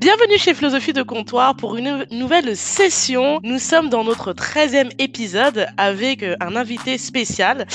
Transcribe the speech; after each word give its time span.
Bienvenue 0.00 0.38
chez 0.38 0.54
Philosophie 0.54 0.94
de 0.94 1.02
Comptoir 1.02 1.54
pour 1.56 1.76
une 1.76 2.06
nouvelle 2.10 2.56
session. 2.56 3.38
Nous 3.42 3.58
sommes 3.58 3.90
dans 3.90 4.02
notre 4.02 4.32
13e 4.32 4.90
épisode 4.98 5.66
avec 5.76 6.22
euh, 6.22 6.36
un 6.40 6.56
invité 6.56 6.96
spécial. 6.96 7.66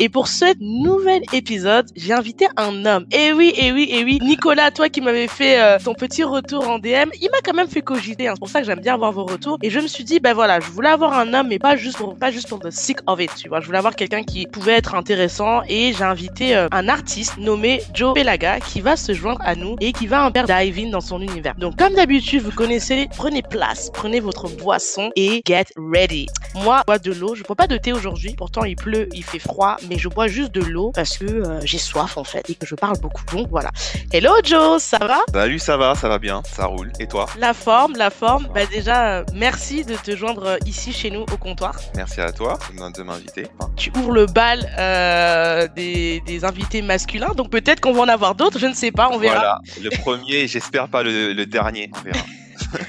Et 0.00 0.08
pour 0.08 0.28
ce 0.28 0.46
nouvel 0.60 1.20
épisode, 1.34 1.86
j'ai 1.94 2.14
invité 2.14 2.46
un 2.56 2.86
homme. 2.86 3.04
Et 3.12 3.34
oui, 3.34 3.52
et 3.58 3.70
oui, 3.70 3.86
et 3.90 4.02
oui. 4.02 4.18
Nicolas, 4.22 4.70
toi 4.70 4.88
qui 4.88 5.02
m'avais 5.02 5.28
fait 5.28 5.60
euh, 5.60 5.76
ton 5.78 5.92
petit 5.92 6.24
retour 6.24 6.66
en 6.70 6.78
DM, 6.78 7.10
il 7.20 7.28
m'a 7.30 7.42
quand 7.44 7.52
même 7.52 7.68
fait 7.68 7.82
cogiter. 7.82 8.28
hein. 8.28 8.32
C'est 8.34 8.40
pour 8.40 8.48
ça 8.48 8.60
que 8.60 8.66
j'aime 8.66 8.80
bien 8.80 8.94
avoir 8.94 9.12
vos 9.12 9.26
retours. 9.26 9.58
Et 9.62 9.68
je 9.68 9.78
me 9.78 9.86
suis 9.86 10.04
dit, 10.04 10.20
ben 10.20 10.32
voilà, 10.32 10.60
je 10.60 10.70
voulais 10.70 10.88
avoir 10.88 11.12
un 11.12 11.34
homme, 11.34 11.48
mais 11.48 11.58
pas 11.58 11.76
juste 11.76 11.98
pour, 11.98 12.16
pas 12.16 12.30
juste 12.30 12.48
pour 12.48 12.60
the 12.60 12.70
sick 12.70 12.96
of 13.06 13.20
it, 13.20 13.30
tu 13.36 13.50
vois. 13.50 13.60
Je 13.60 13.66
voulais 13.66 13.76
avoir 13.78 13.94
quelqu'un 13.94 14.22
qui 14.22 14.46
pouvait 14.46 14.72
être 14.72 14.94
intéressant. 14.94 15.60
Et 15.68 15.92
j'ai 15.92 16.04
invité 16.04 16.56
euh, 16.56 16.66
un 16.72 16.88
artiste 16.88 17.36
nommé 17.36 17.82
Joe 17.92 18.14
Pelaga 18.14 18.58
qui 18.60 18.80
va 18.80 18.96
se 18.96 19.12
joindre 19.12 19.42
à 19.44 19.54
nous 19.54 19.76
et 19.82 19.92
qui 19.92 20.06
va 20.06 20.24
un 20.24 20.32
faire 20.32 20.46
diving 20.46 20.90
dans 20.90 21.02
son 21.02 21.20
univers. 21.20 21.54
Donc, 21.56 21.73
comme 21.76 21.94
d'habitude, 21.94 22.42
vous 22.42 22.52
connaissez, 22.52 23.08
prenez 23.16 23.42
place, 23.42 23.90
prenez 23.92 24.20
votre 24.20 24.48
boisson 24.48 25.10
et 25.16 25.42
get 25.46 25.66
ready. 25.76 26.26
Moi, 26.54 26.78
je 26.80 26.84
bois 26.86 26.98
de 26.98 27.12
l'eau. 27.12 27.34
Je 27.34 27.42
bois 27.42 27.56
pas 27.56 27.66
de 27.66 27.76
thé 27.76 27.92
aujourd'hui. 27.92 28.34
Pourtant, 28.36 28.64
il 28.64 28.76
pleut, 28.76 29.08
il 29.12 29.24
fait 29.24 29.38
froid, 29.38 29.76
mais 29.88 29.98
je 29.98 30.08
bois 30.08 30.28
juste 30.28 30.52
de 30.52 30.60
l'eau 30.60 30.92
parce 30.94 31.18
que 31.18 31.24
euh, 31.24 31.60
j'ai 31.64 31.78
soif 31.78 32.16
en 32.16 32.24
fait 32.24 32.48
et 32.48 32.54
que 32.54 32.66
je 32.66 32.74
parle 32.76 32.98
beaucoup. 33.00 33.24
Donc 33.32 33.48
voilà. 33.50 33.70
Hello 34.12 34.30
Joe, 34.44 34.80
ça 34.80 34.98
va? 34.98 35.18
Salut, 35.32 35.58
ça 35.58 35.76
va, 35.76 35.94
ça 35.96 36.08
va 36.08 36.18
bien, 36.18 36.42
ça 36.44 36.66
roule. 36.66 36.92
Et 37.00 37.08
toi? 37.08 37.26
La 37.38 37.54
forme, 37.54 37.94
la 37.96 38.10
forme. 38.10 38.46
Bah 38.54 38.66
déjà, 38.66 39.18
euh, 39.18 39.24
merci 39.34 39.84
de 39.84 39.96
te 39.96 40.14
joindre 40.14 40.44
euh, 40.46 40.56
ici 40.66 40.92
chez 40.92 41.10
nous 41.10 41.22
au 41.22 41.36
comptoir. 41.36 41.74
Merci 41.96 42.20
à 42.20 42.30
toi 42.30 42.58
de 42.96 43.02
m'inviter. 43.02 43.46
Tu 43.76 43.90
ouvres 43.96 44.12
le 44.12 44.26
bal 44.26 44.70
euh, 44.78 45.66
des, 45.74 46.22
des 46.26 46.44
invités 46.44 46.82
masculins, 46.82 47.32
donc 47.36 47.50
peut-être 47.50 47.80
qu'on 47.80 47.92
va 47.92 48.02
en 48.02 48.08
avoir 48.08 48.34
d'autres. 48.36 48.58
Je 48.58 48.66
ne 48.66 48.74
sais 48.74 48.92
pas, 48.92 49.08
on 49.10 49.18
verra. 49.18 49.34
Voilà, 49.34 49.60
le 49.82 49.90
premier, 49.90 50.46
j'espère 50.46 50.88
pas 50.88 51.02
le, 51.02 51.32
le 51.32 51.46
dernier. 51.46 51.63
On 51.64 52.00
verra. 52.02 52.24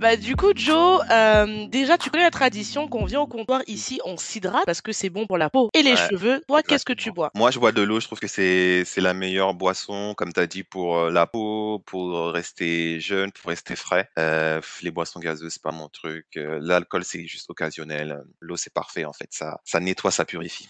Bah 0.00 0.16
du 0.16 0.34
coup 0.34 0.52
Joe, 0.54 1.02
euh, 1.10 1.66
déjà 1.66 1.98
tu 1.98 2.08
connais 2.08 2.24
la 2.24 2.30
tradition 2.30 2.88
qu'on 2.88 3.04
vient 3.04 3.20
au 3.20 3.26
comptoir 3.26 3.60
ici, 3.66 4.00
on 4.06 4.16
s'hydrate 4.16 4.64
parce 4.64 4.80
que 4.80 4.92
c'est 4.92 5.10
bon 5.10 5.26
pour 5.26 5.36
la 5.36 5.50
peau 5.50 5.68
et 5.74 5.82
les 5.82 5.90
Ouais, 5.90 6.08
cheveux. 6.08 6.42
Toi, 6.48 6.62
qu'est-ce 6.62 6.86
que 6.86 6.94
tu 6.94 7.12
bois? 7.12 7.30
Moi, 7.34 7.50
je 7.50 7.58
bois 7.58 7.70
de 7.70 7.82
l'eau. 7.82 8.00
Je 8.00 8.06
trouve 8.06 8.18
que 8.18 8.26
c'est 8.26 8.84
c'est 8.86 9.02
la 9.02 9.12
meilleure 9.12 9.52
boisson, 9.52 10.14
comme 10.16 10.32
tu 10.32 10.40
as 10.40 10.46
dit, 10.46 10.62
pour 10.62 10.96
euh, 10.96 11.10
la 11.10 11.26
peau, 11.26 11.80
pour 11.84 12.32
rester 12.32 12.98
jeune, 12.98 13.30
pour 13.30 13.50
rester 13.50 13.76
frais. 13.76 14.08
Euh, 14.18 14.62
les 14.80 14.90
boissons 14.90 15.20
gazeuses, 15.20 15.52
c'est 15.52 15.62
pas 15.62 15.70
mon 15.70 15.90
truc. 15.90 16.28
L'alcool, 16.34 17.04
c'est 17.04 17.26
juste 17.26 17.50
occasionnel. 17.50 18.22
L'eau, 18.40 18.56
c'est 18.56 18.72
parfait 18.72 19.04
en 19.04 19.12
fait. 19.12 19.28
Ça, 19.32 19.60
ça 19.64 19.80
nettoie, 19.80 20.10
ça 20.10 20.24
purifie. 20.24 20.66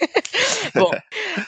Bon, 0.74 0.90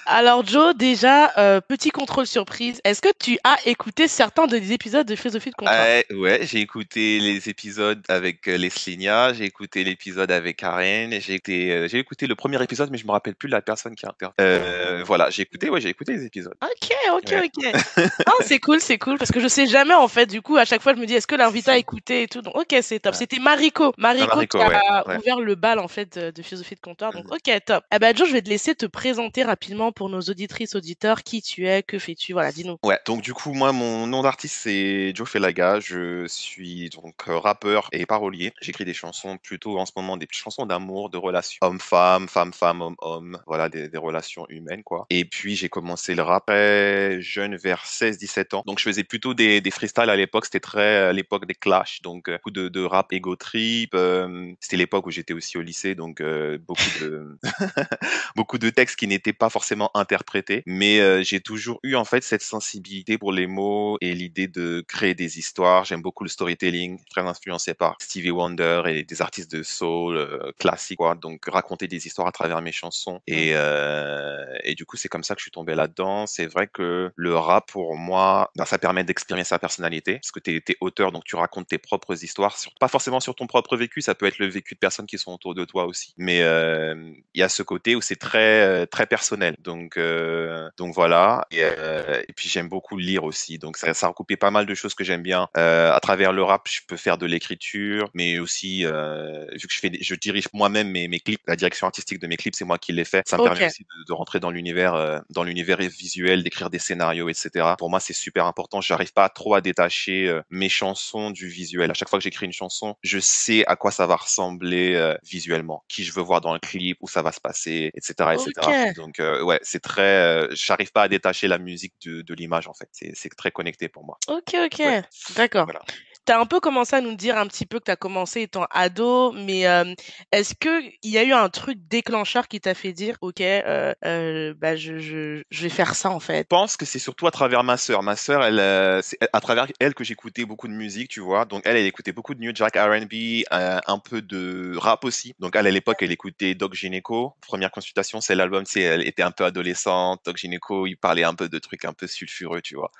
alors 0.06 0.46
Joe, 0.46 0.76
déjà 0.76 1.32
euh, 1.38 1.60
petit 1.60 1.90
contrôle 1.90 2.26
surprise. 2.26 2.80
Est-ce 2.84 3.00
que 3.00 3.08
tu 3.18 3.38
as 3.44 3.56
écouté 3.66 4.08
certains 4.08 4.46
des 4.46 4.72
épisodes 4.72 5.06
de 5.06 5.16
Philosophie 5.16 5.50
de 5.50 5.54
comptoir 5.54 5.74
Ouais, 5.74 6.06
ouais, 6.10 6.40
j'ai 6.42 6.60
écouté 6.60 7.18
les 7.18 7.48
épisodes 7.48 8.02
avec 8.08 8.46
euh, 8.48 8.56
Leslie 8.56 8.98
Nia, 8.98 9.32
j'ai 9.32 9.44
écouté 9.44 9.84
l'épisode 9.84 10.30
avec 10.30 10.58
Karen, 10.58 11.12
et 11.12 11.20
j'ai 11.20 11.34
écouté, 11.34 11.72
euh, 11.72 11.88
j'ai 11.88 11.98
écouté 11.98 12.26
le 12.26 12.34
premier 12.34 12.62
épisode, 12.62 12.90
mais 12.90 12.98
je 12.98 13.06
me 13.06 13.12
rappelle 13.12 13.34
plus 13.34 13.48
la 13.48 13.62
personne 13.62 13.94
qui 13.94 14.06
a 14.06 14.10
inter... 14.10 14.28
Euh, 14.40 14.85
voilà, 15.06 15.30
j'ai 15.30 15.42
écouté, 15.42 15.70
ouais, 15.70 15.80
j'ai 15.80 15.88
écouté 15.88 16.12
les 16.14 16.24
épisodes. 16.26 16.54
Ok, 16.62 16.92
ok, 17.12 17.30
Ouais. 17.32 17.50
ok. 17.56 17.64
Ah, 18.26 18.32
c'est 18.42 18.58
cool, 18.58 18.80
c'est 18.80 18.98
cool 18.98 19.18
parce 19.18 19.30
que 19.32 19.40
je 19.40 19.48
sais 19.48 19.66
jamais 19.66 19.94
en 19.94 20.08
fait. 20.08 20.26
Du 20.26 20.42
coup, 20.42 20.56
à 20.56 20.64
chaque 20.64 20.82
fois, 20.82 20.94
je 20.94 21.00
me 21.00 21.06
dis 21.06 21.14
est-ce 21.14 21.26
que 21.26 21.34
l'invité 21.36 21.70
a 21.70 21.78
écouté 21.78 22.22
et 22.22 22.28
tout? 22.28 22.42
Donc, 22.42 22.56
ok, 22.56 22.76
c'est 22.82 22.98
top. 23.00 23.12
Ouais. 23.12 23.18
C'était 23.18 23.38
Mariko, 23.38 23.92
Mariko, 23.98 24.26
Mariko, 24.36 24.58
qui 24.58 24.64
a 24.64 25.06
ouais, 25.08 25.16
ouvert 25.18 25.40
le 25.40 25.54
bal 25.54 25.78
en 25.78 25.88
fait 25.88 26.18
de, 26.18 26.30
de 26.30 26.42
Philosophie 26.42 26.74
de 26.74 26.80
comptoir. 26.80 27.12
Donc, 27.12 27.24
Mhm. 27.24 27.32
ok, 27.32 27.64
top. 27.64 27.84
Eh 27.94 27.98
ben, 27.98 28.16
Joe, 28.16 28.28
je 28.28 28.32
vais 28.32 28.42
te 28.42 28.48
laisser 28.48 28.74
te 28.74 28.86
présenter 28.86 29.42
rapidement 29.44 29.92
pour 29.92 30.08
nos 30.08 30.20
auditrices, 30.20 30.74
auditeurs, 30.74 31.22
qui 31.22 31.42
tu 31.42 31.66
es, 31.68 31.82
que 31.82 31.98
fais-tu. 31.98 32.32
Voilà, 32.32 32.52
dis-nous. 32.52 32.78
Ouais, 32.82 32.98
donc 33.06 33.22
du 33.22 33.32
coup, 33.32 33.52
moi, 33.52 33.72
mon 33.72 34.06
nom 34.06 34.22
d'artiste, 34.22 34.56
c'est 34.62 35.12
Joe 35.14 35.28
Felaga. 35.28 35.80
Je 35.80 36.26
suis 36.26 36.90
donc 36.90 37.14
euh, 37.28 37.38
rappeur 37.38 37.88
et 37.92 38.06
parolier. 38.06 38.52
J'écris 38.60 38.84
des 38.84 38.94
chansons 38.94 39.38
plutôt 39.38 39.78
en 39.78 39.86
ce 39.86 39.92
moment, 39.96 40.16
des 40.16 40.26
chansons 40.30 40.66
d'amour, 40.66 41.10
de 41.10 41.18
relations 41.18 41.58
homme-femme, 41.62 42.28
femme-femme, 42.28 42.82
homme-homme, 42.82 43.40
voilà, 43.46 43.68
des, 43.68 43.88
des 43.88 43.98
relations 43.98 44.46
humaines, 44.48 44.82
quoi. 44.82 44.95
Et 45.10 45.24
puis, 45.24 45.56
j'ai 45.56 45.68
commencé 45.68 46.14
le 46.14 46.22
rap 46.22 46.46
très 46.46 47.20
jeune, 47.20 47.56
vers 47.56 47.84
16-17 47.84 48.54
ans. 48.54 48.62
Donc, 48.66 48.78
je 48.78 48.84
faisais 48.84 49.04
plutôt 49.04 49.34
des, 49.34 49.62
freestyles 49.70 50.10
à 50.10 50.16
l'époque. 50.16 50.44
C'était 50.46 50.60
très 50.60 50.96
à 51.08 51.12
l'époque 51.12 51.46
des 51.46 51.54
clashs, 51.54 52.00
donc 52.02 52.28
euh, 52.28 52.36
beaucoup 52.36 52.50
de, 52.50 52.84
rap 52.84 53.12
ego 53.12 53.36
trip. 53.36 53.94
euh, 53.94 54.52
C'était 54.60 54.76
l'époque 54.76 55.06
où 55.06 55.10
j'étais 55.10 55.34
aussi 55.34 55.58
au 55.58 55.62
lycée, 55.62 55.94
donc 55.94 56.20
euh, 56.20 56.58
beaucoup 56.58 56.82
de 57.00 57.36
beaucoup 58.36 58.58
de 58.58 58.70
textes 58.70 58.96
qui 58.96 59.06
n'étaient 59.08 59.32
pas 59.32 59.50
forcément 59.50 59.90
interprétés, 59.94 60.62
mais 60.66 61.00
euh, 61.00 61.22
j'ai 61.22 61.40
toujours 61.40 61.80
eu 61.82 61.94
en 61.96 62.04
fait 62.04 62.22
cette 62.22 62.42
sensibilité 62.42 63.18
pour 63.18 63.32
les 63.32 63.46
mots 63.46 63.98
et 64.00 64.14
l'idée 64.14 64.48
de 64.48 64.84
créer 64.86 65.14
des 65.14 65.38
histoires. 65.38 65.84
J'aime 65.84 66.02
beaucoup 66.02 66.24
le 66.24 66.30
storytelling, 66.30 67.00
très 67.10 67.22
influencé 67.22 67.74
par 67.74 67.96
Stevie 68.00 68.30
Wonder 68.30 68.82
et 68.86 69.02
des 69.04 69.22
artistes 69.22 69.50
de 69.50 69.62
soul 69.62 70.16
euh, 70.16 70.52
classiques, 70.58 70.98
quoi. 70.98 71.14
Donc 71.14 71.46
raconter 71.46 71.88
des 71.88 72.06
histoires 72.06 72.28
à 72.28 72.32
travers 72.32 72.62
mes 72.62 72.72
chansons 72.72 73.20
et 73.26 73.52
euh, 73.54 74.44
et 74.64 74.74
du 74.76 74.86
coup 74.86 74.96
c'est 74.96 75.08
comme 75.08 75.24
ça 75.24 75.34
que 75.34 75.40
je 75.40 75.44
suis 75.44 75.50
tombé 75.50 75.74
là-dedans. 75.74 76.26
C'est 76.26 76.46
vrai 76.46 76.68
que 76.68 77.10
le 77.14 77.36
rap 77.36 77.70
pour 77.70 77.96
moi, 77.96 78.50
ben, 78.56 78.64
ça 78.64 78.78
permet 78.78 79.04
d'exprimer 79.04 79.44
sa 79.44 79.58
personnalité 79.58 80.14
parce 80.14 80.30
que 80.30 80.40
t'es 80.40 80.56
es 80.68 80.76
auteur 80.80 81.12
donc 81.12 81.24
tu 81.24 81.36
racontes 81.36 81.68
tes 81.68 81.78
propres 81.78 82.22
histoires, 82.22 82.56
sur, 82.58 82.72
pas 82.78 82.88
forcément 82.88 83.20
sur 83.20 83.34
ton 83.34 83.46
propre 83.46 83.76
vécu, 83.76 84.00
ça 84.00 84.14
peut 84.14 84.26
être 84.26 84.38
le 84.38 84.46
vécu 84.46 84.74
de 84.74 84.78
personnes 84.78 85.06
qui 85.06 85.18
sont 85.18 85.32
autour 85.32 85.54
de 85.54 85.64
toi 85.64 85.86
aussi. 85.86 86.14
Mais 86.16 86.42
euh, 86.42 86.94
il 87.34 87.40
y 87.40 87.42
a 87.42 87.48
ce 87.48 87.62
côté 87.62 87.94
où 87.96 88.00
c'est 88.00 88.16
très 88.16 88.62
euh, 88.62 88.86
très 88.86 89.06
personnel. 89.06 89.56
Donc 89.58 89.96
euh, 89.96 90.68
donc 90.76 90.94
voilà. 90.94 91.46
Et, 91.50 91.62
euh, 91.62 92.22
et 92.28 92.32
puis 92.32 92.48
j'aime 92.48 92.68
beaucoup 92.68 92.96
lire 92.96 93.24
aussi. 93.24 93.58
Donc 93.58 93.76
ça, 93.76 93.94
ça 93.94 94.06
a 94.06 94.08
recoupé 94.10 94.36
pas 94.36 94.50
mal 94.50 94.66
de 94.66 94.74
choses 94.74 94.94
que 94.94 95.04
j'aime 95.04 95.22
bien. 95.22 95.48
Euh, 95.56 95.92
à 95.92 96.00
travers 96.00 96.32
le 96.32 96.42
rap, 96.42 96.68
je 96.68 96.80
peux 96.86 96.96
faire 96.96 97.18
de 97.18 97.26
l'écriture, 97.26 98.10
mais 98.14 98.38
aussi 98.38 98.84
euh, 98.84 99.46
vu 99.52 99.66
que 99.66 99.72
je 99.72 99.78
fais, 99.78 99.92
je 100.00 100.14
dirige 100.14 100.48
moi-même 100.52 100.90
mes, 100.90 101.08
mes 101.08 101.20
clips, 101.20 101.40
la 101.46 101.56
direction 101.56 101.86
artistique 101.86 102.18
de 102.20 102.26
mes 102.26 102.36
clips, 102.36 102.54
c'est 102.54 102.64
moi 102.64 102.78
qui 102.78 102.92
les 102.92 103.04
fais. 103.04 103.22
Ça 103.26 103.38
me 103.38 103.44
permet 103.44 103.66
aussi 103.66 103.84
de, 103.84 104.04
de 104.06 104.12
rentrer 104.12 104.40
dans 104.40 104.50
l'univers 104.50 104.65
euh, 104.74 105.20
dans 105.30 105.44
l'univers 105.44 105.78
visuel, 105.78 106.42
d'écrire 106.42 106.70
des 106.70 106.78
scénarios, 106.78 107.28
etc. 107.28 107.74
Pour 107.78 107.90
moi, 107.90 108.00
c'est 108.00 108.12
super 108.12 108.46
important. 108.46 108.80
J'arrive 108.80 109.12
pas 109.12 109.28
trop 109.28 109.54
à 109.54 109.60
détacher 109.60 110.28
euh, 110.28 110.42
mes 110.50 110.68
chansons 110.68 111.30
du 111.30 111.48
visuel. 111.48 111.90
À 111.90 111.94
chaque 111.94 112.08
fois 112.08 112.18
que 112.18 112.22
j'écris 112.22 112.46
une 112.46 112.52
chanson, 112.52 112.96
je 113.02 113.18
sais 113.18 113.64
à 113.66 113.76
quoi 113.76 113.90
ça 113.90 114.06
va 114.06 114.16
ressembler 114.16 114.94
euh, 114.94 115.16
visuellement, 115.24 115.84
qui 115.88 116.04
je 116.04 116.12
veux 116.12 116.22
voir 116.22 116.40
dans 116.40 116.52
le 116.52 116.60
clip, 116.60 116.98
où 117.00 117.08
ça 117.08 117.22
va 117.22 117.32
se 117.32 117.40
passer, 117.40 117.90
etc., 117.94 118.34
etc. 118.34 118.92
Donc 118.96 119.16
ouais, 119.18 119.58
c'est 119.62 119.80
très. 119.80 120.48
J'arrive 120.54 120.92
pas 120.92 121.02
à 121.02 121.08
détacher 121.08 121.48
la 121.48 121.58
musique 121.58 121.94
de, 122.04 122.22
de 122.22 122.34
l'image 122.34 122.68
en 122.68 122.74
fait. 122.74 122.88
C'est 122.92 123.12
c'est 123.14 123.28
très 123.30 123.50
connecté 123.50 123.88
pour 123.88 124.04
moi. 124.04 124.18
Ok, 124.28 124.54
ok. 124.54 124.78
Ouais. 124.80 125.02
D'accord. 125.36 125.64
Voilà. 125.64 125.82
Tu 126.26 126.32
as 126.32 126.40
un 126.40 126.46
peu 126.46 126.58
commencé 126.58 126.96
à 126.96 127.00
nous 127.00 127.14
dire 127.14 127.38
un 127.38 127.46
petit 127.46 127.66
peu 127.66 127.78
que 127.78 127.84
tu 127.84 127.90
as 127.92 127.96
commencé 127.96 128.42
étant 128.42 128.66
ado, 128.70 129.30
mais 129.32 129.68
euh, 129.68 129.94
est-ce 130.32 130.54
que 130.58 130.82
il 131.02 131.10
y 131.10 131.18
a 131.18 131.22
eu 131.22 131.32
un 131.32 131.48
truc 131.48 131.78
déclencheur 131.88 132.48
qui 132.48 132.60
t'a 132.60 132.74
fait 132.74 132.92
dire, 132.92 133.16
ok, 133.20 133.40
euh, 133.40 133.94
euh, 134.04 134.52
bah, 134.56 134.74
je, 134.74 134.98
je, 134.98 135.42
je 135.48 135.62
vais 135.62 135.68
faire 135.68 135.94
ça 135.94 136.10
en 136.10 136.18
fait? 136.18 136.38
Je 136.40 136.56
pense 136.56 136.76
que 136.76 136.84
c'est 136.84 136.98
surtout 136.98 137.28
à 137.28 137.30
travers 137.30 137.62
ma 137.62 137.76
sœur. 137.76 138.02
Ma 138.02 138.16
sœur, 138.16 138.42
elle, 138.42 139.02
c'est 139.04 139.18
à 139.32 139.40
travers 139.40 139.68
elle 139.78 139.94
que 139.94 140.02
j'écoutais 140.02 140.44
beaucoup 140.44 140.66
de 140.66 140.72
musique, 140.72 141.08
tu 141.10 141.20
vois. 141.20 141.44
Donc 141.44 141.62
elle, 141.64 141.76
elle 141.76 141.86
écoutait 141.86 142.10
beaucoup 142.12 142.34
de 142.34 142.40
New 142.40 142.50
Jack 142.52 142.76
R&B, 142.76 143.44
un 143.50 143.98
peu 144.00 144.20
de 144.20 144.76
rap 144.76 145.04
aussi. 145.04 145.34
Donc 145.38 145.54
elle, 145.54 145.68
à 145.68 145.70
l'époque, 145.70 145.98
elle 146.00 146.10
écoutait 146.10 146.56
Doc 146.56 146.74
Gynéco. 146.74 147.34
Première 147.40 147.70
consultation, 147.70 148.20
c'est 148.20 148.34
l'album, 148.34 148.64
c'est 148.66 148.80
elle 148.80 149.06
était 149.06 149.22
un 149.22 149.30
peu 149.30 149.44
adolescente. 149.44 150.22
Doc 150.24 150.36
Gynéco, 150.38 150.88
il 150.88 150.96
parlait 150.96 151.22
un 151.24 151.34
peu 151.34 151.48
de 151.48 151.58
trucs 151.60 151.84
un 151.84 151.92
peu 151.92 152.08
sulfureux, 152.08 152.62
tu 152.62 152.74
vois. 152.74 152.90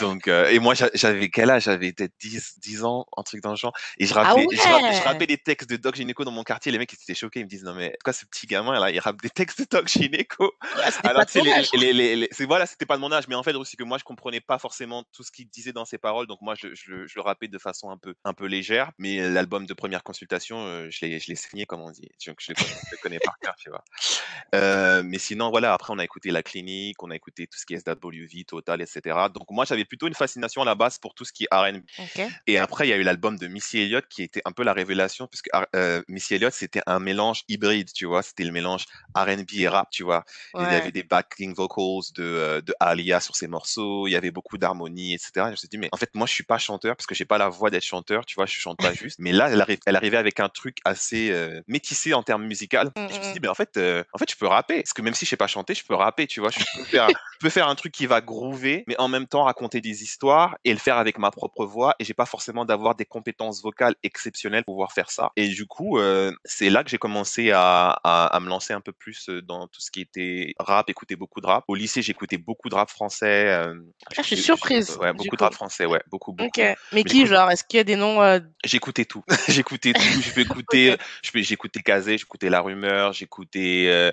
Donc 0.00 0.28
et 0.28 0.58
moi, 0.58 0.74
j'a- 0.74 0.90
j'avais 0.94 1.28
quel 1.28 1.50
âge? 1.50 1.64
J'avais 1.64 1.92
peut-être 1.92 2.14
10, 2.20 2.58
10 2.62 2.84
ans, 2.84 3.06
un 3.16 3.22
truc 3.22 3.42
dans 3.42 3.50
le 3.50 3.56
genre. 3.56 3.72
Et 3.98 4.06
je 4.06 4.14
Ah 4.14 4.22
rappelais, 4.22 4.46
je, 4.50 5.02
rappelais 5.04 5.26
des 5.26 5.38
textes 5.38 5.68
de 5.68 5.76
Doc 5.76 5.96
Gynéco 5.96 6.24
dans 6.24 6.30
mon 6.30 6.44
quartier. 6.44 6.72
Les 6.72 6.78
mecs, 6.78 6.92
ils 6.92 7.02
étaient 7.02 7.14
choqués. 7.14 7.40
Ils 7.40 7.44
me 7.44 7.48
disent 7.48 7.64
non 7.64 7.74
mais 7.74 7.96
quoi 8.04 8.12
ce 8.12 8.24
petit 8.24 8.46
gamin 8.46 8.78
là, 8.78 8.90
il 8.90 8.98
rappe 8.98 9.20
des 9.20 9.30
textes 9.30 9.60
de 9.60 9.66
Doc 9.70 9.88
Gynéco? 9.88 10.52
C'était 10.90 11.08
Alors, 11.08 11.28
sais, 11.28 11.40
ton 11.40 11.44
les, 11.80 12.28
c'est, 12.32 12.44
voilà, 12.44 12.66
c'était 12.66 12.86
pas 12.86 12.96
de 12.96 13.00
mon 13.00 13.12
âge, 13.12 13.28
mais 13.28 13.34
en 13.34 13.42
fait, 13.42 13.54
aussi 13.54 13.76
que 13.76 13.84
moi, 13.84 13.98
je 13.98 14.04
comprenais 14.04 14.40
pas 14.40 14.58
forcément 14.58 15.04
tout 15.12 15.22
ce 15.22 15.30
qu'il 15.30 15.48
disait 15.48 15.72
dans 15.72 15.84
ses 15.84 15.98
paroles, 15.98 16.26
donc 16.26 16.40
moi, 16.40 16.54
je, 16.54 16.74
je, 16.74 16.90
le- 16.90 17.06
je 17.06 17.14
le 17.16 17.22
rappais 17.22 17.48
de 17.48 17.58
façon 17.58 17.90
un 17.90 17.96
peu, 17.96 18.14
un 18.24 18.34
peu 18.34 18.46
légère, 18.46 18.92
mais 18.98 19.20
euh, 19.20 19.30
l'album 19.30 19.66
de 19.66 19.74
première 19.74 20.02
consultation, 20.02 20.64
euh, 20.66 20.88
je 20.90 21.06
l'ai, 21.06 21.20
signé, 21.36 21.66
comme 21.66 21.80
on 21.80 21.90
dit, 21.90 22.08
donc 22.26 22.36
je 22.40 22.52
le 22.52 22.96
connais, 23.02 23.18
par 23.18 23.38
cœur, 23.38 23.54
tu 23.56 23.70
vois. 23.70 23.84
Euh, 24.54 25.02
mais 25.04 25.18
sinon, 25.18 25.50
voilà, 25.50 25.72
après, 25.72 25.92
on 25.92 25.98
a 25.98 26.04
écouté 26.04 26.30
La 26.30 26.42
Clinique, 26.42 27.02
on 27.02 27.10
a 27.10 27.16
écouté 27.16 27.46
tout 27.46 27.58
ce 27.58 27.66
qui 27.66 27.74
est 27.74 27.78
SWV, 27.78 28.44
Total, 28.44 28.80
etc. 28.80 29.16
Donc, 29.32 29.50
moi, 29.50 29.64
j'avais 29.64 29.84
plutôt 29.84 30.08
une 30.08 30.14
fascination 30.14 30.62
à 30.62 30.64
la 30.64 30.74
base 30.74 30.98
pour 30.98 31.14
tout 31.14 31.24
ce 31.24 31.32
qui 31.32 31.44
est 31.44 31.54
R&B. 31.54 31.82
Ok. 31.98 32.22
Et 32.52 32.58
après, 32.58 32.86
il 32.86 32.90
y 32.90 32.92
a 32.92 32.96
eu 32.96 33.02
l'album 33.02 33.38
de 33.38 33.46
Missy 33.46 33.78
Elliott 33.78 34.04
qui 34.10 34.22
était 34.22 34.42
un 34.44 34.52
peu 34.52 34.62
la 34.62 34.74
révélation, 34.74 35.26
puisque 35.26 35.48
euh, 35.74 36.02
Missy 36.06 36.34
Elliott, 36.34 36.52
c'était 36.52 36.82
un 36.86 36.98
mélange 36.98 37.44
hybride, 37.48 37.90
tu 37.94 38.04
vois. 38.04 38.22
C'était 38.22 38.44
le 38.44 38.52
mélange 38.52 38.84
R&B 39.14 39.54
et 39.54 39.68
rap, 39.68 39.88
tu 39.90 40.02
vois. 40.02 40.26
Il 40.54 40.60
y 40.60 40.64
avait 40.66 40.92
des 40.92 41.02
backing 41.02 41.54
vocals 41.54 42.12
de, 42.14 42.22
euh, 42.22 42.60
de 42.60 42.74
Alia 42.78 43.20
sur 43.20 43.36
ses 43.36 43.46
morceaux, 43.46 44.06
il 44.06 44.10
y 44.10 44.16
avait 44.16 44.30
beaucoup 44.30 44.58
d'harmonie, 44.58 45.14
etc. 45.14 45.30
je 45.36 45.50
me 45.52 45.56
suis 45.56 45.68
dit, 45.68 45.78
mais 45.78 45.88
en 45.92 45.96
fait, 45.96 46.10
moi, 46.14 46.26
je 46.26 46.34
suis 46.34 46.44
pas 46.44 46.58
chanteur 46.58 46.94
parce 46.94 47.06
que 47.06 47.14
j'ai 47.14 47.24
pas 47.24 47.38
la 47.38 47.48
voix 47.48 47.70
d'être 47.70 47.84
chanteur, 47.84 48.26
tu 48.26 48.34
vois, 48.34 48.44
je 48.44 48.60
chante 48.60 48.78
pas 48.78 48.92
juste. 48.92 49.18
Mais 49.18 49.32
là, 49.32 49.48
elle, 49.50 49.62
arrive, 49.62 49.78
elle 49.86 49.96
arrivait 49.96 50.18
avec 50.18 50.38
un 50.38 50.50
truc 50.50 50.76
assez 50.84 51.30
euh, 51.30 51.62
métissé 51.68 52.12
en 52.12 52.22
termes 52.22 52.44
musical. 52.44 52.88
Mmh, 52.88 52.90
je 52.96 53.02
me 53.02 53.08
suis 53.08 53.30
mmh. 53.30 53.32
dit, 53.32 53.40
mais 53.40 53.48
en 53.48 53.54
fait, 53.54 53.78
euh, 53.78 54.04
en 54.12 54.18
fait, 54.18 54.30
je 54.30 54.36
peux 54.36 54.46
rapper. 54.46 54.82
Parce 54.82 54.92
que 54.92 55.00
même 55.00 55.14
si 55.14 55.24
je 55.24 55.30
sais 55.30 55.38
pas 55.38 55.46
chanter, 55.46 55.74
je 55.74 55.84
peux 55.84 55.94
rapper, 55.94 56.26
tu 56.26 56.40
vois. 56.40 56.50
Je 56.50 56.58
peux 56.76 56.84
faire, 56.84 57.08
je 57.08 57.38
peux 57.40 57.50
faire 57.50 57.68
un 57.68 57.74
truc 57.74 57.92
qui 57.92 58.04
va 58.04 58.20
groover, 58.20 58.84
mais 58.86 58.98
en 58.98 59.08
même 59.08 59.26
temps 59.26 59.44
raconter 59.44 59.80
des 59.80 60.02
histoires 60.02 60.58
et 60.64 60.72
le 60.72 60.78
faire 60.78 60.98
avec 60.98 61.18
ma 61.18 61.30
propre 61.30 61.64
voix. 61.64 61.94
Et 61.98 62.04
j'ai 62.04 62.14
pas 62.14 62.26
forcément 62.26 62.41
d'avoir 62.64 62.94
des 62.94 63.04
compétences 63.04 63.62
vocales 63.62 63.94
exceptionnelles 64.02 64.64
pour 64.64 64.74
pouvoir 64.74 64.92
faire 64.92 65.10
ça. 65.10 65.32
Et 65.36 65.48
du 65.48 65.66
coup, 65.66 65.98
euh, 65.98 66.32
c'est 66.44 66.70
là 66.70 66.84
que 66.84 66.90
j'ai 66.90 66.98
commencé 66.98 67.50
à, 67.52 67.90
à, 68.04 68.40
me 68.40 68.48
lancer 68.48 68.72
un 68.72 68.80
peu 68.80 68.92
plus 68.92 69.28
dans 69.28 69.66
tout 69.68 69.80
ce 69.80 69.90
qui 69.90 70.00
était 70.00 70.54
rap, 70.58 70.88
écouter 70.90 71.16
beaucoup 71.16 71.40
de 71.40 71.46
rap. 71.46 71.64
Au 71.68 71.74
lycée, 71.74 72.02
j'écoutais 72.02 72.38
beaucoup 72.38 72.68
de 72.68 72.74
rap 72.74 72.90
français. 72.90 73.50
ah, 73.52 73.72
je 74.16 74.22
suis 74.22 74.36
surprise. 74.36 74.96
Ouais, 75.00 75.12
beaucoup 75.12 75.36
de 75.36 75.42
rap 75.42 75.54
français, 75.54 75.86
ouais, 75.86 76.02
beaucoup, 76.10 76.32
beaucoup. 76.32 76.60
Mais, 76.92 77.04
qui, 77.04 77.26
genre, 77.26 77.50
est-ce 77.50 77.64
qu'il 77.64 77.78
y 77.78 77.80
a 77.80 77.84
des 77.84 77.96
noms 77.96 78.20
J'écoutais 78.64 79.04
tout. 79.04 79.24
j'écoutais 79.48 79.92
tout. 79.92 80.02
Je 80.02 80.32
peux 80.32 80.40
écouter, 80.52 80.96
peux, 81.32 81.42
j'écoutais 81.42 81.80
Kazé, 81.80 82.18
j'écoutais 82.18 82.50
La 82.50 82.60
Rumeur, 82.60 83.12
j'écoutais 83.12 83.86
euh, 83.88 84.10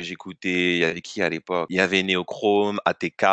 j'écoutais, 0.00 0.74
il 0.74 0.78
y 0.78 0.84
avait 0.84 1.00
qui 1.00 1.22
à 1.22 1.28
l'époque? 1.28 1.66
Il 1.70 1.76
y 1.76 1.80
avait 1.80 2.02
Neochrome, 2.02 2.80
ATK. 2.84 3.24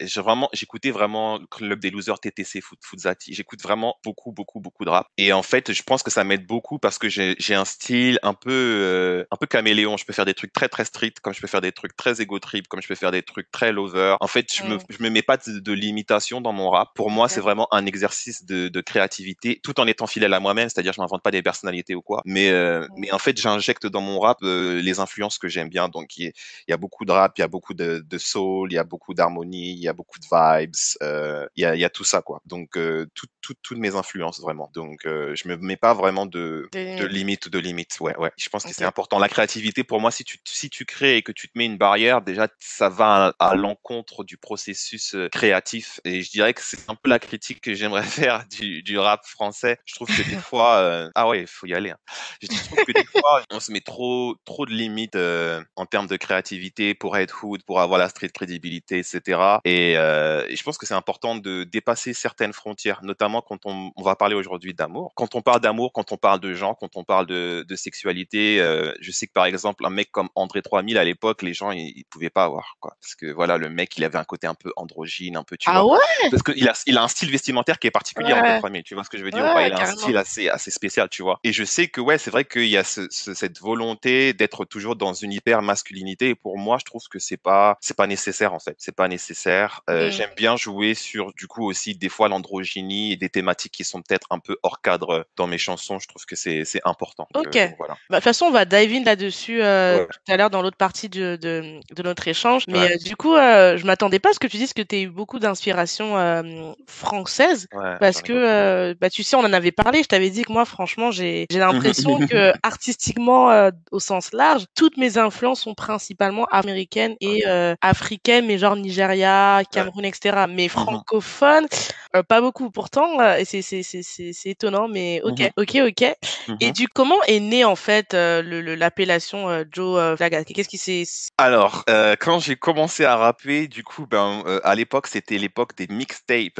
J'ai 0.00 0.20
vraiment, 0.20 0.48
j'écoutais 0.52 0.90
vraiment 0.90 1.40
Club 1.50 1.80
des 1.80 1.90
Losers, 1.90 2.18
TTC, 2.18 2.60
Foot, 2.60 2.78
Footzati. 2.82 3.34
J'écoute 3.34 3.62
vraiment 3.62 3.85
beaucoup, 4.04 4.32
beaucoup, 4.32 4.60
beaucoup 4.60 4.84
de 4.84 4.90
rap. 4.90 5.06
Et 5.18 5.32
en 5.32 5.42
fait, 5.42 5.72
je 5.72 5.82
pense 5.82 6.02
que 6.02 6.10
ça 6.10 6.24
m'aide 6.24 6.46
beaucoup 6.46 6.78
parce 6.78 6.98
que 6.98 7.08
j'ai 7.08 7.54
un 7.54 7.64
style 7.64 8.18
un 8.22 8.34
peu, 8.34 8.50
euh, 8.50 9.24
un 9.30 9.36
peu 9.36 9.46
caméléon. 9.46 9.96
Je 9.96 10.04
peux 10.04 10.12
faire 10.12 10.24
des 10.24 10.34
trucs 10.34 10.52
très, 10.52 10.68
très 10.68 10.84
street, 10.84 11.14
comme 11.22 11.34
je 11.34 11.40
peux 11.40 11.46
faire 11.46 11.60
des 11.60 11.72
trucs 11.72 11.96
très 11.96 12.20
ego 12.20 12.38
trip, 12.38 12.68
comme 12.68 12.82
je 12.82 12.88
peux 12.88 12.94
faire 12.94 13.10
des 13.10 13.22
trucs 13.22 13.50
très 13.50 13.72
lover. 13.72 14.16
En 14.20 14.26
fait, 14.26 14.52
je 14.52 14.64
me, 14.64 14.78
je 14.88 15.02
me 15.02 15.10
mets 15.10 15.22
pas 15.22 15.36
de, 15.36 15.58
de 15.58 15.72
limitation 15.72 16.40
dans 16.40 16.52
mon 16.52 16.70
rap. 16.70 16.90
Pour 16.94 17.10
moi, 17.10 17.28
c'est 17.28 17.40
vraiment 17.40 17.68
un 17.72 17.86
exercice 17.86 18.44
de, 18.44 18.68
de 18.68 18.80
créativité, 18.80 19.60
tout 19.62 19.78
en 19.80 19.86
étant 19.86 20.06
fidèle 20.06 20.34
à 20.34 20.40
moi-même. 20.40 20.68
C'est-à-dire, 20.68 20.92
je 20.92 21.00
m'invente 21.00 21.22
pas 21.22 21.30
des 21.30 21.42
personnalités 21.42 21.94
ou 21.94 22.02
quoi. 22.02 22.22
Mais, 22.24 22.50
euh, 22.50 22.86
mais 22.96 23.12
en 23.12 23.18
fait, 23.18 23.40
j'injecte 23.40 23.86
dans 23.86 24.00
mon 24.00 24.20
rap 24.20 24.38
euh, 24.42 24.80
les 24.80 25.00
influences 25.00 25.38
que 25.38 25.48
j'aime 25.48 25.68
bien. 25.68 25.88
Donc, 25.88 26.16
il 26.16 26.32
y, 26.68 26.72
a 26.72 26.76
beaucoup 26.76 27.04
de 27.04 27.12
rap, 27.12 27.32
il 27.38 27.40
y 27.40 27.44
a 27.44 27.48
beaucoup 27.48 27.74
de, 27.74 28.04
de 28.06 28.18
soul, 28.18 28.72
il 28.72 28.74
y 28.74 28.78
a 28.78 28.84
beaucoup 28.84 29.14
d'harmonie, 29.14 29.72
il 29.72 29.80
y 29.80 29.88
a 29.88 29.92
beaucoup 29.92 30.18
de 30.18 30.26
vibes, 30.30 30.74
euh, 31.02 31.46
il 31.56 31.62
y, 31.62 31.64
a, 31.64 31.76
y 31.76 31.84
a 31.84 31.90
tout 31.90 32.04
ça, 32.04 32.22
quoi. 32.22 32.40
Donc, 32.46 32.78
tout, 33.14 33.26
tout, 33.40 33.65
toutes 33.66 33.78
mes 33.78 33.94
influences, 33.94 34.40
vraiment. 34.40 34.70
Donc, 34.74 35.00
je 35.04 35.48
me 35.48 35.56
mets 35.56 35.76
pas 35.76 35.94
vraiment 35.94 36.26
de, 36.26 36.68
de 36.72 37.06
limites 37.06 37.46
ou 37.46 37.50
de 37.50 37.58
limites. 37.58 37.96
Ouais, 38.00 38.16
ouais. 38.16 38.30
Je 38.36 38.48
pense 38.48 38.64
que 38.64 38.72
c'est 38.72 38.84
important. 38.84 39.18
La 39.18 39.28
créativité, 39.28 39.84
pour 39.84 40.00
moi, 40.00 40.10
si 40.10 40.24
tu, 40.24 40.38
si 40.44 40.70
tu 40.70 40.84
crées 40.84 41.16
et 41.16 41.22
que 41.22 41.32
tu 41.32 41.48
te 41.48 41.58
mets 41.58 41.66
une 41.66 41.78
barrière, 41.78 42.22
déjà, 42.22 42.48
ça 42.58 42.88
va 42.88 43.34
à, 43.38 43.54
l'encontre 43.54 44.24
du 44.24 44.36
processus 44.36 45.16
créatif. 45.32 46.00
Et 46.04 46.22
je 46.22 46.30
dirais 46.30 46.54
que 46.54 46.62
c'est 46.62 46.88
un 46.88 46.94
peu 46.94 47.10
la 47.10 47.18
critique 47.18 47.60
que 47.60 47.74
j'aimerais 47.74 48.02
faire 48.04 48.44
du, 48.58 48.82
du 48.82 48.98
rap 48.98 49.24
français. 49.24 49.78
Je 49.84 49.94
trouve 49.94 50.08
que 50.08 50.22
des 50.22 50.36
fois, 50.36 51.10
ah 51.14 51.28
ouais, 51.28 51.40
il 51.40 51.46
faut 51.46 51.66
y 51.66 51.74
aller. 51.74 51.90
Hein. 51.90 51.98
Je 52.42 52.48
trouve 52.48 52.84
que 52.84 52.92
des 52.92 53.04
fois, 53.04 53.42
on 53.50 53.60
se 53.60 53.72
met 53.72 53.80
trop, 53.80 54.36
trop 54.44 54.66
de 54.66 54.72
limites 54.72 55.16
euh, 55.16 55.62
en 55.76 55.86
termes 55.86 56.06
de 56.06 56.16
créativité 56.16 56.94
pour 56.94 57.16
être 57.16 57.44
hood, 57.44 57.62
pour 57.64 57.80
avoir 57.80 57.98
la 57.98 58.08
street 58.08 58.28
crédibilité, 58.28 58.98
etc. 58.98 59.40
Et, 59.64 59.96
euh, 59.96 60.46
et 60.48 60.56
je 60.56 60.62
pense 60.62 60.78
que 60.78 60.86
c'est 60.86 60.94
important 60.94 61.36
de 61.36 61.64
dépasser 61.64 62.12
certaines 62.12 62.52
frontières, 62.52 63.02
notamment 63.02 63.42
quand 63.42 63.55
on, 63.64 63.92
on 63.96 64.02
va 64.02 64.16
parler 64.16 64.34
aujourd'hui 64.34 64.74
d'amour. 64.74 65.12
Quand 65.14 65.34
on 65.34 65.42
parle 65.42 65.60
d'amour, 65.60 65.92
quand 65.92 66.12
on 66.12 66.16
parle 66.16 66.40
de 66.40 66.54
gens, 66.54 66.74
quand 66.74 66.96
on 66.96 67.04
parle 67.04 67.26
de, 67.26 67.64
de 67.66 67.76
sexualité, 67.76 68.60
euh, 68.60 68.92
je 69.00 69.10
sais 69.10 69.26
que 69.26 69.32
par 69.32 69.46
exemple, 69.46 69.84
un 69.86 69.90
mec 69.90 70.10
comme 70.10 70.28
André 70.34 70.62
3000 70.62 70.98
à 70.98 71.04
l'époque, 71.04 71.42
les 71.42 71.54
gens, 71.54 71.70
ils, 71.70 71.92
ils, 71.96 72.04
pouvaient 72.04 72.30
pas 72.30 72.44
avoir, 72.44 72.76
quoi. 72.80 72.96
Parce 73.00 73.14
que 73.14 73.26
voilà, 73.32 73.58
le 73.58 73.68
mec, 73.68 73.96
il 73.96 74.04
avait 74.04 74.18
un 74.18 74.24
côté 74.24 74.46
un 74.46 74.54
peu 74.54 74.72
androgyne, 74.76 75.36
un 75.36 75.44
peu, 75.44 75.56
tu 75.56 75.68
ah 75.70 75.82
vois. 75.82 75.94
Ouais? 75.94 76.30
Parce 76.30 76.42
qu'il 76.42 76.68
a, 76.68 76.74
il 76.86 76.98
a 76.98 77.02
un 77.02 77.08
style 77.08 77.30
vestimentaire 77.30 77.78
qui 77.78 77.86
est 77.86 77.90
particulier, 77.92 78.32
ouais. 78.32 78.38
André 78.38 78.58
3000. 78.58 78.82
Tu 78.82 78.94
vois 78.94 79.04
ce 79.04 79.10
que 79.10 79.18
je 79.18 79.24
veux 79.24 79.30
dire 79.30 79.42
ouais, 79.42 79.68
Il 79.68 79.72
a 79.72 79.80
un 79.80 79.86
style 79.86 80.16
assez, 80.16 80.48
assez 80.48 80.70
spécial, 80.70 81.08
tu 81.08 81.22
vois. 81.22 81.38
Et 81.44 81.52
je 81.52 81.64
sais 81.64 81.88
que, 81.88 82.00
ouais, 82.00 82.18
c'est 82.18 82.30
vrai 82.30 82.44
qu'il 82.44 82.68
y 82.68 82.76
a 82.76 82.84
ce, 82.84 83.06
ce, 83.10 83.34
cette 83.34 83.60
volonté 83.60 84.32
d'être 84.32 84.64
toujours 84.64 84.96
dans 84.96 85.14
une 85.14 85.32
hyper 85.32 85.62
masculinité. 85.62 86.30
Et 86.30 86.34
pour 86.34 86.58
moi, 86.58 86.78
je 86.78 86.84
trouve 86.84 87.02
que 87.08 87.18
c'est 87.18 87.36
pas, 87.36 87.76
c'est 87.80 87.96
pas 87.96 88.06
nécessaire 88.06 88.52
en 88.52 88.58
fait. 88.58 88.76
C'est 88.78 88.94
pas 88.94 89.08
nécessaire. 89.08 89.82
Euh, 89.90 90.08
mmh. 90.08 90.10
J'aime 90.10 90.30
bien 90.36 90.56
jouer 90.56 90.94
sur, 90.94 91.32
du 91.34 91.46
coup, 91.46 91.64
aussi 91.64 91.94
des 91.94 92.08
fois 92.08 92.28
l'androgynie 92.28 93.12
et 93.12 93.16
des 93.16 93.28
thématiques 93.28 93.45
qui 93.54 93.84
sont 93.84 94.02
peut-être 94.02 94.26
un 94.30 94.38
peu 94.38 94.56
hors 94.62 94.80
cadre 94.80 95.26
dans 95.36 95.46
mes 95.46 95.58
chansons. 95.58 95.98
Je 95.98 96.08
trouve 96.08 96.24
que 96.24 96.36
c'est, 96.36 96.64
important. 96.84 97.26
Ok. 97.34 97.56
Euh, 97.56 97.68
voilà. 97.78 97.94
Bah, 97.94 97.98
de 98.10 98.14
toute 98.16 98.24
façon, 98.24 98.46
on 98.46 98.50
va 98.50 98.64
dive 98.64 98.92
in 98.92 99.04
là-dessus 99.04 99.62
euh, 99.62 99.98
ouais. 99.98 100.06
tout 100.06 100.32
à 100.32 100.36
l'heure 100.36 100.50
dans 100.50 100.62
l'autre 100.62 100.76
partie 100.76 101.08
de, 101.08 101.36
de, 101.40 101.80
de, 101.94 102.02
notre 102.02 102.28
échange. 102.28 102.64
Mais 102.68 102.78
ouais. 102.78 102.96
du 102.98 103.16
coup, 103.16 103.34
je 103.34 103.84
m'attendais 103.86 104.18
pas 104.18 104.30
à 104.30 104.32
ce 104.32 104.38
que 104.38 104.46
tu 104.46 104.56
dises 104.56 104.72
que 104.72 104.82
tu 104.82 104.96
as 104.96 104.98
eu 105.00 105.08
beaucoup 105.08 105.38
d'inspiration 105.38 106.74
française 106.86 107.68
parce 108.00 108.22
que, 108.22 108.94
bah, 108.94 109.10
tu 109.10 109.22
sais, 109.22 109.36
on 109.36 109.40
en 109.40 109.52
avait 109.52 109.72
parlé. 109.72 110.02
Je 110.02 110.08
t'avais 110.08 110.30
dit 110.30 110.42
que 110.42 110.52
moi, 110.52 110.64
franchement, 110.64 111.10
j'ai 111.10 111.46
l'impression 111.50 112.18
que 112.26 112.52
artistiquement, 112.62 113.50
euh, 113.50 113.70
au 113.90 114.00
sens 114.00 114.32
large, 114.32 114.66
toutes 114.74 114.96
mes 114.96 115.18
influences 115.18 115.60
sont 115.62 115.74
principalement 115.74 116.44
américaines 116.46 117.16
et 117.20 117.44
euh, 117.46 117.74
africaines, 117.80 118.46
mais 118.46 118.58
genre 118.58 118.76
Nigeria, 118.76 119.62
Cameroun, 119.70 120.04
etc. 120.04 120.44
Mais 120.48 120.68
francophones, 120.68 121.66
euh, 122.14 122.22
pas 122.22 122.40
beaucoup. 122.40 122.70
Pourtant, 122.70 123.18
euh, 123.40 123.82
c'est 123.82 124.50
étonnant, 124.50 124.88
mais 124.88 125.20
ok, 125.22 125.38
mm 125.38 125.44
-hmm. 125.44 125.62
ok, 125.62 125.74
ok. 125.90 126.02
Mm 126.02 126.52
-hmm. 126.52 126.56
Et 126.60 126.72
du 126.72 126.88
comment 126.88 127.22
est 127.26 127.40
né 127.40 127.64
en 127.64 127.76
fait 127.76 128.14
euh, 128.14 128.42
l'appellation 128.76 129.48
euh, 129.48 129.64
Joe 129.72 130.16
Flaga 130.16 130.44
Qu'est-ce 130.44 130.68
qui 130.68 130.78
s'est 130.78 131.04
Alors, 131.38 131.84
quand 132.20 132.38
j'ai 132.40 132.56
commencé 132.56 133.04
à 133.04 133.16
rapper, 133.16 133.68
du 133.68 133.82
coup, 133.82 134.06
ben 134.06 134.28
à 134.64 134.74
l'époque, 134.74 135.06
c'était 135.14 135.38
l'époque 135.38 135.72
des 135.80 135.88
mixtapes, 136.00 136.58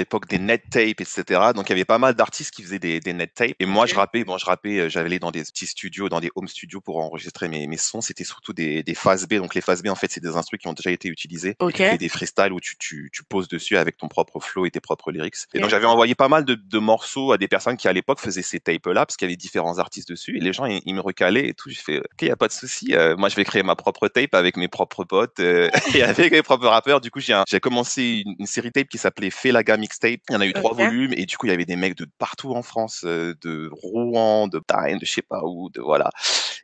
l'époque 0.00 0.26
des 0.28 0.38
net 0.38 0.62
tapes, 0.70 1.00
etc. 1.00 1.22
Donc 1.54 1.64
il 1.68 1.70
y 1.70 1.76
avait 1.78 1.84
pas 1.96 1.98
mal 2.06 2.14
d'artistes 2.14 2.52
qui 2.54 2.62
faisaient 2.64 2.84
des, 2.88 3.00
des 3.00 3.14
net 3.20 3.32
tapes. 3.34 3.56
Et 3.62 3.66
moi, 3.66 3.84
okay. 3.84 3.92
je 3.92 3.96
rappais, 4.02 4.22
bon, 4.28 4.36
je 4.42 4.46
rappais, 4.52 4.74
j'allais 4.90 5.20
dans 5.24 5.32
des 5.36 5.42
petits 5.42 5.66
studios, 5.76 6.08
dans 6.08 6.20
des 6.20 6.30
home 6.36 6.48
studios 6.48 6.80
pour 6.86 6.96
enregistrer 7.06 7.46
mes, 7.48 7.62
mes 7.72 7.80
sons. 7.88 8.02
C'était 8.08 8.28
surtout 8.32 8.52
des, 8.52 8.82
des 8.88 8.96
phases 9.04 9.24
B. 9.30 9.34
Donc 9.42 9.54
les 9.58 9.64
phases 9.68 9.82
B, 9.84 9.88
en 9.88 9.98
fait, 10.02 10.10
c'est 10.12 10.24
des 10.28 10.34
instruments 10.40 10.62
qui 10.62 10.68
ont 10.72 10.78
déjà 10.82 10.90
été 10.98 11.08
utilisés. 11.08 11.54
Okay. 11.58 11.84
tu 11.84 11.90
fais 11.90 11.98
des 12.06 12.08
freestyles 12.08 12.52
où 12.56 12.60
tu, 12.60 12.76
tu, 12.78 13.10
tu 13.12 13.22
poses 13.24 13.48
dessus 13.48 13.76
avec 13.76 13.96
ton 13.96 14.08
propre 14.08 14.36
flow 14.40 14.66
et 14.66 14.70
tes 14.70 14.80
propres 14.80 15.10
lyrics. 15.12 15.36
Et 15.54 15.60
donc 15.60 15.70
j'avais 15.70 15.86
envoyé 15.86 16.13
pas 16.14 16.28
mal 16.28 16.44
de, 16.44 16.54
de, 16.54 16.78
morceaux 16.78 17.32
à 17.32 17.38
des 17.38 17.48
personnes 17.48 17.76
qui 17.76 17.88
à 17.88 17.92
l'époque 17.92 18.20
faisaient 18.20 18.42
ces 18.42 18.60
tapes-là 18.60 19.06
parce 19.06 19.16
qu'il 19.16 19.26
y 19.26 19.30
avait 19.30 19.36
différents 19.36 19.78
artistes 19.78 20.08
dessus. 20.08 20.36
Et 20.36 20.40
les 20.40 20.52
gens, 20.52 20.66
ils, 20.66 20.80
ils 20.84 20.94
me 20.94 21.00
recalaient 21.00 21.48
et 21.48 21.54
tout. 21.54 21.70
Je 21.70 21.80
fais, 21.80 21.98
ok, 21.98 22.22
y 22.22 22.30
a 22.30 22.36
pas 22.36 22.48
de 22.48 22.52
souci. 22.52 22.94
Euh, 22.94 23.16
moi, 23.16 23.28
je 23.28 23.36
vais 23.36 23.44
créer 23.44 23.62
ma 23.62 23.76
propre 23.76 24.08
tape 24.08 24.34
avec 24.34 24.56
mes 24.56 24.68
propres 24.68 25.04
potes 25.04 25.40
euh, 25.40 25.70
et 25.94 26.02
avec 26.02 26.32
mes 26.32 26.42
propres 26.42 26.68
rappeurs. 26.68 27.00
Du 27.00 27.10
coup, 27.10 27.20
j'ai 27.20 27.60
commencé 27.60 28.22
une, 28.24 28.34
une, 28.38 28.46
série 28.46 28.72
tape 28.72 28.88
qui 28.88 28.98
s'appelait 28.98 29.30
Felaga 29.30 29.76
Mixtape. 29.76 30.20
Il 30.28 30.32
y 30.32 30.36
en 30.36 30.40
a 30.40 30.46
eu 30.46 30.50
okay. 30.50 30.60
trois 30.60 30.74
volumes 30.74 31.12
et 31.16 31.26
du 31.26 31.36
coup, 31.36 31.46
il 31.46 31.50
y 31.50 31.52
avait 31.52 31.64
des 31.64 31.76
mecs 31.76 31.96
de 31.96 32.06
partout 32.18 32.54
en 32.54 32.62
France, 32.62 33.02
euh, 33.04 33.34
de 33.42 33.68
Rouen, 33.72 34.48
de 34.48 34.58
Paris, 34.58 34.98
de 34.98 35.04
je 35.04 35.12
sais 35.12 35.22
pas 35.22 35.42
où, 35.44 35.70
de 35.70 35.80
voilà. 35.80 36.10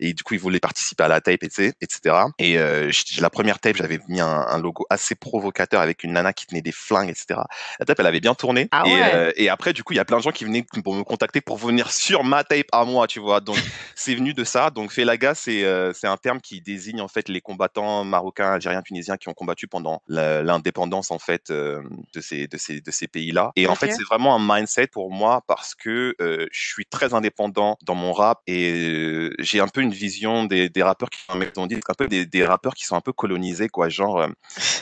Et 0.00 0.14
du 0.14 0.22
coup, 0.22 0.34
ils 0.34 0.40
voulaient 0.40 0.60
participer 0.60 1.04
à 1.04 1.08
la 1.08 1.20
tape, 1.20 1.42
etc. 1.42 2.16
Et 2.38 2.58
euh, 2.58 2.90
la 3.18 3.30
première 3.30 3.58
tape, 3.58 3.76
j'avais 3.76 4.00
mis 4.08 4.20
un, 4.20 4.26
un, 4.26 4.58
logo 4.58 4.86
assez 4.88 5.14
provocateur 5.14 5.80
avec 5.80 6.02
une 6.04 6.12
nana 6.12 6.32
qui 6.32 6.46
tenait 6.46 6.62
des 6.62 6.72
flingues, 6.72 7.10
etc. 7.10 7.40
La 7.78 7.84
tape, 7.84 8.00
elle 8.00 8.06
avait 8.06 8.20
bien 8.20 8.34
tourné. 8.34 8.68
Ah 8.72 8.82
et, 8.86 8.94
ouais. 8.94 9.14
euh, 9.14 9.32
et, 9.36 9.50
après, 9.50 9.74
du 9.74 9.84
coup, 9.84 9.92
il 9.92 9.96
y 9.96 10.00
a 10.00 10.04
plein 10.06 10.16
de 10.16 10.22
gens 10.22 10.32
qui 10.32 10.46
venaient 10.46 10.64
pour 10.82 10.94
me 10.94 11.04
contacter 11.04 11.42
pour 11.42 11.58
venir 11.58 11.90
sur 11.92 12.24
ma 12.24 12.44
tape 12.44 12.66
à 12.72 12.84
moi, 12.84 13.06
tu 13.06 13.20
vois. 13.20 13.40
Donc, 13.40 13.58
c'est 13.94 14.14
venu 14.14 14.32
de 14.32 14.42
ça. 14.42 14.70
Donc, 14.70 14.90
Felaga, 14.90 15.34
c'est 15.34 15.64
euh, 15.64 15.92
un 16.02 16.16
terme 16.16 16.40
qui 16.40 16.62
désigne 16.62 17.02
en 17.02 17.08
fait 17.08 17.28
les 17.28 17.42
combattants 17.42 18.04
marocains, 18.04 18.52
algériens, 18.52 18.82
tunisiens 18.82 19.18
qui 19.18 19.28
ont 19.28 19.34
combattu 19.34 19.68
pendant 19.68 20.02
l'indépendance 20.08 21.10
en 21.10 21.18
fait 21.18 21.50
euh, 21.50 21.82
de 22.14 22.20
ces 22.20 22.48
de 22.48 22.56
ces 22.56 22.80
de 22.80 22.90
ces 22.90 23.06
pays-là. 23.06 23.52
Et 23.54 23.66
okay. 23.66 23.70
en 23.70 23.74
fait, 23.74 23.92
c'est 23.92 24.02
vraiment 24.02 24.34
un 24.34 24.40
mindset 24.40 24.88
pour 24.88 25.12
moi 25.12 25.42
parce 25.46 25.74
que 25.74 26.14
je 26.18 26.68
suis 26.68 26.86
très 26.86 27.12
indépendant 27.12 27.76
dans 27.82 27.94
mon 27.94 28.12
rap 28.12 28.40
et 28.46 29.30
j'ai 29.38 29.60
un 29.60 29.68
peu 29.68 29.82
une 29.82 29.89
vision 29.92 30.44
des, 30.44 30.68
des 30.68 30.82
rappeurs 30.82 31.10
qui 31.10 31.20
on 31.56 31.66
dit 31.66 31.76
un 31.88 31.94
peu 31.94 32.08
des, 32.08 32.26
des, 32.26 32.44
rappeurs 32.44 32.74
qui 32.74 32.84
sont 32.84 32.96
un 32.96 33.00
peu 33.00 33.12
colonisés 33.12 33.68
quoi. 33.68 33.88
Genre, 33.88 34.26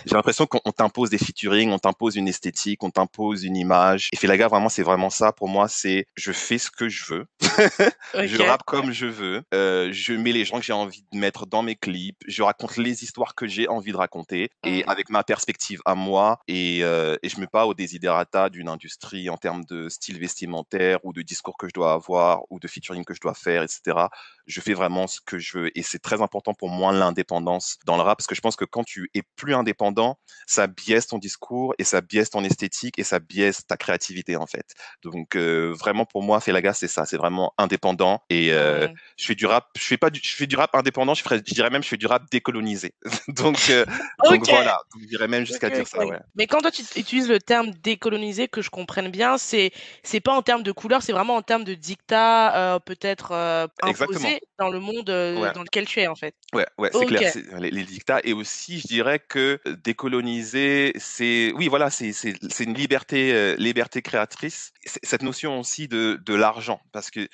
j'ai 0.06 0.14
l'impression 0.14 0.46
qu'on 0.46 0.72
t'impose 0.72 1.10
des 1.10 1.18
featuring, 1.18 1.70
on 1.70 1.78
t'impose 1.78 2.16
une 2.16 2.28
esthétique, 2.28 2.82
on 2.82 2.90
t'impose 2.90 3.44
une 3.44 3.56
image. 3.56 4.08
Et 4.12 4.16
Felaga, 4.16 4.48
vraiment, 4.48 4.68
c'est 4.68 4.82
vraiment 4.82 5.10
ça. 5.10 5.32
Pour 5.32 5.48
moi, 5.48 5.68
c'est 5.68 6.06
je 6.14 6.32
fais 6.32 6.58
ce 6.58 6.70
que 6.70 6.88
je 6.88 7.04
veux. 7.12 7.26
okay. 8.14 8.28
Je 8.28 8.42
rappe 8.42 8.62
comme 8.64 8.92
je 8.92 9.06
veux. 9.06 9.42
Euh, 9.54 9.90
je 9.92 10.12
mets 10.14 10.32
les 10.32 10.44
gens 10.44 10.58
que 10.58 10.64
j'ai 10.64 10.72
envie 10.72 11.04
de 11.12 11.18
mettre 11.18 11.46
dans 11.46 11.62
mes 11.62 11.76
clips. 11.76 12.18
Je 12.26 12.42
raconte 12.42 12.76
les 12.76 13.02
histoires 13.02 13.34
que 13.34 13.46
j'ai 13.46 13.68
envie 13.68 13.92
de 13.92 13.96
raconter 13.96 14.50
et 14.64 14.82
mmh. 14.82 14.88
avec 14.88 15.10
ma 15.10 15.22
perspective 15.24 15.80
à 15.84 15.94
moi. 15.94 16.40
Et, 16.48 16.80
euh, 16.82 17.16
et 17.22 17.28
je 17.28 17.40
mets 17.40 17.46
pas 17.46 17.66
au 17.66 17.74
desiderata 17.74 18.48
d'une 18.50 18.68
industrie 18.68 19.30
en 19.30 19.36
termes 19.36 19.64
de 19.64 19.88
style 19.88 20.18
vestimentaire 20.18 20.98
ou 21.04 21.12
de 21.12 21.22
discours 21.22 21.56
que 21.56 21.68
je 21.68 21.72
dois 21.72 21.92
avoir 21.92 22.42
ou 22.50 22.58
de 22.58 22.68
featuring 22.68 23.04
que 23.04 23.14
je 23.14 23.20
dois 23.20 23.34
faire, 23.34 23.62
etc. 23.62 24.06
Je 24.46 24.60
fais 24.60 24.74
vraiment 24.74 24.87
vraiment 24.88 25.06
ce 25.06 25.20
que 25.20 25.38
je 25.38 25.58
veux. 25.58 25.78
Et 25.78 25.82
c'est 25.82 25.98
très 25.98 26.22
important 26.22 26.54
pour 26.54 26.70
moi 26.70 26.92
l'indépendance 26.92 27.78
dans 27.84 27.96
le 27.96 28.02
rap, 28.02 28.18
parce 28.18 28.26
que 28.26 28.34
je 28.34 28.40
pense 28.40 28.56
que 28.56 28.64
quand 28.64 28.84
tu 28.84 29.10
es 29.14 29.22
plus 29.36 29.54
indépendant, 29.54 30.18
ça 30.46 30.66
biaise 30.66 31.06
ton 31.06 31.18
discours 31.18 31.74
et 31.78 31.84
ça 31.84 32.00
biaise 32.00 32.30
ton 32.30 32.42
esthétique 32.42 32.98
et 32.98 33.04
ça 33.04 33.18
biaise 33.18 33.66
ta 33.66 33.76
créativité 33.76 34.36
en 34.36 34.46
fait. 34.46 34.74
Donc 35.02 35.36
euh, 35.36 35.74
vraiment 35.78 36.06
pour 36.06 36.22
moi, 36.22 36.40
Felaga 36.40 36.72
c'est 36.72 36.88
ça, 36.88 37.04
c'est 37.04 37.18
vraiment 37.18 37.52
indépendant 37.58 38.22
et 38.30 38.52
euh, 38.52 38.88
je 39.18 39.26
fais 39.26 39.34
du 39.34 39.44
rap, 39.44 39.66
je 39.76 39.84
fais 39.84 39.98
pas 39.98 40.10
du, 40.10 40.20
je 40.22 40.34
fais 40.34 40.46
du 40.46 40.56
rap 40.56 40.74
indépendant, 40.74 41.14
je, 41.14 41.22
ferais, 41.22 41.38
je 41.38 41.54
dirais 41.54 41.70
même 41.70 41.82
je 41.82 41.88
fais 41.88 41.96
du 41.96 42.06
rap 42.06 42.22
décolonisé. 42.30 42.94
donc, 43.28 43.68
euh, 43.68 43.84
donc 44.24 44.48
voilà, 44.48 44.80
je 44.98 45.06
dirais 45.06 45.28
même 45.28 45.44
jusqu'à 45.44 45.68
dire 45.68 45.86
ça. 45.86 46.06
Ouais. 46.06 46.18
Mais 46.34 46.46
quand 46.46 46.60
toi 46.60 46.70
tu 46.70 46.82
utilises 46.96 47.28
le 47.28 47.40
terme 47.40 47.70
décolonisé, 47.82 48.48
que 48.48 48.62
je 48.62 48.70
comprenne 48.70 49.10
bien, 49.10 49.36
c'est 49.36 49.70
c'est 50.02 50.20
pas 50.20 50.32
en 50.32 50.42
termes 50.42 50.62
de 50.62 50.72
couleur, 50.72 51.02
c'est 51.02 51.12
vraiment 51.12 51.36
en 51.36 51.42
termes 51.42 51.64
de 51.64 51.74
dictat, 51.74 52.80
peut-être 52.86 53.68
imposé 53.82 54.40
dans 54.58 54.70
le 54.70 54.77
monde 54.80 55.06
dans 55.06 55.62
lequel 55.62 55.86
tu 55.86 56.00
es 56.00 56.06
en 56.06 56.14
fait. 56.14 56.34
Ouais, 56.52 56.66
ouais, 56.78 56.90
c'est 56.92 57.06
clair, 57.06 57.32
les, 57.58 57.70
les, 57.70 57.84
dictats 57.84 58.20
et 58.24 58.32
aussi 58.32 58.80
je 58.80 58.86
dirais 58.86 59.18
que 59.18 59.60
décoloniser, 59.84 60.92
c'est 60.96 61.52
oui 61.56 61.68
voilà, 61.68 61.90
c'est 61.90 62.12
une 62.60 62.74
liberté 62.74 63.56
liberté 63.56 64.02
créatrice. 64.02 64.72
Cette 64.84 65.22
notion 65.22 65.60
aussi 65.60 65.88
de 65.88 66.20
de 66.24 66.34
l'argent 66.34 66.80
parce 66.92 67.10
que 67.10 67.28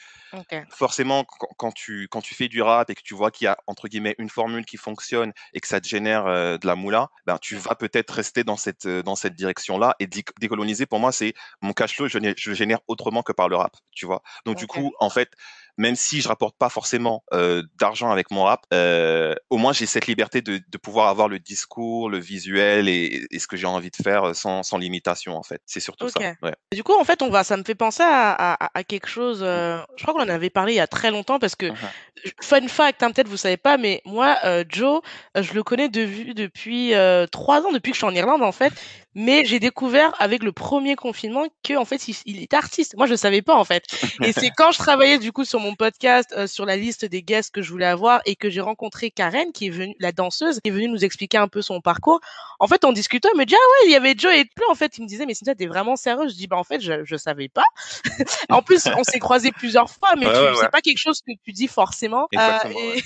forcément 0.71 1.25
quand, 1.25 1.73
tu 1.73 2.09
quand 2.11 2.21
tu 2.21 2.35
fais 2.35 2.49
du 2.49 2.63
rap 2.63 2.91
et 2.91 2.95
que 2.95 3.03
tu 3.03 3.15
vois 3.15 3.31
qu'il 3.31 3.47
y 3.47 3.49
a 3.49 3.57
entre 3.67 3.89
guillemets 3.89 4.15
une 4.19 4.31
formule 4.31 4.65
qui 4.65 4.77
fonctionne 4.77 5.33
et 5.53 5.61
que 5.61 5.69
ça 5.69 5.81
te 5.81 5.89
génère 5.89 6.25
de 6.25 6.67
la 6.67 6.75
moula, 6.75 7.09
ben 7.27 7.39
tu 7.39 7.57
vas 7.57 7.75
peut-être 7.75 8.11
rester 8.11 8.45
dans 8.45 8.57
cette 8.57 8.87
dans 8.87 9.17
cette 9.17 9.35
direction 9.35 9.79
là 9.79 9.95
et 10.01 10.07
décoloniser 10.41 10.87
pour 10.87 10.99
moi 10.99 11.13
c'est 11.13 11.35
mon 11.61 11.73
cash 11.73 11.97
flow 11.97 12.09
je, 12.09 12.19
je 12.37 12.53
génère 12.53 12.79
autrement 12.89 13.23
que 13.23 13.33
par 13.33 13.49
le 13.49 13.57
rap, 13.57 13.77
tu 13.93 14.07
vois. 14.07 14.23
Donc 14.45 14.57
du 14.57 14.67
coup 14.67 14.93
en 15.01 15.11
fait 15.11 15.31
même 15.77 15.97
si 15.97 16.21
je 16.21 16.29
rapporte 16.29 16.57
pas 16.57 16.69
forcément 16.69 17.25
euh, 17.33 17.63
d'argent 17.79 18.11
avec 18.11 18.31
mon 18.31 18.45
rap, 18.45 18.65
euh, 18.73 19.35
au 19.51 19.57
moins 19.57 19.73
j'ai 19.73 19.87
cette 19.87 20.07
liberté 20.07 20.41
de, 20.43 20.61
de, 20.67 20.79
pouvoir 20.79 21.09
avoir 21.09 21.29
le 21.29 21.39
discours, 21.39 22.09
le 22.11 22.19
visuel 22.19 22.89
et, 22.89 23.27
et 23.31 23.39
ce 23.39 23.47
que 23.47 23.57
j'ai 23.57 23.67
envie 23.67 23.91
de 23.91 23.97
faire 23.97 24.35
sans, 24.37 24.63
sans 24.63 24.79
limitation 24.79 25.37
en 25.37 25.43
fait. 25.43 25.61
C'est 25.67 25.81
surtout 25.81 26.09
ça. 26.09 26.21
Ouais. 26.43 26.55
Du 26.73 26.83
coup, 26.83 26.95
en 26.99 27.05
fait, 27.05 27.23
on 27.23 27.31
va, 27.31 27.45
ça 27.45 27.57
me 27.57 27.65
fait 27.65 27.75
penser 27.75 28.03
à, 28.03 28.33
à, 28.33 28.71
à 28.75 28.85
quelque 28.85 29.09
chose. 29.09 29.41
Euh, 29.43 29.79
je 29.97 30.03
crois 30.03 30.15
qu'on 30.15 30.29
en 30.29 30.33
avait 30.33 30.51
parlé 30.51 30.75
il 30.75 30.77
y 30.77 30.81
a 30.81 30.87
très 30.87 31.11
longtemps 31.11 31.39
parce 31.39 31.57
que 31.57 31.67
uh-huh. 31.67 32.33
fun 32.41 32.69
fact, 32.69 33.03
hein, 33.03 33.11
peut-être 33.11 33.29
vous 33.29 33.37
savez 33.37 33.57
pas, 33.57 33.77
mais 33.77 34.03
moi, 34.05 34.39
euh, 34.45 34.65
Joe, 34.69 35.01
je 35.35 35.53
le 35.55 35.63
connais 35.63 35.89
de 35.89 36.03
vue 36.03 36.35
depuis 36.35 36.93
trois 37.31 37.63
ans, 37.63 37.73
depuis 37.73 37.91
que 37.91 37.97
je 37.97 38.01
suis 38.01 38.07
en 38.07 38.15
Irlande 38.15 38.43
en 38.43 38.53
fait. 38.53 38.73
Mais 39.15 39.45
j'ai 39.45 39.61
découvert 39.61 40.15
avec 40.21 40.43
le 40.43 40.53
premier 40.53 40.97
confinement 40.97 41.47
que 41.63 41.77
en 41.77 41.85
fait 41.85 42.09
il, 42.09 42.17
il 42.27 42.43
est 42.43 42.55
artiste. 42.55 42.97
Moi, 42.97 43.07
je 43.07 43.15
savais 43.15 43.43
pas 43.43 43.55
en 43.55 43.65
fait. 43.65 43.85
Et 44.23 44.33
c'est 44.33 44.51
quand 44.57 44.73
je 44.73 44.79
travaillais 44.79 45.19
du 45.19 45.33
coup 45.33 45.45
sur 45.45 45.61
mon 45.61 45.75
podcast 45.75 46.35
euh, 46.37 46.47
sur 46.47 46.67
la 46.67 46.77
liste 46.77 47.05
des 47.05 47.23
guests 47.23 47.55
que 47.55 47.63
je 47.63 47.71
voulais 47.71 47.87
avoir 47.87 48.21
et 48.27 48.37
que 48.37 48.51
j'ai 48.51 48.61
rencontré 48.61 49.11
Karen, 49.11 49.53
qui 49.53 49.67
est 49.67 49.71
venue, 49.71 49.95
la 50.01 50.13
danseuse, 50.13 50.61
qui 50.61 50.69
est 50.69 50.73
venue 50.73 50.89
nous 50.89 51.05
expliquer 51.05 51.39
un 51.39 51.49
peu 51.49 51.63
son 51.63 51.81
parcours. 51.81 52.21
En 52.61 52.67
fait, 52.67 52.85
en 52.85 52.93
discutant, 52.93 53.29
elle 53.33 53.39
me 53.39 53.45
dit, 53.45 53.55
ah 53.55 53.59
ouais, 53.59 53.89
il 53.89 53.93
y 53.93 53.97
avait 53.97 54.15
Joe 54.17 54.33
et 54.35 54.45
plus. 54.45 54.65
En 54.71 54.75
fait, 54.75 54.99
il 54.99 55.03
me 55.03 55.09
disait, 55.09 55.27
mais 55.27 55.35
Cynthia, 55.35 55.55
t'es 55.55 55.67
vraiment 55.67 55.97
sérieux? 55.97 56.29
Je 56.29 56.35
dis, 56.35 56.47
bah, 56.47 56.57
en 56.57 56.65
fait, 56.65 56.81
je, 56.81 57.05
je 57.05 57.17
savais 57.17 57.49
pas. 57.49 57.65
en 58.51 58.63
plus, 58.63 58.89
on 58.97 59.05
s'est 59.05 59.19
croisés 59.19 59.53
plusieurs 59.53 59.91
fois, 59.91 60.15
mais 60.17 60.27
c'est 60.61 60.71
pas 60.71 60.81
quelque 60.81 60.99
chose 60.99 61.21
que 61.21 61.33
tu 61.45 61.53
dis 61.53 61.69
forcément. 61.69 62.27
Euh, 62.37 62.59
et, 62.71 63.03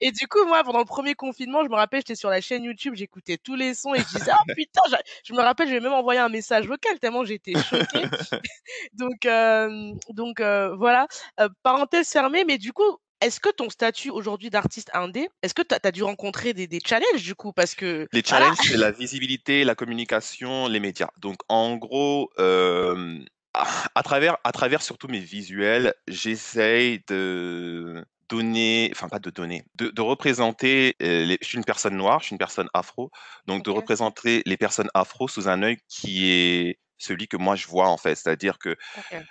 et, 0.00 0.12
du 0.12 0.26
coup, 0.26 0.44
moi, 0.46 0.62
pendant 0.64 0.78
le 0.78 0.84
premier 0.84 1.14
confinement, 1.14 1.62
je 1.64 1.68
me 1.68 1.74
rappelle, 1.74 2.00
j'étais 2.00 2.14
sur 2.14 2.30
la 2.30 2.40
chaîne 2.40 2.64
YouTube, 2.64 2.94
j'écoutais 2.96 3.38
tous 3.38 3.54
les 3.54 3.74
sons 3.74 3.94
et 3.94 4.00
je 4.00 4.18
disais, 4.18 4.32
oh 4.32 4.52
putain, 4.54 4.80
je, 5.24 5.32
me 5.32 5.40
rappelle, 5.40 5.68
je 5.68 5.74
vais 5.74 5.80
même 5.80 5.92
envoyer 5.92 6.20
un 6.20 6.28
message 6.28 6.66
vocal 6.66 6.98
tellement 6.98 7.24
j'étais 7.24 7.52
choquée. 7.52 8.04
donc, 8.94 9.26
euh, 9.26 9.92
donc, 10.10 10.40
euh, 10.40 10.74
voilà. 10.76 11.06
Euh, 11.40 11.48
parenthèse 11.62 12.08
fermée, 12.08 12.44
mais 12.44 12.58
du 12.58 12.72
coup, 12.72 12.98
est-ce 13.20 13.40
que 13.40 13.50
ton 13.50 13.68
statut 13.68 14.10
aujourd'hui 14.10 14.50
d'artiste 14.50 14.90
indé, 14.94 15.28
est-ce 15.42 15.54
que 15.54 15.62
tu 15.62 15.74
as, 15.82 15.92
dû 15.92 16.02
rencontrer 16.02 16.54
des, 16.54 16.66
des, 16.66 16.80
challenges 16.84 17.22
du 17.22 17.34
coup 17.34 17.52
parce 17.52 17.74
que 17.74 18.08
les 18.12 18.22
challenges 18.24 18.56
c'est 18.62 18.76
la 18.76 18.90
visibilité, 18.90 19.64
la 19.64 19.74
communication, 19.74 20.68
les 20.68 20.80
médias. 20.80 21.10
Donc 21.18 21.36
en 21.48 21.76
gros, 21.76 22.30
euh, 22.38 23.18
à 23.52 24.02
travers 24.02 24.38
à 24.44 24.52
travers 24.52 24.82
surtout 24.82 25.08
mes 25.08 25.20
visuels, 25.20 25.94
j'essaye 26.08 27.02
de 27.08 28.04
donner, 28.30 28.90
enfin 28.92 29.08
pas 29.08 29.18
de 29.18 29.30
donner, 29.30 29.64
de, 29.74 29.88
de 29.88 30.00
représenter. 30.00 30.96
Euh, 31.02 31.24
les, 31.26 31.38
je 31.42 31.46
suis 31.46 31.58
une 31.58 31.64
personne 31.64 31.96
noire, 31.96 32.20
je 32.20 32.26
suis 32.26 32.34
une 32.34 32.38
personne 32.38 32.68
afro, 32.72 33.10
donc 33.46 33.60
okay. 33.60 33.70
de 33.70 33.76
représenter 33.76 34.42
les 34.46 34.56
personnes 34.56 34.88
afro 34.94 35.28
sous 35.28 35.48
un 35.48 35.62
œil 35.62 35.76
qui 35.88 36.30
est 36.30 36.78
celui 36.96 37.28
que 37.28 37.36
moi 37.36 37.56
je 37.56 37.66
vois 37.66 37.88
en 37.88 37.98
fait, 37.98 38.14
c'est-à-dire 38.14 38.58
que 38.58 38.70
okay 38.98 39.22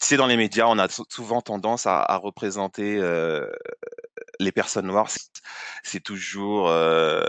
c'est 0.00 0.16
dans 0.16 0.26
les 0.26 0.36
médias, 0.36 0.64
on 0.66 0.78
a 0.78 0.88
souvent 0.88 1.42
tendance 1.42 1.86
à, 1.86 2.00
à 2.00 2.16
représenter 2.16 2.96
euh, 2.96 3.46
les 4.40 4.50
personnes 4.50 4.86
noires. 4.86 5.10
C'est 5.82 6.00
toujours 6.00 6.68
euh, 6.68 7.22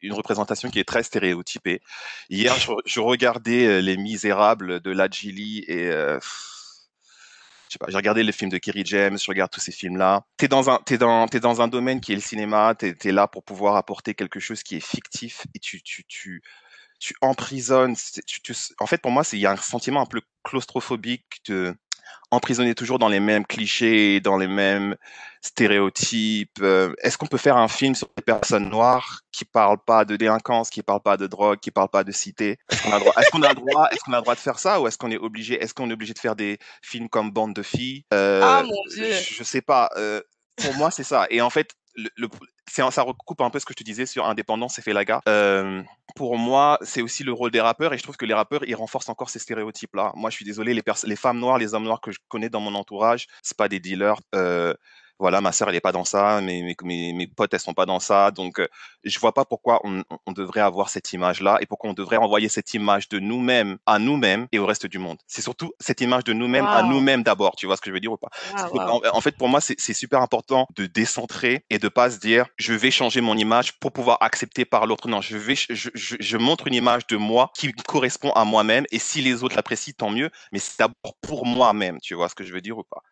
une 0.00 0.12
représentation 0.12 0.70
qui 0.70 0.80
est 0.80 0.84
très 0.84 1.04
stéréotypée. 1.04 1.80
Hier, 2.30 2.54
je, 2.58 2.72
je 2.84 3.00
regardais 3.00 3.66
euh, 3.66 3.80
Les 3.80 3.96
Misérables 3.96 4.80
de 4.80 4.90
Lajili 4.90 5.64
et 5.68 5.88
euh, 5.90 6.18
je 7.68 7.72
sais 7.72 7.78
pas, 7.78 7.86
j'ai 7.88 7.96
regardé 7.96 8.22
le 8.22 8.32
film 8.32 8.50
de 8.50 8.58
Kerry 8.58 8.84
James, 8.84 9.18
je 9.18 9.26
regarde 9.30 9.50
tous 9.50 9.60
ces 9.60 9.72
films-là. 9.72 10.24
T'es 10.36 10.48
dans 10.48 10.70
un, 10.70 10.78
t'es 10.84 10.98
dans, 10.98 11.26
t'es 11.26 11.40
dans 11.40 11.60
un 11.60 11.68
domaine 11.68 12.00
qui 12.00 12.12
est 12.12 12.16
le 12.16 12.20
cinéma, 12.20 12.74
t'es, 12.74 12.94
es 13.04 13.12
là 13.12 13.26
pour 13.26 13.42
pouvoir 13.42 13.76
apporter 13.76 14.14
quelque 14.14 14.40
chose 14.40 14.62
qui 14.62 14.76
est 14.76 14.86
fictif 14.86 15.46
et 15.54 15.58
tu, 15.58 15.82
tu, 15.82 16.04
tu, 16.04 16.42
tu 16.98 17.14
emprisonnes. 17.20 17.96
Tu, 18.26 18.40
tu, 18.40 18.54
en 18.78 18.86
fait, 18.86 19.00
pour 19.02 19.10
moi, 19.10 19.22
il 19.32 19.38
y 19.38 19.46
a 19.46 19.52
un 19.52 19.56
sentiment 19.56 20.02
un 20.02 20.06
peu 20.06 20.20
claustrophobique 20.44 21.42
de 21.48 21.74
emprisonner 22.30 22.74
toujours 22.74 22.98
dans 22.98 23.08
les 23.08 23.20
mêmes 23.20 23.46
clichés, 23.46 24.20
dans 24.20 24.36
les 24.36 24.48
mêmes 24.48 24.96
stéréotypes. 25.42 26.58
Euh, 26.60 26.92
est-ce 27.02 27.16
qu'on 27.16 27.26
peut 27.26 27.38
faire 27.38 27.56
un 27.56 27.68
film 27.68 27.94
sur 27.94 28.08
des 28.16 28.22
personnes 28.22 28.68
noires 28.68 29.20
qui 29.32 29.44
parlent 29.44 29.82
pas 29.84 30.04
de 30.04 30.16
délinquance, 30.16 30.70
qui 30.70 30.82
parlent 30.82 31.02
pas 31.02 31.16
de 31.16 31.26
drogue, 31.26 31.58
qui 31.60 31.70
parlent 31.70 31.88
pas 31.88 32.04
de 32.04 32.12
cité? 32.12 32.58
Est-ce 32.70 32.82
qu'on 32.82 32.92
a, 32.92 32.98
droit, 32.98 33.12
est-ce 33.18 33.30
qu'on 33.30 33.42
a 33.42 33.48
le 33.50 33.54
droit, 33.54 33.88
est-ce 33.90 34.00
qu'on 34.04 34.12
a 34.12 34.20
droit 34.20 34.34
de 34.34 34.40
faire 34.40 34.58
ça, 34.58 34.80
ou 34.80 34.88
est-ce 34.88 34.98
qu'on 34.98 35.10
est 35.10 35.18
obligé, 35.18 35.62
est-ce 35.62 35.72
qu'on 35.72 35.88
est 35.90 35.92
obligé 35.92 36.14
de 36.14 36.18
faire 36.18 36.36
des 36.36 36.58
films 36.82 37.08
comme 37.08 37.30
Bande 37.30 37.54
de 37.54 37.62
filles? 37.62 38.04
Euh, 38.12 38.40
Ah 38.42 38.62
mon 38.64 38.94
dieu 38.94 39.12
Je, 39.12 39.34
je 39.34 39.44
sais 39.44 39.62
pas. 39.62 39.90
Euh, 39.96 40.20
pour 40.56 40.74
moi, 40.74 40.90
c'est 40.90 41.04
ça. 41.04 41.26
Et 41.30 41.40
en 41.40 41.50
fait, 41.50 41.74
ça 42.90 43.02
recoupe 43.02 43.40
un 43.40 43.50
peu 43.50 43.58
ce 43.58 43.64
que 43.64 43.72
je 43.72 43.76
te 43.76 43.84
disais 43.84 44.06
sur 44.06 44.26
indépendance 44.26 44.78
et 44.78 44.82
Felaga. 44.82 45.20
Euh, 45.28 45.82
pour 46.14 46.38
moi, 46.38 46.78
c'est 46.82 47.02
aussi 47.02 47.24
le 47.24 47.32
rôle 47.32 47.50
des 47.50 47.60
rappeurs 47.60 47.92
et 47.92 47.98
je 47.98 48.02
trouve 48.02 48.16
que 48.16 48.26
les 48.26 48.34
rappeurs, 48.34 48.64
ils 48.66 48.74
renforcent 48.74 49.08
encore 49.08 49.30
ces 49.30 49.38
stéréotypes-là. 49.38 50.12
Moi, 50.14 50.30
je 50.30 50.36
suis 50.36 50.44
désolé, 50.44 50.74
les, 50.74 50.82
les 51.04 51.16
femmes 51.16 51.38
noires, 51.38 51.58
les 51.58 51.74
hommes 51.74 51.84
noirs 51.84 52.00
que 52.00 52.12
je 52.12 52.18
connais 52.28 52.48
dans 52.48 52.60
mon 52.60 52.74
entourage, 52.74 53.26
c'est 53.42 53.56
pas 53.56 53.68
des 53.68 53.80
dealers. 53.80 54.20
Euh, 54.34 54.74
voilà, 55.18 55.40
ma 55.40 55.52
sœur, 55.52 55.68
elle 55.68 55.74
est 55.74 55.80
pas 55.80 55.92
dans 55.92 56.04
ça, 56.04 56.40
mes, 56.40 56.62
mes, 56.62 56.76
mes, 56.82 57.12
mes 57.12 57.26
potes, 57.26 57.54
elles 57.54 57.60
sont 57.60 57.74
pas 57.74 57.86
dans 57.86 58.00
ça. 58.00 58.30
Donc, 58.30 58.60
euh, 58.60 58.68
je 59.04 59.18
vois 59.18 59.32
pas 59.32 59.44
pourquoi 59.44 59.80
on, 59.84 60.02
on 60.26 60.32
devrait 60.32 60.60
avoir 60.60 60.88
cette 60.88 61.12
image-là 61.12 61.58
et 61.60 61.66
pourquoi 61.66 61.90
on 61.90 61.94
devrait 61.94 62.16
envoyer 62.16 62.48
cette 62.48 62.74
image 62.74 63.08
de 63.08 63.18
nous-mêmes 63.18 63.78
à 63.86 63.98
nous-mêmes 63.98 64.46
et 64.52 64.58
au 64.58 64.66
reste 64.66 64.86
du 64.86 64.98
monde. 64.98 65.18
C'est 65.26 65.42
surtout 65.42 65.72
cette 65.80 66.00
image 66.00 66.24
de 66.24 66.32
nous-mêmes 66.32 66.64
wow. 66.64 66.70
à 66.70 66.82
nous-mêmes 66.82 67.22
d'abord. 67.22 67.56
Tu 67.56 67.66
vois 67.66 67.76
ce 67.76 67.80
que 67.80 67.90
je 67.90 67.94
veux 67.94 68.00
dire 68.00 68.12
ou 68.12 68.16
pas? 68.16 68.28
Wow, 68.56 68.74
wow. 68.74 68.80
En, 68.80 69.16
en, 69.16 69.20
fait, 69.20 69.36
pour 69.36 69.48
moi, 69.48 69.60
c'est 69.60 69.92
super 69.92 70.20
important 70.20 70.66
de 70.76 70.86
décentrer 70.86 71.64
et 71.70 71.78
de 71.78 71.88
pas 71.88 72.10
se 72.10 72.18
dire, 72.18 72.46
je 72.56 72.72
vais 72.74 72.90
changer 72.90 73.20
mon 73.20 73.36
image 73.36 73.78
pour 73.78 73.92
pouvoir 73.92 74.18
accepter 74.20 74.64
par 74.64 74.86
l'autre. 74.86 75.08
Non, 75.08 75.20
je 75.20 75.36
vais, 75.36 75.54
je, 75.54 75.90
je, 75.94 76.16
je, 76.18 76.36
montre 76.36 76.66
une 76.66 76.74
image 76.74 77.06
de 77.06 77.16
moi 77.16 77.50
qui 77.54 77.72
correspond 77.72 78.30
à 78.32 78.44
moi-même 78.44 78.84
et 78.90 78.98
si 78.98 79.22
les 79.22 79.42
autres 79.42 79.56
l'apprécient, 79.56 79.94
tant 79.96 80.10
mieux. 80.10 80.30
Mais 80.52 80.58
c'est 80.58 80.78
d'abord 80.78 81.16
pour 81.22 81.46
moi-même. 81.46 81.98
Tu 82.02 82.14
vois 82.14 82.28
ce 82.28 82.34
que 82.34 82.44
je 82.44 82.52
veux 82.52 82.60
dire 82.60 82.78
ou 82.78 82.84
pas? 82.84 83.02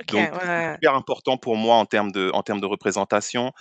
Okay, 0.00 0.26
Donc, 0.26 0.42
ouais. 0.42 0.74
super 0.74 0.94
important 0.94 1.36
pour 1.36 1.56
moi 1.56 1.76
en 1.76 1.86
termes 1.86 2.12
de, 2.12 2.30
en 2.32 2.42
termes 2.42 2.60
de 2.60 2.66
représentation. 2.66 3.52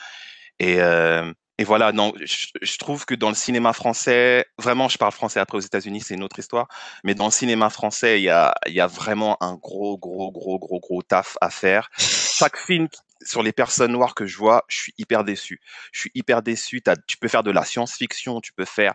Et, 0.60 0.80
euh, 0.80 1.32
et 1.58 1.64
voilà, 1.64 1.92
non, 1.92 2.14
je, 2.20 2.48
je, 2.62 2.78
trouve 2.78 3.06
que 3.06 3.14
dans 3.14 3.30
le 3.30 3.36
cinéma 3.36 3.74
français, 3.74 4.46
vraiment, 4.58 4.90
je 4.90 4.98
parle 4.98 5.12
français 5.12 5.40
après 5.40 5.58
aux 5.58 5.62
États-Unis, 5.62 6.02
c'est 6.02 6.16
une 6.16 6.24
autre 6.24 6.40
histoire, 6.40 6.68
mais 7.04 7.14
dans 7.14 7.26
le 7.26 7.32
cinéma 7.32 7.70
français, 7.70 8.20
il 8.20 8.24
y 8.24 8.30
a, 8.30 8.54
il 8.68 8.74
y 8.74 8.82
a 8.82 8.88
vraiment 8.88 9.38
un 9.44 9.56
gros, 9.56 9.98
gros, 9.98 10.32
gros, 10.32 10.58
gros, 10.58 10.80
gros 10.80 11.02
taf 11.04 11.38
à 11.40 11.50
faire. 11.50 11.90
Chaque 11.98 12.58
film 12.58 12.88
sur 13.24 13.44
les 13.44 13.52
personnes 13.52 13.92
noires 13.92 14.16
que 14.16 14.26
je 14.26 14.38
vois, 14.38 14.64
je 14.68 14.78
suis 14.80 14.94
hyper 14.98 15.24
déçu. 15.24 15.62
Je 15.92 16.00
suis 16.00 16.12
hyper 16.16 16.42
déçu. 16.42 16.82
As, 16.88 16.96
tu 17.08 17.18
peux 17.18 17.28
faire 17.28 17.44
de 17.44 17.52
la 17.52 17.64
science-fiction, 17.64 18.42
tu 18.42 18.54
peux 18.54 18.66
faire 18.66 18.94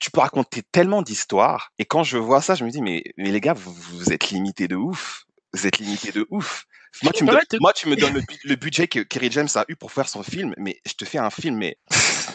tu 0.00 0.10
peux 0.10 0.20
raconter 0.20 0.64
tellement 0.72 1.00
d'histoires. 1.00 1.70
Et 1.78 1.84
quand 1.84 2.02
je 2.02 2.18
vois 2.18 2.40
ça, 2.42 2.56
je 2.56 2.64
me 2.64 2.70
dis, 2.70 2.82
mais, 2.82 3.04
mais 3.16 3.30
les 3.30 3.40
gars, 3.40 3.52
vous, 3.52 3.72
vous 3.72 4.12
êtes 4.12 4.30
limités 4.30 4.66
de 4.66 4.74
ouf 4.74 5.26
vous 5.52 5.66
êtes 5.66 5.78
limité 5.78 6.12
de 6.12 6.26
ouf. 6.30 6.66
Moi, 7.02 7.12
tu 7.12 7.24
me, 7.24 7.30
donnes, 7.30 7.40
moi, 7.60 7.72
tu 7.72 7.88
me 7.88 7.96
donnes 7.96 8.14
le, 8.14 8.22
le, 8.44 8.56
budget 8.56 8.86
que 8.86 9.00
Kerry 9.00 9.30
James 9.30 9.48
a 9.54 9.64
eu 9.68 9.76
pour 9.76 9.92
faire 9.92 10.08
son 10.08 10.22
film, 10.22 10.54
mais 10.58 10.80
je 10.86 10.92
te 10.92 11.04
fais 11.04 11.18
un 11.18 11.30
film, 11.30 11.56
mais. 11.56 11.78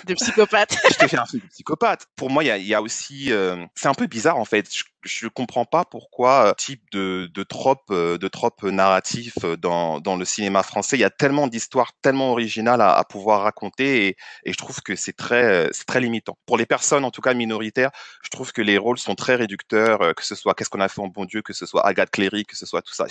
De 0.05 0.13
psychopathe. 0.13 0.77
je 0.91 0.95
te 0.97 1.07
fais 1.07 1.17
un 1.17 1.25
film 1.25 1.43
de 1.43 1.49
psychopathe. 1.49 2.05
Pour 2.15 2.29
moi, 2.29 2.43
il 2.43 2.47
y 2.47 2.51
a, 2.51 2.57
y 2.57 2.75
aussi. 2.75 3.31
Euh, 3.31 3.65
c'est 3.75 3.87
un 3.87 3.93
peu 3.93 4.07
bizarre, 4.07 4.37
en 4.37 4.45
fait. 4.45 4.73
Je, 4.73 4.83
je 5.07 5.27
comprends 5.27 5.65
pas 5.65 5.85
pourquoi 5.85 6.53
type 6.57 6.83
de 6.91 7.29
de 7.33 7.43
trope 7.43 7.91
de 7.91 8.27
trope 8.27 8.63
narratif 8.63 9.37
dans 9.59 9.99
dans 9.99 10.15
le 10.15 10.25
cinéma 10.25 10.63
français, 10.63 10.97
il 10.97 10.99
y 10.99 11.05
a 11.05 11.09
tellement 11.09 11.47
d'histoires 11.47 11.91
tellement 12.01 12.31
originales 12.31 12.81
à, 12.81 13.03
pouvoir 13.09 13.43
raconter 13.43 14.07
et, 14.07 14.17
je 14.45 14.57
trouve 14.57 14.81
que 14.81 14.95
c'est 14.95 15.13
très 15.13 15.69
très 15.87 16.01
limitant. 16.01 16.37
Pour 16.45 16.57
les 16.57 16.65
personnes 16.65 17.05
en 17.05 17.11
tout 17.11 17.21
cas 17.21 17.33
minoritaires, 17.33 17.91
je 18.23 18.29
trouve 18.29 18.51
que 18.51 18.61
les 18.61 18.77
rôles 18.77 18.97
sont 18.97 19.15
très 19.15 19.35
réducteurs, 19.35 20.15
que 20.15 20.25
ce 20.25 20.35
soit 20.35 20.53
qu'est-ce 20.53 20.69
qu'on 20.69 20.81
a 20.81 20.87
fait 20.87 21.01
en 21.01 21.07
bon 21.07 21.25
Dieu, 21.25 21.41
que 21.41 21.53
ce 21.53 21.65
soit 21.65 21.85
Agathe 21.85 22.11
Cléry, 22.11 22.43
que 22.45 22.57
ce 22.57 22.65
soit 22.65 22.81
tout 22.81 22.93
ça. 22.93 23.05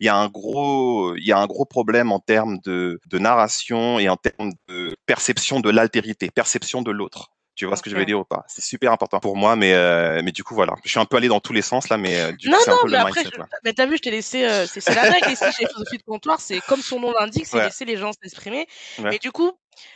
Il 0.00 0.06
y 0.06 0.08
a 0.08 0.16
un 0.16 0.28
gros 0.28 1.14
il 1.16 1.24
y 1.24 1.32
a 1.32 1.38
un 1.38 1.46
gros 1.46 1.64
problème 1.64 2.12
en 2.12 2.20
termes 2.20 2.58
de 2.64 3.00
de 3.06 3.18
narration 3.18 3.98
et 3.98 4.08
en 4.08 4.16
termes 4.16 4.52
de 4.68 4.94
perception 5.06 5.60
de 5.60 5.70
l'altérité, 5.70 6.27
perception 6.30 6.82
de 6.82 6.90
l'autre. 6.90 7.32
Tu 7.54 7.66
vois 7.66 7.76
ce 7.76 7.82
que 7.82 7.90
je 7.90 7.96
veux 7.96 8.04
dire 8.04 8.20
ou 8.20 8.24
pas 8.24 8.44
C'est 8.46 8.62
super 8.62 8.92
important 8.92 9.18
pour 9.18 9.36
moi, 9.36 9.56
mais 9.56 9.72
euh, 9.74 10.20
mais 10.22 10.30
du 10.30 10.44
coup 10.44 10.54
voilà, 10.54 10.74
je 10.84 10.90
suis 10.90 11.00
un 11.00 11.04
peu 11.06 11.16
allé 11.16 11.26
dans 11.26 11.40
tous 11.40 11.52
les 11.52 11.60
sens 11.62 11.88
là, 11.88 11.96
mais 11.96 12.16
euh, 12.20 12.30
du 12.30 12.48
non, 12.48 12.56
coup 12.56 12.62
c'est 12.64 12.70
un 12.70 12.74
non, 12.74 12.78
peu 12.82 12.86
mais 12.86 12.92
le 12.92 12.98
après, 12.98 13.20
mindset. 13.24 13.36
je- 13.36 13.42
mais 13.64 13.72
t'as 13.72 13.86
vu, 13.86 13.96
je 13.96 14.02
t'ai 14.02 14.12
laissé, 14.12 14.44
euh, 14.44 14.64
c'est 14.68 14.94
la 14.94 15.02
règle 15.02 15.32
ici 15.32 15.42
chez 15.56 15.66
Philosophie 15.66 15.98
de 15.98 16.04
comptoir, 16.04 16.40
c'est 16.40 16.60
comme 16.60 16.80
son 16.80 17.00
nom 17.00 17.12
l'indique, 17.18 17.46
c'est 17.46 17.56
Ouais. 17.56 17.64
laisser 17.64 17.84
les 17.84 17.96
gens 17.96 18.12
s'exprimer. 18.12 18.68
Ouais. 19.00 19.10
Mais 19.10 19.18
du 19.18 19.32
coup, 19.32 19.50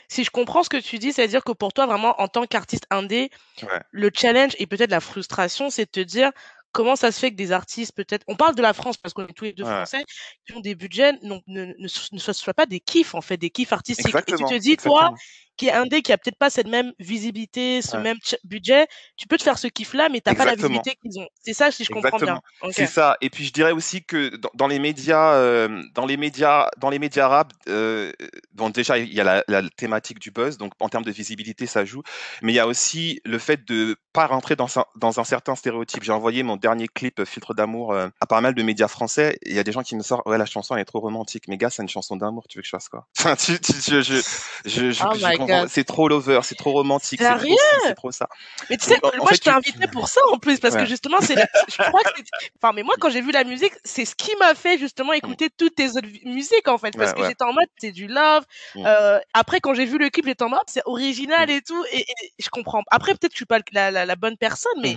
si 0.09 0.25
je 0.25 0.31
comprends 0.31 0.65
ce 0.65 0.71
que 0.71 0.77
tu 0.79 0.99
dis, 0.99 1.13
c'est-à-dire 1.13 1.45
que 1.45 1.53
pour 1.53 1.73
toi, 1.73 1.87
vraiment, 1.87 2.21
en 2.21 2.27
tant 2.27 2.47
qu'artiste 2.47 2.87
indé, 2.91 3.31
Ouais. 3.63 3.69
le 3.93 4.11
challenge 4.13 4.57
et 4.59 4.67
peut-être 4.67 4.91
la 4.91 4.99
frustration, 5.01 5.71
c'est 5.71 5.85
de 5.85 5.91
te 5.91 6.01
dire 6.01 6.33
comment 6.73 6.97
ça 6.97 7.13
se 7.13 7.21
fait 7.21 7.31
que 7.31 7.37
des 7.37 7.53
artistes, 7.53 7.95
peut-être, 7.95 8.25
on 8.27 8.35
parle 8.35 8.57
de 8.57 8.63
la 8.63 8.73
France 8.73 8.97
parce 8.97 9.15
qu'on 9.15 9.25
est 9.27 9.33
tous 9.35 9.45
les 9.45 9.53
deux 9.53 9.63
Ouais. 9.63 9.71
français, 9.71 10.03
qui 10.47 10.55
ont 10.57 10.61
des 10.61 10.75
budgets, 10.75 11.13
non, 11.23 11.41
ne, 11.47 11.67
ne, 11.67 11.73
ne 12.13 12.19
soit 12.33 12.55
pas 12.55 12.67
des 12.67 12.81
kiffs, 12.81 13.15
en 13.15 13.21
fait, 13.21 13.37
des 13.37 13.51
kiffs 13.51 13.73
artistiques. 13.73 14.07
Et 14.09 14.11
tu 14.11 14.17
Exactement. 14.19 14.49
te 14.49 14.55
dis, 14.55 14.77
toi, 14.79 14.93
exactement. 14.95 15.17
Qui 15.57 15.69
est 15.69 15.73
indé, 15.73 16.03
qui 16.03 16.13
a 16.13 16.19
peut-être 16.19 16.39
pas 16.39 16.51
cette 16.51 16.67
même 16.69 16.93
visibilité, 16.99 17.83
ce 17.83 17.97
Ouais. 17.97 18.03
même 18.03 18.17
budget, 18.45 18.87
tu 19.17 19.27
peux 19.29 19.37
te 19.37 19.43
faire 19.43 19.59
ce 19.59 19.67
kiff-là, 19.69 20.09
mais 20.11 20.21
t'as 20.21 20.35
pas 20.35 20.45
la 20.45 20.55
visibilité 20.55 20.97
qu'ils 21.03 21.19
ont. 21.21 21.27
C'est 21.43 21.53
ça, 21.53 21.71
si 21.71 21.85
je 21.85 21.91
comprends 21.91 22.19
bien. 22.19 22.41
C'est 22.71 22.87
ça. 22.87 23.17
Et 23.21 23.31
puis 23.31 23.45
je 23.45 23.53
dirais 23.53 23.73
aussi 23.73 24.05
que 24.05 24.37
dans, 24.37 24.51
dans 24.55 24.67
les 24.67 24.79
médias, 24.79 25.35
euh, 25.35 25.83
dans 25.95 26.07
les 26.07 26.17
médias, 26.17 26.69
dans 26.79 26.91
les 26.91 26.99
médias 26.99 27.27
arabes, 27.27 27.53
euh, 27.69 28.13
bon 28.55 28.71
déjà 28.71 28.99
il 28.99 29.13
y 29.13 29.21
a 29.21 29.25
la, 29.25 29.45
la 29.49 29.63
thématique 29.77 30.19
du 30.19 30.31
buzz, 30.31 30.57
donc 30.59 30.73
en 30.81 30.89
termes 30.89 31.05
de 31.05 31.11
visibilité 31.11 31.67
ça 31.67 31.85
joue, 31.85 32.03
mais 32.43 32.53
il 32.53 32.57
y 32.57 32.59
a 32.61 32.67
aussi 32.67 33.21
le 33.25 33.39
fait 33.39 33.65
de 33.67 33.97
pas 34.13 34.27
rentrer 34.27 34.57
dans 34.57 34.79
un, 34.79 34.85
dans 34.97 35.21
un 35.21 35.25
certain 35.25 35.55
stéréotype. 35.55 36.03
J'ai 36.03 36.13
envoyé 36.13 36.43
mon 36.43 36.57
dernier 36.57 36.89
clip 36.89 37.21
euh, 37.21 37.25
Filtre 37.25 37.55
d'amour 37.55 37.93
euh, 37.93 38.09
à 38.21 38.27
pas 38.27 38.41
mal 38.41 38.55
de 38.55 38.63
médias 38.63 38.89
français. 38.89 39.39
Il 39.47 39.55
y 39.55 39.59
a 39.59 39.65
des 39.65 39.73
gens 39.73 39.83
qui 39.83 39.97
me 39.97 40.03
sortent 40.03 40.27
ouais 40.27 40.39
la 40.39 40.47
chanson 40.47 40.75
elle 40.75 40.83
est 40.83 40.87
trop 40.87 41.01
romantique, 41.01 41.45
mais 41.49 41.57
gars 41.57 41.71
c'est 41.71 41.83
une 41.83 41.89
chanson 41.89 42.17
d'amour, 42.17 42.47
tu 42.49 42.59
veux 42.59 42.63
que 42.63 42.67
je 42.67 42.71
fasse 42.71 42.89
quoi? 42.89 43.07
Enfin 43.19 43.37
tu, 43.37 43.59
tu, 43.61 43.73
je, 43.73 44.01
je, 44.03 44.21
je, 44.65 44.91
je, 44.91 45.05
Oh 45.05 45.15
je. 45.15 45.21
C'est 45.69 45.85
trop 45.85 46.09
lover, 46.09 46.41
c'est 46.43 46.55
trop 46.55 46.73
romantique, 46.73 47.21
c'est 47.21 47.29
trop 47.29 47.39
Sérieux 47.39 47.57
ci, 47.57 47.81
c'est 47.87 47.95
trop 47.95 48.11
ça. 48.13 48.29
Mais 48.71 48.77
tu 48.77 48.85
sais, 48.87 48.99
Donc, 49.03 49.17
moi 49.17 49.29
fait, 49.29 49.37
je 49.37 49.41
t'ai 49.41 49.51
invité 49.51 49.87
pour 49.89 50.09
ça 50.09 50.21
en 50.31 50.39
plus, 50.39 50.59
parce 50.61 50.77
que 50.77 50.85
justement, 50.87 51.19
c'est 51.21 51.35
la- 51.35 51.49
je 51.69 51.77
crois 51.77 52.03
que 52.03 52.11
c'est, 52.17 52.51
enfin, 52.63 52.73
mais 52.75 52.83
moi 52.83 52.95
quand 53.01 53.11
j'ai 53.11 53.21
vu 53.21 53.33
la 53.33 53.45
musique, 53.45 53.73
c'est 53.85 54.05
ce 54.05 54.15
qui 54.15 54.31
m'a 54.41 54.55
fait 54.55 54.79
justement 54.79 55.13
écouter 55.13 55.49
toutes 55.57 55.75
tes 55.75 55.91
autres 55.91 56.09
musiques 56.25 56.69
en 56.69 56.79
fait, 56.79 56.97
parce 56.97 57.11
Ouais, 57.11 57.17
que 57.17 57.23
ouais. 57.23 57.29
j'étais 57.29 57.45
en 57.45 57.53
mode 57.53 57.69
c'est 57.79 57.93
du 57.93 58.07
love. 58.07 58.45
Mm. 58.75 58.85
Euh, 58.87 59.19
après 59.35 59.61
quand 59.61 59.75
j'ai 59.75 59.85
vu 59.85 59.99
le 59.99 60.11
clip, 60.11 60.27
j'étais 60.27 60.45
en 60.45 60.49
mode 60.49 60.61
c'est 60.67 60.83
original 60.87 61.51
et 61.51 61.61
tout, 61.63 61.85
et, 61.93 62.01
et 62.01 62.07
je 62.39 62.49
comprends. 62.49 62.83
Après 62.91 63.13
peut-être 63.13 63.33
que 63.33 63.35
je 63.35 63.39
suis 63.39 63.47
pas 63.47 63.59
la, 63.73 63.91
la, 63.91 64.07
la 64.07 64.17
bonne 64.17 64.37
personne, 64.37 64.73
mais 64.83 64.97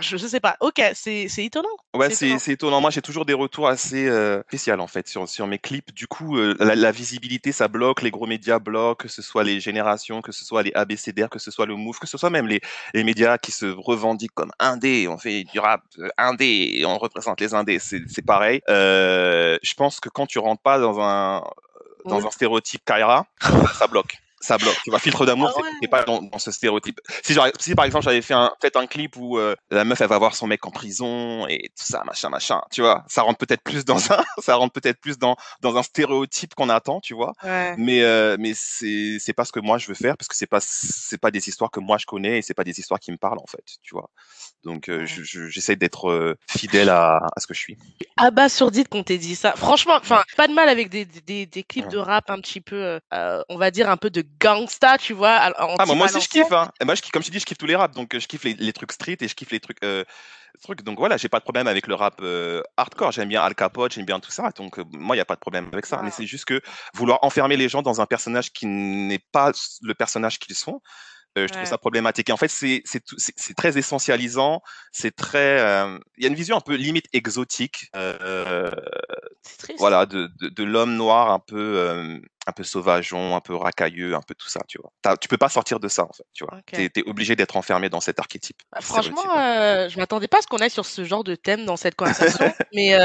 Je, 0.00 0.16
je 0.16 0.26
sais 0.26 0.40
pas. 0.40 0.56
Ok, 0.60 0.80
c'est 0.94 1.28
c'est 1.28 1.44
étonnant. 1.44 1.68
Ouais, 1.94 2.08
C'est 2.08 2.14
c'est 2.14 2.26
étonnant. 2.26 2.38
étonnant. 2.54 2.80
Moi, 2.80 2.90
j'ai 2.90 3.02
toujours 3.02 3.26
des 3.26 3.34
retours 3.34 3.68
assez 3.68 4.08
euh, 4.08 4.40
spéciaux 4.48 4.78
en 4.78 4.86
fait 4.86 5.06
sur 5.06 5.28
sur 5.28 5.46
mes 5.46 5.58
clips. 5.58 5.92
Du 5.92 6.06
coup, 6.06 6.38
euh, 6.38 6.56
la, 6.58 6.74
la 6.74 6.90
visibilité, 6.92 7.52
ça 7.52 7.68
bloque, 7.68 8.00
les 8.00 8.10
gros 8.10 8.26
médias 8.26 8.58
bloquent, 8.58 9.02
que 9.04 9.08
ce 9.08 9.20
soit 9.20 9.44
les 9.44 9.60
générations, 9.60 10.22
que 10.22 10.32
ce 10.32 10.46
soit 10.46 10.62
les 10.62 10.72
ABCDR, 10.74 11.28
que 11.28 11.38
ce 11.38 11.50
soit 11.50 11.66
le 11.66 11.76
Move, 11.76 11.98
que 11.98 12.06
ce 12.06 12.16
soit 12.16 12.30
même 12.30 12.46
les 12.46 12.62
les 12.94 13.04
médias 13.04 13.36
qui 13.36 13.52
se 13.52 13.66
revendiquent 13.66 14.34
comme 14.34 14.52
indé. 14.58 15.08
On 15.08 15.18
fait 15.18 15.44
du 15.44 15.58
rap 15.58 15.82
euh, 15.98 16.08
indé, 16.16 16.70
et 16.74 16.86
on 16.86 16.96
représente 16.96 17.40
les 17.42 17.52
indés. 17.52 17.78
C'est 17.78 18.00
c'est 18.08 18.24
pareil. 18.24 18.62
Euh, 18.70 19.58
je 19.62 19.74
pense 19.74 20.00
que 20.00 20.08
quand 20.08 20.24
tu 20.26 20.38
rentres 20.38 20.62
pas 20.62 20.78
dans 20.78 21.00
un 21.00 21.44
dans 22.06 22.18
Oui. 22.18 22.26
un 22.26 22.30
stéréotype 22.30 22.82
Kaira, 22.86 23.26
ça 23.78 23.86
bloque. 23.88 24.21
Ça 24.42 24.58
bloque. 24.58 24.76
Tu 24.84 24.90
vois, 24.90 24.98
filtre 24.98 25.24
d'amour, 25.24 25.50
Ah 25.56 25.60
c'est 25.80 25.86
ouais. 25.86 25.88
pas 25.88 26.02
dans, 26.04 26.20
dans 26.20 26.38
ce 26.38 26.50
stéréotype. 26.50 27.00
Si, 27.22 27.74
par 27.74 27.84
exemple 27.86 28.04
j'avais 28.04 28.20
fait 28.22 28.34
un, 28.34 28.52
peut-être 28.60 28.76
un 28.76 28.86
clip 28.86 29.16
où 29.16 29.38
euh, 29.38 29.54
la 29.70 29.84
meuf 29.84 30.00
elle 30.00 30.08
va 30.08 30.18
voir 30.18 30.34
son 30.34 30.46
mec 30.46 30.66
en 30.66 30.70
prison 30.70 31.46
et 31.48 31.70
tout 31.78 31.84
ça, 31.84 32.02
machin, 32.04 32.28
machin, 32.28 32.60
tu 32.70 32.80
vois, 32.82 33.04
ça 33.08 33.22
rentre 33.22 33.38
peut-être 33.38 33.62
plus 33.62 33.84
dans 33.84 34.12
un, 34.12 34.22
ça 34.42 34.56
rentre 34.56 34.72
peut-être 34.72 35.00
plus 35.00 35.16
dans 35.16 35.36
dans 35.60 35.76
un 35.76 35.82
stéréotype 35.82 36.54
qu'on 36.54 36.68
attend, 36.68 37.00
tu 37.00 37.14
vois. 37.14 37.32
Ouais. 37.44 37.74
Mais 37.78 38.02
euh, 38.02 38.36
mais 38.38 38.52
c'est 38.54 39.18
c'est 39.20 39.32
pas 39.32 39.44
ce 39.44 39.52
que 39.52 39.60
moi 39.60 39.78
je 39.78 39.86
veux 39.86 39.94
faire 39.94 40.16
parce 40.16 40.28
que 40.28 40.36
c'est 40.36 40.46
pas 40.46 40.58
c'est 40.60 41.18
pas 41.18 41.30
des 41.30 41.48
histoires 41.48 41.70
que 41.70 41.80
moi 41.80 41.96
je 41.98 42.06
connais 42.06 42.38
et 42.38 42.42
c'est 42.42 42.54
pas 42.54 42.64
des 42.64 42.78
histoires 42.80 43.00
qui 43.00 43.12
me 43.12 43.16
parlent 43.18 43.38
en 43.38 43.46
fait, 43.46 43.62
tu 43.82 43.94
vois. 43.94 44.10
Donc 44.64 44.88
euh, 44.88 45.00
Ouais. 45.00 45.06
je- 45.06 45.22
je- 45.22 45.48
j'essaie 45.48 45.76
d'être 45.76 46.10
euh, 46.10 46.36
fidèle 46.50 46.88
à, 46.90 47.16
à 47.16 47.40
ce 47.40 47.46
que 47.46 47.54
je 47.54 47.60
suis. 47.60 47.76
abasourdite 48.16 48.88
qu'on 48.88 49.02
t'ait 49.02 49.18
dit 49.18 49.34
ça. 49.36 49.52
Franchement, 49.56 49.94
enfin, 49.96 50.22
pas 50.36 50.46
de 50.48 50.52
mal 50.52 50.68
avec 50.68 50.88
des, 50.90 51.04
des- 51.04 51.46
des, 51.46 51.62
clips 51.64 51.86
Ouais. 51.86 51.90
de 51.92 51.98
rap 51.98 52.30
un 52.30 52.40
petit 52.40 52.60
peu, 52.60 52.98
euh, 53.14 53.42
on 53.48 53.56
va 53.56 53.70
dire 53.70 53.88
un 53.88 53.96
peu 53.96 54.10
de 54.10 54.22
gangsta, 54.40 54.98
tu 54.98 55.12
vois. 55.12 55.52
en 55.58 55.76
Ah, 55.78 55.86
moi, 55.86 56.06
aussi, 56.06 56.20
je 56.20 56.28
kiffe. 56.28 56.52
Hein. 56.52 56.70
Moi, 56.84 56.94
je, 56.94 57.02
comme 57.12 57.22
je 57.22 57.30
dis, 57.30 57.38
je 57.38 57.44
kiffe 57.44 57.58
tous 57.58 57.66
les 57.66 57.76
raps. 57.76 57.94
Donc, 57.94 58.14
euh, 58.14 58.20
je 58.20 58.26
kiffe 58.26 58.44
les, 58.44 58.54
les 58.54 58.72
trucs 58.72 58.92
street 58.92 59.18
et 59.20 59.28
je 59.28 59.34
kiffe 59.34 59.50
les 59.50 59.60
trucs. 59.60 59.82
Euh, 59.84 60.04
trucs. 60.60 60.82
Donc, 60.82 60.98
voilà, 60.98 61.16
j'ai 61.16 61.28
pas 61.28 61.38
de 61.38 61.44
problème 61.44 61.66
avec 61.66 61.86
le 61.86 61.94
rap 61.94 62.20
euh, 62.20 62.62
hardcore. 62.76 63.12
J'aime 63.12 63.28
bien 63.28 63.42
Al 63.42 63.54
Capote, 63.54 63.92
j'aime 63.92 64.04
bien 64.04 64.20
tout 64.20 64.30
ça. 64.30 64.50
Donc, 64.56 64.78
euh, 64.78 64.84
moi, 64.92 65.16
il 65.16 65.18
n'y 65.18 65.22
a 65.22 65.24
pas 65.24 65.34
de 65.34 65.40
problème 65.40 65.68
avec 65.72 65.86
ça. 65.86 66.00
Mais 66.02 66.10
c'est 66.10 66.26
juste 66.26 66.44
que 66.44 66.60
vouloir 66.94 67.18
enfermer 67.22 67.56
les 67.56 67.68
gens 67.68 67.82
dans 67.82 68.00
un 68.00 68.06
personnage 68.06 68.52
qui 68.52 68.66
n'est 68.66 69.22
pas 69.32 69.52
le 69.82 69.94
personnage 69.94 70.38
qu'ils 70.38 70.56
sont, 70.56 70.80
euh, 71.38 71.46
je 71.48 71.52
trouve 71.52 71.64
ça 71.64 71.78
problématique. 71.78 72.28
Et 72.28 72.32
en 72.32 72.36
fait, 72.36 72.48
c'est 72.48 72.82
très 73.56 73.78
essentialisant. 73.78 74.62
C'est 74.92 75.14
très. 75.14 75.60
euh, 75.60 75.98
Il 76.16 76.24
y 76.24 76.26
a 76.26 76.28
une 76.30 76.34
vision 76.34 76.56
un 76.56 76.60
peu 76.60 76.74
limite 76.74 77.06
exotique. 77.12 77.86
euh, 77.96 78.70
triste. 79.58 79.78
voilà, 79.78 80.06
de, 80.06 80.28
de, 80.40 80.48
de 80.48 80.64
l'homme 80.64 80.94
noir 80.96 81.30
un 81.30 81.38
peu, 81.38 82.20
un 82.46 82.52
peu 82.52 82.62
sauvageon, 82.64 83.34
un 83.36 83.40
peu 83.40 83.54
racailleux, 83.54 84.14
un 84.14 84.20
peu 84.20 84.34
tout 84.34 84.48
ça, 84.48 84.60
tu 84.68 84.78
vois. 84.78 85.16
Tu 85.18 85.28
peux 85.28 85.38
pas 85.38 85.48
sortir 85.48 85.80
de 85.80 85.88
ça, 85.88 86.04
en 86.04 86.12
fait, 86.12 86.24
tu 86.32 86.44
vois. 86.44 86.58
Ok. 86.58 86.72
T'es, 86.72 86.88
t'es 86.88 87.02
obligé 87.06 87.36
d'être 87.36 87.56
enfermé 87.56 87.88
dans 87.88 88.00
cet 88.00 88.18
archétype. 88.18 88.58
Bah, 88.72 88.80
franchement, 88.80 89.22
je 89.88 89.96
m'attendais 89.98 90.28
pas 90.28 90.38
à 90.38 90.42
ce 90.42 90.46
qu'on 90.46 90.58
aille 90.58 90.70
sur 90.70 90.86
ce 90.86 91.04
genre 91.04 91.24
de 91.24 91.34
thème 91.34 91.64
dans 91.64 91.76
cette 91.76 91.94
conversation, 91.94 92.52
mais 92.74 92.96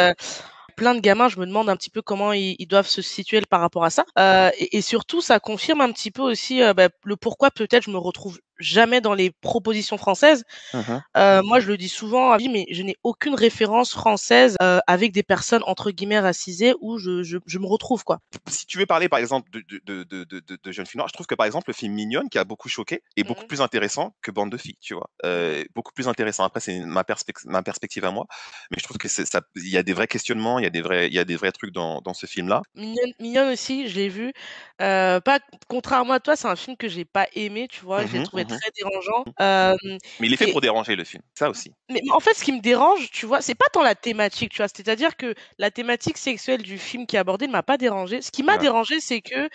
plein 0.77 0.95
de 0.95 1.01
gamins, 1.01 1.27
je 1.27 1.39
me 1.39 1.45
demande 1.45 1.69
un 1.69 1.75
petit 1.75 1.89
peu 1.89 2.01
comment 2.01 2.31
ils, 2.31 2.67
doivent 2.67 2.87
se 2.87 3.01
situer 3.01 3.41
par 3.41 3.59
rapport 3.59 3.83
à 3.83 3.89
ça. 3.89 4.05
Euh, 4.17 4.49
et, 4.57 4.77
et 4.77 4.81
surtout, 4.81 5.19
ça 5.19 5.39
confirme 5.41 5.81
un 5.81 5.91
petit 5.91 6.11
peu 6.11 6.21
aussi 6.21 6.63
euh, 6.63 6.73
bah, 6.73 6.87
le 7.03 7.17
pourquoi 7.17 7.51
peut-être 7.51 7.83
je 7.83 7.91
me 7.91 7.97
retrouve 7.97 8.39
jamais 8.59 9.01
dans 9.01 9.13
les 9.13 9.31
propositions 9.41 9.97
françaises. 9.97 10.43
Mhm. 10.73 11.01
Euh, 11.17 11.41
moi, 11.43 11.59
je 11.59 11.67
le 11.67 11.77
dis 11.77 11.89
souvent, 11.89 12.37
mais 12.37 12.65
je 12.71 12.83
n'ai 12.83 12.95
aucune 13.03 13.35
référence 13.35 13.91
française 13.93 14.55
euh, 14.61 14.79
avec 14.87 15.11
des 15.11 15.23
personnes 15.23 15.63
entre 15.65 15.91
guillemets 15.91 16.19
racisées 16.19 16.73
où 16.81 16.97
je, 16.97 17.23
je, 17.23 17.37
je 17.45 17.59
me 17.59 17.65
retrouve 17.65 18.03
quoi. 18.03 18.19
Si 18.49 18.65
tu 18.65 18.77
veux 18.77 18.85
parler, 18.85 19.09
par 19.09 19.19
exemple, 19.19 19.49
de, 19.51 19.61
de, 19.67 19.79
de, 19.85 20.03
de, 20.03 20.23
de, 20.23 20.39
de- 20.39 20.57
de 20.61 20.71
jeunes 20.71 20.85
filles 20.85 20.99
noires, 20.99 21.07
je 21.07 21.13
trouve 21.13 21.25
que, 21.27 21.35
par 21.35 21.45
exemple, 21.45 21.65
le 21.69 21.73
film 21.73 21.93
Mignonne, 21.93 22.29
qui 22.29 22.37
a 22.37 22.43
beaucoup 22.43 22.69
choqué, 22.69 23.01
est 23.15 23.23
beaucoup 23.23 23.41
Mhm. 23.41 23.47
plus 23.47 23.61
intéressant 23.61 24.15
que 24.21 24.31
Bande 24.31 24.51
de 24.51 24.57
filles, 24.57 24.77
tu 24.81 24.93
vois. 24.93 25.09
Euh, 25.25 25.63
beaucoup 25.75 25.91
plus 25.93 26.07
intéressant. 26.07 26.43
Après, 26.43 26.59
c'est 26.59 26.79
ma, 26.79 27.03
ma 27.45 27.63
perspective 27.63 28.05
à 28.05 28.11
moi. 28.11 28.25
Mais 28.71 28.77
je 28.79 28.83
trouve 28.83 28.97
que 28.97 29.07
ça, 29.07 29.41
il 29.55 29.69
y 29.69 29.77
a 29.77 29.83
des 29.83 29.93
vrais 29.93 30.07
questionnements, 30.07 30.59
il 30.59 30.63
y 30.63 30.67
a 30.67 30.69
des 30.69 30.81
vrais, 30.81 31.07
il 31.07 31.13
y 31.13 31.19
a 31.19 31.25
des 31.25 31.35
vrais 31.35 31.51
trucs 31.51 31.71
dans, 31.73 32.01
dans 32.01 32.13
ce 32.13 32.25
film-là. 32.25 32.61
Mignonne, 32.75 33.11
Mignonne 33.19 33.49
aussi, 33.53 33.87
je 33.87 33.95
l'ai 33.95 34.09
vu. 34.09 34.33
Pas 34.77 35.39
contrairement 35.67 36.13
à 36.13 36.19
toi, 36.19 36.35
c'est 36.35 36.47
un 36.47 36.55
film 36.55 36.77
que 36.77 36.87
j'ai 36.87 37.05
pas 37.05 37.27
aimé, 37.33 37.67
tu 37.69 37.83
vois. 37.83 38.05
je 38.05 38.13
l'ai 38.13 38.19
Mhm, 38.19 38.23
trouvé. 38.23 38.45
Très 38.47 38.71
dérangeant. 38.75 39.23
Euh, 39.41 39.75
Mais 40.19 40.27
il 40.27 40.33
est 40.33 40.37
fait 40.37 40.49
Et- 40.49 40.51
pour 40.51 40.61
déranger, 40.61 40.95
le 40.95 41.03
film. 41.03 41.21
Ça 41.35 41.49
aussi. 41.49 41.71
mais 41.89 42.01
en 42.11 42.19
fait, 42.19 42.33
ce 42.33 42.43
qui 42.43 42.51
me 42.51 42.61
dérange, 42.61 43.09
tu 43.11 43.25
vois, 43.25 43.41
c'est 43.41 43.55
pas 43.55 43.67
tant 43.71 43.83
la 43.83 43.95
thématique, 43.95 44.51
tu 44.51 44.57
vois. 44.57 44.67
C'est-à-dire 44.67 45.15
que 45.17 45.33
la 45.57 45.71
thématique 45.71 46.17
sexuelle 46.17 46.61
du 46.63 46.77
film 46.77 47.05
qui 47.07 47.15
est 47.15 47.19
abordé 47.19 47.47
ne 47.47 47.51
m'a 47.51 47.63
pas 47.63 47.77
dérangé. 47.77 48.21
Ce 48.21 48.31
qui 48.31 48.43
m'a 48.43 48.53
Ouais. 48.53 48.59
dérangé, 48.59 48.99
c'est 48.99 49.21
que, 49.21 49.49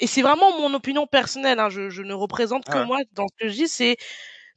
et 0.00 0.06
c'est 0.06 0.22
vraiment 0.22 0.58
mon 0.58 0.72
opinion 0.74 1.06
personnelle, 1.06 1.58
hein, 1.60 1.68
je, 1.70 1.90
je 1.90 2.02
ne 2.02 2.14
représente 2.14 2.64
que 2.66 2.78
Ouais. 2.78 2.86
moi 2.86 2.98
dans 3.12 3.26
ce 3.28 3.34
que 3.44 3.48
je 3.48 3.54
dis, 3.54 3.68
c'est 3.68 3.96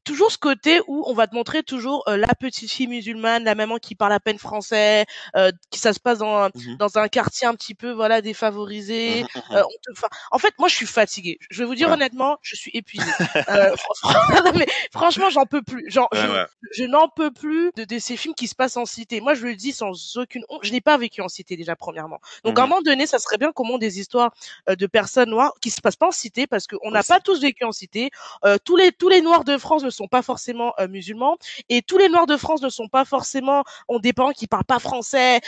toujours 0.04 0.32
ce 0.32 0.38
côté 0.38 0.82
où 0.88 1.04
on 1.08 1.14
va 1.14 1.28
te 1.28 1.36
montrer 1.36 1.64
toujours 1.64 2.04
euh, 2.08 2.18
la 2.18 2.28
petite 2.40 2.72
fille 2.72 2.88
musulmane, 2.88 3.44
la 3.44 3.56
maman 3.56 3.78
qui 3.78 3.96
parle 3.96 4.14
à 4.14 4.20
peine 4.20 4.40
français, 4.40 5.06
euh, 5.36 5.52
qui 5.70 5.80
ça 5.80 5.94
se 5.94 6.00
passe 6.00 6.20
dans 6.20 6.36
un, 6.46 6.50
Mhm. 6.56 6.78
dans 6.78 6.98
un 6.98 7.08
quartier 7.08 7.48
un 7.48 7.54
petit 7.56 7.76
peu 7.76 7.92
voilà 7.92 8.22
défavorisé. 8.22 9.24
Mhm, 9.24 9.28
mhm. 9.52 9.58
Euh, 9.58 9.64
on 9.64 9.94
te- 9.94 10.02
en 10.32 10.38
fait, 10.40 10.54
moi, 10.60 10.68
je 10.70 10.76
suis 10.76 10.86
fatiguée. 10.86 11.38
Je 11.50 11.60
vais 11.60 11.66
vous 11.66 11.76
dire 11.76 11.88
Ouais. 11.88 11.94
honnêtement, 11.94 12.38
je 12.42 12.56
suis 12.56 12.72
épuisée. 12.74 13.04
euh, 13.50 13.76
non, 14.46 14.52
mais 14.56 14.66
franchement, 14.92 15.30
j'en 15.30 15.46
peux 15.46 15.62
plus. 15.62 15.90
Genre, 15.90 16.08
Ouais, 16.12 16.20
je, 16.22 16.28
ouais. 16.28 16.46
je 16.74 16.84
n'en 16.86 17.08
peux 17.08 17.32
plus 17.32 17.72
de, 17.76 17.84
de 17.84 18.00
ces 18.00 18.18
films 18.18 18.34
qui 18.36 18.48
se 18.48 18.56
passent 18.56 18.78
en 18.78 18.86
cité. 18.86 19.22
Moi, 19.22 19.34
je 19.36 19.46
le 19.46 19.56
dis 19.56 19.72
sans 19.72 20.18
aucune 20.18 20.44
honte. 20.50 20.62
Je 20.64 20.72
n'ai 20.72 20.82
pas 20.82 20.98
vécu 20.98 21.22
en 21.22 21.28
cité 21.30 21.56
déjà, 21.56 21.76
premièrement. 21.76 22.20
Donc, 22.44 22.58
à 22.60 22.64
un 22.64 22.68
moment 22.68 22.82
donné, 22.82 23.06
ça 23.08 23.20
serait 23.20 23.38
bien 23.38 23.52
qu'on 23.52 23.66
monte 23.66 23.82
des 23.82 24.00
histoires 24.00 24.32
euh, 24.70 24.76
de 24.76 24.88
personnes 24.88 25.30
noires 25.30 25.54
qui 25.62 25.70
se 25.70 25.80
passent 25.82 25.96
pas 25.96 26.08
en 26.08 26.12
cité 26.12 26.48
parce 26.48 26.66
qu'on 26.68 26.90
n'a 26.92 27.04
pas 27.04 27.20
tous 27.20 27.40
vécu 27.42 27.64
en 27.66 27.72
cité. 27.72 28.10
Euh, 28.46 28.58
tous 28.64 28.76
les 28.76 28.92
tous 28.92 29.10
les 29.10 29.22
noirs 29.22 29.44
de 29.44 29.58
France 29.58 29.84
ne 29.84 29.90
sont 29.92 30.08
pas 30.08 30.22
forcément 30.22 30.74
musulmans 30.90 31.38
et 31.70 31.82
tous 31.82 31.98
les 31.98 32.10
noirs 32.10 32.28
de 32.28 32.38
France 32.38 32.62
ne 32.62 32.70
sont 32.70 32.88
pas 32.88 33.06
forcément 33.06 33.64
ont 33.88 34.00
des 34.00 34.14
parents 34.14 34.32
qui 34.32 34.48
parlent 34.48 34.64
pas 34.64 34.80
français 34.80 35.42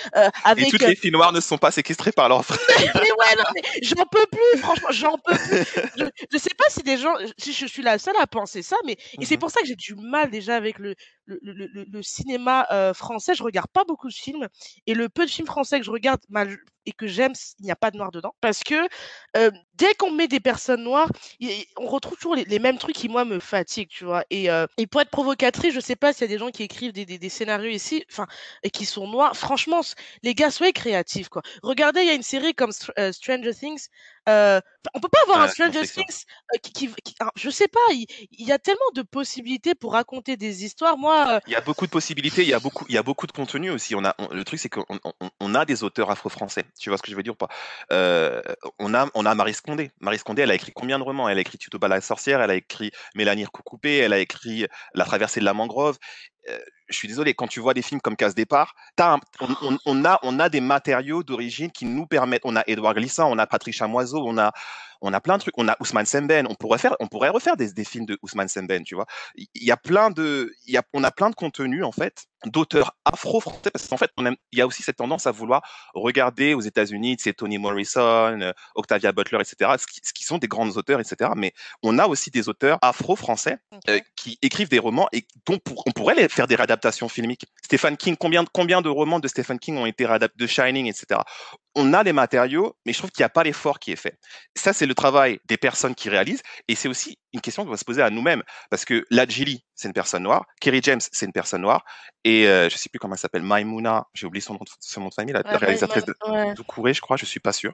avec 0.43 0.67
et 0.67 0.69
toutes 0.69 0.82
les 0.82 0.95
filles 0.95 1.12
noires 1.12 1.32
ne 1.34 1.39
sont 1.39 1.58
pas 1.58 1.71
séquestrées 1.71 2.12
par 2.12 2.29
leurs 2.29 2.45
frères. 2.45 2.60
mais 2.95 3.01
ouais, 3.01 3.36
non, 3.38 3.43
mais 3.56 3.62
j'en 3.82 4.06
peux 4.06 4.25
plus, 4.32 4.60
franchement, 4.62 4.89
j'en 4.91 5.17
peux 5.17 5.36
plus. 5.36 5.63
Je, 5.97 6.06
je 6.32 6.38
sais 6.38 6.53
pas 6.58 6.65
si 6.69 6.82
des 6.84 6.97
gens, 6.97 7.13
si 7.38 7.53
je 7.53 7.65
suis 7.65 7.84
la 7.84 7.97
seule 7.99 8.15
à 8.19 8.27
penser 8.27 8.62
ça, 8.62 8.75
mais 8.86 8.97
et 9.19 9.25
c'est 9.25 9.38
Mmh 9.38 9.39
pour 9.43 9.51
ça 9.51 9.60
que 9.62 9.67
j'ai 9.67 9.75
du 9.75 9.95
mal 9.95 10.29
déjà 10.32 10.56
avec 10.56 10.79
le 10.79 10.95
le, 11.25 11.39
le, 11.41 11.67
le, 11.67 11.86
le 11.89 12.03
cinéma 12.03 12.67
euh, 12.71 12.93
français. 12.93 13.34
Je 13.36 13.43
regarde 13.43 13.69
pas 13.71 13.84
beaucoup 13.86 14.08
de 14.10 14.13
films 14.13 14.47
et 14.88 14.93
le 14.93 15.10
peu 15.10 15.25
de 15.25 15.32
films 15.32 15.47
français 15.47 15.79
que 15.79 15.86
je 15.86 15.91
regarde 15.91 16.21
mal, 16.29 16.58
et 16.86 16.91
que 16.91 17.08
j'aime, 17.08 17.34
il 17.60 17.65
n'y 17.65 17.72
a 17.72 17.76
pas 17.76 17.91
de 17.91 17.98
noir 17.98 18.12
dedans 18.12 18.34
parce 18.41 18.63
que 18.63 18.88
euh, 19.38 19.52
dès 19.76 19.93
qu'on 19.96 20.12
met 20.12 20.28
des 20.28 20.39
personnes 20.39 20.84
noires, 20.84 21.10
on 21.78 21.88
retrouve 21.88 22.17
toujours 22.17 22.36
les, 22.36 22.60
mêmes 22.60 22.78
trucs 22.78 22.96
qui 22.96 23.10
moi 23.10 23.26
me 23.26 23.39
fatiguent, 23.39 23.89
tu 23.89 24.06
vois. 24.06 24.24
Et, 24.30 24.50
euh, 24.50 24.65
et 24.78 24.88
pour 24.88 25.02
être 25.02 25.10
provocatrice, 25.10 25.74
je 25.74 25.80
sais 25.80 25.96
pas 25.96 26.13
s'il 26.13 26.22
y 26.22 26.26
a 26.26 26.34
des 26.36 26.39
gens 26.39 26.52
qui 26.52 26.63
écrivent 26.63 26.93
des 26.93 27.30
scénarios 27.30 27.72
ici, 27.72 28.06
enfin 28.12 28.28
et 28.63 28.69
qui 28.69 28.86
sont 28.86 29.08
noirs. 29.08 29.36
Franchement, 29.36 29.82
les 30.24 30.36
gars, 30.36 30.52
soyez 30.52 30.74
créatifs, 30.74 31.30
quoi. 31.30 31.41
Regardez, 31.62 32.02
il 32.02 32.08
y 32.08 32.12
a 32.12 32.13
une 32.13 32.24
série 32.24 32.54
comme 32.54 32.72
euh, 33.00 33.12
Stranger 33.12 33.54
Things. 33.54 33.89
Euh, 34.29 34.62
on 34.93 34.99
peut 34.99 35.09
pas 35.09 35.19
avoir 35.23 35.41
un 35.41 35.47
Stranger. 35.47 35.81
Things 35.86 36.25
euh, 36.53 36.57
qui, 36.62 36.71
qui, 36.71 36.93
qui- 37.03 37.15
alors, 37.19 37.33
je 37.36 37.49
sais 37.49 37.67
pas, 37.67 37.79
il, 37.91 38.05
il 38.31 38.47
y 38.47 38.51
a 38.51 38.59
tellement 38.59 38.79
de 38.95 39.01
possibilités 39.01 39.75
pour 39.75 39.93
raconter 39.93 40.38
des 40.38 40.63
histoires. 40.63 40.97
Moi, 40.97 41.25
euh, 41.36 41.39
Il 41.47 41.51
y 41.53 41.55
a 41.55 41.62
beaucoup 41.62 41.86
de 41.86 41.91
possibilités, 41.91 42.41
il 42.43 42.49
y 42.49 42.53
a 42.53 42.59
beaucoup, 42.59 42.86
il 42.88 42.95
y 42.95 42.97
a 42.97 43.03
beaucoup 43.03 43.27
de 43.27 43.31
contenu 43.31 43.69
aussi. 43.69 43.95
On 43.95 44.05
a, 44.05 44.15
on- 44.19 44.33
le 44.33 44.43
truc, 44.43 44.59
c'est 44.59 44.69
qu'on 44.69 44.86
on, 44.89 45.13
on 45.39 45.55
a 45.55 45.65
des 45.65 45.83
auteurs 45.83 46.09
afro-français. 46.09 46.63
Tu 46.79 46.89
vois 46.89 46.97
ce 46.97 47.03
que 47.03 47.12
je 47.12 47.15
veux 47.15 47.23
dire 47.23 47.33
ou 47.33 47.36
pas? 47.38 47.49
Euh, 47.91 48.41
On 48.79 48.93
a, 48.93 49.09
on 49.13 49.25
a 49.25 49.36
Marie 49.36 49.53
Scondé. 49.53 49.91
Marie 49.99 50.17
Scondé, 50.19 50.41
elle 50.43 50.51
a 50.51 50.55
écrit 50.55 50.71
combien 50.73 50.99
de 50.99 51.03
romans? 51.03 51.27
Elle 51.29 51.38
a 51.38 51.41
écrit 51.41 51.57
Tutoba 51.57 51.88
la 51.88 52.01
sorcière, 52.01 52.41
elle 52.41 52.51
a 52.51 52.55
écrit 52.55 52.91
Mélanie 53.15 53.45
Recoupé, 53.45 53.97
elle 53.97 54.13
a 54.13 54.19
écrit 54.19 54.67
La 54.93 55.05
traversée 55.05 55.39
de 55.39 55.45
la 55.45 55.53
mangrove. 55.53 55.97
Euh, 56.49 56.60
je 56.89 56.97
suis 56.97 57.08
désolé, 57.08 57.34
quand 57.34 57.47
tu 57.47 57.60
vois 57.60 57.73
des 57.73 57.82
films 57.82 58.01
comme 58.01 58.15
Casse 58.15 58.36
Départ, 58.36 58.75
on, 59.86 60.39
a, 60.39 60.49
des 60.49 60.62
matériaux 60.62 61.23
d'origine 61.23 61.71
qui 61.71 61.86
nous 61.86 62.06
permettent. 62.06 62.43
On 62.45 62.56
a 62.56 62.63
Édouard 62.67 62.93
Glissant, 62.93 63.32
on 63.32 63.38
a 63.38 63.47
Patrick 63.47 63.73
Chamoiseau, 63.73 64.23
on 64.25 64.38
a, 64.38 64.51
on 65.03 65.13
a 65.13 65.21
plein 65.21 65.35
de 65.37 65.41
trucs. 65.41 65.53
On 65.57 65.67
a 65.67 65.75
Ousmane 65.79 66.05
Semben. 66.05 66.47
On 66.49 66.55
pourrait 66.55 66.79
faire, 66.79 66.95
on 66.99 67.07
pourrait 67.07 67.29
refaire 67.29 67.55
des, 67.57 67.71
des 67.73 67.83
films 67.83 68.05
de 68.05 68.17
Ousmane 68.23 68.47
Semben, 68.47 68.83
tu 68.83 68.95
vois. 68.95 69.05
Il 69.35 69.47
y 69.55 69.71
a 69.71 69.77
plein 69.77 70.09
de, 70.09 70.53
il 70.65 70.73
y 70.73 70.77
a, 70.77 70.83
on 70.93 71.03
a 71.03 71.11
plein 71.11 71.29
de 71.29 71.35
contenus 71.35 71.83
en 71.83 71.91
fait 71.91 72.25
d'auteurs 72.45 72.91
afro-français 73.05 73.71
parce 73.71 73.87
qu'en 73.87 73.95
fait, 73.95 74.11
on 74.17 74.25
aime- 74.25 74.35
il 74.51 74.59
y 74.59 74.61
a 74.61 74.67
aussi 74.67 74.83
cette 74.83 74.97
tendance 74.97 75.27
à 75.27 75.31
vouloir 75.31 75.61
regarder 75.93 76.53
aux 76.53 76.59
États-Unis, 76.61 77.15
c'est 77.19 77.33
Toni 77.33 77.57
Morrison, 77.57 78.01
euh, 78.41 78.51
Octavia 78.75 79.13
Butler, 79.13 79.39
etc. 79.39 79.71
Ce 79.79 79.87
qui, 79.87 80.01
ce 80.03 80.11
qui 80.13 80.23
sont 80.25 80.39
des 80.39 80.49
grands 80.49 80.67
auteurs, 80.71 80.99
etc. 80.99 81.31
Mais 81.37 81.53
on 81.83 81.99
a 81.99 82.07
aussi 82.07 82.31
des 82.31 82.49
auteurs 82.49 82.79
afro-français 82.81 83.57
euh, 83.89 83.99
qui 84.17 84.37
écrivent 84.41 84.67
des 84.69 84.79
romans 84.79 85.07
et 85.13 85.25
dont 85.45 85.57
pour- 85.57 85.83
on 85.87 85.91
pourrait 85.91 86.15
les 86.15 86.27
faire 86.27 86.47
des 86.47 86.55
réadaptations 86.55 87.07
filmiques. 87.07 87.45
Stephen 87.63 87.95
King, 87.95 88.17
combien, 88.19 88.43
combien 88.51 88.81
de 88.81 88.89
romans 88.89 89.19
de 89.21 89.27
Stephen 89.29 89.57
King 89.57 89.77
ont 89.77 89.85
été 89.85 90.05
réadaptés, 90.05 90.35
de 90.37 90.47
Shining, 90.47 90.87
etc. 90.87 91.21
On 91.75 91.93
a 91.93 92.03
les 92.03 92.13
matériaux, 92.13 92.75
mais 92.86 92.93
je 92.93 92.99
trouve 92.99 93.12
qu'il 93.12 93.21
n'y 93.21 93.25
a 93.25 93.29
pas 93.29 93.43
l'effort 93.43 93.79
qui 93.79 93.91
est 93.91 93.95
fait. 93.95 94.17
Ça, 94.55 94.73
c'est 94.73 94.86
le 94.86 94.93
travail 94.93 95.39
des 95.45 95.57
personnes 95.57 95.95
qui 95.95 96.09
réalisent, 96.09 96.43
et 96.67 96.75
c'est 96.75 96.88
aussi 96.88 97.17
une 97.33 97.41
question 97.41 97.63
qu'on 97.63 97.71
va 97.71 97.77
se 97.77 97.86
poser 97.86 98.01
à 98.01 98.09
nous-mêmes, 98.09 98.43
parce 98.69 98.86
que 98.86 99.05
Ladjili, 99.09 99.65
c'est 99.73 99.88
une 99.88 99.93
personne 99.93 100.23
noire, 100.23 100.45
Kerry 100.62 100.81
James, 100.83 101.01
c'est 101.12 101.25
une 101.25 101.31
personne 101.31 101.62
noire, 101.62 101.83
et 102.23 102.47
euh, 102.47 102.69
je 102.69 102.77
sais 102.77 102.89
plus 102.89 102.99
comment 102.99 103.15
elle 103.15 103.19
s'appelle, 103.19 103.41
Maimouna, 103.41 104.05
j'ai 104.13 104.27
oublié 104.27 104.41
son 104.41 104.53
nom, 104.53 104.59
de- 104.59 104.69
son 104.79 105.01
nom 105.01 105.09
de 105.09 105.13
famille, 105.13 105.33
la, 105.33 105.41
la 105.43 105.51
ouais, 105.51 105.57
réalisatrice 105.57 106.05
de, 106.05 106.15
je 106.93 107.01
crois, 107.01 107.17
je 107.17 107.25
suis 107.25 107.39
pas 107.39 107.53
sûr. 107.53 107.73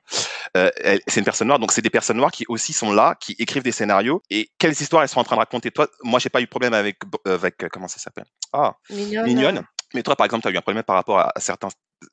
Euh, 0.57 0.69
c'est 1.07 1.19
une 1.19 1.25
personne 1.25 1.47
noire, 1.47 1.59
donc 1.59 1.71
c'est 1.71 1.81
des 1.81 1.89
personnes 1.89 2.17
noires 2.17 2.31
qui 2.31 2.45
aussi 2.47 2.73
sont 2.73 2.93
là, 2.93 3.15
qui 3.19 3.35
écrivent 3.37 3.63
des 3.63 3.71
scénarios. 3.71 4.23
Et 4.29 4.49
quelles 4.57 4.71
histoires 4.71 5.03
elles 5.03 5.09
sont 5.09 5.19
en 5.19 5.23
train 5.23 5.35
de 5.35 5.41
raconter? 5.41 5.71
Toi, 5.71 5.87
moi, 6.03 6.19
j'ai 6.19 6.29
pas 6.29 6.39
eu 6.39 6.45
de 6.45 6.49
problème 6.49 6.73
avec, 6.73 6.97
euh, 7.27 7.35
avec 7.35 7.57
comment 7.71 7.87
ça 7.87 7.99
s'appelle? 7.99 8.25
Ah, 8.53 8.75
Mignonne. 8.89 9.25
Mignonne. 9.25 9.63
Mais 9.93 10.03
toi, 10.03 10.15
par 10.15 10.25
exemple, 10.25 10.43
tu 10.43 10.47
as 10.47 10.51
eu 10.51 10.57
un 10.57 10.61
problème 10.61 10.83
par 10.83 10.95
rapport 10.95 11.19
à 11.19 11.31
certains 11.37 11.69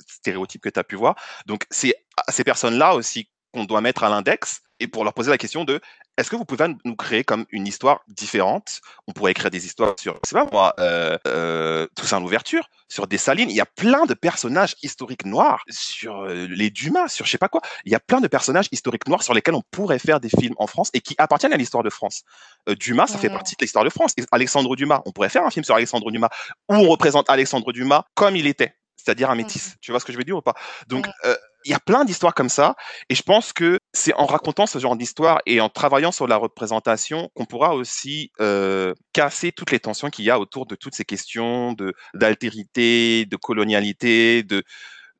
stéréotypes 0.06 0.62
que 0.62 0.68
tu 0.68 0.80
as 0.80 0.84
pu 0.84 0.96
voir. 0.96 1.16
Donc, 1.46 1.66
c'est 1.70 1.94
à 2.16 2.32
ces 2.32 2.44
personnes-là 2.44 2.94
aussi 2.94 3.28
qu'on 3.52 3.64
doit 3.64 3.80
mettre 3.80 4.04
à 4.04 4.08
l'index 4.08 4.60
et 4.80 4.88
pour 4.88 5.04
leur 5.04 5.14
poser 5.14 5.30
la 5.30 5.38
question 5.38 5.64
de 5.64 5.80
est-ce 6.18 6.30
que 6.30 6.36
vous 6.36 6.46
pouvez 6.46 6.66
nous 6.84 6.96
créer 6.96 7.24
comme 7.24 7.44
une 7.50 7.66
histoire 7.66 8.00
différente? 8.08 8.80
On 9.06 9.12
pourrait 9.12 9.32
écrire 9.32 9.50
des 9.50 9.66
histoires 9.66 9.94
sur, 9.98 10.18
c'est 10.24 10.34
pas 10.34 10.46
moi, 10.50 10.74
euh, 10.78 11.18
euh, 11.26 11.86
Toussaint 11.94 12.20
l'ouverture, 12.20 12.68
sur 12.88 13.06
des 13.06 13.18
salines. 13.18 13.50
Il 13.50 13.56
y 13.56 13.60
a 13.60 13.66
plein 13.66 14.06
de 14.06 14.14
personnages 14.14 14.76
historiques 14.82 15.26
noirs, 15.26 15.62
sur 15.68 16.22
euh, 16.22 16.46
les 16.48 16.70
Dumas, 16.70 17.08
sur 17.08 17.26
je 17.26 17.30
sais 17.30 17.38
pas 17.38 17.48
quoi. 17.48 17.60
Il 17.84 17.92
y 17.92 17.94
a 17.94 18.00
plein 18.00 18.22
de 18.22 18.28
personnages 18.28 18.68
historiques 18.72 19.06
noirs 19.08 19.22
sur 19.22 19.34
lesquels 19.34 19.54
on 19.54 19.62
pourrait 19.70 19.98
faire 19.98 20.20
des 20.20 20.30
films 20.30 20.54
en 20.58 20.66
France 20.66 20.90
et 20.94 21.00
qui 21.00 21.14
appartiennent 21.18 21.52
à 21.52 21.58
l'histoire 21.58 21.82
de 21.82 21.90
France. 21.90 22.22
Euh, 22.68 22.74
Dumas, 22.74 23.08
ça 23.08 23.18
fait 23.18 23.28
partie 23.28 23.54
de 23.54 23.62
l'histoire 23.62 23.84
de 23.84 23.90
France. 23.90 24.12
Et 24.16 24.24
Alexandre 24.32 24.74
Dumas, 24.74 25.02
on 25.04 25.12
pourrait 25.12 25.28
faire 25.28 25.44
un 25.44 25.50
film 25.50 25.64
sur 25.64 25.74
Alexandre 25.74 26.10
Dumas 26.10 26.30
où 26.70 26.74
on 26.74 26.88
représente 26.88 27.28
Alexandre 27.28 27.72
Dumas 27.72 28.04
comme 28.14 28.36
il 28.36 28.46
était, 28.46 28.74
c'est-à-dire 28.96 29.30
un 29.30 29.34
métis. 29.34 29.76
Tu 29.80 29.90
vois 29.90 30.00
ce 30.00 30.04
que 30.04 30.12
je 30.12 30.18
veux 30.18 30.24
dire 30.24 30.36
ou 30.36 30.42
pas? 30.42 30.54
Donc, 30.88 31.06
euh, 31.24 31.36
il 31.64 31.70
y 31.70 31.74
a 31.74 31.80
plein 31.80 32.04
d'histoires 32.04 32.34
comme 32.34 32.48
ça, 32.48 32.76
et 33.08 33.14
je 33.16 33.22
pense 33.22 33.52
que 33.52 33.80
c'est 33.92 34.14
en 34.14 34.26
racontant 34.26 34.66
ce 34.66 34.78
genre 34.78 34.96
d'histoire 34.96 35.40
et 35.46 35.60
en 35.60 35.68
travaillant 35.68 36.12
sur 36.12 36.28
la 36.28 36.36
représentation 36.36 37.28
qu'on 37.34 37.44
pourra 37.44 37.74
aussi 37.74 38.30
euh, 38.40 38.94
casser 39.12 39.50
toutes 39.50 39.72
les 39.72 39.80
tensions 39.80 40.08
qu'il 40.08 40.24
y 40.24 40.30
a 40.30 40.38
autour 40.38 40.66
de 40.66 40.76
toutes 40.76 40.94
ces 40.94 41.04
questions 41.04 41.72
de 41.72 41.92
d'altérité, 42.14 43.26
de 43.26 43.36
colonialité, 43.36 44.44
de 44.44 44.62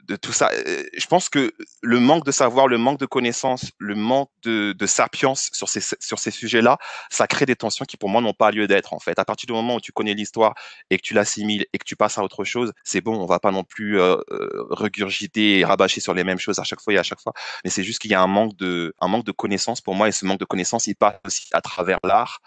de 0.07 0.17
tout 0.17 0.33
ça. 0.33 0.51
Euh, 0.53 0.85
Je 0.97 1.07
pense 1.07 1.29
que 1.29 1.53
le 1.83 2.01
manque 2.01 2.25
de 2.25 2.33
savoir, 2.33 2.69
le 2.69 2.79
manque 2.79 2.99
de 2.99 3.07
connaissances, 3.07 3.73
le 3.79 3.95
manque 3.95 4.31
de, 4.43 4.73
de 4.73 4.87
sapience 4.87 5.51
sur 5.53 5.69
ces, 5.69 5.81
sur 5.81 6.19
ces 6.19 6.31
sujets-là, 6.31 6.79
ça 7.11 7.27
crée 7.27 7.47
des 7.47 7.57
tensions 7.57 7.85
qui 7.85 7.97
pour 7.97 8.09
moi 8.09 8.21
n'ont 8.21 8.35
pas 8.35 8.51
lieu 8.51 8.67
d'être 8.67 8.93
en 8.93 9.01
fait. 9.01 9.19
À 9.19 9.25
partir 9.25 9.47
du 9.47 9.53
moment 9.53 9.77
où 9.77 9.81
tu 9.81 9.93
connais 9.93 10.15
l'histoire 10.15 10.55
et 10.91 10.97
que 10.99 11.03
tu 11.03 11.15
l'assimiles 11.15 11.67
et 11.73 11.79
que 11.79 11.85
tu 11.85 11.97
passes 11.97 12.19
à 12.19 12.23
autre 12.23 12.45
chose, 12.45 12.73
c'est 12.85 13.01
bon, 13.01 13.17
on 13.17 13.27
va 13.27 13.39
pas 13.39 13.53
non 13.53 13.65
plus 13.65 14.01
euh, 14.01 14.17
euh, 14.31 14.67
regurgiter 14.71 15.59
et 15.59 15.65
rabâcher 15.65 16.01
sur 16.01 16.15
les 16.15 16.25
mêmes 16.25 16.39
choses 16.39 16.59
à 16.59 16.65
chaque 16.65 16.81
fois 16.81 16.93
et 16.95 16.99
à 16.99 17.03
chaque 17.03 17.21
fois. 17.21 17.33
Mais 17.65 17.71
c'est 17.71 17.83
juste 17.85 18.01
qu'il 18.01 18.11
y 18.11 18.15
a 18.15 18.21
un 18.23 18.27
manque 18.27 18.57
de, 18.57 18.95
un 19.01 19.09
manque 19.09 19.25
de 19.25 19.33
connaissances 19.33 19.81
pour 19.81 19.95
moi 19.95 20.09
et 20.09 20.13
ce 20.13 20.25
manque 20.25 20.41
de 20.41 20.45
connaissances, 20.45 20.87
il 20.87 20.95
passe 20.95 21.17
aussi 21.27 21.49
à 21.53 21.61
travers 21.61 21.99
l'art, 22.05 22.41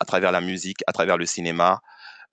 à 0.00 0.04
travers 0.04 0.32
la 0.32 0.40
musique, 0.40 0.78
à 0.86 0.92
travers 0.92 1.16
le 1.16 1.26
cinéma. 1.26 1.80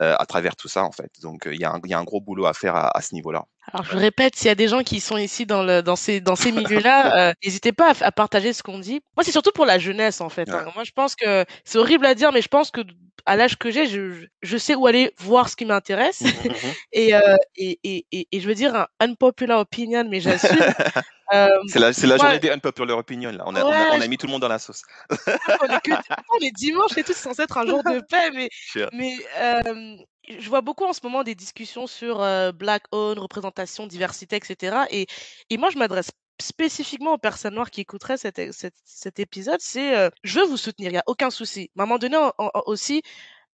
Euh, 0.02 0.16
à 0.18 0.26
travers 0.26 0.56
tout 0.56 0.68
ça 0.68 0.84
en 0.84 0.92
fait. 0.92 1.12
Donc 1.22 1.48
euh, 1.48 1.54
il 1.54 1.60
y, 1.60 1.66
a 1.66 1.72
un- 1.72 1.82
y 1.86 1.94
a 1.94 2.00
un 2.00 2.04
gros 2.04 2.22
boulot 2.22 2.46
à 2.46 2.54
faire 2.54 2.76
à, 2.76 2.96
à 2.98 3.02
ce 3.02 3.14
niveau-là. 3.14 3.46
Alors 3.72 3.86
je 3.86 3.98
répète, 3.98 4.36
s'il 4.36 4.48
y 4.48 4.52
a 4.52 4.56
des 4.56 4.68
gens 4.68 4.82
qui 4.84 5.00
sont 5.00 5.18
ici 5.18 5.46
dans, 5.46 5.62
le, 5.64 5.82
dans 5.84 5.96
ces, 5.96 6.22
dans 6.22 6.36
ces 6.36 6.52
milieux-là, 6.52 6.98
euh, 7.30 7.34
n'hésitez 7.44 7.72
pas 7.72 7.92
à, 7.92 8.06
à 8.06 8.12
partager 8.12 8.52
ce 8.54 8.64
qu'on 8.64 8.80
dit. 8.80 9.02
Moi, 9.16 9.24
c'est 9.24 9.32
surtout 9.32 9.52
pour 9.54 9.66
la 9.68 9.78
jeunesse, 9.78 10.22
en 10.22 10.30
fait. 10.30 10.48
hein. 10.50 10.72
Moi, 10.74 10.84
je 10.86 10.92
pense 10.92 11.16
que 11.16 11.46
c'est 11.66 11.78
horrible 11.78 12.06
à 12.08 12.16
dire, 12.16 12.32
mais 12.32 12.42
je 12.42 12.48
pense 12.48 12.72
que 12.72 12.82
à 13.25 13.36
l'âge 13.36 13.58
que 13.58 13.71
j'ai, 13.71 13.88
je, 13.88 14.25
je 14.41 14.58
sais 14.58 14.75
où 14.75 14.88
aller 14.88 15.13
voir 15.19 15.49
ce 15.49 15.55
qui 15.55 15.65
m'intéresse. 15.65 16.21
et, 16.93 17.13
euh, 17.15 17.36
et, 17.55 17.79
et, 17.84 18.05
et, 18.12 18.27
et 18.32 18.39
je 18.39 18.47
veux 18.47 18.55
dire 18.55 18.75
un 18.75 18.88
unpopular 18.99 19.60
opinion, 19.60 20.05
mais 20.10 20.19
j'assume. 20.19 20.49
Euh, 21.32 21.47
C'est 21.67 21.77
la, 21.77 21.91
la 21.91 22.17
journée 22.17 22.39
des 22.39 22.49
unpopular 22.49 22.97
opinion 22.97 23.29
là. 23.32 23.43
On 23.45 23.55
a, 23.55 23.63
on 23.63 23.67
a, 23.67 23.69
ouais, 23.69 23.88
on 23.91 24.01
a 24.01 24.05
je- 24.05 24.10
mis 24.10 24.17
tout 24.17 24.25
le 24.25 24.32
monde 24.32 24.41
dans 24.41 24.47
la 24.47 24.58
sauce. 24.58 24.82
on 25.12 25.13
est 25.15 25.79
que, 25.82 25.91
on 26.34 26.43
est 26.43 26.49
dimanche 26.55 26.97
et 26.97 27.03
tout, 27.03 27.13
c'est 27.13 27.21
censé 27.21 27.43
être 27.43 27.55
un 27.60 27.67
jour 27.67 27.84
de 27.84 28.01
paix, 28.10 28.32
mais 28.93 29.15
euh, 29.38 29.95
je 30.27 30.49
vois 30.49 30.62
beaucoup 30.62 30.86
en 30.86 30.93
ce 30.93 31.01
moment 31.03 31.21
des 31.21 31.36
discussions 31.36 31.86
sur 31.86 32.19
euh, 32.23 32.51
Black 32.51 32.82
Own, 32.91 33.19
représentation, 33.19 33.86
diversité, 33.86 34.38
etc. 34.38 34.77
Et, 34.89 35.05
et 35.51 35.58
moi, 35.58 35.69
je 35.69 35.77
m'adresse 35.77 36.10
spécifiquement 36.41 37.13
aux 37.13 37.17
personnes 37.17 37.56
noires 37.56 37.71
qui 37.71 37.82
écouteraient 37.82 38.17
cet, 38.17 38.52
cet, 38.54 38.73
cet 38.84 39.19
épisode. 39.19 39.60
C'est, 39.62 39.97
euh, 39.97 40.10
je 40.23 40.39
veux 40.39 40.45
vous 40.45 40.58
soutenir, 40.58 40.89
il 40.89 40.93
n'y 40.93 40.97
a 40.99 41.04
aucun 41.08 41.30
souci. 41.30 41.71
Mais 41.75 41.82
à 41.82 41.84
un 41.84 41.88
moment 41.88 41.99
donné 41.99 42.17
en- 42.17 42.34
en- 42.38 42.52
en- 42.54 42.63
aussi, 42.67 43.02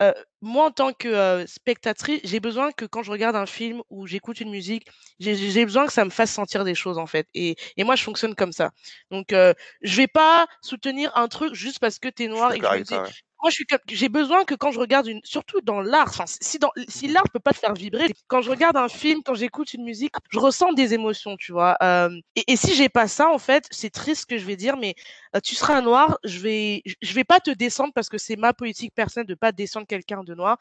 euh, 0.02 0.12
moi, 0.42 0.66
en 0.68 0.72
tant 0.72 0.92
que 0.94 1.08
euh, 1.08 1.46
spectatrice, 1.48 2.20
j'ai 2.24 2.40
besoin 2.40 2.72
que 2.72 2.86
quand 2.86 3.04
je 3.04 3.12
regarde 3.12 3.36
un 3.36 3.46
film 3.46 3.82
ou 3.90 4.08
j'écoute 4.08 4.40
une 4.42 4.50
musique, 4.50 4.88
j'ai 5.20 5.66
besoin 5.66 5.86
que 5.88 5.94
ça 5.94 6.04
me 6.06 6.10
fasse 6.10 6.32
sentir 6.32 6.64
des 6.66 6.76
choses, 6.76 6.98
en 6.98 7.06
fait. 7.08 7.28
Et, 7.34 7.56
et 7.78 7.84
moi, 7.84 7.96
je 7.96 8.04
fonctionne 8.04 8.36
comme 8.36 8.52
ça. 8.52 8.72
Donc, 9.12 9.32
euh, 9.34 9.54
je 9.82 9.96
vais 9.98 10.08
pas 10.08 10.48
soutenir 10.62 11.12
un 11.16 11.28
truc 11.28 11.54
juste 11.54 11.80
parce 11.80 12.00
que 12.00 12.10
tu 12.10 12.24
es 12.24 12.28
noir 12.28 12.54
et 12.54 12.60
que 12.60 12.66
je 12.66 12.74
me 12.74 12.84
dis, 12.84 12.96
ça. 12.96 13.04
ouais. 13.04 13.12
Moi, 13.44 13.52
j'ai 13.90 14.10
besoin 14.10 14.46
que 14.46 14.56
quand 14.56 14.72
je 14.72 14.80
regarde 14.80 15.08
une, 15.08 15.20
surtout 15.24 15.62
dans 15.62 15.82
l'art, 15.82 16.14
si 16.42 16.60
dans, 16.60 16.72
si 16.88 17.08
l'art 17.10 17.26
peut 17.34 17.40
pas 17.40 17.52
te 17.52 17.60
faire 17.60 17.74
vibrer, 17.74 18.08
quand 18.28 18.42
je 18.42 18.50
regarde 18.50 18.78
un 18.78 18.88
film, 18.90 19.22
quand 19.24 19.36
j'écoute 19.36 19.74
une 19.74 19.84
musique, 19.84 20.14
je 20.32 20.40
ressens 20.40 20.74
des 20.74 20.94
émotions, 20.94 21.36
tu 21.38 21.52
vois. 21.52 21.76
Euh, 21.84 22.10
et, 22.36 22.54
et 22.54 22.56
si 22.56 22.74
j'ai 22.74 22.90
pas 22.90 23.08
ça, 23.08 23.30
en 23.30 23.40
fait, 23.40 23.66
c'est 23.72 23.90
triste 23.92 24.22
ce 24.22 24.26
que 24.26 24.38
je 24.38 24.46
vais 24.46 24.56
dire, 24.56 24.78
mais 24.78 24.96
euh, 25.36 25.40
tu 25.42 25.56
seras 25.56 25.82
noir, 25.82 26.18
je 26.24 26.40
vais, 26.40 26.82
je 27.02 27.14
vais 27.14 27.26
pas 27.26 27.40
te 27.42 27.52
descendre 27.52 27.92
parce 27.94 28.10
que 28.10 28.18
c'est 28.18 28.38
ma 28.38 28.54
politique 28.54 28.94
personnelle 28.96 29.28
de 29.28 29.36
pas 29.36 29.52
descendre 29.52 29.88
quelqu'un 29.88 30.24
de 30.24 30.34
noir. 30.36 30.58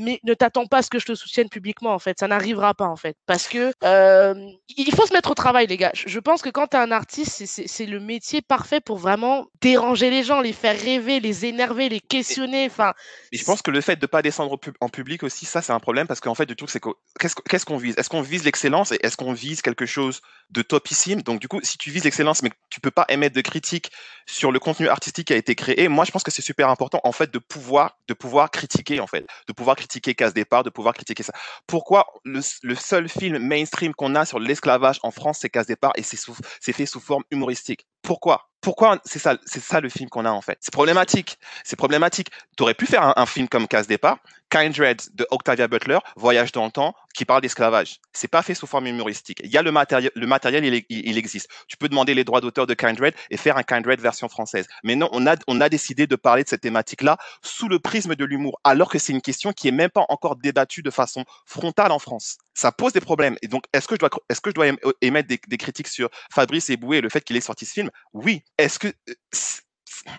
Mais 0.00 0.20
ne 0.24 0.34
t'attends 0.34 0.66
pas 0.66 0.78
à 0.78 0.82
ce 0.82 0.90
que 0.90 0.98
je 0.98 1.06
te 1.06 1.14
soutienne 1.14 1.48
publiquement 1.48 1.92
en 1.92 1.98
fait. 1.98 2.18
Ça 2.18 2.28
n'arrivera 2.28 2.74
pas 2.74 2.86
en 2.86 2.96
fait, 2.96 3.16
parce 3.26 3.46
que 3.48 3.72
euh, 3.84 4.34
il 4.76 4.94
faut 4.94 5.06
se 5.06 5.12
mettre 5.12 5.30
au 5.30 5.34
travail, 5.34 5.66
les 5.66 5.76
gars. 5.76 5.92
Je 5.94 6.18
pense 6.18 6.42
que 6.42 6.48
quand 6.48 6.68
tu 6.68 6.76
es 6.76 6.80
un 6.80 6.90
artiste, 6.90 7.44
c'est 7.46 7.86
le 7.86 8.00
métier 8.00 8.42
parfait 8.42 8.80
pour 8.80 8.98
vraiment 8.98 9.46
déranger 9.60 10.10
les 10.10 10.22
gens, 10.22 10.40
les 10.40 10.52
faire 10.52 10.78
rêver, 10.78 11.20
les 11.20 11.44
énerver, 11.46 11.88
les 11.88 12.00
questionner. 12.00 12.66
Enfin. 12.66 12.94
Mais 13.32 13.38
je 13.38 13.44
pense 13.44 13.62
que 13.62 13.70
le 13.70 13.80
fait 13.80 13.96
de 13.96 14.06
pas 14.06 14.22
descendre 14.22 14.58
en 14.80 14.88
public 14.88 15.22
aussi, 15.22 15.46
ça 15.46 15.62
c'est 15.62 15.72
un 15.72 15.80
problème 15.80 16.06
parce 16.06 16.20
qu'en 16.20 16.34
fait, 16.34 16.46
du 16.46 16.56
tout, 16.56 16.66
c'est 16.66 16.80
qu'est-ce 17.18 17.64
qu'on 17.64 17.76
vise? 17.76 17.94
Est-ce 17.98 18.08
qu'on 18.08 18.22
vise 18.22 18.44
l'excellence 18.44 18.92
et 18.92 18.98
est-ce 19.02 19.16
qu'on 19.16 19.32
vise 19.32 19.62
quelque 19.62 19.86
chose 19.86 20.20
de 20.50 20.62
topissime? 20.62 21.22
Donc 21.22 21.40
du 21.40 21.48
coup, 21.48 21.60
si 21.62 21.78
tu 21.78 21.90
vises 21.90 22.04
l'excellence, 22.04 22.42
mais 22.42 22.50
tu 22.70 22.80
peux 22.80 22.90
pas 22.90 23.04
émettre 23.08 23.34
de 23.36 23.40
critiques 23.40 23.90
sur 24.26 24.52
le 24.52 24.58
contenu 24.58 24.88
artistique 24.88 25.28
qui 25.28 25.32
a 25.32 25.36
été 25.36 25.54
créé, 25.54 25.88
moi 25.88 26.04
je 26.04 26.10
pense 26.10 26.22
que 26.22 26.30
c'est 26.30 26.42
super 26.42 26.68
important 26.68 27.00
en 27.04 27.12
fait 27.12 27.30
de 27.30 27.38
pouvoir 27.38 27.98
de 28.08 28.14
pouvoir 28.14 28.50
critiquer 28.50 29.00
en 29.00 29.06
fait, 29.06 29.26
de 29.46 29.52
pouvoir 29.52 29.76
critiquer 29.76 29.89
Casse 29.98 30.34
Départ, 30.34 30.62
de 30.62 30.70
pouvoir 30.70 30.94
critiquer 30.94 31.22
ça. 31.22 31.32
Pourquoi 31.66 32.06
le, 32.24 32.40
seul 32.74 33.08
film 33.08 33.38
mainstream 33.38 33.92
qu'on 33.94 34.14
a 34.14 34.24
sur 34.24 34.38
l'esclavage 34.38 35.00
en 35.02 35.10
France, 35.10 35.38
c'est 35.40 35.50
Casse 35.50 35.66
Départ 35.66 35.92
et 35.96 36.02
c'est 36.02 36.72
fait 36.72 36.86
sous 36.86 37.00
forme 37.00 37.24
humoristique? 37.30 37.86
Pourquoi? 38.02 38.50
Pourquoi 38.60 39.00
c'est 39.04 39.18
ça, 39.18 39.80
le 39.80 39.88
film 39.88 40.10
qu'on 40.10 40.26
a 40.26 40.30
en 40.30 40.42
fait. 40.42 40.58
C'est 40.60 40.72
problématique. 40.72 41.38
C'est 41.64 41.76
problématique. 41.76 42.28
Tu 42.58 42.62
aurais 42.62 42.74
pu 42.74 42.84
faire 42.84 43.18
un, 43.18 43.26
film 43.26 43.48
comme 43.48 43.66
Casse 43.66 43.86
Départ, 43.86 44.18
Kindred 44.50 45.00
de 45.14 45.26
Octavia 45.30 45.66
Butler, 45.66 45.98
Voyage 46.16 46.52
dans 46.52 46.66
le 46.66 46.70
temps, 46.70 46.94
qui 47.14 47.24
parle 47.24 47.40
d'esclavage. 47.40 48.00
C'est 48.12 48.28
pas 48.28 48.42
fait 48.42 48.54
sous 48.54 48.66
forme 48.66 48.86
humoristique. 48.86 49.40
Il 49.42 49.50
y 49.50 49.56
a 49.56 49.62
le 49.62 49.72
matériel, 49.72 50.10
le 50.14 50.26
matériel, 50.26 50.64
il, 50.66 50.84
il, 50.90 51.16
existe. 51.16 51.48
Tu 51.68 51.78
peux 51.78 51.88
demander 51.88 52.12
les 52.12 52.24
droits 52.24 52.42
d'auteur 52.42 52.66
de 52.66 52.74
Kindred 52.74 53.14
et 53.30 53.38
faire 53.38 53.56
un 53.56 53.62
Kindred 53.62 53.98
version 53.98 54.28
française. 54.28 54.66
Mais 54.84 54.94
non, 54.94 55.08
on 55.12 55.26
a, 55.26 55.36
on 55.46 55.60
a 55.62 55.70
décidé 55.70 56.06
de 56.06 56.16
parler 56.16 56.44
de 56.44 56.48
cette 56.48 56.60
thématique-là 56.60 57.16
sous 57.42 57.68
le 57.68 57.78
prisme 57.78 58.14
de 58.14 58.24
l'humour, 58.26 58.60
alors 58.62 58.90
que 58.90 58.98
c'est 58.98 59.14
une 59.14 59.22
question 59.22 59.52
qui 59.52 59.68
est 59.68 59.72
même 59.72 59.90
pas 59.90 60.04
encore 60.10 60.36
débattue 60.36 60.82
de 60.82 60.90
façon 60.90 61.24
frontale 61.46 61.92
en 61.92 61.98
France. 61.98 62.36
Ça 62.54 62.72
pose 62.72 62.92
des 62.92 63.00
problèmes. 63.00 63.36
Et 63.42 63.48
donc, 63.48 63.64
est-ce 63.72 63.86
que 63.88 63.94
je 63.94 64.00
dois, 64.00 64.10
est-ce 64.28 64.40
que 64.40 64.50
je 64.50 64.54
dois 64.54 64.66
émettre 65.00 65.28
des, 65.28 65.40
des 65.46 65.56
critiques 65.56 65.88
sur 65.88 66.10
Fabrice 66.32 66.70
Eboué 66.70 66.98
et 66.98 67.00
le 67.00 67.08
fait 67.08 67.22
qu'il 67.22 67.36
ait 67.36 67.40
sorti 67.40 67.66
ce 67.66 67.72
film? 67.72 67.90
Oui. 68.12 68.42
Est-ce 68.58 68.78
que, 68.78 68.88
euh, 68.88 69.14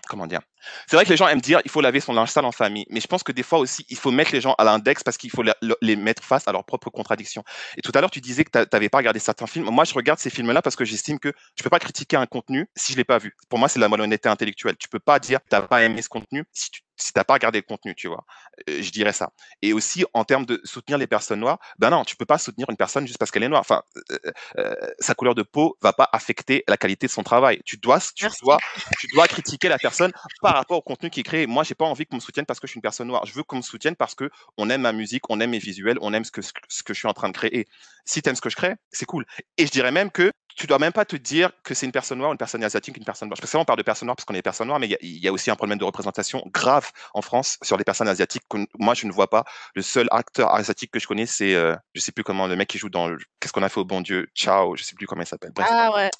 comment 0.08 0.26
dire? 0.26 0.40
C'est 0.86 0.96
vrai 0.96 1.04
que 1.04 1.10
les 1.10 1.16
gens 1.16 1.28
aiment 1.28 1.40
dire 1.40 1.60
il 1.64 1.70
faut 1.70 1.80
laver 1.80 2.00
son 2.00 2.12
linge 2.12 2.30
sale 2.30 2.44
en 2.44 2.52
famille, 2.52 2.86
mais 2.90 3.00
je 3.00 3.06
pense 3.06 3.22
que 3.22 3.32
des 3.32 3.42
fois 3.42 3.58
aussi 3.58 3.84
il 3.88 3.96
faut 3.96 4.10
mettre 4.10 4.32
les 4.32 4.40
gens 4.40 4.54
à 4.58 4.64
l'index 4.64 5.02
parce 5.02 5.16
qu'il 5.16 5.30
faut 5.30 5.42
les 5.80 5.96
mettre 5.96 6.22
face 6.22 6.48
à 6.48 6.52
leurs 6.52 6.64
propres 6.64 6.90
contradictions. 6.90 7.44
Et 7.76 7.82
tout 7.82 7.92
à 7.94 8.00
l'heure 8.00 8.10
tu 8.10 8.20
disais 8.20 8.44
que 8.44 8.50
tu 8.50 8.68
n'avais 8.72 8.88
pas 8.88 8.98
regardé 8.98 9.18
certains 9.18 9.46
films. 9.46 9.68
Moi 9.70 9.84
je 9.84 9.94
regarde 9.94 10.18
ces 10.18 10.30
films-là 10.30 10.62
parce 10.62 10.76
que 10.76 10.84
j'estime 10.84 11.18
que 11.18 11.32
je 11.56 11.62
peux 11.62 11.70
pas 11.70 11.78
critiquer 11.78 12.16
un 12.16 12.26
contenu 12.26 12.68
si 12.76 12.92
je 12.92 12.96
l'ai 12.96 13.04
pas 13.04 13.18
vu. 13.18 13.36
Pour 13.48 13.58
moi 13.58 13.68
c'est 13.68 13.80
la 13.80 13.88
malhonnêteté 13.88 14.28
intellectuelle. 14.28 14.76
Tu 14.78 14.88
peux 14.88 15.00
pas 15.00 15.18
dire 15.18 15.40
t'as 15.48 15.62
pas 15.62 15.82
aimé 15.82 16.02
ce 16.02 16.08
contenu 16.08 16.44
si 16.52 16.70
tu 16.70 16.80
si 17.02 17.12
t'as 17.12 17.24
pas 17.24 17.34
regardé 17.34 17.58
le 17.58 17.62
contenu, 17.62 17.94
tu 17.94 18.08
vois. 18.08 18.24
Euh, 18.68 18.82
je 18.82 18.90
dirais 18.90 19.12
ça. 19.12 19.30
Et 19.60 19.72
aussi 19.72 20.04
en 20.14 20.24
termes 20.24 20.46
de 20.46 20.60
soutenir 20.64 20.98
les 20.98 21.06
personnes 21.06 21.40
noires, 21.40 21.58
ben 21.78 21.90
non, 21.90 22.04
tu 22.04 22.16
peux 22.16 22.24
pas 22.24 22.38
soutenir 22.38 22.68
une 22.70 22.76
personne 22.76 23.06
juste 23.06 23.18
parce 23.18 23.30
qu'elle 23.30 23.42
est 23.42 23.48
noire. 23.48 23.60
Enfin, 23.60 23.82
euh, 24.10 24.18
euh, 24.58 24.74
sa 24.98 25.14
couleur 25.14 25.34
de 25.34 25.42
peau 25.42 25.76
va 25.82 25.92
pas 25.92 26.08
affecter 26.12 26.64
la 26.68 26.76
qualité 26.76 27.06
de 27.06 27.12
son 27.12 27.22
travail. 27.22 27.60
Tu 27.64 27.76
dois, 27.76 27.98
tu 28.14 28.26
dois, 28.42 28.58
tu 28.98 29.06
dois 29.08 29.26
critiquer 29.26 29.68
la 29.68 29.78
personne 29.78 30.12
par 30.42 30.51
rapport 30.56 30.78
au 30.78 30.82
contenu 30.82 31.10
qui 31.10 31.20
est 31.20 31.24
créé. 31.24 31.46
Moi, 31.46 31.64
j'ai 31.64 31.74
pas 31.74 31.84
envie 31.84 32.06
qu'on 32.06 32.16
me 32.16 32.20
soutienne 32.20 32.46
parce 32.46 32.60
que 32.60 32.66
je 32.66 32.72
suis 32.72 32.78
une 32.78 32.82
personne 32.82 33.08
noire. 33.08 33.24
Je 33.26 33.32
veux 33.32 33.42
qu'on 33.42 33.56
me 33.56 33.62
soutienne 33.62 33.96
parce 33.96 34.14
que 34.14 34.30
on 34.56 34.70
aime 34.70 34.82
ma 34.82 34.92
musique, 34.92 35.28
on 35.30 35.40
aime 35.40 35.50
mes 35.50 35.58
visuels, 35.58 35.98
on 36.00 36.12
aime 36.12 36.24
ce 36.24 36.30
que, 36.30 36.40
ce 36.42 36.82
que 36.82 36.94
je 36.94 36.98
suis 36.98 37.08
en 37.08 37.14
train 37.14 37.28
de 37.28 37.34
créer. 37.34 37.66
Si 38.04 38.22
tu 38.22 38.28
aimes 38.28 38.36
ce 38.36 38.40
que 38.40 38.50
je 38.50 38.56
crée, 38.56 38.74
c'est 38.90 39.06
cool. 39.06 39.24
Et 39.58 39.66
je 39.66 39.70
dirais 39.70 39.92
même 39.92 40.10
que 40.10 40.32
tu 40.56 40.66
dois 40.66 40.78
même 40.78 40.92
pas 40.92 41.04
te 41.04 41.16
dire 41.16 41.50
que 41.62 41.74
c'est 41.74 41.86
une 41.86 41.92
personne 41.92 42.18
noire, 42.18 42.32
une 42.32 42.38
personne 42.38 42.62
asiatique, 42.62 42.96
une 42.96 43.04
personne 43.04 43.28
blanche. 43.28 43.40
Parce 43.40 43.52
que 43.52 43.56
on 43.56 43.64
parle 43.64 43.78
de 43.78 43.82
personnes 43.82 44.06
noires 44.06 44.16
parce 44.16 44.24
qu'on 44.24 44.34
est 44.34 44.38
des 44.38 44.42
personnes 44.42 44.68
noires, 44.68 44.80
mais 44.80 44.88
il 45.00 45.18
y, 45.18 45.28
a 45.28 45.32
aussi 45.32 45.50
un 45.50 45.56
problème 45.56 45.78
de 45.78 45.84
représentation 45.84 46.42
grave 46.52 46.90
en 47.14 47.22
France 47.22 47.58
sur 47.62 47.76
les 47.76 47.84
personnes 47.84 48.08
asiatiques 48.08 48.42
que 48.48 48.58
moi 48.78 48.94
je 48.94 49.06
ne 49.06 49.12
vois 49.12 49.30
pas. 49.30 49.44
Le 49.74 49.82
seul 49.82 50.08
acteur 50.10 50.54
asiatique 50.54 50.90
que 50.90 50.98
je 50.98 51.06
connais, 51.06 51.26
c'est 51.26 51.54
euh, 51.54 51.74
je 51.94 52.00
sais 52.00 52.12
plus 52.12 52.24
comment 52.24 52.46
le 52.46 52.56
mec 52.56 52.68
qui 52.68 52.78
joue 52.78 52.90
dans 52.90 53.10
qu'est-ce 53.40 53.52
qu'on 53.52 53.62
a 53.62 53.68
fait 53.68 53.80
au 53.80 53.84
bon 53.84 54.00
Dieu, 54.00 54.28
Ciao, 54.34 54.76
je 54.76 54.82
sais 54.82 54.94
plus 54.94 55.06
comment 55.06 55.22
il 55.22 55.26
s'appelle. 55.26 55.52
Ah 55.58 55.90
ouais. 55.94 56.10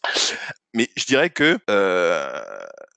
Mais 0.74 0.88
je 0.96 1.04
dirais 1.04 1.30
que 1.30 1.58
euh, 1.68 2.42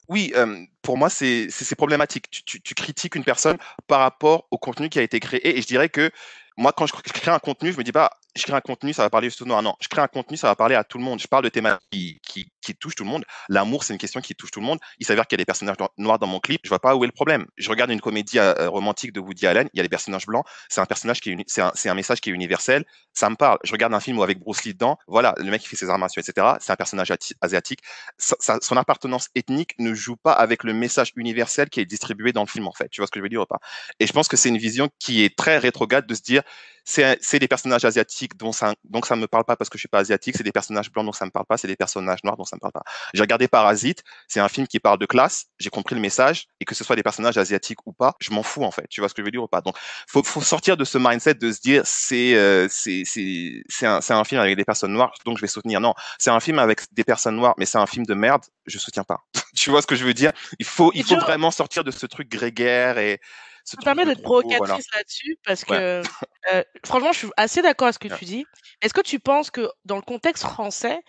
oui, 0.10 0.32
euh, 0.36 0.58
pour 0.82 0.98
moi 0.98 1.10
c'est 1.10 1.50
problématique. 1.78 2.30
Tu, 2.30 2.44
tu, 2.44 2.62
tu 2.62 2.76
critiques 2.76 3.16
une 3.16 3.24
personne 3.24 3.58
par 3.88 4.00
rapport 4.00 4.48
au 4.52 4.58
contenu 4.58 4.90
qui 4.90 5.00
a 5.00 5.02
été 5.02 5.20
créé 5.20 5.58
et 5.58 5.62
je 5.62 5.68
dirais 5.68 5.90
que 5.90 6.12
moi, 6.58 6.72
quand 6.72 6.86
je 6.88 6.94
crée 6.94 7.32
un 7.32 7.40
contenu, 7.40 7.74
je 7.74 7.78
me 7.78 7.84
dis 7.84 7.92
pas, 7.92 8.10
je 8.34 8.44
crée 8.44 8.54
un 8.54 8.62
contenu, 8.62 8.94
ça 8.94 9.04
va 9.04 9.10
parler 9.10 9.28
juste 9.28 9.42
aux 9.42 9.46
noirs. 9.46 9.62
Non, 9.62 9.76
je 9.82 9.90
crée 9.90 10.02
un 10.02 10.08
contenu, 10.08 10.38
ça 10.38 10.48
va 10.48 10.56
parler 10.56 10.76
à 10.76 10.86
tout 10.86 10.98
le 10.98 11.04
monde. 11.04 11.20
Je 11.20 11.28
parle 11.28 11.44
de 11.44 11.50
thématiques 11.50 11.82
qui, 11.92 12.22
qui, 12.26 12.52
qui 12.62 12.76
touchent 12.76 12.96
tout 12.96 13.04
le 13.04 13.10
monde. 13.10 13.26
L'amour, 13.50 13.84
c'est 13.84 13.92
une 13.92 14.00
question 14.00 14.22
qui 14.22 14.36
touche 14.36 14.52
tout 14.52 14.62
le 14.62 14.66
monde. 14.66 14.80
Il 15.00 15.06
s'avère 15.06 15.28
qu'il 15.28 15.36
y 15.36 15.42
a 15.42 15.44
des 15.44 15.46
personnages 15.46 15.76
noirs 15.98 16.18
dans 16.18 16.28
mon 16.28 16.40
clip. 16.40 16.62
Je 16.64 16.70
vois 16.70 16.80
pas 16.80 16.96
où 16.96 17.04
est 17.04 17.08
le 17.08 17.14
problème. 17.14 17.46
Je 17.58 17.70
regarde 17.70 17.92
une 17.92 18.00
comédie 18.00 18.40
romantique 18.40 19.12
de 19.12 19.20
Woody 19.20 19.48
Allen. 19.48 19.70
Il 19.74 19.78
y 19.78 19.80
a 19.82 19.84
des 19.84 19.90
personnages 19.90 20.28
blancs. 20.28 20.46
C'est 20.70 20.80
un 20.80 20.86
personnage 20.86 21.20
qui 21.20 21.32
est, 21.32 21.38
c'est 21.48 21.62
un, 21.62 21.72
c'est 21.76 21.90
un 21.90 21.96
message 21.96 22.22
qui 22.22 22.30
est 22.30 22.34
universel. 22.34 22.86
Ça 23.16 23.30
me 23.30 23.36
parle. 23.36 23.58
Je 23.64 23.72
regarde 23.72 23.94
un 23.94 24.02
film 24.02 24.20
avec 24.20 24.40
Bruce 24.40 24.66
Lee 24.66 24.74
dedans. 24.74 25.00
Voilà, 25.08 25.34
le 25.38 25.50
mec 25.50 25.62
qui 25.62 25.70
fait 25.70 25.78
ses 25.78 25.90
armations, 25.90 26.22
etc. 26.22 26.48
C'est 26.60 26.74
un 26.74 26.76
personnage 26.76 27.14
asiatique. 27.42 27.80
son 28.20 28.78
appartenance 28.78 29.30
ethnique 29.36 29.74
ne 29.80 29.94
joue 29.94 30.18
pas 30.18 30.34
avec 30.34 30.66
le 30.66 30.74
message 30.74 31.14
universel 31.16 31.70
qui 31.70 31.80
est 31.80 31.86
distribué 31.86 32.34
dans 32.34 32.42
le 32.42 32.48
film, 32.48 32.68
en 32.68 32.74
fait. 32.74 32.90
Tu 32.90 33.00
vois 33.00 33.08
ce 33.08 33.12
que 33.12 33.20
je 33.20 33.24
veux 33.24 33.30
dire 33.30 33.42
ou 33.42 33.46
pas? 33.46 33.60
Et 34.02 34.06
je 34.06 34.12
pense 34.12 34.28
que 34.28 34.36
c'est 34.36 34.50
une 34.50 34.58
vision 34.58 34.90
qui 35.00 35.24
est 35.24 35.36
très 35.36 35.58
rétrograde 35.58 36.06
de 36.06 36.14
se 36.14 36.22
dire, 36.22 36.44
c'est 36.86 37.40
des 37.40 37.48
personnages 37.48 37.84
asiatiques 37.84 38.38
dont 38.38 38.52
ça 38.52 38.76
donc 38.84 39.08
ça 39.08 39.16
me 39.16 39.28
parle 39.28 39.44
pas 39.44 39.56
parce 39.56 39.70
que 39.70 39.78
je 39.78 39.82
suis 39.82 39.88
pas 39.88 40.00
asiatique, 40.00 40.36
c'est 40.38 40.44
des 40.44 40.52
personnages 40.52 40.92
blancs 40.92 41.06
dont 41.06 41.14
ça 41.14 41.26
me 41.26 41.32
parle 41.32 41.46
pas, 41.46 41.58
c'est 41.58 41.68
des 41.68 41.76
personnages 41.76 42.24
noirs 42.24 42.38
dont 42.38 42.46
ça 42.46 42.56
me 42.56 42.60
parle 42.60 42.74
pas. 42.74 42.84
J'ai 43.14 43.22
regardé 43.22 43.48
Parasite, 43.48 44.04
c'est 44.28 44.40
un 44.40 44.48
film 44.48 44.68
qui 44.68 44.80
parle 44.80 45.00
de 45.00 45.06
classe, 45.08 45.48
j'ai 45.60 45.72
compris 45.72 45.96
le 45.96 46.02
message 46.02 46.46
et 46.60 46.66
que 46.66 46.76
ce 46.76 46.84
soit 46.84 46.96
des 46.96 47.04
personnages 47.04 47.38
asiatiques 47.38 47.80
ou 47.88 47.94
pas, 47.94 48.14
je 48.20 48.32
m'en 48.32 48.44
fous 48.44 48.64
en 48.64 48.72
fait. 48.72 48.86
Tu 48.90 49.02
vois 49.02 49.10
ce 49.10 49.16
que 49.16 49.22
je 49.22 49.26
veux 49.26 49.32
dire 49.32 49.44
ou 49.44 49.48
pas? 49.48 49.62
Donc 49.62 49.76
faut 50.08 50.24
faut 50.24 50.42
sortir 50.42 50.78
de 50.78 50.86
ce 50.86 50.98
mindset 51.00 51.36
de 51.36 51.52
se 51.52 51.60
dire 51.60 51.82
c'est 51.86 52.36
euh, 52.36 52.68
c'est 52.70 53.04
c'est 53.06 53.64
c'est 53.68 53.88
un 53.88 54.02
c'est 54.02 54.14
un 54.14 54.24
film 54.24 54.40
avec 54.40 54.56
des 54.56 54.66
personnes 54.66 54.94
noires 54.94 55.14
donc 55.26 55.38
je 55.38 55.42
vais 55.42 55.48
soutenir. 55.48 55.82
Non, 55.82 55.96
c'est 56.20 56.32
un 56.32 56.40
film 56.40 56.60
avec 56.60 56.82
des 56.94 57.04
personnes 57.04 57.36
noires 57.36 57.56
mais 57.58 57.66
c'est 57.66 57.80
un 57.80 57.88
film 57.88 58.06
de 58.06 58.14
merde, 58.14 58.44
je 58.68 58.78
soutiens 58.78 59.04
pas. 59.04 59.26
tu 59.56 59.72
vois 59.72 59.82
ce 59.82 59.88
que 59.88 59.96
je 59.96 60.06
veux 60.06 60.14
dire? 60.14 60.32
Il 60.60 60.66
faut 60.66 60.92
il 60.94 61.04
faut 61.04 61.18
vraiment 61.18 61.50
sortir 61.50 61.84
de 61.84 61.92
ce 61.92 62.06
truc 62.06 62.30
grégaire 62.30 63.00
et 63.00 63.20
ça 63.66 63.78
me 63.80 63.84
permet 63.84 64.06
d'être 64.06 64.22
provocatrice 64.22 64.86
là-dessus 64.94 65.38
parce 65.44 65.66
que 65.66 65.74
euh, 66.54 66.64
franchement, 66.86 67.12
je 67.12 67.18
suis 67.18 67.28
assez 67.36 67.64
d'accord 67.64 67.88
avec 67.88 67.96
ce 67.96 68.08
que 68.08 68.16
tu 68.16 68.26
dis. 68.26 68.46
Est-ce 68.82 68.94
que 68.94 69.02
tu 69.02 69.20
penses 69.20 69.50
que 69.50 69.70
dans 69.86 69.96
le 69.96 70.04
contexte 70.04 70.44
français, 70.44 71.02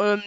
euh, 0.00 0.18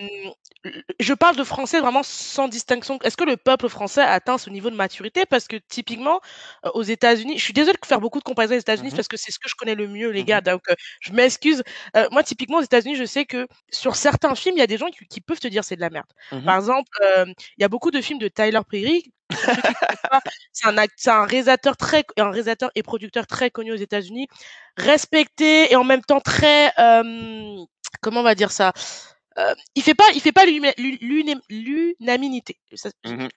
je 0.99 1.13
parle 1.13 1.35
de 1.35 1.43
français 1.43 1.79
vraiment 1.79 2.01
sans 2.01 2.47
distinction. 2.47 2.97
Est-ce 3.03 3.15
que 3.15 3.23
le 3.23 3.37
peuple 3.37 3.69
français 3.69 4.01
atteint 4.01 4.39
ce 4.39 4.49
niveau 4.49 4.71
de 4.71 4.75
maturité? 4.75 5.25
Parce 5.27 5.47
que 5.47 5.57
typiquement, 5.57 6.19
euh, 6.65 6.71
aux 6.73 6.81
États-Unis, 6.81 7.37
je 7.37 7.43
suis 7.43 7.53
désolée 7.53 7.77
de 7.79 7.85
faire 7.85 8.01
beaucoup 8.01 8.19
de 8.19 8.23
comparaisons 8.23 8.55
aux 8.55 8.59
États-Unis 8.59 8.89
mmh 8.89 8.95
parce 8.95 9.07
que 9.07 9.17
c'est 9.17 9.31
ce 9.31 9.37
que 9.37 9.47
je 9.47 9.55
connais 9.55 9.75
le 9.75 9.87
mieux, 9.87 10.09
les 10.09 10.23
mmh 10.23 10.25
gars. 10.25 10.41
Donc, 10.41 10.63
je 11.01 11.13
m'excuse. 11.13 11.61
moi, 12.11 12.23
typiquement, 12.23 12.57
aux 12.57 12.63
États-Unis, 12.63 12.95
je 12.95 13.05
sais 13.05 13.25
que 13.25 13.47
sur 13.71 13.95
certains 13.95 14.33
films, 14.33 14.55
il 14.57 14.59
y 14.59 14.63
a 14.63 14.67
des 14.67 14.77
gens 14.77 14.89
qui, 15.09 15.21
peuvent 15.21 15.39
te 15.39 15.47
dire 15.47 15.63
c'est 15.63 15.75
de 15.75 15.81
la 15.81 15.91
merde. 15.91 16.07
Mmh 16.31 16.43
Par 16.43 16.57
exemple, 16.57 16.89
il 17.25 17.61
y 17.61 17.63
a 17.63 17.69
beaucoup 17.69 17.91
de 17.91 18.01
films 18.01 18.19
de 18.19 18.27
Tyler 18.27 18.61
Perry 18.67 19.11
c'est 20.53 21.09
un, 21.09 21.25
réalisateur 21.25 21.77
très, 21.77 22.03
un 22.17 22.31
réalisateur 22.31 22.71
et 22.75 22.83
producteur 22.83 23.27
très 23.27 23.49
connu 23.49 23.71
aux 23.71 23.77
États-Unis, 23.77 24.27
respecté 24.77 25.71
et 25.71 25.75
en 25.75 25.83
même 25.83 26.01
temps 26.01 26.21
très, 26.21 26.71
euh, 26.79 27.55
comment 28.01 28.21
on 28.21 28.23
va 28.23 28.35
dire 28.35 28.51
ça, 28.51 28.73
euh, 29.37 29.53
il 29.75 29.83
fait 29.83 29.93
pas, 29.93 30.05
il 30.15 30.21
fait 30.21 30.31
pas 30.31 30.45
l'unanimité. 30.45 32.57
Mmh 33.05 33.27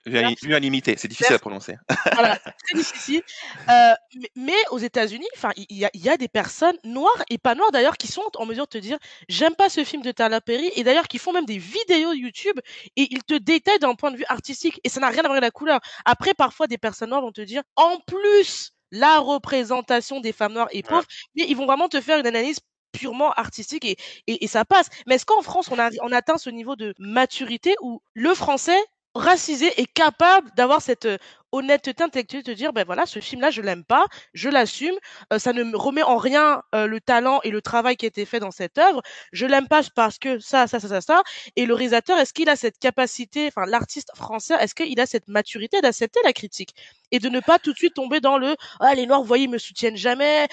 l'unanimité, 0.41 0.95
c'est 0.97 1.07
difficile 1.07 1.35
à 1.35 1.39
prononcer. 1.39 1.75
voilà, 2.13 2.39
c'est 2.65 2.75
difficile. 2.75 3.21
Euh, 3.69 3.93
mais, 4.35 4.57
aux 4.71 4.79
États-Unis, 4.79 5.27
enfin, 5.35 5.51
il 5.55 5.77
y 5.77 5.85
a, 5.85 5.91
y 5.93 6.09
a, 6.09 6.17
des 6.17 6.27
personnes 6.27 6.77
noires 6.83 7.23
et 7.29 7.37
pas 7.37 7.55
noires 7.55 7.71
d'ailleurs 7.71 7.97
qui 7.97 8.07
sont 8.07 8.23
en 8.37 8.45
mesure 8.45 8.65
de 8.65 8.69
te 8.69 8.77
dire, 8.79 8.97
j'aime 9.29 9.55
pas 9.55 9.69
ce 9.69 9.83
film 9.83 10.01
de 10.01 10.11
Tyler 10.11 10.39
Perry 10.43 10.71
et 10.75 10.83
d'ailleurs 10.83 11.07
qui 11.07 11.19
font 11.19 11.33
même 11.33 11.45
des 11.45 11.59
vidéos 11.59 12.13
YouTube 12.13 12.59
et 12.95 13.07
ils 13.11 13.23
te 13.23 13.35
détaillent 13.35 13.79
d'un 13.79 13.95
point 13.95 14.11
de 14.11 14.17
vue 14.17 14.25
artistique 14.27 14.79
et 14.83 14.89
ça 14.89 14.99
n'a 14.99 15.09
rien 15.09 15.19
à 15.19 15.27
voir 15.27 15.33
avec 15.33 15.43
la 15.43 15.51
couleur. 15.51 15.79
Après, 16.05 16.33
parfois, 16.33 16.67
des 16.67 16.77
personnes 16.77 17.09
noires 17.09 17.21
vont 17.21 17.31
te 17.31 17.41
dire, 17.41 17.61
en 17.75 17.99
plus 17.99 18.71
la 18.91 19.19
représentation 19.19 20.19
des 20.19 20.33
femmes 20.33 20.53
noires 20.53 20.67
et 20.71 20.83
pauvres, 20.83 21.05
mais 21.35 21.45
ils 21.47 21.55
vont 21.55 21.65
vraiment 21.65 21.87
te 21.87 22.01
faire 22.01 22.19
une 22.19 22.27
analyse 22.27 22.59
purement 22.91 23.31
artistique 23.33 23.85
et, 23.85 23.97
et, 24.27 24.47
ça 24.47 24.65
passe. 24.65 24.89
Mais 25.07 25.15
est-ce 25.15 25.25
qu'en 25.25 25.41
France, 25.41 25.69
on, 25.71 25.79
a, 25.79 25.89
on 26.01 26.11
atteint 26.11 26.37
ce 26.37 26.49
niveau 26.49 26.75
de 26.75 26.93
maturité 26.99 27.75
où 27.81 28.01
le 28.13 28.33
français 28.33 28.79
racisé 29.15 29.67
est 29.79 29.91
capable 29.91 30.49
d'avoir 30.55 30.81
cette 30.81 31.05
euh, 31.05 31.17
honnêteté 31.51 32.01
intellectuelle 32.01 32.43
de 32.43 32.53
dire 32.53 32.71
ben 32.71 32.85
voilà 32.85 33.05
ce 33.05 33.19
film 33.19 33.41
là 33.41 33.51
je 33.51 33.61
l'aime 33.61 33.83
pas 33.83 34.05
je 34.33 34.47
l'assume 34.47 34.95
euh, 35.33 35.39
ça 35.39 35.51
ne 35.51 35.63
me 35.63 35.75
remet 35.75 36.03
en 36.03 36.15
rien 36.15 36.63
euh, 36.73 36.87
le 36.87 37.01
talent 37.01 37.41
et 37.43 37.51
le 37.51 37.61
travail 37.61 37.97
qui 37.97 38.05
a 38.05 38.07
été 38.07 38.25
fait 38.25 38.39
dans 38.39 38.51
cette 38.51 38.77
œuvre. 38.77 39.01
Je 39.33 39.45
l'aime 39.45 39.67
pas 39.67 39.81
parce 39.95 40.17
que 40.17 40.39
ça 40.39 40.67
ça 40.67 40.79
ça 40.79 40.87
ça 40.87 41.01
ça. 41.01 41.23
Et 41.57 41.65
le 41.65 41.73
réalisateur 41.73 42.17
est-ce 42.19 42.33
qu'il 42.33 42.47
a 42.47 42.55
cette 42.55 42.79
capacité 42.79 43.47
enfin 43.47 43.65
l'artiste 43.65 44.11
français 44.15 44.55
est-ce 44.61 44.75
qu'il 44.75 44.99
a 44.99 45.05
cette 45.05 45.27
maturité 45.27 45.81
d'accepter 45.81 46.21
la 46.23 46.31
critique 46.31 46.73
et 47.11 47.19
de 47.19 47.27
ne 47.27 47.41
pas 47.41 47.59
tout 47.59 47.73
de 47.73 47.77
suite 47.77 47.95
tomber 47.95 48.21
dans 48.21 48.37
le 48.37 48.55
ah 48.79 48.95
les 48.95 49.05
noirs 49.05 49.19
vous 49.19 49.27
voyez 49.27 49.49
me 49.49 49.57
soutiennent 49.57 49.97
jamais 49.97 50.47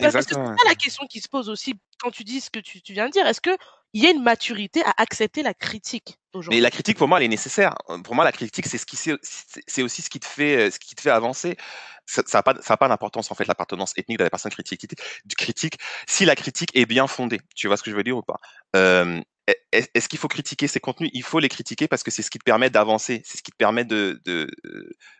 parce 0.00 0.14
que 0.14 0.22
c'est 0.22 0.34
ça 0.34 0.54
la 0.66 0.74
question 0.74 1.06
qui 1.06 1.20
se 1.20 1.28
pose 1.28 1.48
aussi 1.48 1.74
quand 2.02 2.10
tu 2.10 2.24
dis 2.24 2.40
ce 2.40 2.50
que 2.50 2.58
tu, 2.58 2.82
tu 2.82 2.92
viens 2.92 3.06
de 3.06 3.12
dire. 3.12 3.26
Est-ce 3.26 3.40
que 3.40 3.56
il 3.92 4.02
y 4.02 4.06
a 4.06 4.10
une 4.10 4.22
maturité 4.22 4.82
à 4.84 4.94
accepter 4.96 5.42
la 5.42 5.54
critique 5.54 6.18
Mais 6.50 6.60
la 6.60 6.70
critique, 6.70 6.96
pour 6.96 7.08
moi, 7.08 7.18
elle 7.18 7.24
est 7.24 7.28
nécessaire. 7.28 7.74
Pour 8.04 8.14
moi, 8.14 8.24
la 8.24 8.32
critique, 8.32 8.66
c'est 8.66 8.78
ce 8.78 8.86
qui, 8.86 8.96
c'est 8.96 9.82
aussi 9.82 10.02
ce 10.02 10.08
qui 10.08 10.18
te 10.18 10.26
fait, 10.26 10.70
ce 10.70 10.78
qui 10.78 10.94
te 10.94 11.00
fait 11.00 11.10
avancer. 11.10 11.56
Ça 12.06 12.22
n'a 12.34 12.42
pas, 12.42 12.54
ça 12.62 12.74
a 12.74 12.76
pas 12.76 12.88
d'importance 12.88 13.30
en 13.30 13.34
fait 13.34 13.46
l'appartenance 13.46 13.92
ethnique 13.96 14.18
de 14.18 14.24
la 14.24 14.30
personne 14.30 14.50
critique. 14.50 14.86
Du 15.24 15.36
critique, 15.36 15.78
si 16.08 16.24
la 16.24 16.34
critique 16.34 16.70
est 16.74 16.86
bien 16.86 17.06
fondée, 17.06 17.40
tu 17.54 17.68
vois 17.68 17.76
ce 17.76 17.82
que 17.82 17.90
je 17.90 17.96
veux 17.96 18.02
dire 18.02 18.16
ou 18.16 18.22
pas? 18.22 18.38
Euh, 18.76 19.20
est-ce 19.72 20.08
qu'il 20.08 20.18
faut 20.18 20.28
critiquer 20.28 20.68
ces 20.68 20.80
contenus? 20.80 21.10
Il 21.14 21.22
faut 21.22 21.38
les 21.38 21.48
critiquer 21.48 21.88
parce 21.88 22.02
que 22.02 22.10
c'est 22.10 22.22
ce 22.22 22.30
qui 22.30 22.38
te 22.38 22.44
permet 22.44 22.70
d'avancer, 22.70 23.22
c'est 23.24 23.38
ce 23.38 23.42
qui 23.42 23.50
te 23.50 23.56
permet 23.56 23.84
de 23.84 24.20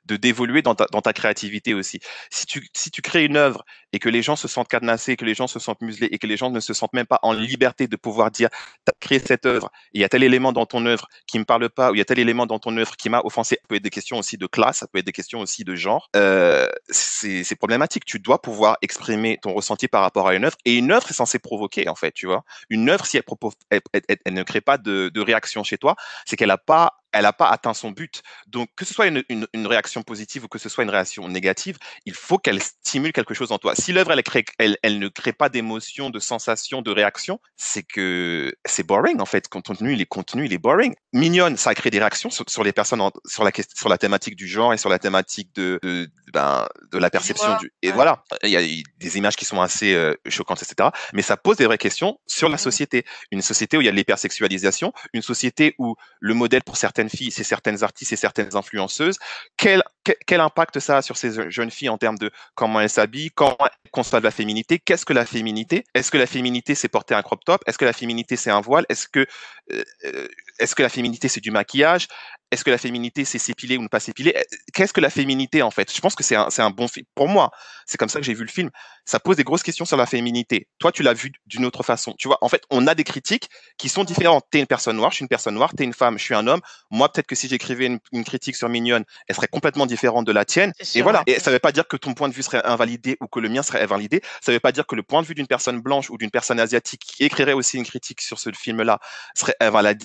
d'évoluer 0.04 0.62
dans 0.62 0.74
ta, 0.74 0.86
dans 0.92 1.00
ta 1.00 1.12
créativité 1.12 1.74
aussi. 1.74 2.00
Si 2.30 2.46
tu 2.46 2.68
si 2.74 2.90
tu 2.90 3.02
crées 3.02 3.24
une 3.24 3.36
œuvre 3.36 3.64
et 3.92 3.98
que 3.98 4.08
les 4.08 4.22
gens 4.22 4.36
se 4.36 4.48
sentent 4.48 4.68
cadenassés, 4.68 5.16
que 5.16 5.24
les 5.24 5.34
gens 5.34 5.46
se 5.46 5.58
sentent 5.58 5.80
muselés 5.80 6.08
et 6.10 6.18
que 6.18 6.26
les 6.26 6.36
gens 6.36 6.50
ne 6.50 6.60
se 6.60 6.74
sentent 6.74 6.92
même 6.92 7.06
pas 7.06 7.18
en 7.22 7.32
liberté 7.32 7.86
de 7.86 7.96
pouvoir 7.96 8.30
dire 8.30 8.48
t'as 8.84 8.92
créé 9.00 9.18
cette 9.18 9.46
œuvre, 9.46 9.70
il 9.92 10.00
y 10.00 10.04
a 10.04 10.08
tel 10.08 10.22
élément 10.22 10.52
dans 10.52 10.66
ton 10.66 10.84
œuvre 10.86 11.08
qui 11.26 11.38
me 11.38 11.44
parle 11.44 11.68
pas 11.70 11.90
ou 11.90 11.94
il 11.94 11.98
y 11.98 12.00
a 12.02 12.04
tel 12.04 12.18
élément 12.18 12.46
dans 12.46 12.58
ton 12.58 12.76
œuvre 12.76 12.96
qui 12.96 13.08
m'a 13.08 13.20
offensé. 13.24 13.56
Ça 13.62 13.68
peut 13.68 13.76
être 13.76 13.82
des 13.82 13.90
questions 13.90 14.18
aussi 14.18 14.36
de 14.36 14.46
classe, 14.46 14.78
ça 14.78 14.86
peut 14.86 14.98
être 14.98 15.06
des 15.06 15.12
questions 15.12 15.40
aussi 15.40 15.64
de 15.64 15.74
genre. 15.74 16.08
Euh, 16.16 16.68
c'est 16.90 17.56
problématique. 17.56 18.04
Tu 18.04 18.18
dois 18.18 18.40
pouvoir 18.42 18.76
exprimer 18.82 19.38
ton 19.42 19.52
ressenti 19.52 19.88
par 19.88 20.02
rapport 20.02 20.28
à 20.28 20.34
une 20.34 20.44
œuvre 20.44 20.56
et 20.64 20.76
une 20.76 20.92
œuvre 20.92 21.10
est 21.10 21.14
censée 21.14 21.38
provoquer 21.38 21.88
en 21.88 21.94
fait, 21.94 22.12
tu 22.12 22.26
vois. 22.26 22.44
Une 22.70 22.88
œuvre 22.90 23.06
si 23.06 23.16
elle, 23.16 23.22
propose, 23.22 23.54
elle 23.70 24.34
ne 24.34 24.41
crée 24.44 24.60
pas 24.60 24.78
de, 24.78 25.10
de 25.12 25.20
réaction 25.20 25.64
chez 25.64 25.78
toi, 25.78 25.96
c'est 26.24 26.36
qu'elle 26.36 26.48
n'a 26.48 26.58
pas 26.58 27.01
elle 27.12 27.22
n'a 27.22 27.32
pas 27.32 27.48
atteint 27.48 27.74
son 27.74 27.90
but. 27.90 28.22
Donc, 28.46 28.68
que 28.76 28.84
ce 28.84 28.94
soit 28.94 29.06
une, 29.06 29.22
une, 29.28 29.46
une, 29.52 29.66
réaction 29.66 30.02
positive 30.02 30.44
ou 30.44 30.48
que 30.48 30.58
ce 30.58 30.68
soit 30.68 30.84
une 30.84 30.90
réaction 30.90 31.26
négative, 31.28 31.78
il 32.06 32.14
faut 32.14 32.38
qu'elle 32.38 32.62
stimule 32.62 33.12
quelque 33.12 33.34
chose 33.34 33.52
en 33.52 33.58
toi. 33.58 33.74
Si 33.74 33.92
l'œuvre, 33.92 34.12
elle, 34.12 34.22
elle, 34.58 34.76
elle, 34.82 34.98
ne 34.98 35.08
crée 35.08 35.32
pas 35.32 35.48
d'émotion, 35.48 36.10
de 36.10 36.18
sensation, 36.18 36.82
de 36.82 36.90
réaction, 36.90 37.40
c'est 37.56 37.82
que 37.82 38.54
c'est 38.66 38.86
boring, 38.86 39.20
en 39.20 39.26
fait. 39.26 39.48
Quand 39.48 39.62
contenu, 39.62 39.92
il 39.92 40.00
est 40.00 40.06
contenu, 40.06 40.44
il 40.46 40.52
est 40.52 40.58
boring. 40.58 40.94
Mignonne, 41.12 41.56
ça 41.56 41.70
a 41.70 41.74
créé 41.74 41.90
des 41.90 41.98
réactions 41.98 42.30
sur, 42.30 42.44
sur 42.48 42.64
les 42.64 42.72
personnes, 42.72 43.00
sur, 43.26 43.44
la, 43.44 43.50
sur 43.74 43.88
la 43.88 43.98
thématique 43.98 44.36
du 44.36 44.46
genre 44.46 44.72
et 44.72 44.78
sur 44.78 44.88
la 44.88 44.98
thématique 44.98 45.54
de, 45.54 45.78
de, 45.82 46.10
ben, 46.32 46.68
de 46.90 46.98
la 46.98 47.10
perception. 47.10 47.56
Du, 47.58 47.72
et 47.82 47.92
voilà, 47.92 48.24
il 48.42 48.50
y 48.50 48.56
a 48.56 48.82
des 48.98 49.18
images 49.18 49.36
qui 49.36 49.44
sont 49.44 49.60
assez 49.60 49.94
euh, 49.94 50.14
choquantes, 50.28 50.62
etc. 50.62 50.90
Mais 51.12 51.22
ça 51.22 51.36
pose 51.36 51.56
des 51.56 51.66
vraies 51.66 51.78
questions 51.78 52.18
sur 52.26 52.48
la 52.48 52.56
mmh. 52.56 52.58
société. 52.58 53.04
Une 53.30 53.42
société 53.42 53.76
où 53.76 53.80
il 53.80 53.84
y 53.84 53.88
a 53.88 53.92
l'hypersexualisation, 53.92 54.92
une 55.12 55.22
société 55.22 55.74
où 55.78 55.94
le 56.20 56.34
modèle 56.34 56.62
pour 56.62 56.76
certaines 56.76 57.01
filles, 57.08 57.30
c'est 57.30 57.44
certaines 57.44 57.82
artistes 57.82 58.12
et 58.12 58.16
certaines 58.16 58.56
influenceuses. 58.56 59.18
Quel, 59.56 59.82
quel, 60.26 60.40
impact 60.40 60.80
ça 60.80 60.98
a 60.98 61.02
sur 61.02 61.16
ces 61.16 61.50
jeunes 61.50 61.70
filles 61.70 61.88
en 61.88 61.98
termes 61.98 62.18
de 62.18 62.30
comment 62.54 62.80
elles 62.80 62.90
s'habillent, 62.90 63.30
comment 63.30 63.56
elles 63.60 63.90
conçoivent 63.90 64.24
la 64.24 64.30
féminité, 64.30 64.78
qu'est-ce 64.78 65.04
que 65.04 65.12
la 65.12 65.26
féminité? 65.26 65.84
Est-ce 65.94 66.10
que 66.10 66.18
la 66.18 66.26
féminité 66.26 66.74
c'est 66.74 66.88
porter 66.88 67.14
un 67.14 67.22
crop 67.22 67.44
top? 67.44 67.62
Est-ce 67.66 67.78
que 67.78 67.84
la 67.84 67.92
féminité 67.92 68.36
c'est 68.36 68.50
un 68.50 68.60
voile? 68.60 68.84
Est-ce 68.88 69.08
que 69.08 69.26
euh, 69.72 69.84
euh, 70.04 70.28
est-ce 70.58 70.74
que 70.74 70.82
la 70.82 70.88
féminité 70.88 71.28
c'est 71.28 71.40
du 71.40 71.50
maquillage? 71.50 72.08
Est-ce 72.52 72.64
que 72.64 72.70
la 72.70 72.76
féminité, 72.76 73.24
c'est 73.24 73.38
s'épiler 73.38 73.78
ou 73.78 73.82
ne 73.82 73.88
pas 73.88 73.98
s'épiler? 73.98 74.36
Qu'est-ce 74.74 74.92
que 74.92 75.00
la 75.00 75.08
féminité, 75.08 75.62
en 75.62 75.70
fait? 75.70 75.90
Je 75.90 75.98
pense 76.02 76.14
que 76.14 76.22
c'est 76.22 76.36
un, 76.36 76.48
un, 76.58 76.70
bon 76.70 76.86
film. 76.86 77.06
Pour 77.14 77.26
moi, 77.26 77.50
c'est 77.86 77.96
comme 77.96 78.10
ça 78.10 78.20
que 78.20 78.26
j'ai 78.26 78.34
vu 78.34 78.44
le 78.44 78.50
film. 78.50 78.68
Ça 79.06 79.18
pose 79.18 79.36
des 79.36 79.42
grosses 79.42 79.62
questions 79.62 79.86
sur 79.86 79.96
la 79.96 80.04
féminité. 80.04 80.68
Toi, 80.78 80.92
tu 80.92 81.02
l'as 81.02 81.14
vu 81.14 81.32
d'une 81.46 81.64
autre 81.64 81.82
façon. 81.82 82.14
Tu 82.18 82.28
vois, 82.28 82.36
en 82.42 82.50
fait, 82.50 82.62
on 82.68 82.86
a 82.86 82.94
des 82.94 83.04
critiques 83.04 83.48
qui 83.78 83.88
sont 83.88 84.04
différentes. 84.04 84.44
T'es 84.50 84.60
une 84.60 84.66
personne 84.66 84.98
noire, 84.98 85.10
je 85.12 85.16
suis 85.16 85.22
une 85.22 85.30
personne 85.30 85.54
noire. 85.54 85.72
T'es 85.74 85.84
une 85.84 85.94
femme, 85.94 86.18
je 86.18 86.24
suis 86.24 86.34
un 86.34 86.46
homme. 86.46 86.60
Moi, 86.90 87.10
peut-être 87.10 87.26
que 87.26 87.34
si 87.34 87.48
j'écrivais 87.48 87.86
une, 87.86 87.98
une, 88.12 88.22
critique 88.22 88.54
sur 88.54 88.68
Mignonne, 88.68 89.04
elle 89.28 89.34
serait 89.34 89.48
complètement 89.48 89.86
différente 89.86 90.26
de 90.26 90.32
la 90.32 90.44
tienne. 90.44 90.74
et 90.94 91.00
voilà. 91.00 91.22
Et 91.26 91.40
ça 91.40 91.50
ne 91.50 91.56
veut 91.56 91.60
pas 91.60 91.72
dire 91.72 91.88
que 91.88 91.96
ton 91.96 92.12
point 92.12 92.28
de 92.28 92.34
vue 92.34 92.42
serait 92.42 92.62
invalidé 92.66 93.16
ou 93.22 93.28
que 93.28 93.40
le 93.40 93.48
mien 93.48 93.62
serait 93.62 93.80
invalidé. 93.80 94.20
Ça 94.42 94.52
ne 94.52 94.56
veut 94.56 94.60
pas 94.60 94.72
dire 94.72 94.86
que 94.86 94.94
le 94.94 95.02
point 95.02 95.22
de 95.22 95.26
vue 95.26 95.34
d'une 95.34 95.46
personne 95.46 95.80
blanche 95.80 96.10
ou 96.10 96.18
d'une 96.18 96.30
personne 96.30 96.60
asiatique 96.60 97.00
qui 97.00 97.24
écrirait 97.24 97.54
aussi 97.54 97.78
une 97.78 97.86
critique 97.86 98.20
sur 98.20 98.38
ce 98.38 98.50
film-là 98.52 98.98
serait 99.34 99.56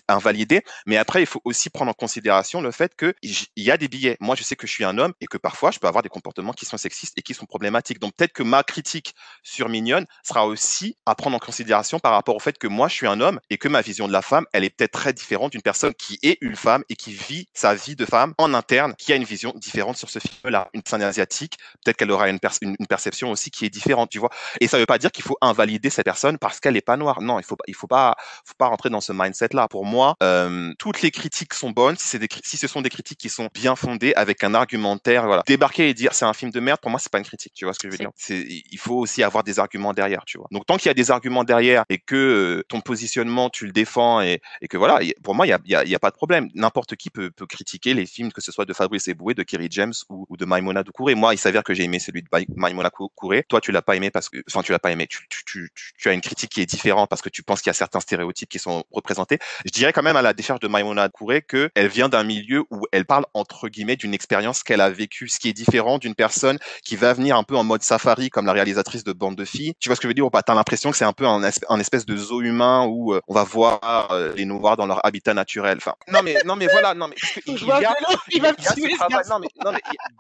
invalidé. 0.08 0.62
Mais 0.86 0.96
après, 0.96 1.22
il 1.22 1.26
faut 1.26 1.42
aussi 1.44 1.70
prendre 1.70 1.92
en 1.92 1.94
considération 1.94 2.37
le 2.62 2.72
fait 2.72 2.96
que 2.96 3.14
il 3.22 3.64
y 3.64 3.72
a 3.72 3.78
des 3.78 3.88
billets. 3.88 4.18
Moi, 4.20 4.36
je 4.36 4.44
sais 4.44 4.56
que 4.56 4.68
je 4.68 4.72
suis 4.72 4.84
un 4.84 4.98
homme 4.98 5.14
et 5.22 5.28
que 5.28 5.38
parfois, 5.38 5.72
je 5.72 5.80
peux 5.80 5.88
avoir 5.88 6.04
des 6.04 6.10
comportements 6.10 6.54
qui 6.54 6.66
sont 6.66 6.78
sexistes 6.78 7.18
et 7.18 7.22
qui 7.22 7.34
sont 7.34 7.46
problématiques. 7.46 8.00
Donc, 8.00 8.16
peut-être 8.16 8.34
que 8.34 8.44
ma 8.44 8.64
critique 8.64 9.14
sur 9.44 9.70
Mignonne 9.70 10.06
sera 10.24 10.46
aussi 10.46 10.98
à 11.06 11.16
prendre 11.16 11.36
en 11.36 11.40
considération 11.40 12.00
par 12.00 12.14
rapport 12.14 12.36
au 12.36 12.40
fait 12.40 12.58
que 12.58 12.68
moi, 12.68 12.88
je 12.88 12.94
suis 12.94 13.08
un 13.08 13.22
homme 13.22 13.40
et 13.50 13.58
que 13.58 13.68
ma 13.68 13.82
vision 13.82 14.08
de 14.08 14.14
la 14.14 14.22
femme, 14.22 14.46
elle 14.54 14.64
est 14.64 14.70
peut-être 14.70 14.92
très 14.92 15.14
différente 15.14 15.52
d'une 15.52 15.62
personne 15.62 15.94
qui 15.94 16.20
est 16.24 16.38
une 16.42 16.56
femme 16.56 16.84
et 16.90 16.96
qui 16.96 17.14
vit 17.14 17.48
sa 17.54 17.76
vie 17.76 17.96
de 17.96 18.06
femme 18.06 18.34
en 18.38 18.54
interne, 18.54 18.94
qui 18.98 19.14
a 19.14 19.16
une 19.16 19.24
vision 19.24 19.54
différente 19.56 19.98
sur 19.98 20.10
ce 20.10 20.20
film-là. 20.20 20.70
Une 20.74 20.82
personne 20.82 21.04
asiatique, 21.04 21.58
peut-être 21.84 21.98
qu'elle 21.98 22.12
aura 22.12 22.30
une, 22.30 22.40
perception 22.88 23.32
aussi 23.32 23.52
qui 23.52 23.66
est 23.66 23.70
différente, 23.70 24.10
tu 24.10 24.20
vois. 24.20 24.30
Et 24.62 24.68
ça 24.68 24.78
ne 24.78 24.82
veut 24.82 24.86
pas 24.86 24.98
dire 24.98 25.12
qu'il 25.12 25.24
faut 25.24 25.38
invalider 25.42 25.90
cette 25.90 26.06
personne 26.06 26.38
parce 26.38 26.60
qu'elle 26.60 26.74
n'est 26.74 26.82
pas 26.82 26.98
noire. 26.98 27.22
Non, 27.22 27.40
il 27.40 27.46
faut, 27.46 27.58
il 27.68 27.76
faut 27.76 27.88
pas, 27.88 28.16
faut 28.46 28.54
pas 28.58 28.68
rentrer 28.68 28.90
dans 28.90 29.02
ce 29.02 29.12
mindset-là. 29.14 29.68
Pour 29.68 29.86
moi, 29.86 30.16
euh, 30.24 30.74
toutes 30.80 31.02
les 31.02 31.12
critiques 31.12 31.54
sont 31.54 31.72
bonnes 31.72 31.98
si, 31.98 32.18
des, 32.20 32.27
si 32.44 32.58
ce 32.58 32.68
sont 32.68 32.82
des 32.82 32.90
critiques 32.90 33.20
qui 33.20 33.30
sont 33.30 33.50
bien 33.54 33.76
fondées 33.76 34.14
avec 34.16 34.44
un 34.44 34.54
argumentaire. 34.54 35.26
Voilà. 35.26 35.44
Débarquer 35.46 35.90
et 35.90 35.94
dire 35.94 36.14
c'est 36.14 36.26
un 36.26 36.34
film 36.34 36.52
de 36.52 36.60
merde, 36.60 36.80
pour 36.80 36.92
moi, 36.92 37.00
c'est 37.00 37.12
pas 37.12 37.20
une 37.20 37.26
critique. 37.26 37.54
Tu 37.54 37.66
vois 37.66 37.74
ce 37.74 37.80
que 37.80 37.88
je 37.88 37.92
veux 37.92 37.98
dire 37.98 38.12
C'est 38.16 38.46
il 38.48 38.78
faut 38.78 38.96
aussi 38.96 39.24
avoir 39.24 39.44
des 39.44 39.60
arguments 39.60 39.94
derrière. 39.94 40.24
Tu 40.26 40.38
vois. 40.38 40.48
Donc 40.52 40.66
tant 40.66 40.78
qu'il 40.78 40.88
y 40.88 40.92
a 40.92 40.94
des 40.94 41.12
arguments 41.12 41.44
derrière 41.44 41.84
et 41.90 42.00
que 42.00 42.16
euh, 42.16 42.64
ton 42.68 42.82
positionnement 42.82 43.50
tu 43.50 43.66
le 43.66 43.72
défends 43.72 44.22
et, 44.22 44.42
et 44.62 44.68
que 44.68 44.78
voilà, 44.78 45.00
pour 45.24 45.36
moi, 45.36 45.46
il 45.46 45.50
y 45.50 45.54
a, 45.54 45.60
y, 45.66 45.76
a, 45.76 45.84
y 45.86 45.96
a, 45.96 46.00
pas 46.00 46.10
de 46.10 46.16
problème. 46.16 46.50
N'importe 46.54 46.96
qui 46.96 47.10
peut, 47.10 47.32
peut, 47.32 47.46
critiquer 47.46 47.94
les 47.94 48.06
films, 48.06 48.32
que 48.32 48.42
ce 48.42 48.52
soit 48.52 48.66
de 48.66 48.74
Fabrice 48.74 49.08
Eboué, 49.08 49.34
de 49.34 49.44
Kerry 49.44 49.68
James 49.72 49.94
ou, 50.10 50.26
ou 50.30 50.38
de 50.38 50.46
Maimona 50.46 50.84
Doucouré. 50.84 51.16
Moi, 51.16 51.34
il 51.34 51.38
s'avère 51.38 51.64
que 51.64 51.74
j'ai 51.74 51.84
aimé 51.84 52.00
celui 52.00 52.22
de 52.22 52.28
Maimona 52.56 52.90
Doucouré. 52.90 53.44
Toi, 53.48 53.62
tu 53.62 53.72
l'as 53.72 53.82
pas 53.82 53.96
aimé 53.96 54.10
parce 54.12 54.30
que, 54.30 54.38
enfin, 54.50 54.62
tu 54.62 54.72
l'as 54.72 54.80
pas 54.80 54.92
aimé. 54.92 55.08
Tu, 55.08 55.28
tu, 55.30 55.44
tu, 55.46 55.70
tu, 55.98 56.10
as 56.10 56.14
une 56.14 56.22
critique 56.22 56.52
qui 56.52 56.62
est 56.62 56.66
différente 56.66 57.10
parce 57.10 57.22
que 57.22 57.30
tu 57.30 57.44
penses 57.44 57.62
qu'il 57.62 57.70
y 57.70 57.72
a 57.72 57.74
certains 57.74 58.00
stéréotypes 58.00 58.50
qui 58.50 58.60
sont 58.60 58.84
représentés. 58.92 59.40
Je 59.66 59.72
dirais 59.72 59.94
quand 59.94 60.04
même 60.04 60.18
à 60.18 60.22
la 60.22 60.34
décharge 60.34 60.60
de 60.60 60.68
Maimona 60.68 61.08
Doucouré 61.08 61.42
que 61.42 61.70
elle 61.76 61.88
vient 61.88 62.10
d'un 62.10 62.17
milieu 62.24 62.66
où 62.70 62.86
elle 62.92 63.06
parle 63.06 63.26
entre 63.34 63.70
guillemets 63.70 63.96
d'une 63.96 64.14
expérience 64.14 64.64
qu'elle 64.64 64.82
a 64.82 64.90
vécue, 64.90 65.28
ce 65.28 65.40
qui 65.40 65.50
est 65.50 65.54
différent 65.54 65.98
d'une 65.98 66.16
personne 66.16 66.58
qui 66.84 66.96
va 66.96 67.14
venir 67.14 67.38
un 67.38 67.44
peu 67.44 67.56
en 67.56 67.64
mode 67.64 67.84
safari 67.84 68.30
comme 68.30 68.46
la 68.46 68.54
réalisatrice 68.54 69.04
de 69.04 69.14
Bande 69.14 69.36
de 69.36 69.46
filles. 69.46 69.74
Tu 69.80 69.90
vois 69.90 69.96
ce 69.96 70.02
que 70.02 70.08
je 70.08 70.10
veux 70.10 70.14
dire 70.14 70.26
ou 70.26 70.30
pas? 70.30 70.44
T'as 70.44 70.56
l'impression 70.56 70.92
que 70.92 70.98
c'est 70.98 71.06
un 71.06 71.14
peu 71.14 71.26
un, 71.26 71.44
espèce 71.44 72.06
de 72.06 72.18
zoo 72.18 72.42
humain 72.42 72.86
où 72.86 73.14
euh, 73.14 73.22
on 73.28 73.34
va 73.34 73.44
voir 73.44 74.12
euh, 74.12 74.34
les 74.36 74.46
noirs 74.46 74.78
dans 74.78 74.86
leur 74.86 75.06
habitat 75.06 75.34
naturel. 75.34 75.78
Enfin, 75.78 75.96
non 76.08 76.22
mais 76.24 76.38
non 76.46 76.56
mais 76.56 76.68
voilà, 76.68 76.94
non 76.94 77.08
mais 77.08 77.16
il 77.46 77.54
y 77.66 77.72
a, 77.72 77.96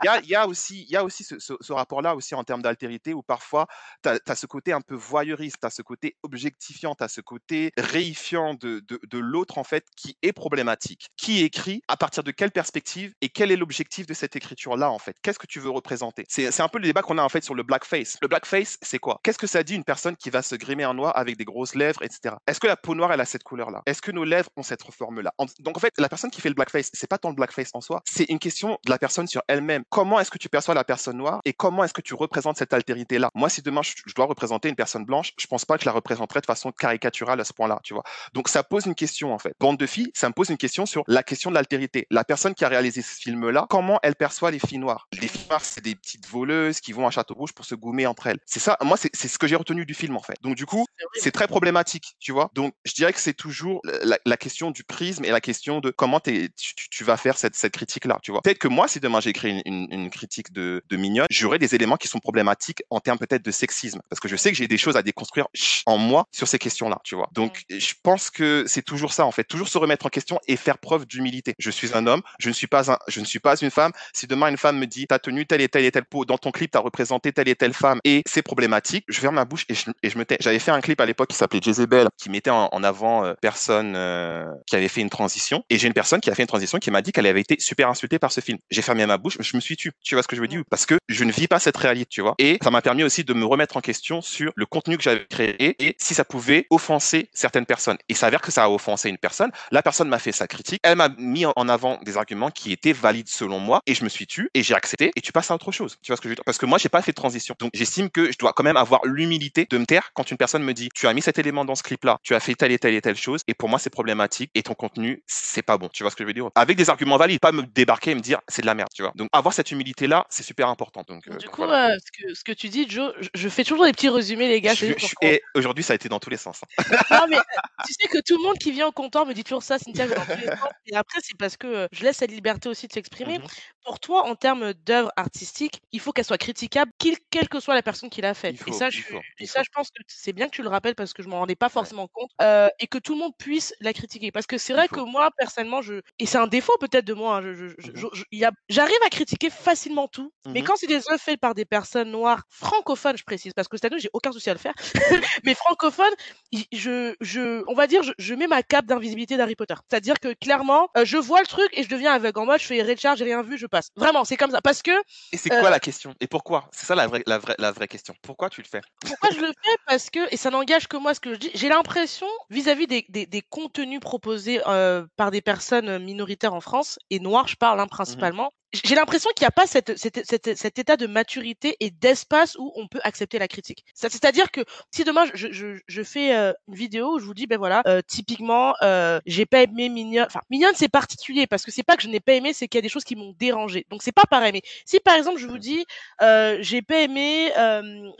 il 0.01 0.05
y 0.05 0.07
a, 0.07 0.19
il 0.21 0.29
y 0.29 0.35
a 0.35 0.47
aussi 0.47 0.83
il 0.83 0.91
y 0.91 0.95
a 0.95 1.03
aussi 1.03 1.23
ce, 1.23 1.39
ce, 1.39 1.53
ce 1.59 1.73
rapport-là 1.73 2.15
aussi 2.15 2.35
en 2.35 2.43
termes 2.43 2.61
d'altérité 2.61 3.13
où 3.13 3.21
parfois 3.21 3.67
tu 4.03 4.09
as, 4.09 4.35
ce 4.35 4.45
côté 4.45 4.73
un 4.73 4.81
peu 4.81 4.95
voyeuriste, 4.95 5.57
tu 5.61 5.67
as 5.67 5.69
ce 5.69 5.81
côté 5.81 6.15
objectifiant, 6.23 6.95
tu 6.95 7.03
as 7.03 7.07
ce 7.07 7.21
côté 7.21 7.71
réifiant 7.77 8.53
de, 8.53 8.79
de, 8.87 8.99
de 9.09 9.17
l'autre 9.17 9.57
en 9.57 9.63
fait 9.63 9.85
qui 9.95 10.17
est 10.21 10.33
problématique. 10.33 11.09
Qui 11.17 11.43
écrit 11.43 11.76
à 11.87 11.97
partir 11.97 12.23
de 12.23 12.31
quelle 12.31 12.51
perspective 12.51 13.13
et 13.21 13.29
quel 13.29 13.51
est 13.51 13.55
l'objectif 13.55 14.05
de 14.07 14.13
cette 14.13 14.35
écriture-là, 14.35 14.91
en 14.91 14.99
fait? 14.99 15.15
Qu'est-ce 15.21 15.39
que 15.39 15.47
tu 15.47 15.59
veux 15.59 15.69
représenter? 15.69 16.25
C'est 16.27 16.59
un 16.59 16.67
peu 16.67 16.79
le 16.79 16.85
débat 16.85 17.01
qu'on 17.01 17.17
a 17.17 17.23
en 17.23 17.29
fait 17.29 17.43
sur 17.43 17.55
le 17.55 17.63
blackface. 17.63 18.17
Le 18.21 18.27
blackface, 18.27 18.77
c'est 18.81 18.99
quoi? 18.99 19.19
Qu'est-ce 19.23 19.37
que 19.37 19.47
ça 19.47 19.63
dit 19.63 19.75
une 19.75 19.83
personne 19.83 20.15
qui 20.15 20.29
va 20.29 20.41
se 20.41 20.55
grimer 20.55 20.85
en 20.85 20.93
noir 20.93 21.15
avec 21.15 21.37
des 21.37 21.45
grosses 21.45 21.75
lèvres, 21.75 22.01
etc. 22.03 22.35
Est-ce 22.47 22.59
que 22.59 22.67
la 22.67 22.77
peau 22.77 22.95
noire, 22.95 23.11
elle 23.11 23.21
a 23.21 23.25
cette 23.25 23.43
couleur-là? 23.43 23.81
Est-ce 23.85 24.01
que 24.01 24.11
nos 24.11 24.23
lèvres 24.23 24.49
ont 24.55 24.63
cette 24.63 24.83
forme-là? 24.91 25.33
Donc 25.59 25.77
en 25.77 25.79
fait, 25.79 25.93
la 25.97 26.09
personne 26.09 26.31
qui 26.31 26.41
fait 26.41 26.49
le 26.49 26.55
blackface, 26.55 26.89
c'est 26.93 27.07
pas 27.07 27.17
tant 27.17 27.29
le 27.29 27.35
blackface 27.35 27.71
en 27.73 27.81
soi, 27.81 28.01
c'est 28.05 28.25
une 28.29 28.39
question 28.39 28.79
de 28.85 28.89
la 28.89 28.97
personne 28.97 29.27
sur 29.27 29.41
elle-même. 29.47 29.83
Comment 29.89 30.19
est-ce 30.19 30.31
que 30.31 30.37
tu 30.37 30.49
perçois 30.49 30.73
la 30.73 30.83
personne 30.83 31.17
noire 31.17 31.41
et 31.45 31.53
comment 31.53 31.83
est-ce 31.83 31.93
que 31.93 32.01
tu 32.01 32.13
représentes 32.13 32.57
cette 32.57 32.73
altérité-là? 32.73 33.29
Moi, 33.33 33.49
si 33.49 33.61
demain 33.61 33.81
je, 33.83 33.93
dois 34.15 34.25
représenter 34.25 34.69
une 34.69 34.75
personne 34.75 35.05
blanche, 35.05 35.33
je 35.37 35.47
pense 35.47 35.65
pas 35.65 35.77
que 35.77 35.83
je 35.83 35.85
la 35.85 35.93
représenterai 35.93 36.41
de 36.41 36.45
façon 36.45 36.71
caricaturale 36.71 37.39
à 37.39 37.43
ce 37.43 37.53
point-là, 37.53 37.79
tu 37.83 37.93
vois? 37.93 38.03
Donc 38.33 38.49
ça 38.49 38.63
pose 38.63 38.85
une 38.85 38.95
question 38.95 39.33
en 39.33 39.39
fait. 39.39 39.53
Bande 39.59 39.77
de 39.77 39.85
filles, 39.85 40.11
ça 40.13 40.27
me 40.29 40.33
pose 40.33 40.49
une 40.49 40.57
question 40.57 40.85
sur 40.85 41.03
la 41.07 41.23
question 41.23 41.49
de 41.49 41.55
l'altérité. 41.67 42.07
La 42.11 42.23
personne 42.23 42.55
qui 42.55 42.63
a 42.63 42.69
réalisé 42.69 43.01
ce 43.01 43.19
film-là, 43.19 43.65
comment 43.69 43.99
elle 44.01 44.15
perçoit 44.15 44.51
les 44.51 44.59
filles 44.59 44.77
noires? 44.77 45.07
Les 45.19 45.27
filles 45.27 45.47
noires, 45.49 45.63
c'est 45.63 45.83
des 45.83 45.95
petites 45.95 46.27
voleuses 46.27 46.79
qui 46.79 46.93
vont 46.93 47.05
à 47.05 47.11
Château 47.11 47.33
Rouge 47.33 47.51
pour 47.53 47.65
se 47.65 47.75
goumer 47.75 48.07
entre 48.07 48.27
elles. 48.27 48.39
C'est 48.45 48.59
ça, 48.59 48.77
moi, 48.81 48.95
c'est 48.97 49.27
ce 49.27 49.37
que 49.37 49.47
j'ai 49.47 49.55
retenu 49.55 49.85
du 49.85 49.93
film, 49.93 50.15
en 50.15 50.21
fait. 50.21 50.35
Donc, 50.41 50.55
du 50.55 50.65
coup, 50.65 50.85
c'est 51.15 51.31
très 51.31 51.47
problématique, 51.47 52.15
tu 52.19 52.31
vois. 52.31 52.49
Donc, 52.53 52.73
je 52.85 52.93
dirais 52.93 53.11
que 53.11 53.19
c'est 53.19 53.33
toujours 53.33 53.81
la, 53.83 54.17
la, 54.25 54.37
question 54.37 54.71
du 54.71 54.83
prisme 54.83 55.25
et 55.25 55.29
la 55.29 55.41
question 55.41 55.81
de 55.81 55.89
comment 55.89 56.19
tu, 56.19 56.49
tu, 56.55 57.03
vas 57.03 57.17
faire 57.17 57.37
cette, 57.37 57.55
cette 57.55 57.73
critique-là, 57.73 58.19
tu 58.23 58.31
vois. 58.31 58.41
Peut-être 58.41 58.59
que 58.59 58.67
moi, 58.67 58.87
si 58.87 58.99
demain 58.99 59.19
j'écris 59.19 59.49
une, 59.49 59.61
une, 59.65 59.87
une, 59.91 60.09
critique 60.09 60.53
de, 60.53 60.83
de 60.87 60.97
Mignonne, 60.97 61.27
j'aurai 61.29 61.59
des 61.59 61.75
éléments 61.75 61.97
qui 61.97 62.07
sont 62.07 62.19
problématiques 62.19 62.83
en 62.89 62.99
termes 62.99 63.17
peut-être 63.17 63.43
de 63.43 63.51
sexisme. 63.51 63.99
Parce 64.09 64.19
que 64.19 64.27
je 64.27 64.35
sais 64.35 64.51
que 64.51 64.57
j'ai 64.57 64.67
des 64.67 64.77
choses 64.77 64.95
à 64.95 65.03
déconstruire 65.03 65.47
en 65.85 65.97
moi 65.97 66.25
sur 66.31 66.47
ces 66.47 66.59
questions-là, 66.59 67.01
tu 67.03 67.15
vois. 67.15 67.29
Donc, 67.33 67.63
je 67.69 67.93
pense 68.03 68.29
que 68.29 68.65
c'est 68.67 68.83
toujours 68.83 69.11
ça, 69.11 69.25
en 69.25 69.31
fait. 69.31 69.43
Toujours 69.43 69.67
se 69.67 69.77
remettre 69.77 70.05
en 70.05 70.09
question 70.09 70.39
et 70.47 70.55
faire 70.55 70.77
preuve 70.77 71.05
d'humilité. 71.05 71.55
Je 71.57 71.71
suis 71.71 71.95
un 71.95 72.07
homme, 72.07 72.21
je 72.39 72.49
ne 72.49 72.53
suis 72.53 72.67
pas 72.67 72.91
un, 72.91 72.97
je 73.07 73.19
ne 73.19 73.25
suis 73.25 73.39
pas 73.39 73.55
une 73.57 73.71
femme. 73.71 73.91
Si 74.13 74.27
demain 74.27 74.49
une 74.49 74.57
femme 74.57 74.77
me 74.77 74.87
dit, 74.87 75.07
t'as 75.07 75.19
tenu 75.19 75.45
telle 75.45 75.61
et 75.61 75.69
telle 75.69 75.85
et 75.85 75.91
telle 75.91 76.05
peau, 76.05 76.25
dans 76.25 76.37
ton 76.37 76.51
clip, 76.51 76.71
t'as 76.71 76.79
représenté 76.79 77.31
telle 77.31 77.49
et 77.49 77.55
telle 77.55 77.73
femme 77.73 77.99
et 78.03 78.21
c'est 78.25 78.41
problématique, 78.41 79.05
je 79.07 79.19
ferme 79.19 79.35
ma 79.35 79.45
bouche 79.45 79.65
et 79.69 79.73
je, 79.73 79.85
et 80.03 80.09
je 80.09 80.17
me 80.17 80.25
tais. 80.25 80.37
J'avais 80.39 80.59
fait 80.59 80.71
un 80.71 80.81
clip 80.81 80.99
à 81.01 81.05
l'époque 81.05 81.29
qui 81.29 81.35
s'appelait 81.35 81.59
Jezebel, 81.61 82.07
qui 82.17 82.29
mettait 82.29 82.51
en, 82.51 82.83
avant 82.83 83.25
euh, 83.25 83.33
personne 83.41 83.95
euh, 83.95 84.45
qui 84.67 84.75
avait 84.75 84.87
fait 84.87 85.01
une 85.01 85.09
transition. 85.09 85.63
Et 85.69 85.77
j'ai 85.77 85.87
une 85.87 85.93
personne 85.93 86.21
qui 86.21 86.29
a 86.29 86.35
fait 86.35 86.43
une 86.43 86.47
transition 86.47 86.77
qui 86.77 86.91
m'a 86.91 87.01
dit 87.01 87.11
qu'elle 87.11 87.25
avait 87.25 87.41
été 87.41 87.57
super 87.59 87.89
insultée 87.89 88.19
par 88.19 88.31
ce 88.31 88.41
film. 88.41 88.59
J'ai 88.69 88.81
fermé 88.81 89.05
ma 89.05 89.17
bouche, 89.17 89.37
je 89.39 89.55
me 89.55 89.61
suis 89.61 89.75
tu. 89.75 89.91
Tu 90.03 90.15
vois 90.15 90.23
ce 90.23 90.27
que 90.27 90.35
je 90.35 90.41
veux 90.41 90.47
dire? 90.47 90.61
Parce 90.69 90.85
que 90.85 90.95
je 91.09 91.23
ne 91.23 91.31
vis 91.31 91.47
pas 91.47 91.59
cette 91.59 91.77
réalité, 91.77 92.07
tu 92.09 92.21
vois? 92.21 92.35
Et 92.37 92.59
ça 92.61 92.71
m'a 92.71 92.81
permis 92.81 93.03
aussi 93.03 93.23
de 93.23 93.33
me 93.33 93.45
remettre 93.45 93.77
en 93.77 93.81
question 93.81 94.21
sur 94.21 94.51
le 94.55 94.65
contenu 94.65 94.97
que 94.97 95.03
j'avais 95.03 95.25
créé 95.25 95.75
et 95.83 95.95
si 95.97 96.13
ça 96.13 96.23
pouvait 96.23 96.67
offenser 96.69 97.29
certaines 97.33 97.65
personnes. 97.65 97.97
Et 98.09 98.13
ça 98.13 98.27
s'avère 98.27 98.41
que 98.41 98.51
ça 98.51 98.65
a 98.65 98.69
offensé 98.69 99.09
une 99.09 99.17
personne. 99.17 99.51
La 99.71 99.81
personne 99.81 100.09
m'a 100.09 100.19
fait 100.19 100.33
sa 100.33 100.47
critique. 100.47 100.81
Elle 100.83 100.97
m'a 100.97 101.09
mis 101.17 101.45
en 101.55 101.69
avant 101.69 101.99
des 102.03 102.17
arguments 102.17 102.51
qui 102.51 102.71
étaient 102.71 102.93
valides 102.93 103.29
selon 103.29 103.59
moi 103.59 103.81
et 103.85 103.93
je 103.93 104.03
me 104.03 104.09
suis 104.09 104.27
tu 104.27 104.49
et 104.53 104.63
j'ai 104.63 104.73
accepté 104.73 105.11
et 105.15 105.21
tu 105.21 105.31
passes 105.31 105.51
à 105.51 105.55
autre 105.55 105.71
chose. 105.71 105.97
Tu 106.01 106.11
vois 106.11 106.17
ce 106.17 106.21
que 106.21 106.27
je 106.27 106.29
veux 106.29 106.35
dire? 106.35 106.43
Parce 106.45 106.57
que 106.57 106.65
moi, 106.65 106.77
j'ai 106.77 106.89
pas 106.89 107.01
fait 107.01 107.11
de 107.11 107.15
transition. 107.15 107.55
Donc, 107.59 107.71
j'estime 107.73 108.09
que 108.09 108.31
je 108.31 108.37
dois 108.37 108.53
quand 108.53 108.63
même 108.63 108.77
avoir 108.77 109.05
l'humilité 109.05 109.65
de 109.69 109.77
me 109.77 109.85
taire 109.85 110.11
quand 110.13 110.29
une 110.31 110.37
personne 110.37 110.63
me 110.63 110.73
dit 110.73 110.89
tu 110.93 111.07
as 111.07 111.13
mis 111.13 111.21
cet 111.21 111.39
élément 111.39 111.65
dans 111.65 111.75
ce 111.75 111.83
clip-là, 111.83 112.17
tu 112.23 112.35
as 112.35 112.39
fait 112.39 112.55
telle 112.55 112.71
et 112.71 112.79
telle 112.79 112.93
et 112.93 113.01
telle 113.01 113.15
chose 113.15 113.41
et 113.47 113.53
pour 113.53 113.69
moi, 113.69 113.79
c'est 113.79 113.89
problématique 113.89 114.51
et 114.55 114.63
ton 114.63 114.73
contenu, 114.73 115.23
c'est 115.27 115.61
pas 115.61 115.77
bon. 115.77 115.89
Tu 115.93 116.03
vois 116.03 116.11
ce 116.11 116.15
que 116.15 116.23
je 116.23 116.27
veux 116.27 116.33
dire? 116.33 116.49
Avec 116.55 116.77
des 116.77 116.89
arguments 116.89 117.17
valides, 117.17 117.39
pas 117.39 117.51
me 117.51 117.63
débarquer 117.63 118.11
et 118.11 118.15
me 118.15 118.21
dire 118.21 118.39
c'est 118.47 118.61
de 118.61 118.67
la 118.67 118.75
merde, 118.75 118.89
tu 118.93 119.01
vois? 119.01 119.11
Donc, 119.15 119.29
avoir 119.33 119.53
cette 119.53 119.71
humilité-là, 119.71 120.25
c'est 120.29 120.43
super 120.43 120.69
important. 120.69 121.03
Donc, 121.07 121.27
euh, 121.27 121.31
Du 121.37 121.45
donc 121.45 121.55
coup, 121.55 121.63
voilà. 121.63 121.91
euh, 121.93 121.97
ce, 122.03 122.11
que, 122.23 122.33
ce 122.33 122.43
que 122.43 122.51
tu 122.51 122.69
dis, 122.69 122.89
Joe, 122.89 123.13
je, 123.19 123.29
je 123.33 123.49
fais 123.49 123.63
toujours 123.63 123.85
des 123.85 123.91
petits 123.91 124.09
résumés, 124.09 124.47
les 124.47 124.61
gars. 124.61 124.73
Je- 124.73 124.85
je- 124.97 125.15
et 125.21 125.41
aujourd'hui, 125.55 125.83
ça 125.83 125.93
a 125.93 125.95
été 125.95 126.09
dans 126.09 126.19
tous 126.19 126.29
les 126.29 126.37
sens. 126.37 126.61
hein. 126.63 126.95
Non, 127.11 127.25
mais 127.29 127.37
euh, 127.37 127.57
tu 127.85 127.93
sais 127.93 128.07
que 128.07 128.17
tout 128.25 128.37
le 128.37 128.43
monde 128.43 128.57
qui 128.57 128.71
vient 128.71 128.87
au 128.87 128.91
comptoir 128.91 129.25
me 129.25 129.33
dit 129.33 129.43
toujours 129.43 129.63
ça, 129.63 129.77
Cynthia, 129.79 130.07
dans 130.07 130.25
tous 130.25 130.37
les 130.37 130.47
sens. 130.47 130.69
Et 130.85 130.95
après, 130.95 131.19
c'est 131.23 131.36
parce 131.37 131.57
que 131.57 131.67
euh, 131.67 131.87
je 131.91 132.03
laisse 132.03 132.21
la 132.21 132.27
liberté 132.27 132.69
aussi 132.69 132.87
de 132.87 132.93
s'exprimer. 132.93 133.39
Mhm. 133.39 133.45
Pour 133.87 134.01
toi, 134.01 134.27
en 134.27 134.35
termes 134.35 134.73
d'œuvre 134.73 135.11
artistique, 135.15 135.79
il 135.93 136.01
faut 136.01 136.11
qu'elle 136.11 136.25
soit 136.25 136.37
critiquable, 136.37 136.91
quelle 136.99 137.47
que 137.47 137.61
soit 137.61 137.73
la 137.73 137.81
personne 137.81 138.09
qui 138.09 138.19
l'a 138.19 138.33
faite. 138.33 138.57
Et 138.67 138.73
ça, 138.73 138.89
je, 138.89 139.01
faut, 139.01 139.15
et 139.17 139.21
il 139.39 139.47
ça, 139.47 139.59
faut. 139.59 139.63
je 139.63 139.69
pense 139.73 139.87
que 139.91 140.03
c'est 140.07 140.33
bien 140.33 140.47
que 140.47 140.51
tu 140.51 140.61
le 140.61 140.67
rappelles 140.67 140.93
parce 140.95 141.13
que 141.13 141.23
je 141.23 141.29
m'en 141.29 141.39
rendais 141.39 141.55
pas 141.55 141.69
forcément 141.69 142.09
compte. 142.09 142.29
euh, 142.41 142.67
et 142.79 142.87
que 142.87 142.97
tout 142.97 143.13
le 143.13 143.19
monde 143.19 143.31
puisse 143.39 143.73
la 143.79 143.93
critiquer. 143.93 144.29
Parce 144.33 144.45
que 144.45 144.57
c'est 144.57 144.73
vrai 144.73 144.89
faut. 144.89 144.97
que 144.97 144.99
moi, 145.09 145.29
personnellement, 145.37 145.81
je 145.81 146.01
et 146.19 146.25
c'est 146.25 146.37
un 146.37 146.47
défaut 146.47 146.73
peut-être 146.81 147.05
de 147.05 147.13
moi. 147.13 147.37
hein, 147.37 147.41
je- 147.53 147.69
je- 147.77 148.45
a- 148.45 148.51
J'arrive 148.67 148.97
à 149.05 149.09
critiquer 149.09 149.49
facilement 149.49 150.09
tout. 150.09 150.33
Mais 150.53 150.59
Mhm. 150.59 150.65
quand 150.67 150.75
c'est 150.75 150.87
des 150.87 150.97
œuvres 151.09 151.21
faites 151.21 151.39
par 151.39 151.53
des 151.55 151.63
personnes 151.65 152.11
noires, 152.11 152.43
francophones, 152.49 153.15
je 153.17 153.23
précise, 153.23 153.53
parce 153.53 153.69
que 153.69 153.77
c'est-à-dire 153.77 153.99
j'ai 153.99 154.09
aucun 154.11 154.33
souci 154.33 154.49
à 154.49 154.53
le 154.53 154.59
faire, 154.59 154.73
Mhm. 154.77 154.83
mais 155.45 155.53
francophones, 155.55 156.13
il- 156.51 156.65
je, 156.73 157.15
je, 157.21 157.63
on 157.67 157.73
va 157.73 157.87
dire, 157.87 158.03
je, 158.03 158.11
je 158.17 158.33
mets 158.33 158.47
ma 158.47 158.63
cape 158.63 158.85
d'invisibilité 158.85 159.37
d'Harry 159.37 159.55
Potter. 159.55 159.75
C'est-à-dire 159.89 160.19
que 160.19 160.33
clairement, 160.33 160.89
euh, 160.97 161.05
je 161.05 161.15
vois 161.17 161.39
le 161.39 161.47
truc 161.47 161.69
et 161.71 161.83
je 161.83 161.89
deviens 161.89 162.11
aveugle. 162.13 162.39
En 162.39 162.45
mode, 162.45 162.59
je 162.59 162.65
fais 162.65 162.81
Richard, 162.81 163.15
j'ai 163.15 163.23
rien 163.25 163.41
vu, 163.43 163.57
je 163.57 163.65
passe. 163.65 163.76
Vraiment, 163.95 164.25
c'est 164.25 164.37
comme 164.37 164.51
ça. 164.51 164.61
Parce 164.61 164.81
que 164.81 164.91
Et 165.31 165.37
c'est 165.37 165.51
Euh, 165.51 165.59
quoi 165.59 165.69
la 165.69 165.79
question? 165.79 166.13
Et 166.19 166.27
pourquoi? 166.27 166.69
C'est 166.71 166.85
ça 166.85 166.95
la 166.95 167.07
vraie, 167.07 167.23
la, 167.25 167.37
vraie, 167.37 167.55
la 167.57 167.71
vraie 167.71 167.87
question. 167.87 168.13
Pourquoi 168.21 168.49
tu 168.49 168.61
le 168.61 168.67
fais? 168.67 168.81
Pourquoi 169.05 169.29
je 169.31 169.39
le 169.39 169.47
fais? 169.47 169.77
Parce 169.85 170.09
que, 170.09 170.19
et 170.33 170.37
ça 170.37 170.49
n'engage 170.49 170.87
que 170.87 170.97
moi 170.97 171.13
ce 171.13 171.19
que 171.19 171.33
je 171.33 171.39
dis, 171.39 171.51
j'ai 171.53 171.69
l'impression, 171.69 172.27
vis-à-vis 172.49 172.87
des, 172.87 173.05
des, 173.09 173.25
des 173.25 173.41
contenus 173.41 173.99
proposés 173.99 174.61
euh, 174.67 175.05
par 175.15 175.31
des 175.31 175.41
personnes 175.41 175.97
minoritaires 176.03 176.53
en 176.53 176.61
France, 176.61 176.99
et 177.09 177.19
noires, 177.19 177.47
je 177.47 177.55
parle 177.55 177.79
hein, 177.79 177.87
principalement, 177.87 178.51
j'ai 178.73 178.95
l'impression 178.95 179.29
qu'il 179.35 179.43
n'y 179.43 179.47
a 179.47 179.51
pas 179.51 179.65
cette, 179.65 179.97
cette, 179.97 180.25
cette- 180.25 180.57
cet 180.57 180.77
état 180.79 180.97
de 180.97 181.07
maturité 181.07 181.77
et 181.79 181.89
d'espace 181.89 182.55
où 182.59 182.73
on 182.75 182.87
peut 182.87 182.99
accepter 183.03 183.39
la 183.39 183.47
critique. 183.47 183.85
C'est-à-dire 183.93 184.51
que 184.51 184.61
si 184.91 185.03
demain 185.05 185.25
je, 185.33 185.47
je, 185.51 185.77
je 185.87 186.03
fais 186.03 186.35
euh, 186.35 186.51
une 186.67 186.75
vidéo 186.75 187.15
où 187.15 187.19
je 187.19 187.25
vous 187.25 187.33
dis, 187.33 187.47
ben 187.47 187.57
voilà, 187.57 187.81
euh, 187.87 188.01
typiquement, 188.05 188.73
euh, 188.81 189.19
j'ai 189.25 189.45
pas 189.45 189.61
aimé 189.63 189.87
Mignonne. 189.89 190.25
Enfin, 190.27 190.41
Mignonne 190.49 190.73
c'est 190.75 190.89
particulier 190.89 191.47
parce 191.47 191.63
que 191.63 191.71
c'est 191.71 191.83
pas 191.83 191.95
que 191.95 192.03
je 192.03 192.09
n'ai 192.09 192.19
pas 192.19 192.33
aimé, 192.33 192.51
c'est 192.53 192.67
qu'il 192.67 192.77
y 192.77 192.81
a 192.81 192.81
des 192.81 192.89
choses 192.89 193.05
qui 193.05 193.15
m'ont 193.15 193.33
dérangé. 193.39 193.85
Donc 193.89 194.03
c'est 194.03 194.11
pas 194.11 194.25
pareil. 194.29 194.51
Mais 194.51 194.61
si 194.85 194.99
par 194.99 195.15
exemple 195.15 195.39
je 195.39 195.47
vous 195.47 195.57
dis, 195.59 195.85
euh, 196.21 196.57
j'ai 196.61 196.81
pas 196.81 196.99
aimé, 196.99 197.51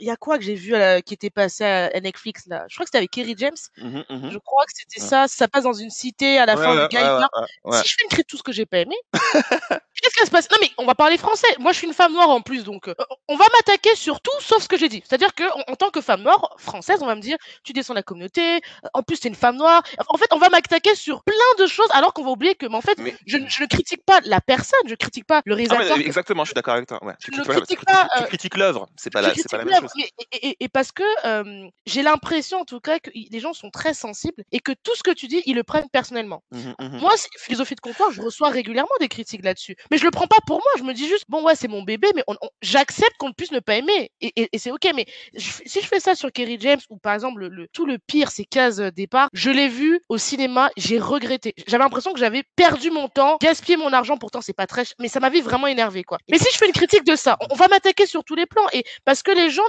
il 0.00 0.06
y 0.06 0.10
a 0.10 0.16
quoi 0.16 0.38
que 0.38 0.44
j'ai 0.44 0.54
vu 0.54 0.72
qui 1.04 1.14
était 1.14 1.30
passé 1.30 1.64
à 1.64 2.00
Netflix 2.00 2.46
là? 2.46 2.64
Je 2.68 2.74
crois 2.76 2.84
que 2.84 2.88
c'était 2.88 2.98
avec 2.98 3.10
Kerry 3.10 3.34
James. 3.36 3.56
Mhm, 3.76 4.04
mhm. 4.08 4.30
Je 4.30 4.38
crois 4.38 4.64
que 4.64 4.72
c'était 4.74 5.00
Ouais. 5.02 5.06
ça. 5.08 5.26
Ça 5.28 5.46
passe 5.48 5.64
dans 5.64 5.72
une 5.72 5.90
cité 5.90 6.38
à 6.38 6.46
la 6.46 6.56
Ouais, 6.56 6.64
fin 6.64 6.76
ouais, 6.76 6.88
du 6.88 6.96
ouais. 6.96 7.82
Si 7.82 7.88
je 7.88 7.94
fais 7.98 8.04
une 8.04 8.08
critique 8.10 8.26
de 8.26 8.30
tout 8.30 8.36
ce 8.38 8.42
que 8.42 8.52
j'ai 8.52 8.66
pas 8.66 8.78
aimé, 8.78 8.96
qu'est-ce 10.02 10.14
qui 10.18 10.26
se 10.26 10.30
passer 10.38 10.48
Non 10.52 10.58
mais 10.60 10.70
on 10.78 10.86
va 10.86 10.94
parler 10.94 11.18
français. 11.18 11.48
Moi 11.58 11.72
je 11.72 11.78
suis 11.78 11.86
une 11.86 11.94
femme 11.94 12.12
noire 12.12 12.28
en 12.30 12.40
plus, 12.40 12.64
donc 12.64 12.88
euh, 12.88 12.94
on 13.28 13.36
va 13.36 13.44
m'attaquer 13.56 13.94
sur 13.94 14.20
tout 14.20 14.30
sauf 14.40 14.62
ce 14.62 14.68
que 14.68 14.76
j'ai 14.76 14.88
dit. 14.88 15.02
C'est-à-dire 15.06 15.34
que 15.34 15.44
en, 15.44 15.72
en 15.72 15.76
tant 15.76 15.90
que 15.90 16.00
femme 16.00 16.22
noire 16.22 16.54
française, 16.58 16.98
on 17.02 17.06
va 17.06 17.14
me 17.14 17.20
dire 17.20 17.36
tu 17.64 17.72
descends 17.72 17.94
la 17.94 18.02
communauté. 18.02 18.56
euh, 18.56 18.88
En 18.94 19.02
plus 19.02 19.20
t'es 19.20 19.28
une 19.28 19.34
femme 19.34 19.56
noire. 19.56 19.82
En 20.08 20.16
fait 20.16 20.26
on 20.32 20.38
va 20.38 20.48
m'attaquer 20.48 20.94
sur 20.94 21.22
plein 21.24 21.34
de 21.58 21.66
choses 21.66 21.88
alors 21.92 22.12
qu'on 22.14 22.24
va 22.24 22.30
oublier 22.30 22.54
que 22.54 22.66
mais 22.66 22.76
en 22.76 22.80
fait 22.80 22.98
Mais- 22.98 23.16
je, 23.26 23.36
ne- 23.36 23.48
je 23.48 23.62
ne 23.62 23.66
critique 23.68 24.04
pas 24.04 24.20
la 24.24 24.40
personne, 24.40 24.78
je 24.86 24.94
critique 24.94 25.26
pas 25.26 25.42
le 25.44 25.54
Ah, 25.54 25.56
réalisateur. 25.56 25.96
euh, 25.96 26.00
exactement, 26.00 26.44
je 26.44 26.48
suis 26.50 26.54
d'accord 26.54 26.74
avec 26.74 26.88
toi. 26.88 27.04
Ouais. 27.04 27.14
Tu, 27.20 27.30
Je 27.34 27.40
ne 27.40 27.44
critiques- 27.44 27.80
tu 27.80 27.84
pas, 27.84 28.08
critiques- 28.26 28.54
euh, 28.56 28.58
l'œuvre, 28.58 28.88
c'est 28.96 29.10
pas, 29.10 29.20
la, 29.20 29.30
pas 29.30 29.64
même 29.64 29.80
chose. 29.82 29.90
et, 30.32 30.48
et- 30.48 30.56
et 30.64 30.68
parce 30.68 30.92
que 30.92 31.02
euh, 31.26 31.68
j'ai 31.86 32.02
l'impression 32.02 32.60
en 32.60 32.64
tout 32.64 32.80
cas 32.80 32.98
que 32.98 33.10
i- 33.14 33.28
les 33.30 33.40
gens 33.40 33.52
sont 33.52 33.70
très 33.70 33.94
sensibles 33.94 34.42
et 34.52 34.60
que 34.60 34.72
tout 34.82 34.94
ce 34.94 35.02
que 35.02 35.10
tu 35.10 35.26
dis, 35.26 35.42
ils 35.46 35.54
le 35.56 35.62
prennent 35.64 35.88
personnellement. 35.90 36.42
Mhm, 36.52 36.74
mhm. 36.78 36.98
Moi, 37.00 37.12
philosophie 37.38 37.74
de 37.74 37.80
comptoir, 37.80 38.10
je 38.12 38.20
reçois 38.22 38.48
régulièrement 38.50 38.88
des 39.00 39.08
critiques 39.08 39.42
là-dessus. 39.44 39.76
Mais 39.90 39.98
je 39.98 40.04
le 40.04 40.10
prends 40.10 40.26
pas 40.28 40.40
pour 40.46 40.56
moi. 40.58 40.70
Je 40.78 40.82
me 40.82 40.92
dis 40.92 41.08
juste, 41.08 41.24
bon, 41.28 41.42
ouais, 41.44 41.54
c'est 41.54 41.68
mon 41.68 41.82
bébé, 41.82 42.08
mais 42.14 42.24
j'accepte 42.62 43.16
qu'on 43.18 43.32
puisse 43.32 43.52
ne 43.52 43.60
pas 43.60 43.76
aimer. 43.76 44.10
Et, 44.20 44.48
c'est 44.58 44.70
OK. 44.70 44.86
Mais 44.94 45.06
si 45.36 45.80
je 45.80 45.86
fais 45.86 46.00
ça 46.00 46.14
sur 46.14 46.32
Kerry 46.32 46.58
James, 46.60 46.80
ou 46.90 46.96
par 46.98 47.14
exemple, 47.14 47.46
le, 47.46 47.68
tout 47.68 47.86
le 47.86 47.98
pire, 47.98 48.30
c'est 48.30 48.44
Case 48.44 48.80
euh, 48.80 48.90
Départ, 48.90 49.28
je 49.32 49.50
l'ai 49.50 49.68
vu 49.68 50.00
au 50.08 50.18
cinéma, 50.18 50.70
j'ai 50.76 50.98
regretté. 50.98 51.54
J'avais 51.66 51.82
l'impression 51.84 52.12
que 52.12 52.18
j'avais 52.18 52.42
perdu 52.56 52.90
mon 52.90 53.08
temps, 53.08 53.38
gaspillé 53.40 53.76
mon 53.76 53.92
argent, 53.92 54.16
pourtant 54.16 54.40
c'est 54.40 54.52
pas 54.52 54.66
très 54.66 54.84
ch- 54.84 54.94
mais 54.98 55.08
ça 55.08 55.20
m'avait 55.20 55.40
vraiment 55.40 55.66
énervé, 55.66 56.04
quoi. 56.04 56.18
Mais 56.30 56.38
si 56.38 56.46
je 56.52 56.58
fais 56.58 56.66
une 56.66 56.72
critique 56.72 57.04
de 57.04 57.16
ça, 57.16 57.36
on, 57.50 57.54
va 57.54 57.68
m'attaquer 57.68 58.06
sur 58.06 58.24
tous 58.24 58.34
les 58.34 58.46
plans. 58.46 58.66
Et 58.72 58.84
parce 59.04 59.22
que 59.22 59.30
les 59.30 59.50
gens 59.50 59.62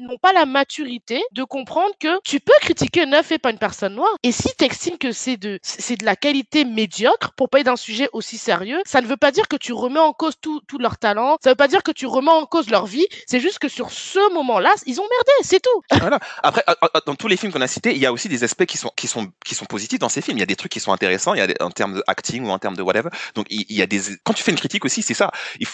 n'ont 0.00 0.18
pas 0.18 0.32
la 0.32 0.46
maturité 0.46 1.22
de 1.32 1.44
comprendre 1.44 1.92
que 1.98 2.20
tu 2.24 2.40
peux 2.40 2.52
critiquer 2.60 3.02
un 3.02 3.12
œuf 3.12 3.32
et 3.32 3.38
pas 3.38 3.50
une 3.50 3.58
personne 3.58 3.94
noire. 3.94 4.14
Et 4.22 4.32
si 4.32 4.48
tu 4.58 4.64
estimes 4.64 4.98
que 4.98 5.12
c'est 5.12 5.36
de, 5.36 5.58
de 5.58 6.04
la 6.04 6.16
qualité 6.16 6.64
médiocre 6.64 7.32
pour 7.36 7.48
parler 7.48 7.64
d'un 7.64 7.76
sujet 7.76 8.08
aussi 8.12 8.38
sérieux, 8.38 8.80
ça 8.84 9.00
ne 9.00 9.06
veut 9.06 9.16
pas 9.16 9.30
dire 9.30 9.48
que 9.48 9.56
tu 9.56 9.72
remets 9.72 10.00
en 10.00 10.05
cause 10.12 10.34
tout, 10.40 10.62
leur 10.78 10.98
talent. 10.98 11.36
Ça 11.42 11.50
veut 11.50 11.56
pas 11.56 11.68
dire 11.68 11.82
que 11.82 11.92
tu 11.92 12.06
remets 12.06 12.30
en 12.30 12.46
cause 12.46 12.70
leur 12.70 12.86
vie. 12.86 13.06
C'est 13.26 13.40
juste 13.40 13.58
que 13.58 13.68
sur 13.68 13.90
ce 13.90 14.32
moment-là, 14.34 14.72
ils 14.86 15.00
ont 15.00 15.04
merdé, 15.04 15.32
c'est 15.42 15.60
tout. 15.60 15.82
Voilà. 16.06 16.20
Après, 16.44 16.62
dans 17.04 17.16
tous 17.16 17.26
les 17.26 17.36
films 17.36 17.52
qu'on 17.52 17.60
a 17.60 17.66
cités, 17.66 17.90
il 17.90 17.98
y 17.98 18.06
a 18.06 18.12
aussi 18.12 18.28
des 18.28 18.44
aspects 18.44 18.64
qui 18.64 18.78
sont, 18.78 18.92
qui 18.96 19.08
sont, 19.08 19.28
qui 19.44 19.56
sont 19.56 19.64
positifs 19.64 19.98
dans 19.98 20.08
ces 20.08 20.20
films. 20.20 20.36
Il 20.36 20.40
y 20.40 20.44
a 20.44 20.46
des 20.46 20.54
trucs 20.54 20.70
qui 20.70 20.78
sont 20.78 20.92
intéressants, 20.92 21.34
il 21.34 21.38
y 21.38 21.42
a 21.42 21.48
en 21.60 21.70
termes 21.70 21.94
de 21.94 22.04
acting 22.06 22.44
ou 22.44 22.50
en 22.50 22.60
termes 22.60 22.76
de 22.76 22.82
whatever. 22.82 23.08
Donc, 23.34 23.46
il, 23.50 23.72
y 23.72 23.82
a 23.82 23.86
des, 23.86 24.00
quand 24.22 24.34
tu 24.34 24.44
fais 24.44 24.52
une 24.52 24.58
critique 24.58 24.84
aussi, 24.84 25.02
c'est 25.02 25.14
ça. 25.14 25.32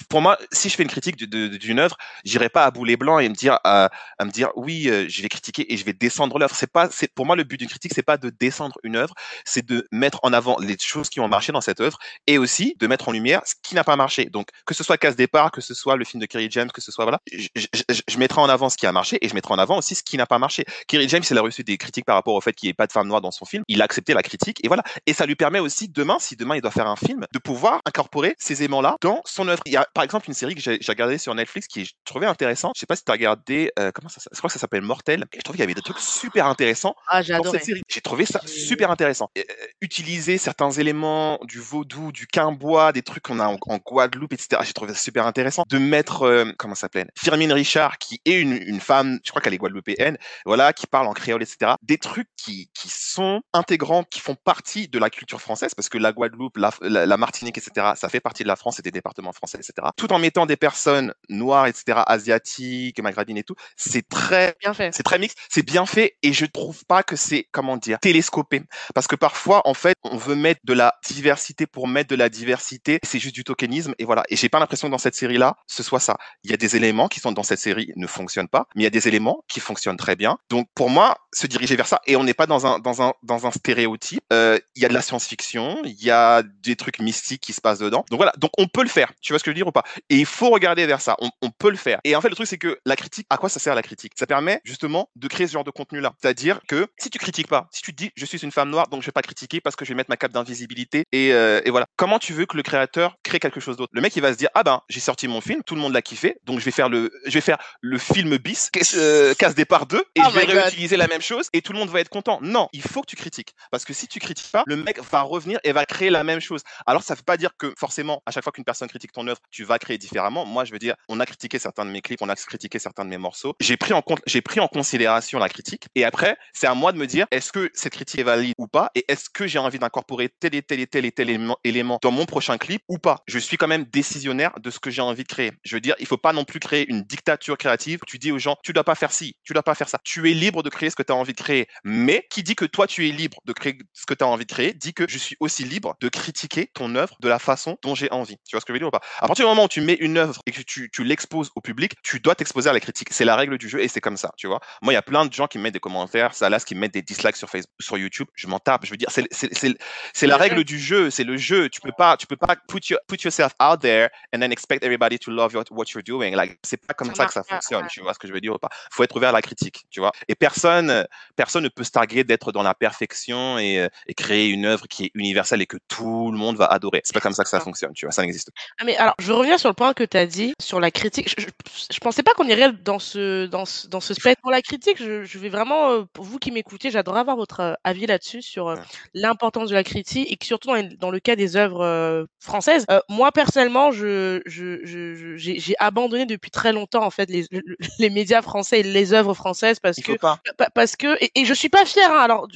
Pour 0.09 0.23
moi, 0.23 0.39
si 0.53 0.71
je 0.71 0.77
fais 0.77 0.85
une 0.85 0.89
critique 0.89 1.17
d'une 1.17 1.79
œuvre, 1.79 1.97
j'irai 2.25 2.49
pas 2.49 2.65
à 2.65 2.71
boulet 2.71 2.97
blanc 2.97 3.19
et 3.19 3.29
me 3.29 3.35
dire, 3.35 3.59
à, 3.65 3.91
à 4.19 4.25
me 4.25 4.31
dire, 4.31 4.49
oui, 4.57 4.89
euh, 4.89 5.07
je 5.09 5.21
vais 5.21 5.29
critiquer 5.29 5.71
et 5.73 5.77
je 5.77 5.85
vais 5.85 5.93
descendre 5.93 6.39
l'œuvre. 6.39 6.55
C'est 6.55 6.71
pas, 6.71 6.89
c'est, 6.91 7.13
pour 7.13 7.27
moi, 7.27 7.37
le 7.37 7.45
but 7.45 7.59
d'une 7.59 7.69
critique, 7.69 7.93
c'est 7.95 8.03
pas 8.03 8.17
de 8.17 8.31
descendre 8.31 8.79
une 8.83 8.97
œuvre, 8.97 9.15
c'est 9.45 9.67
de 9.67 9.87
mettre 9.93 10.21
en 10.23 10.33
avant 10.33 10.57
les 10.59 10.77
choses 10.81 11.09
qui 11.09 11.21
ont 11.21 11.29
marché 11.29 11.53
dans 11.53 11.61
cette 11.61 11.81
œuvre 11.81 11.99
et 12.27 12.39
aussi 12.39 12.75
de 12.79 12.87
mettre 12.87 13.09
en 13.09 13.13
lumière 13.13 13.43
ce 13.45 13.55
qui 13.63 13.75
n'a 13.75 13.85
pas 13.85 13.97
marché. 13.97 14.22
Donc, 14.27 14.49
que 14.67 14.75
ce 14.75 14.85
soit 14.85 14.97
Casse 14.99 15.17
Départ, 15.17 15.51
que 15.51 15.61
ce 15.61 15.75
soit 15.75 15.97
le 15.97 16.05
film 16.05 16.21
de 16.21 16.27
Kerry 16.27 16.49
James, 16.51 16.71
que 16.71 16.81
ce 16.81 16.93
soit, 16.93 17.05
voilà, 17.05 17.21
je, 17.33 17.49
je, 17.55 17.67
je- 17.91 18.01
je 18.09 18.19
mettrai 18.19 18.41
en 18.41 18.49
avant 18.49 18.69
ce 18.69 18.77
qui 18.77 18.87
a 18.87 18.93
marché 18.93 19.19
et 19.21 19.29
je 19.29 19.35
mettrai 19.35 19.55
en 19.55 19.59
avant 19.59 19.79
aussi 19.79 19.95
ce 19.95 20.03
qui 20.03 20.17
n'a 20.17 20.27
pas 20.27 20.39
marché. 20.39 20.65
Kerry 20.89 21.09
James, 21.09 21.23
il 21.31 21.39
a 21.39 21.41
reçu 21.43 21.63
des 21.65 21.77
critiques 21.79 22.05
par 22.05 22.17
rapport 22.17 22.35
au 22.35 22.41
fait 22.41 22.53
qu'il 22.53 22.67
n'y 22.67 22.71
ait 22.71 22.75
pas 22.75 22.87
de 22.87 22.93
femme 22.93 23.09
noire 23.09 23.21
dans 23.21 23.31
son 23.31 23.45
film. 23.45 23.63
Il 23.69 23.81
a 23.81 23.85
accepté 23.85 24.15
la 24.15 24.23
critique 24.23 24.65
et 24.65 24.69
voilà. 24.69 24.83
Et 25.07 25.13
ça 25.13 25.27
lui 25.27 25.35
permet 25.37 25.59
aussi 25.59 25.89
demain, 25.89 26.17
si 26.21 26.37
demain 26.37 26.57
il 26.57 26.63
doit 26.63 26.71
faire 26.71 26.87
un 26.87 26.97
film, 26.97 27.27
de 27.33 27.39
pouvoir 27.39 27.81
incorporer 27.87 28.35
ces 28.39 28.63
aimants-là 28.63 28.97
dans 29.01 29.23
son 29.25 29.49
œuvre. 29.49 29.63
Il 29.67 29.73
y 29.73 29.77
a 29.77 29.87
par 29.95 30.05
exemple 30.05 30.27
une 30.29 30.35
série 30.35 30.55
que 30.55 30.61
j'ai 30.61 30.79
regardée 30.89 31.19
sur 31.19 31.35
Netflix 31.35 31.67
qui 31.67 31.85
je 31.85 31.93
trouvais 32.05 32.27
intéressant. 32.27 32.73
Je 32.75 32.81
sais 32.81 32.87
pas 32.87 32.97
si 32.97 33.05
tu 33.05 33.11
as 33.11 33.15
regardé, 33.15 33.71
euh, 33.79 33.91
comment 33.95 34.09
ça, 34.09 34.21
je 34.31 34.39
crois 34.39 34.49
que 34.49 34.55
ça 34.55 34.59
s'appelle 34.61 34.83
Mortel. 34.83 35.25
Et 35.33 35.39
je 35.39 35.43
trouve 35.43 35.55
qu'il 35.57 35.61
y 35.63 35.65
avait 35.65 35.75
des 35.75 35.83
trucs 35.83 35.99
super 35.99 36.47
intéressants 36.47 36.95
Ah, 37.09 37.23
j'ai 37.23 37.33
dans 37.33 37.41
adoré. 37.41 37.59
cette 37.59 37.67
série. 37.67 37.83
J'ai 37.89 38.01
trouvé 38.01 38.27
ça 38.27 38.41
super 38.47 38.91
intéressant. 38.91 39.31
Euh, 39.39 39.43
utiliser 39.81 40.39
certains 40.39 40.71
éléments 40.71 41.39
du 41.45 41.59
vaudou, 41.61 42.13
du 42.13 42.27
quimbois, 42.27 42.93
des 42.93 43.03
trucs 43.03 43.23
qu'on 43.25 43.41
a 43.41 43.47
en, 43.47 43.57
en 43.67 43.77
Guadeloupe, 43.79 44.12
etc. 44.33 44.63
J'ai 44.65 44.73
trouvé 44.73 44.93
ça 44.93 44.99
super 44.99 45.27
intéressant. 45.27 45.65
De 45.69 45.79
mettre, 45.79 46.23
euh, 46.23 46.53
comment 46.59 46.75
ça 46.75 46.83
s'appelle 46.83 47.11
Firmine 47.19 47.53
Richard, 47.53 47.99
qui 47.99 48.21
est 48.25 48.41
une, 48.41 48.53
une 48.53 48.81
femme, 48.81 49.21
je 49.25 49.31
crois 49.31 49.43
qu'elle 49.43 49.55
est 49.55 49.59
guadeloupéenne, 49.59 50.19
voilà, 50.45 50.73
qui 50.73 50.87
parle 50.87 51.07
en 51.07 51.13
créole, 51.13 51.43
etc. 51.43 51.73
Des 51.83 51.99
trucs 51.99 52.29
qui, 52.37 52.71
qui 52.75 52.89
sont 52.89 53.43
intégrants, 53.53 54.05
qui 54.05 54.21
font 54.21 54.35
partie 54.35 54.89
de 54.89 54.99
la 54.99 55.11
culture 55.11 55.41
française, 55.41 55.75
parce 55.75 55.89
que 55.89 55.99
la 55.99 56.13
Guadeloupe, 56.13 56.57
la, 56.57 56.71
la, 56.81 57.07
la 57.07 57.17
Martinique, 57.17 57.59
etc., 57.59 57.93
ça 57.97 58.09
fait 58.09 58.21
partie 58.21 58.43
de 58.43 58.49
la 58.49 58.57
France 58.57 58.79
et 58.79 58.83
des 58.83 58.91
départements 58.91 59.33
français, 59.33 59.59
etc. 59.59 59.89
Tout 59.97 60.13
en 60.13 60.19
mettant 60.19 60.47
des 60.47 60.57
personnes 60.57 61.15
noires, 61.29 61.67
etc., 61.67 62.01
asiatiques, 62.07 63.01
maghrébines 63.01 63.39
et 63.39 63.45
tout. 63.45 63.55
C'est 63.77 64.09
très 64.09 64.55
Bien 64.61 64.75
fait. 64.75 64.95
c'est 64.95 65.03
très 65.03 65.19
mixte, 65.19 65.39
c'est 65.49 65.65
bien 65.65 65.87
fait 65.87 66.17
et 66.23 66.33
je 66.33 66.47
trouve 66.47 66.85
pas 66.85 67.03
que 67.03 67.17
c'est 67.17 67.49
comment 67.53 67.77
dire 67.77 67.99
télescopé 68.01 68.63
parce 68.95 69.07
que 69.07 69.17
parfois 69.17 69.67
en 69.67 69.75
fait 69.75 69.97
on 70.05 70.17
veut 70.17 70.35
mettre 70.35 70.61
de 70.65 70.73
la 70.73 70.95
diversité 71.07 71.67
pour 71.67 71.89
mettre 71.89 72.11
de 72.11 72.17
la 72.17 72.29
diversité, 72.29 72.99
c'est 73.03 73.19
juste 73.19 73.35
du 73.35 73.45
tokenisme 73.45 73.95
et 74.03 74.05
voilà. 74.05 74.25
Et 74.29 74.37
j'ai 74.37 74.49
pas 74.49 74.59
l'impression 74.59 74.89
que 74.89 74.91
dans 74.91 74.99
cette 74.99 75.15
série-là, 75.15 75.57
ce 75.67 75.83
soit 75.83 76.01
ça. 76.01 76.17
Il 76.43 76.51
y 76.51 76.55
a 76.55 76.57
des 76.57 76.77
éléments 76.77 77.09
qui 77.09 77.21
sont 77.21 77.33
dans 77.33 77.45
cette 77.45 77.61
série 77.61 77.93
ne 77.97 78.07
fonctionnent 78.07 78.49
pas, 78.49 78.67
mais 78.75 78.83
il 78.83 78.85
y 78.85 78.87
a 78.87 78.91
des 78.91 79.07
éléments 79.09 79.45
qui 79.49 79.61
fonctionnent 79.61 79.97
très 79.97 80.17
bien. 80.17 80.39
Donc 80.51 80.69
pour 80.75 80.91
moi, 80.91 81.17
se 81.33 81.47
diriger 81.47 81.77
vers 81.77 81.87
ça, 81.87 82.01
et 82.07 82.17
on 82.17 82.25
n'est 82.25 82.35
pas 82.35 82.47
dans 82.47 82.67
un 82.67 82.79
dans 82.81 83.01
un 83.01 83.13
dans 83.23 83.47
un 83.47 83.51
stéréotype. 83.53 84.23
Euh, 84.33 84.59
il 84.75 84.83
y 84.83 84.85
a 84.85 84.89
de 84.89 84.95
la 84.95 85.03
science-fiction, 85.03 85.83
il 85.85 86.03
y 86.03 86.11
a 86.11 86.43
des 86.43 86.77
trucs 86.77 86.99
mystiques 86.99 87.43
qui 87.43 87.53
se 87.53 87.61
passent 87.61 87.79
dedans. 87.79 88.05
Donc 88.11 88.19
voilà. 88.19 88.33
Donc 88.39 88.51
on 88.59 88.67
peut 88.67 88.83
le 88.83 88.89
faire. 88.89 89.13
Tu 89.21 89.33
vois 89.33 89.39
ce 89.39 89.45
que 89.45 89.51
je 89.51 89.53
veux 89.53 89.61
dire 89.63 89.67
ou 89.69 89.73
pas? 89.73 89.85
Et 90.11 90.17
il 90.17 90.27
faut 90.27 90.51
regarder 90.51 90.85
vers 90.87 91.01
ça. 91.01 91.17
On, 91.21 91.31
on 91.43 91.51
peut 91.51 91.71
le 91.71 91.77
faire. 91.77 92.01
Et 92.03 92.17
en 92.17 92.21
fait, 92.21 92.29
le 92.29 92.35
truc 92.35 92.49
c'est 92.49 92.59
que 92.59 92.79
la 92.85 92.97
critique, 92.97 93.27
à 93.31 93.37
quoi 93.37 93.49
ça 93.49 93.61
sert 93.61 93.75
la 93.75 93.83
critique? 93.83 94.13
Ça 94.19 94.27
permet 94.27 94.61
justement 94.65 95.09
de 95.15 95.29
créer 95.29 95.47
ce 95.47 95.53
genre 95.53 95.65
de 95.65 95.71
contenu-là. 95.71 96.13
C'est-à-dire 96.21 96.61
que 96.67 96.89
si 96.99 97.09
tu 97.11 97.19
critiques 97.19 97.49
pas, 97.49 97.69
si 97.71 97.83
tu 97.83 97.93
te 97.93 98.03
dis 98.03 98.11
je 98.17 98.27
suis 98.27 98.39
une 98.39 98.53
femme 98.53 98.71
noire, 98.71 98.89
donc 98.89 99.03
je 99.03 99.07
vais 99.07 99.13
pas 99.13 99.23
critiquer 99.23 99.61
parce 99.61 99.77
que 99.77 99.85
je 99.85 99.91
vais 99.91 99.97
mettre 99.97 100.11
ma 100.11 100.17
cape 100.17 100.33
d'invisibilité 100.33 101.05
et, 101.13 101.33
euh, 101.33 101.61
et 101.65 101.71
voilà. 101.71 101.87
Comment 101.97 102.19
tu 102.19 102.33
veux 102.33 102.47
que 102.47 102.57
le 102.57 102.63
créateur 102.63 103.17
crée 103.23 103.39
quelque 103.39 103.61
chose 103.61 103.77
d'autre? 103.77 103.92
Le 103.93 104.01
mec 104.01 104.17
il 104.17 104.23
va 104.23 104.33
se 104.33 104.39
dire 104.39 104.49
ah 104.55 104.63
ben 104.63 104.81
j'ai 104.89 105.01
sorti 105.01 105.29
mon 105.29 105.41
film, 105.41 105.63
tout 105.65 105.75
le 105.75 105.81
monde 105.81 105.93
l'a 105.93 106.03
kiffé, 106.03 106.39
donc 106.45 106.59
je 106.61 106.65
vais 106.65 106.71
faire 106.71 106.89
le 106.89 107.13
je 107.27 107.33
vais 107.33 107.41
faire 107.41 107.59
le 107.81 107.99
film 107.99 108.37
bis, 108.39 108.71
euh, 108.95 109.35
casse 109.35 109.55
départ 109.55 109.87
2 109.87 109.99
et 109.99 110.03
Oh 110.21 110.23
je 110.31 110.39
vais 110.39 110.47
God. 110.47 110.57
réutiliser 110.57 110.97
la 110.97 111.07
même 111.09 111.21
chose 111.21 111.49
et 111.53 111.61
tout 111.63 111.73
le 111.73 111.79
monde 111.79 111.91
va 111.91 112.01
être 112.01 112.09
content. 112.09 112.39
Non, 112.43 112.69
il 112.73 112.83
faut 112.83 113.03
que 113.03 113.07
tu 113.07 113.17
critiques 113.17 113.55
parce 113.71 113.85
que 113.85 113.93
si 113.93 114.09
tu 114.09 114.19
critiques 114.19 114.51
pas, 114.51 114.65
le 114.67 114.77
mec 114.77 114.99
va 115.11 115.23
revenir 115.23 115.61
et 115.65 115.73
va 115.73 115.85
créer 115.85 116.11
la 116.11 116.25
même 116.25 116.41
chose. 116.41 116.63
Alors 116.87 117.03
ça 117.03 117.15
veut 117.15 117.23
pas 117.23 117.37
dire 117.37 117.51
que 117.59 117.75
forcément 117.79 118.23
à 118.27 118.31
chaque 118.31 118.45
fois 118.45 118.53
qu'une 118.53 118.65
personne 118.65 118.89
critique 118.89 119.13
ton 119.13 119.27
œuvre, 119.29 119.41
tu 119.51 119.65
vas 119.65 119.79
créer 119.79 119.99
différemment. 119.99 120.47
Moi 120.47 120.65
je 120.65 120.73
veux 120.73 120.79
dire, 120.79 120.95
on 121.09 121.21
a 121.21 121.27
critiqué 121.27 121.59
certains 121.59 121.85
de 121.85 121.91
mes 121.91 122.01
clips, 122.01 122.23
on 122.23 122.29
a 122.29 122.35
critiqué 122.35 122.79
certains 122.79 123.05
de 123.05 123.11
mes 123.11 123.19
morceaux. 123.19 123.55
J'ai 123.61 123.77
pris 123.77 123.93
en 123.93 124.01
compte, 124.03 124.21
j'ai 124.27 124.41
pris 124.41 124.61
en 124.61 124.69
considération 124.69 125.39
la 125.39 125.49
critique 125.49 125.85
et 125.95 126.05
après 126.05 126.37
c'est 126.55 126.67
à 126.67 126.75
moi 126.75 126.93
de 126.93 126.99
me 126.99 127.07
dire 127.07 127.27
est-ce 127.31 127.53
que 127.53 127.71
cette 127.75 127.93
critique 127.93 128.21
est 128.21 128.25
valide 128.25 128.55
ou 128.59 128.67
pas 128.67 128.91
et 128.95 129.05
est-ce 129.09 129.29
que 129.29 129.47
j'ai 129.47 129.59
envie 129.59 129.79
d'incorporer 129.79 130.31
tel 130.41 130.55
et 130.55 130.63
tel 130.63 130.81
et 130.81 130.87
tel 130.87 131.05
et 131.05 131.13
tel 131.13 131.29
élément 131.65 131.99
dans 132.03 132.11
mon 132.11 132.25
prochain 132.25 132.57
clip 132.59 132.83
ou 132.89 132.99
pas. 132.99 133.23
Je 133.27 133.39
suis 133.39 133.57
quand 133.57 133.69
même 133.69 133.82
décisionnaire 133.85 134.53
de 134.61 134.71
ce 134.71 134.79
que 134.79 134.91
j'ai 134.91 135.03
envie 135.03 135.23
de 135.23 135.29
créer. 135.29 135.53
Je 135.65 135.77
veux 135.77 135.81
dire, 135.81 135.95
il 135.99 136.07
faut 136.07 136.17
pas 136.19 136.33
non 136.33 136.45
plus 136.45 136.61
créer 136.61 136.89
une 136.89 137.03
dictature 137.03 137.57
créative. 137.59 138.01
où 138.03 138.07
Tu 138.07 138.19
dis 138.19 138.33
aux 138.33 138.39
gens, 138.39 138.57
tu 138.63 138.73
dois 138.73 138.85
pas 138.85 138.95
faire 138.95 139.13
ci, 139.13 139.37
tu 139.45 139.53
dois 139.53 139.63
pas 139.63 139.75
faire 139.75 139.89
ça. 139.89 139.99
Tu 140.05 140.31
es 140.31 140.35
libre 140.35 140.63
de 140.63 140.71
créer 140.71 140.91
ce 140.91 140.97
que 140.97 141.03
tu 141.03 141.13
as 141.13 141.17
envie 141.17 141.33
de 141.33 141.41
créer. 141.41 141.67
Mais 141.85 142.27
qui 142.31 142.43
dit 142.43 142.55
que 142.55 142.65
toi 142.65 142.87
tu 142.87 143.09
es 143.09 143.13
libre 143.13 143.39
de 143.45 143.53
créer 143.53 143.79
ce 143.93 144.07
que 144.07 144.15
tu 144.15 144.25
as 144.25 144.27
envie 144.27 144.47
de 144.47 144.53
créer, 144.53 144.73
dit 144.75 144.95
que 144.95 145.05
je 145.09 145.19
suis 145.19 145.37
aussi 145.41 145.65
libre 145.65 145.95
de 146.01 146.09
critiquer 146.09 146.71
ton 146.75 146.95
œuvre 146.95 147.17
de 147.21 147.29
la 147.29 147.39
façon 147.39 147.77
dont 147.83 147.95
j'ai 147.95 148.11
envie. 148.11 148.37
Tu 148.49 148.57
vois 148.57 148.61
ce 148.61 148.67
que 148.67 148.73
je 148.73 148.75
veux 148.75 148.79
dire 148.81 148.89
ou 148.89 148.91
pas? 148.91 149.01
À 149.19 149.27
partir 149.27 149.45
du 149.45 149.49
moment 149.49 149.65
où 149.65 149.69
tu 149.69 149.81
mets 149.81 149.95
une 149.95 150.19
œuvre 150.19 150.41
et 150.47 150.53
que 150.53 150.63
tu, 150.63 150.91
tu 150.93 151.05
l'exposes 151.05 151.51
au 151.57 151.61
public, 151.61 151.95
tu 152.03 152.21
dois 152.21 152.35
t'exposer 152.35 152.71
à 152.71 152.73
la 152.73 152.81
critique. 152.81 153.09
C'est 153.13 153.25
la 153.25 153.37
règle 153.37 153.59
du 153.59 153.69
jeu 153.69 153.81
et 153.83 153.89
c'est 153.89 154.01
comme 154.01 154.17
ça, 154.17 154.33
tu 154.37 154.47
vois. 154.47 154.61
Moi, 154.83 154.93
il 154.93 154.97
y 154.97 154.99
a 154.99 155.03
plein 155.03 155.27
de 155.27 155.33
gens 155.33 155.47
qui 155.47 155.59
me 155.59 155.65
mettent 155.65 155.75
des 155.75 155.81
commentaires, 155.81 156.35
Salas 156.35 156.61
qui 156.61 156.75
me 156.75 156.81
mettent 156.81 156.95
des 156.95 157.03
dislikes 157.03 157.37
sur 157.37 157.49
Facebook, 157.51 157.71
sur 157.81 157.99
YouTube. 157.99 158.29
Je 158.35 158.47
m'en 158.47 158.59
tape. 158.59 158.85
Je 158.87 158.91
veux 158.91 158.97
dire, 158.97 159.09
c'est 159.11 160.27
la 160.27 160.37
règle 160.37 160.65
du 160.65 160.79
jeu, 160.79 161.11
c'est 161.11 161.25
le 161.25 161.37
jeu. 161.37 161.69
Tu 161.69 161.81
peux 161.81 161.93
pas, 161.97 162.17
tu 162.17 162.27
peux 162.27 162.37
pas 162.37 162.57
put, 162.69 162.81
your- 162.89 163.01
put 163.09 163.23
yourself 163.23 163.53
out 163.63 163.81
there 163.81 164.09
and 164.35 164.41
then 164.41 164.53
expect 164.53 164.83
everybody 164.85 165.19
to 165.19 165.31
love 165.31 165.53
your- 165.53 165.65
what 165.71 165.87
you're 165.95 166.03
doing. 166.05 166.35
Like, 166.35 166.59
c'est 166.65 166.77
pas 166.85 166.95
comme 166.95 167.09
Ça 167.09 167.15
ça 167.15 167.27
que 167.27 167.33
ça 167.33 167.43
fonctionne. 167.45 167.83
ouais. 167.83 167.89
Tu 167.91 168.01
vois 168.01 168.15
ce 168.15 168.19
que 168.19 168.27
je 168.29 168.33
veux 168.33 168.41
dire 168.41 168.55
ou 168.55 168.59
pas 168.59 168.69
Faut 168.91 169.03
être 169.05 169.15
ouvert 169.17 169.31
à 169.31 169.33
la 169.33 169.43
critique, 169.43 169.83
tu 169.91 170.01
vois. 170.01 170.13
Et 170.29 170.35
personne, 170.35 171.07
personne 171.37 171.65
ne 171.65 171.69
peut 171.69 171.85
se 171.85 171.91
targuer 171.91 172.25
d'être 172.25 172.53
dans 172.53 172.63
la 172.63 172.75
perfection 172.75 173.59
et, 173.59 173.79
euh, 173.81 173.89
et 174.07 174.15
créer 174.15 174.49
une 174.49 174.65
œuvre 174.67 174.87
qui 174.89 175.05
est 175.07 175.11
universelle 175.15 175.63
et 175.63 175.67
que 175.67 175.77
tout 175.89 176.31
le 176.33 176.39
monde 176.39 176.57
va 176.57 176.67
adorer. 176.67 177.01
C'est 177.05 177.15
pas 177.15 177.21
comme 177.21 177.33
ça 177.35 177.45
que 177.45 177.51
ça 177.51 177.61
fonctionne, 177.61 177.93
tu 177.95 178.07
vois. 178.07 178.13
Ça 178.13 178.23
n'existe 178.23 178.51
pas. 178.51 178.63
Ah, 178.81 178.85
mais 178.85 178.97
alors, 178.97 179.15
je 179.19 179.33
revenir 179.33 179.59
sur 179.59 179.69
le 179.69 179.75
point 179.75 179.93
que 179.95 180.05
tu 180.05 180.17
as 180.17 180.27
dit 180.27 180.55
sur 180.61 180.81
la 180.81 180.91
critique. 180.91 181.29
Je, 181.29 181.43
je, 181.45 181.47
je 181.93 181.99
pensais 182.01 182.23
pas 182.23 182.33
qu'on 182.35 182.49
irait 182.49 182.73
dans 182.73 182.99
ce 182.99 183.47
dans 183.47 183.65
ce 183.65 183.87
dans 183.89 184.01
ce 184.01 184.15
spectre. 184.15 184.41
Pour 184.43 184.51
la 184.51 184.63
critique, 184.63 184.99
je, 184.99 185.25
je 185.25 185.39
vais 185.39 185.49
vraiment 185.49 185.91
euh, 185.91 186.03
pour 186.13 186.25
vous 186.25 186.39
qui 186.39 186.51
m'écoutez, 186.51 186.91
j'adorerais 186.91 187.21
avoir 187.21 187.37
votre 187.37 187.61
euh, 187.61 187.75
avis 187.85 188.07
là-dessus 188.07 188.43
sur 188.43 188.67
Ouais. 188.67 188.77
l'importance 189.15 189.69
de 189.71 189.75
la 189.75 189.85
critique 189.85 190.31
et 190.31 190.37
que 190.37 190.47
surtout 190.47 190.71
dans, 190.99 191.11
le 191.11 191.21
cas 191.21 191.37
des 191.37 191.57
œuvres 191.57 192.27
françaises. 192.41 192.85
Euh, 192.91 193.01
moi 193.09 193.31
personnellement, 193.33 193.52
je 193.53 194.41
je 194.47 194.81
je- 194.85 195.37
je- 195.37 195.37
j'ai 195.37 195.75
abandonné 195.79 196.27
depuis 196.27 196.51
très 196.51 196.73
longtemps 196.73 197.05
en 197.05 197.11
fait 197.11 197.29
les 197.31 197.47
le- 197.51 197.63
les 197.99 198.11
médias 198.11 198.43
français 198.43 198.81
et 198.81 198.83
les 198.83 199.13
œuvres 199.13 199.35
françaises 199.35 199.79
parce 199.81 200.01
que 200.01 200.13
pas. 200.59 200.69
Parce 200.75 200.97
que 200.97 201.17
et, 201.23 201.31
et 201.35 201.45
je 201.45 201.55
suis 201.55 201.69
pas 201.69 201.85
fière 201.85 202.11
hein, 202.13 202.19
alors 202.21 202.49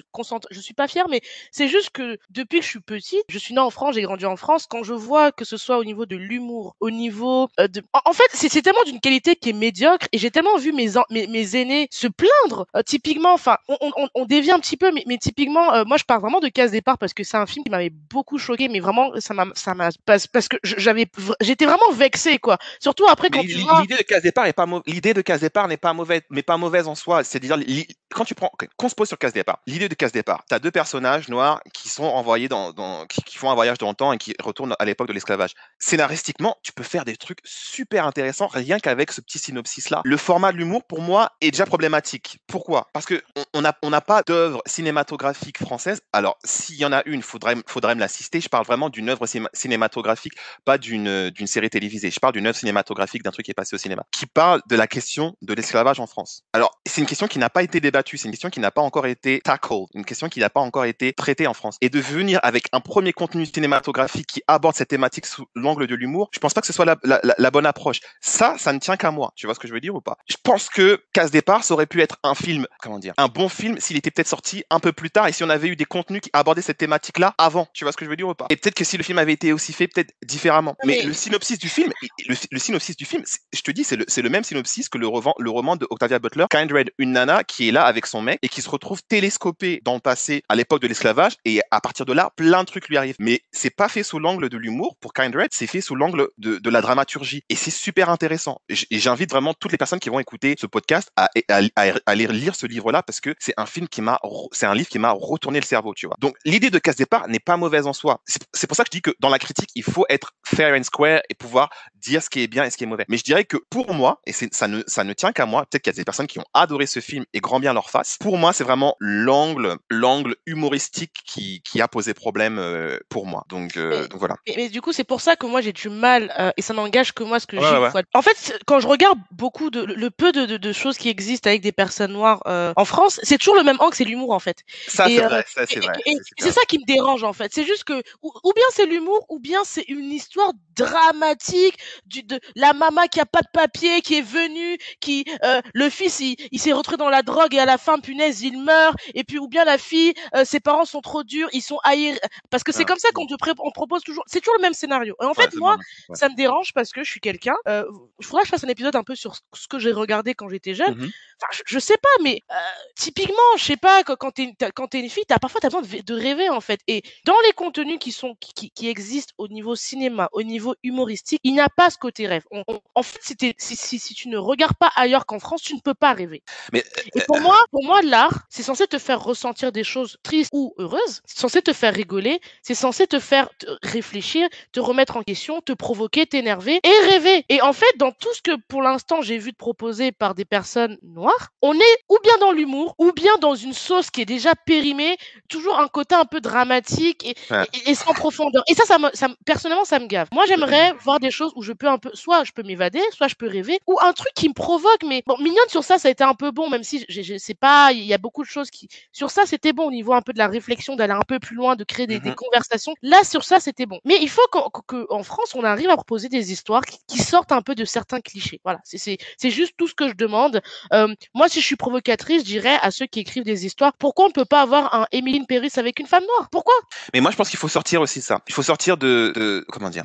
je 0.51 0.61
suis 0.61 0.75
pas 0.75 0.89
fière 0.89 1.09
mais 1.09 1.21
c'est 1.51 1.69
juste 1.69 1.91
que 1.91 2.19
depuis 2.31 2.59
que 2.61 2.65
je 2.65 2.71
suis 2.71 2.81
petite 2.81 3.25
je 3.29 3.39
suis 3.39 3.55
née 3.55 3.61
en 3.61 3.71
France 3.71 3.95
j'ai 3.95 4.03
grandi 4.03 4.25
en 4.27 4.37
France 4.37 4.67
quand 4.69 4.83
je 4.83 4.95
vois 4.95 5.33
que 5.33 5.45
ce 5.45 5.57
soit 5.57 5.79
au 5.79 5.85
niveau 5.85 6.07
de 6.07 6.17
l'humour 6.17 6.77
au 6.81 6.91
niveau 6.91 7.49
euh, 7.61 7.69
de 7.69 7.83
en, 8.05 8.13
fait 8.13 8.25
c'est 8.33 8.49
c'est 8.49 8.63
tellement 8.63 8.83
d'une 8.87 9.01
qualité 9.01 9.37
qui 9.37 9.51
est 9.51 9.53
médiocre 9.53 10.07
et 10.13 10.19
j'ai 10.19 10.31
tellement 10.31 10.57
vu 10.59 10.73
mes, 10.73 10.89
mes 11.11 11.27
mes 11.27 11.57
aînés 11.57 11.89
se 11.91 12.07
plaindre 12.07 12.67
euh, 12.77 12.83
typiquement 12.83 13.33
enfin 13.33 13.57
on, 13.69 13.77
on, 13.81 13.93
on- 13.97 14.09
on 14.15 14.25
dévie 14.27 14.51
un 14.51 14.59
petit 14.61 14.77
peu 14.77 14.93
mais, 14.93 15.05
mais 15.07 15.19
typiquement 15.19 15.75
euh, 15.75 15.85
moi 15.85 15.97
je 15.97 16.05
parle 16.05 16.21
vraiment 16.21 16.41
de 16.41 16.49
Case 16.49 16.71
départ 16.71 16.99
parce 16.99 17.15
que 17.15 17.25
c'est 17.25 17.37
un 17.37 17.47
film 17.47 17.65
qui 17.65 17.71
m'avait 17.71 17.91
beaucoup 17.91 18.39
choqué 18.39 18.69
mais 18.69 18.81
vraiment 18.81 19.11
ça 19.21 19.35
m'a 19.35 19.47
ça 19.55 19.75
m'a 19.75 19.89
parce, 20.05 20.27
parce 20.27 20.49
que 20.49 20.57
je- 20.63 20.77
j'avais 20.87 21.07
j'étais 21.41 21.67
vraiment 21.67 21.91
vexée 21.93 22.39
quoi. 22.39 22.57
Surtout 22.81 23.07
après 23.07 23.29
quand 23.29 23.43
tu 23.43 23.59
vois 23.59 23.81
l'idée 23.83 23.97
de 23.97 24.03
case 24.03 24.23
départ 24.23 24.47
est 24.47 24.53
pas 24.53 24.67
l'idée 24.87 25.13
de 25.15 25.21
case 25.23 25.41
départ 25.41 25.69
n'est 25.69 25.77
pas 25.77 25.93
mauvaise 25.93 26.23
mais 26.31 26.43
pas 26.43 26.57
mauvaise 26.57 26.87
en 26.89 26.95
soi. 26.95 27.23
C'est 27.25 27.37
à 27.37 27.41
dire 27.41 27.57
li- 27.57 27.87
quand 28.15 28.25
tu 28.25 28.35
prends 28.35 28.51
qu'on 28.79 28.89
se 28.89 28.95
pose 28.95 29.09
sur 29.09 29.19
case 29.19 29.33
départ. 29.35 29.59
L'idée 29.67 29.89
de 29.89 29.95
case 29.95 30.13
départ. 30.13 30.45
Tu 30.49 30.55
as 30.55 30.59
deux 30.59 30.71
personnages 30.71 31.29
noirs 31.29 31.61
qui 31.75 31.89
sont 31.89 32.05
envoyés 32.05 32.49
dans, 32.49 32.73
dans 32.73 33.05
qui, 33.07 33.21
qui 33.23 33.37
font 33.37 33.51
un 33.51 33.55
voyage 33.55 33.79
dans 33.79 33.89
le 33.91 33.95
temps 33.95 34.13
et 34.13 34.19
qui 34.19 34.35
retournent 34.43 34.75
à 34.79 34.85
l'époque 34.85 35.09
de 35.09 35.13
l'esclavage. 35.13 35.51
Scénaristiquement 35.79 36.57
tu 36.63 36.73
peux 36.73 36.83
faire 36.85 37.05
des 37.05 37.17
trucs 37.17 37.41
super 37.45 38.07
intéressants 38.07 38.47
rien 38.47 38.79
qu'avec 38.79 39.13
ce 39.13 39.21
petit 39.21 39.39
synopsis 39.39 39.91
là 39.91 40.01
le 40.05 40.17
format 40.17 40.53
de 40.53 40.57
l'humour 40.59 40.85
pour 40.85 41.01
moi 41.01 41.31
est 41.41 41.51
déjà 41.51 41.67
problématique. 41.67 42.39
Pourquoi? 42.47 42.89
Parce 42.93 43.07
que 43.07 43.23
on- 43.37 43.45
on 43.55 43.61
n'a 43.63 43.75
on 43.83 43.91
n'a 43.91 44.01
pas 44.01 44.23
d'œuvre 44.27 44.63
cinématographique 44.67 45.59
française. 45.59 46.01
Alors 46.13 46.39
s'il 46.45 46.77
y 46.77 46.85
en 46.85 46.93
a 46.93 47.03
une 47.07 47.23
faudrait 47.23 47.57
faudrait 47.67 47.95
me 47.95 48.01
l'assister 48.01 48.41
je 48.41 48.49
parle 48.49 48.65
vraiment 48.65 48.89
d'une 48.89 49.09
œuvre 49.11 49.27
cinéma- 49.27 49.49
cinématographique 49.53 50.35
pas 50.65 50.76
euh, 51.07 51.31
d'une 51.31 51.47
série 51.47 51.71
télévisée. 51.71 52.11
Je 52.11 52.21
parle 52.21 52.33
d'une 52.35 52.47
œuvre 52.47 52.57
cinématographique, 52.57 53.23
d'un 53.23 53.31
truc 53.31 53.45
qui 53.45 53.51
est 53.51 53.55
passé 53.55 53.75
au 53.75 53.79
cinéma, 53.79 54.05
qui 54.13 54.27
parle 54.27 54.61
de 54.69 54.77
la 54.77 54.87
question 54.87 55.35
de 55.43 55.55
l'esclavage 55.55 56.01
en 56.01 56.07
France. 56.07 56.43
Alors, 56.53 56.71
c'est 56.87 57.01
une 57.01 57.07
question 57.07 57.27
qui 57.27 57.39
n'a 57.39 57.51
pas 57.51 57.63
été 57.63 57.81
débattue, 57.81 58.17
c'est 58.19 58.27
une 58.27 58.33
question 58.33 58.51
qui 58.51 58.61
n'a 58.61 58.71
pas 58.71 58.81
encore 58.83 59.07
été 59.07 59.41
tackled, 59.45 59.87
une 59.95 60.05
question 60.05 60.29
qui 60.29 60.41
n'a 60.41 60.51
pas 60.51 60.61
encore 60.61 60.85
été 60.85 61.13
traitée 61.13 61.47
en 61.47 61.55
France. 61.55 61.77
Et 61.81 61.89
de 61.89 62.01
venir 62.01 62.41
avec 62.43 62.67
un 62.73 62.81
premier 62.81 63.13
contenu 63.13 63.47
cinématographique 63.47 64.27
qui 64.27 64.43
aborde 64.47 64.75
cette 64.77 64.89
thématique 64.89 65.27
sous 65.27 65.47
l'angle 65.55 65.87
de 65.87 65.95
l'humour, 65.95 66.29
je 66.33 66.39
pense 66.39 66.55
pas 66.55 66.61
que 66.61 66.67
ce 66.67 66.73
soit 66.73 66.85
la- 66.85 66.97
la- 67.03 67.21
la 67.37 67.51
bonne 67.51 67.67
approche. 67.67 68.01
Ça, 68.21 68.57
ça 68.59 68.73
ne 68.73 68.79
tient 68.79 68.97
qu'à 68.97 69.11
moi. 69.11 69.33
Tu 69.37 69.47
vois 69.47 69.55
ce 69.55 69.61
que 69.61 69.69
je 69.69 69.73
veux 69.73 69.81
dire 69.81 69.95
ou 69.95 70.01
pas? 70.01 70.17
Je 70.29 70.37
pense 70.43 70.69
que 70.69 71.03
Casse 71.13 71.31
départ, 71.31 71.65
ça 71.65 71.75
aurait 71.75 71.87
pu 71.87 72.01
être 72.03 72.17
un 72.23 72.35
film, 72.35 72.67
comment 72.81 72.99
dire, 72.99 73.15
un 73.17 73.29
bon 73.29 73.49
film 73.49 73.79
s'il 73.81 73.97
était 73.97 74.11
peut-être 74.11 74.29
sorti 74.29 74.65
un 74.71 74.81
peu 74.81 74.93
plus 74.93 75.11
tard 75.11 75.29
et 75.29 75.33
si 75.33 75.45
on 75.45 75.51
avait 75.51 75.69
eu 75.69 75.77
des 75.77 75.85
contenus 75.85 76.21
qui 76.21 76.31
abordaient 76.33 76.63
cette 76.63 76.79
thématique-là 76.79 77.35
avant. 77.39 77.69
Tu 77.73 77.85
vois 77.85 77.93
ce 77.93 77.97
que 77.97 78.05
je 78.05 78.11
veux 78.11 78.17
dire 78.17 78.29
ou 78.29 78.35
pas? 78.35 78.47
Et 78.51 78.57
peut-être 78.57 78.75
que 78.75 78.85
si 78.85 78.97
le 78.97 79.03
film 79.03 79.19
avait 79.19 79.33
été 79.33 79.53
aussi 79.53 79.73
fait, 79.73 79.89
peut-être 79.89 80.13
différemment. 80.25 80.66
Mais- 80.85 80.97
Mais 80.99 81.03
le 81.03 81.13
synopsis 81.13 81.59
du 81.59 81.69
film, 81.69 81.93
le, 82.29 82.35
le 82.51 82.59
synopsis 82.59 82.97
du 82.97 83.05
film, 83.05 83.23
je 83.53 83.61
te 83.61 83.71
dis, 83.71 83.85
c'est 83.85 83.97
le, 84.23 84.31
même 84.31 84.45
synopsis 84.45 84.89
que 84.89 84.99
le, 84.99 85.07
revan- 85.07 85.35
le 85.39 85.51
roman 85.51 85.77
de 85.77 85.87
Octavia 85.91 86.19
Butler, 86.19 86.47
Kindred, 86.51 86.91
une 86.99 87.13
nana 87.13 87.45
qui 87.45 87.69
est 87.69 87.73
là 87.73 87.85
avec 87.85 88.07
son 88.07 88.23
mec 88.23 88.39
et 88.43 88.49
qui 88.49 88.63
se 88.63 88.69
retrouve 88.71 89.01
télescopée 89.09 89.81
dans 89.85 89.95
le 89.95 90.01
passé 90.01 90.43
à 90.49 90.55
l'époque 90.57 90.81
de 90.83 90.87
l'esclavage 90.89 91.37
et 91.45 91.61
à 91.71 91.81
partir 91.81 92.07
de 92.07 92.13
là, 92.13 92.31
plein 92.37 92.61
de 92.63 92.67
trucs 92.67 92.89
lui 92.89 92.97
arrivent. 92.97 93.17
Mais 93.19 93.41
c'est 93.53 93.71
pas 93.75 93.89
fait 93.89 94.03
sous 94.03 94.19
l'angle 94.19 94.49
de 94.49 94.57
l'humour 94.57 94.97
pour 95.01 95.13
Kindred, 95.13 95.49
c'est 95.53 95.67
fait 95.67 95.81
sous 95.81 95.95
l'angle 95.97 96.29
de, 96.39 96.57
de 96.59 96.71
la 96.71 96.81
dramaturgie 96.81 97.43
et 97.49 97.57
c'est 97.57 97.71
super 97.71 98.11
intéressant. 98.11 98.61
Et 98.69 98.99
j'invite 98.99 99.31
vraiment 99.31 99.55
toutes 99.55 99.73
les 99.73 99.79
personnes 99.79 100.01
qui 100.01 100.09
vont 100.09 100.21
écouter 100.21 100.55
ce 100.59 100.67
podcast 100.67 101.11
à, 101.17 101.29
à, 101.49 101.59
à- 101.77 101.83
à 101.89 101.93
aller 102.07 102.27
lire 102.27 102.55
ce 102.55 102.67
livre-là 102.67 103.03
parce 103.03 103.21
que 103.21 103.35
c'est 103.39 103.55
un 103.57 103.67
film 103.67 103.89
qui 103.89 104.03
m'a, 104.03 104.19
c'est 104.53 104.67
un 104.67 104.75
livre 104.75 104.89
qui 104.89 104.99
m'a 104.99 105.11
retourné 105.11 105.61
le 105.61 105.67
cerveau, 105.67 105.95
tu 105.95 106.07
vois. 106.07 106.17
Donc 106.21 106.37
l'idée 106.45 106.71
de 106.71 106.79
casse 106.79 106.97
départ 106.97 107.29
n'est 107.29 107.39
pas 107.41 107.57
mauvaise 107.57 107.87
en 107.87 107.93
soi. 107.93 108.21
C'est 108.53 108.67
pour 108.67 108.77
ça 108.77 108.85
que 108.85 108.89
je 108.93 108.97
dis 108.99 109.03
que 109.03 109.11
dans 109.21 109.29
la 109.29 109.39
critique, 109.39 109.71
il 109.75 109.83
faut 109.83 110.05
être 110.09 110.33
fair 110.57 110.75
and 110.75 110.83
square 110.85 111.21
et 111.29 111.35
pouvoir 111.35 111.71
dire 111.95 112.23
ce 112.23 112.31
qui 112.31 112.41
est 112.43 112.47
bien 112.47 112.65
et 112.65 112.71
ce 112.71 112.77
qui 112.77 112.85
est 112.85 112.87
mauvais. 112.87 113.05
Mais 113.09 113.17
je 113.19 113.25
dirais 113.25 113.45
que 113.45 113.57
pour 113.71 113.93
moi, 113.93 114.21
et 114.27 114.33
ça 114.33 114.69
ne, 114.69 114.83
ça 114.87 115.05
ne 115.05 115.13
tient 115.13 115.33
qu'à 115.33 115.45
moi, 115.47 115.67
peut-être 115.67 115.83
qu'il 115.83 115.93
y 115.93 115.97
a 115.97 115.99
des 115.99 116.05
personnes 116.05 116.27
qui 116.29 116.39
ont 116.39 116.45
adoré 116.55 116.87
ce 116.87 117.01
film 117.01 117.25
et 117.33 117.41
grand 117.41 117.59
bien 117.61 117.73
leur 117.73 117.91
face. 117.91 118.17
Pour 118.21 118.39
moi, 118.39 118.53
c'est 118.53 118.65
vraiment 118.65 118.95
l'angle, 119.01 119.77
l'angle 119.91 120.37
humoristique 120.47 121.13
qui, 121.27 121.63
qui 121.63 121.81
a 121.81 121.89
posé 121.89 122.15
problème 122.15 122.59
euh, 122.59 122.99
pour 123.09 123.27
moi. 123.27 123.45
Donc, 123.49 123.77
euh, 123.77 124.03
Mais- 124.03 124.09
donc 124.09 124.19
voilà. 124.19 124.37
Mais, 124.47 124.55
mais 124.57 124.69
du 124.69 124.81
coup, 124.81 124.93
c'est 124.93 125.05
pour 125.05 125.21
ça 125.21 125.37
que 125.37 125.47
moi 125.47 125.61
j'ai 125.61 125.73
du 125.73 125.89
mal, 125.89 126.33
euh, 126.39 126.51
et 126.57 126.63
ça 126.63 126.75
n'engage 126.75 127.13
que 127.13 127.25
moi 127.25 127.41
ce 127.41 127.47
que 127.47 127.57
Ouais, 127.57 127.63
j'ai. 127.69 127.79
ouais. 127.79 127.91
fois 127.91 128.03
En 128.15 128.23
fait, 128.23 128.59
quand 128.67 128.79
je 128.81 128.87
regarde 128.87 129.19
beaucoup 129.33 129.71
de 129.71 129.83
le, 129.85 130.11
peu 130.11 130.33
de, 130.33 130.47
de, 130.47 130.57
de 130.57 130.73
choses 130.73 130.97
qui 130.99 131.09
existent 131.09 131.51
avec 131.51 131.61
des 131.63 131.73
personnes 131.73 132.13
noires 132.13 132.43
en 132.47 132.85
France, 132.85 133.21
c'est 133.23 133.39
toujours 133.39 133.57
le 133.57 133.63
même 133.65 133.77
angle, 133.81 133.95
c'est 133.95 134.05
l'humour 134.05 134.31
en 134.31 134.39
fait. 134.39 134.63
Ça, 134.89 135.07
c'est 135.09 135.19
vrai. 135.21 135.45
Ça, 135.53 135.67
c'est 135.67 135.77
Et- 135.77 135.81
vrai. 135.81 135.93
c'est 136.39 136.53
ça 136.53 136.61
qui 136.69 136.79
me 136.79 136.85
dérange 136.87 137.25
en 137.25 137.33
fait. 137.33 137.53
C'est 137.53 137.65
juste 137.65 137.85
que 137.85 138.01
ou, 138.23 138.33
ou 138.45 138.53
bien 138.55 138.65
c'est 138.73 138.87
l'humour, 138.87 139.27
ou 139.29 139.39
bien 139.41 139.61
c'est 139.65 139.85
une 139.89 140.11
histoire 140.13 140.46
dramatique 140.75 141.79
du 142.07 142.23
de 142.23 142.39
la 142.55 142.73
maman 142.73 143.07
qui 143.11 143.19
a 143.21 143.27
pas 143.27 143.41
de 143.41 143.49
papier, 143.53 144.03
qui 144.03 144.17
est 144.19 144.23
venue, 144.23 144.79
qui 145.01 145.25
euh, 145.45 145.61
le 145.75 145.89
fils 145.91 146.21
il, 146.21 146.37
il 146.53 146.61
s'est 146.61 146.73
retrouvé 146.73 146.97
dans 146.99 147.09
la 147.09 147.23
drogue 147.23 147.55
et 147.55 147.59
à 147.59 147.65
la 147.65 147.79
fin 147.79 147.99
punaise 147.99 148.43
il 148.43 148.59
meurt. 148.63 148.97
Et 149.15 149.25
puis 149.25 149.39
ou 149.39 149.49
bien 149.49 149.65
la 149.65 149.79
fille, 149.79 150.13
euh, 150.35 150.45
ses 150.45 150.61
parents 150.61 150.85
sont 150.85 151.01
trop 151.01 151.25
durs, 151.25 151.49
ils 151.53 151.63
sont 151.63 151.79
haïs 151.85 152.19
parce 152.51 152.63
que 152.63 152.73
c'est 152.73 152.83
Ah, 152.83 152.87
comme 152.87 152.99
ça 152.99 153.09
qu'on 153.15 153.27
te 153.27 153.35
pré- 153.37 153.53
on 153.59 153.71
propose 153.71 154.03
toujours. 154.03 154.25
C'est 154.27 154.41
toujours 154.41 154.57
le 154.57 154.63
même 154.63 154.75
scénario. 154.75 155.17
Et 155.21 155.25
en 155.25 155.29
Ouais, 155.29 155.35
fait 155.35 155.55
moi. 155.57 155.77
Ouais. 156.09 156.17
ça 156.17 156.29
me 156.29 156.35
dérange 156.37 156.73
parce 156.75 156.91
que 156.93 157.03
je 157.05 157.11
suis 157.11 157.21
quelqu'un. 157.21 157.57
Euh, 157.69 157.85
il 158.21 158.25
faudra 158.27 158.41
que 158.43 158.47
je 158.47 158.51
fasse 158.51 158.65
un 158.65 158.69
épisode 158.69 158.97
un 158.97 159.03
peu 159.05 159.15
sur 159.15 159.35
ce- 159.35 159.69
que 159.69 159.79
j'ai 159.79 159.93
regardé 159.93 160.35
quand 160.35 160.49
j'étais 160.49 160.75
jeune. 160.75 160.95
Enfin, 160.95 161.49
je, 161.53 161.63
je 161.67 161.79
sais 161.79 161.97
pas, 161.99 162.23
mais 162.23 162.43
euh, 162.51 162.55
typiquement, 162.97 163.35
je 163.59 163.65
sais 163.65 163.77
pas, 163.77 164.05
quand, 164.05 164.31
t'es 164.31 164.55
quand 164.75 164.87
t'es 164.89 165.01
une 165.01 165.11
fille, 165.11 165.25
t'as 165.27 165.39
parfois 165.39 165.61
t'as 165.61 165.69
besoin 165.69 165.83
de, 165.83 166.03
de 166.03 166.15
rêver 166.15 166.49
en 166.49 166.61
fait. 166.61 166.81
Et 166.87 167.03
dans 167.25 167.35
les 167.47 167.53
contenus 167.53 167.99
qui 167.99 168.13
sont 168.13 168.35
qui, 168.41 168.53
qui- 168.55 168.71
qui 168.71 168.89
existent 168.89 169.33
au 169.39 169.49
niveau 169.49 169.75
cinéma, 169.75 170.29
au 170.37 170.43
niveau 170.45 170.75
humoristique, 170.85 171.41
il 171.45 171.55
n'y 171.55 171.61
a 171.61 171.69
pas 171.71 171.91
ce 171.91 171.99
côté 171.99 172.27
rêve. 172.27 172.45
On- 172.53 172.63
on- 172.69 172.81
en 172.95 173.03
fait, 173.03 173.19
si, 173.23 173.35
si, 173.59 173.77
si, 173.77 173.99
si 173.99 174.15
tu 174.15 174.29
ne 174.29 174.37
regardes 174.39 174.77
pas 174.79 174.93
ailleurs 174.97 175.27
qu'en 175.27 175.39
France, 175.41 175.63
tu 175.63 175.75
ne 175.75 175.81
peux 175.81 175.95
pas 175.95 176.13
rêver. 176.13 176.43
Mais 176.73 176.85
Et 177.15 177.21
pour 177.23 177.41
moi, 177.41 177.57
pour 177.71 177.85
moi, 177.85 178.03
l'art, 178.03 178.47
c'est 178.51 178.63
censé 178.63 178.87
te 178.87 178.99
faire 178.99 179.23
ressentir 179.23 179.73
des 179.73 179.85
choses 179.85 180.19
tristes 180.23 180.51
ou 180.53 180.75
heureuses. 180.79 181.23
C'est 181.25 181.39
censé 181.41 181.63
te 181.63 181.73
faire 181.73 181.95
rigoler. 181.95 182.41
C'est 182.63 182.75
censé 182.75 183.07
te 183.07 183.19
faire 183.19 183.49
te 183.59 183.67
réfléchir, 183.83 184.49
te 184.73 184.81
remettre 184.81 185.17
en 185.17 185.23
question, 185.23 185.61
te 185.63 185.73
provoquer, 185.73 186.27
t'énerver 186.27 186.81
et 186.85 187.07
rêver. 187.11 187.45
Et 187.49 187.63
en 187.63 187.73
fait, 187.73 187.97
dans 187.97 188.13
tout 188.13 188.33
ce 188.35 188.43
que 188.43 188.57
pour 188.69 188.83
l'instant 188.83 189.23
j'ai 189.23 189.39
vu 189.39 189.53
de 189.53 189.57
proposer 189.57 190.13
par 190.13 190.35
des 190.35 190.45
personnes 190.45 190.99
noires, 191.03 191.51
on 191.63 191.75
est 191.75 191.97
ou 192.11 192.19
bien 192.23 192.37
dans 192.39 192.53
l'humour, 192.53 192.95
ou 192.99 193.13
bien 193.13 193.33
dans 193.41 193.55
une 193.55 193.73
sauce 193.73 194.11
qui 194.11 194.21
est 194.23 194.27
déjà 194.27 194.53
périmée, 194.67 195.17
toujours 195.49 195.79
un 195.79 195.89
côté 195.89 196.15
un 196.15 196.25
peu 196.27 196.41
dramatique 196.41 197.25
et, 197.27 197.35
Ouais. 197.51 197.67
et, 197.87 197.91
et 197.91 197.95
sans 197.95 198.13
profondeur. 198.15 198.63
Et 198.69 198.75
ça, 198.75 198.85
ça, 198.85 198.99
me, 198.99 199.09
ça 199.15 199.29
me- 199.29 199.37
personnellement, 199.45 199.85
ça 199.85 199.99
me 199.99 200.07
gave. 200.07 200.26
Moi, 200.33 200.45
j'aimerais 200.47 200.93
voir 201.05 201.21
des 201.21 201.31
choses 201.31 201.53
où 201.57 201.63
je 201.63 201.73
peux 201.73 201.89
un 201.89 201.99
peu, 201.99 202.11
soit 202.15 202.45
je 202.45 202.53
peux 202.53 202.63
m'évader, 202.63 203.01
soit 203.13 203.29
je 203.29 203.35
peux 203.35 203.49
rêver, 203.49 203.79
ou 203.87 203.99
un 204.01 204.13
truc 204.13 204.33
qui 204.35 204.49
me 204.49 204.55
provoque. 204.55 205.03
Mais 205.07 205.23
bon, 205.27 205.37
mignonne 205.39 205.69
sur 205.69 205.85
ça, 205.85 205.99
ça 205.99 206.09
a 206.09 206.11
été 206.11 206.25
un 206.25 206.35
peu 206.35 206.51
bon, 206.51 206.69
même 206.69 206.83
si 206.83 207.05
je, 207.09 207.37
sais 207.39 207.55
pas, 207.55 207.93
il 207.93 208.05
y 208.05 208.15
a 208.15 208.19
beaucoup 208.19 208.43
de 208.43 208.49
choses 208.49 208.71
qui, 208.71 208.89
sur 209.13 209.31
ça, 209.31 209.43
c'était 209.47 209.73
bon 209.73 209.85
au 209.87 209.91
niveau 209.91 210.13
un 210.13 210.23
peu 210.23 210.33
de 210.33 210.39
la 210.39 210.49
réflexion, 210.49 210.97
d'aller 210.97 211.13
un 211.13 211.23
peu 211.27 211.39
plus 211.39 211.57
loin, 211.57 211.77
de 211.77 211.85
créer 211.85 212.07
des, 212.07 212.21
des 212.21 212.31
Mhm. 212.31 212.35
conversations. 212.35 212.95
Là, 213.03 213.23
sur 213.25 213.45
ça, 213.45 213.61
c'était 213.61 213.87
bon. 213.87 214.01
Mais 214.05 214.19
il 214.21 214.29
faut 214.29 214.47
qu'en 214.51 214.71
que- 214.87 215.07
en 215.11 215.23
France, 215.23 215.55
on 215.55 215.65
arrive 215.65 215.91
à 215.91 215.97
proposer 215.97 216.29
des 216.29 216.53
histoires 216.53 216.83
qui, 216.85 216.99
qui 217.07 217.19
sortent 217.19 217.53
un 217.53 217.63
peu 217.63 217.75
de 217.75 217.85
certains 217.85 218.21
clichés. 218.21 218.61
Voilà, 218.65 218.81
c'est- 218.85 219.19
juste 219.51 219.75
tout 219.77 219.87
ce 219.89 219.95
que 219.95 220.09
je 220.09 220.15
demande. 220.15 220.61
Euh, 220.93 221.07
moi, 221.35 221.49
si 221.49 221.61
je 221.61 221.67
suis 221.67 221.77
provocatrice, 221.77 222.41
je 222.43 222.47
dirais 222.47 222.79
à 222.83 222.91
ceux 222.91 223.07
qui 223.07 223.21
écrivent 223.21 223.45
des 223.45 223.65
histoires, 223.65 223.93
pourquoi 223.97 224.25
on 224.25 224.29
ne 224.29 224.33
peut 224.33 224.45
pas 224.45 224.61
avoir 224.63 224.93
un 224.95 225.07
Emily 225.13 225.39
in 225.41 225.45
Paris 225.45 225.71
avec 225.77 226.01
une 226.01 226.07
femme 226.07 226.25
noire? 226.25 226.49
Pourquoi? 226.51 226.75
Mais 227.15 227.21
moi, 227.21 227.31
je 227.31 227.37
pense 227.37 227.49
qu'il 227.49 227.59
faut 227.59 227.69
sortir 227.69 228.01
aussi 228.01 228.21
ça. 228.21 228.41
Il 228.49 228.55
faut 228.55 228.63
sortir 228.65 228.97
de, 228.97 229.33
de 229.37 229.65
comment 229.71 229.89
dire, 229.91 230.05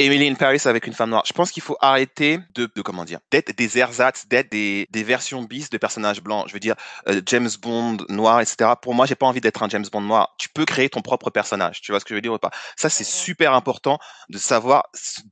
Emily 0.00 0.28
in 0.28 0.34
Paris 0.34 0.62
avec 0.64 0.86
une 0.86 0.94
femme 0.94 1.10
noire. 1.10 1.24
Je 1.26 1.34
pense 1.34 1.50
qu'il 1.52 1.62
faut 1.62 1.76
arrêter 1.80 2.38
de, 2.54 2.66
de 2.74 2.80
comment 2.80 3.04
dire, 3.04 3.18
d'être 3.30 3.54
des 3.54 3.76
ersatz, 3.76 4.26
d'être 4.28 4.50
des, 4.50 4.86
des 4.90 5.02
versions 5.02 5.42
bis 5.42 5.68
de 5.68 5.76
personnages 5.76 6.22
blancs. 6.22 6.46
Je 6.48 6.54
veux 6.54 6.60
dire, 6.60 6.74
euh, 7.08 7.20
James 7.26 7.50
Bond 7.60 7.98
noir, 8.08 8.40
etc. 8.40 8.70
Pour 8.80 8.94
moi, 8.94 9.04
j'ai 9.04 9.14
pas 9.14 9.26
envie 9.26 9.42
d'être 9.42 9.62
un 9.62 9.68
James 9.68 9.84
Bond 9.92 10.00
noir. 10.00 10.34
Tu 10.38 10.48
peux 10.48 10.64
créer 10.64 10.88
ton 10.88 11.02
propre 11.02 11.28
personnage. 11.28 11.82
Tu 11.82 11.92
vois 11.92 12.00
ce 12.00 12.06
que 12.06 12.10
je 12.10 12.14
veux 12.14 12.22
dire 12.22 12.32
ou 12.32 12.38
pas? 12.38 12.50
Ça, 12.76 12.88
c'est 12.88 13.04
super 13.04 13.52
important 13.52 13.98
de 14.30 14.38
savoir 14.38 14.84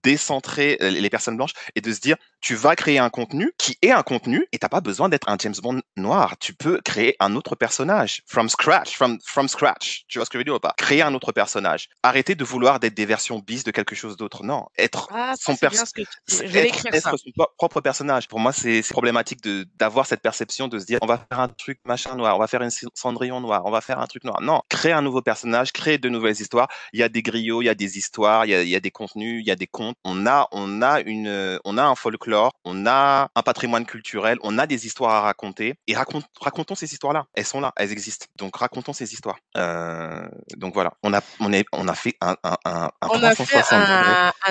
décentrer 0.03 0.77
euh, 0.83 0.91
les 0.91 1.09
personnes 1.09 1.39
blanches 1.39 1.55
et 1.75 1.81
de 1.81 1.91
se 1.91 2.01
dire, 2.01 2.17
tu 2.41 2.55
vas 2.55 2.77
créer 2.77 2.99
un 2.99 3.11
contenu 3.11 3.53
qui 3.59 3.79
est 3.81 3.91
un 3.91 4.03
contenu 4.03 4.47
et 4.53 4.59
t'as 4.59 4.69
pas 4.69 4.83
besoin 4.83 5.09
d'être 5.09 5.31
un 5.31 5.37
James 5.39 5.55
Bond 5.63 5.81
noir. 5.97 6.37
Tu 6.39 6.53
peux 6.53 6.81
créer 6.85 7.17
un 7.21 7.35
autre 7.37 7.57
personnage 7.57 8.23
from 8.27 8.49
scratch, 8.49 8.95
from 8.97 9.19
from 9.25 9.49
scratch. 9.49 10.05
Tu 10.09 10.19
vois 10.19 10.27
ce 10.27 10.31
que 10.31 10.37
je 10.37 10.41
veux 10.41 10.45
dire 10.45 10.55
ou 10.55 10.61
pas? 10.61 10.75
Créer 10.77 11.03
un 11.03 11.15
autre 11.15 11.33
personnage. 11.33 11.89
Arrêtez 12.03 12.35
de 12.35 12.45
vouloir 12.45 12.81
d'être 12.81 12.95
des 12.95 13.07
versions 13.07 13.39
bis 13.39 13.65
de 13.65 13.71
quelque 13.71 13.95
chose 13.95 14.17
d'autre. 14.17 14.45
Non, 14.45 14.58
être 14.77 15.09
Ah, 15.13 15.35
son 15.39 15.53
ça, 15.53 15.55
c'est 15.55 15.61
perso- 15.61 15.77
bien 15.77 15.85
ce 15.87 15.93
que 15.93 16.01
tu 16.03 16.09
dis. 16.27 16.37
c'est 16.37 16.47
Je 16.47 16.53
vais 16.53 16.59
être, 16.61 16.65
l'écrire 16.67 16.95
être 16.95 17.03
ça. 17.03 17.11
son 17.13 17.31
pro- 17.37 17.49
propre 17.57 17.81
personnage. 17.81 18.29
Pour 18.29 18.39
moi, 18.41 18.53
c'est 18.53 18.83
problématique 18.91 19.43
de 19.43 19.67
d'avoir 19.77 20.07
cette 20.07 20.21
perception 20.23 20.69
de 20.69 20.79
se 20.79 20.85
dire 20.87 20.99
on 21.03 21.07
va 21.07 21.19
faire 21.19 21.41
un 21.41 21.49
truc 21.49 21.79
machin 21.85 22.15
noir, 22.15 22.37
on 22.37 22.39
va 22.41 22.47
faire 22.47 22.63
une 22.63 22.71
Cendrillon 22.95 23.41
noir, 23.41 23.63
on 23.65 23.71
va 23.71 23.81
faire 23.81 23.99
un 23.99 24.07
truc 24.07 24.25
noir. 24.25 24.41
Non, 24.41 24.61
créer 24.69 24.93
un 24.93 25.03
nouveau 25.03 25.23
personnage, 25.23 25.73
créer 25.73 25.99
de 25.99 26.09
nouvelles 26.09 26.41
histoires. 26.41 26.69
Il 26.93 27.01
y 27.01 27.03
a 27.03 27.09
des 27.09 27.23
griots, 27.23 27.63
il 27.63 27.67
y 27.67 27.69
a 27.69 27.75
des 27.75 27.99
histoires, 27.99 28.45
il 28.47 28.51
y 28.51 28.55
a, 28.55 28.63
il 28.63 28.69
y 28.69 28.77
a 28.77 28.81
des 28.81 28.91
contenus, 28.91 29.43
il 29.45 29.49
y 29.49 29.51
a 29.51 29.57
des 29.57 29.67
contes. 29.67 29.97
On 30.05 30.27
a 30.27 30.49
on 30.53 30.83
a 30.83 31.01
une 31.01 31.59
on 31.65 31.79
a 31.79 31.85
un 31.85 31.95
folklore, 31.95 32.53
on 32.65 32.87
a 32.87 33.29
un 33.35 33.43
patrimoine 33.43 33.87
culturel, 33.87 34.39
on 34.43 34.59
a 34.59 34.67
des 34.67 34.87
histoires 34.87 35.15
à 35.15 35.21
raconter 35.23 35.75
et 35.87 35.95
raconte, 35.97 36.25
racontons 36.41 36.75
ces 36.75 36.93
histoires-là. 36.93 37.25
Elles 37.35 37.47
sont 37.47 37.61
là, 37.61 37.73
elles 37.77 37.93
existent. 37.93 38.27
Donc 38.37 38.57
racontons 38.57 38.93
ces 38.93 39.13
histoires. 39.13 39.39
Euh, 39.57 40.27
donc 40.57 40.75
voilà, 40.75 40.93
on 41.03 41.13
a 41.15 41.21
on 41.41 41.53
est 41.53 41.65
on 41.73 41.89
a 41.89 41.95
fait 41.95 42.15
un 42.21 42.37
un 42.45 42.57
un, 42.65 42.91
un 43.01 43.09
On 43.09 43.23
a 43.23 43.35
fait 43.35 43.45
360 43.45 43.81
degrés. 43.81 43.95
un, 44.47 44.48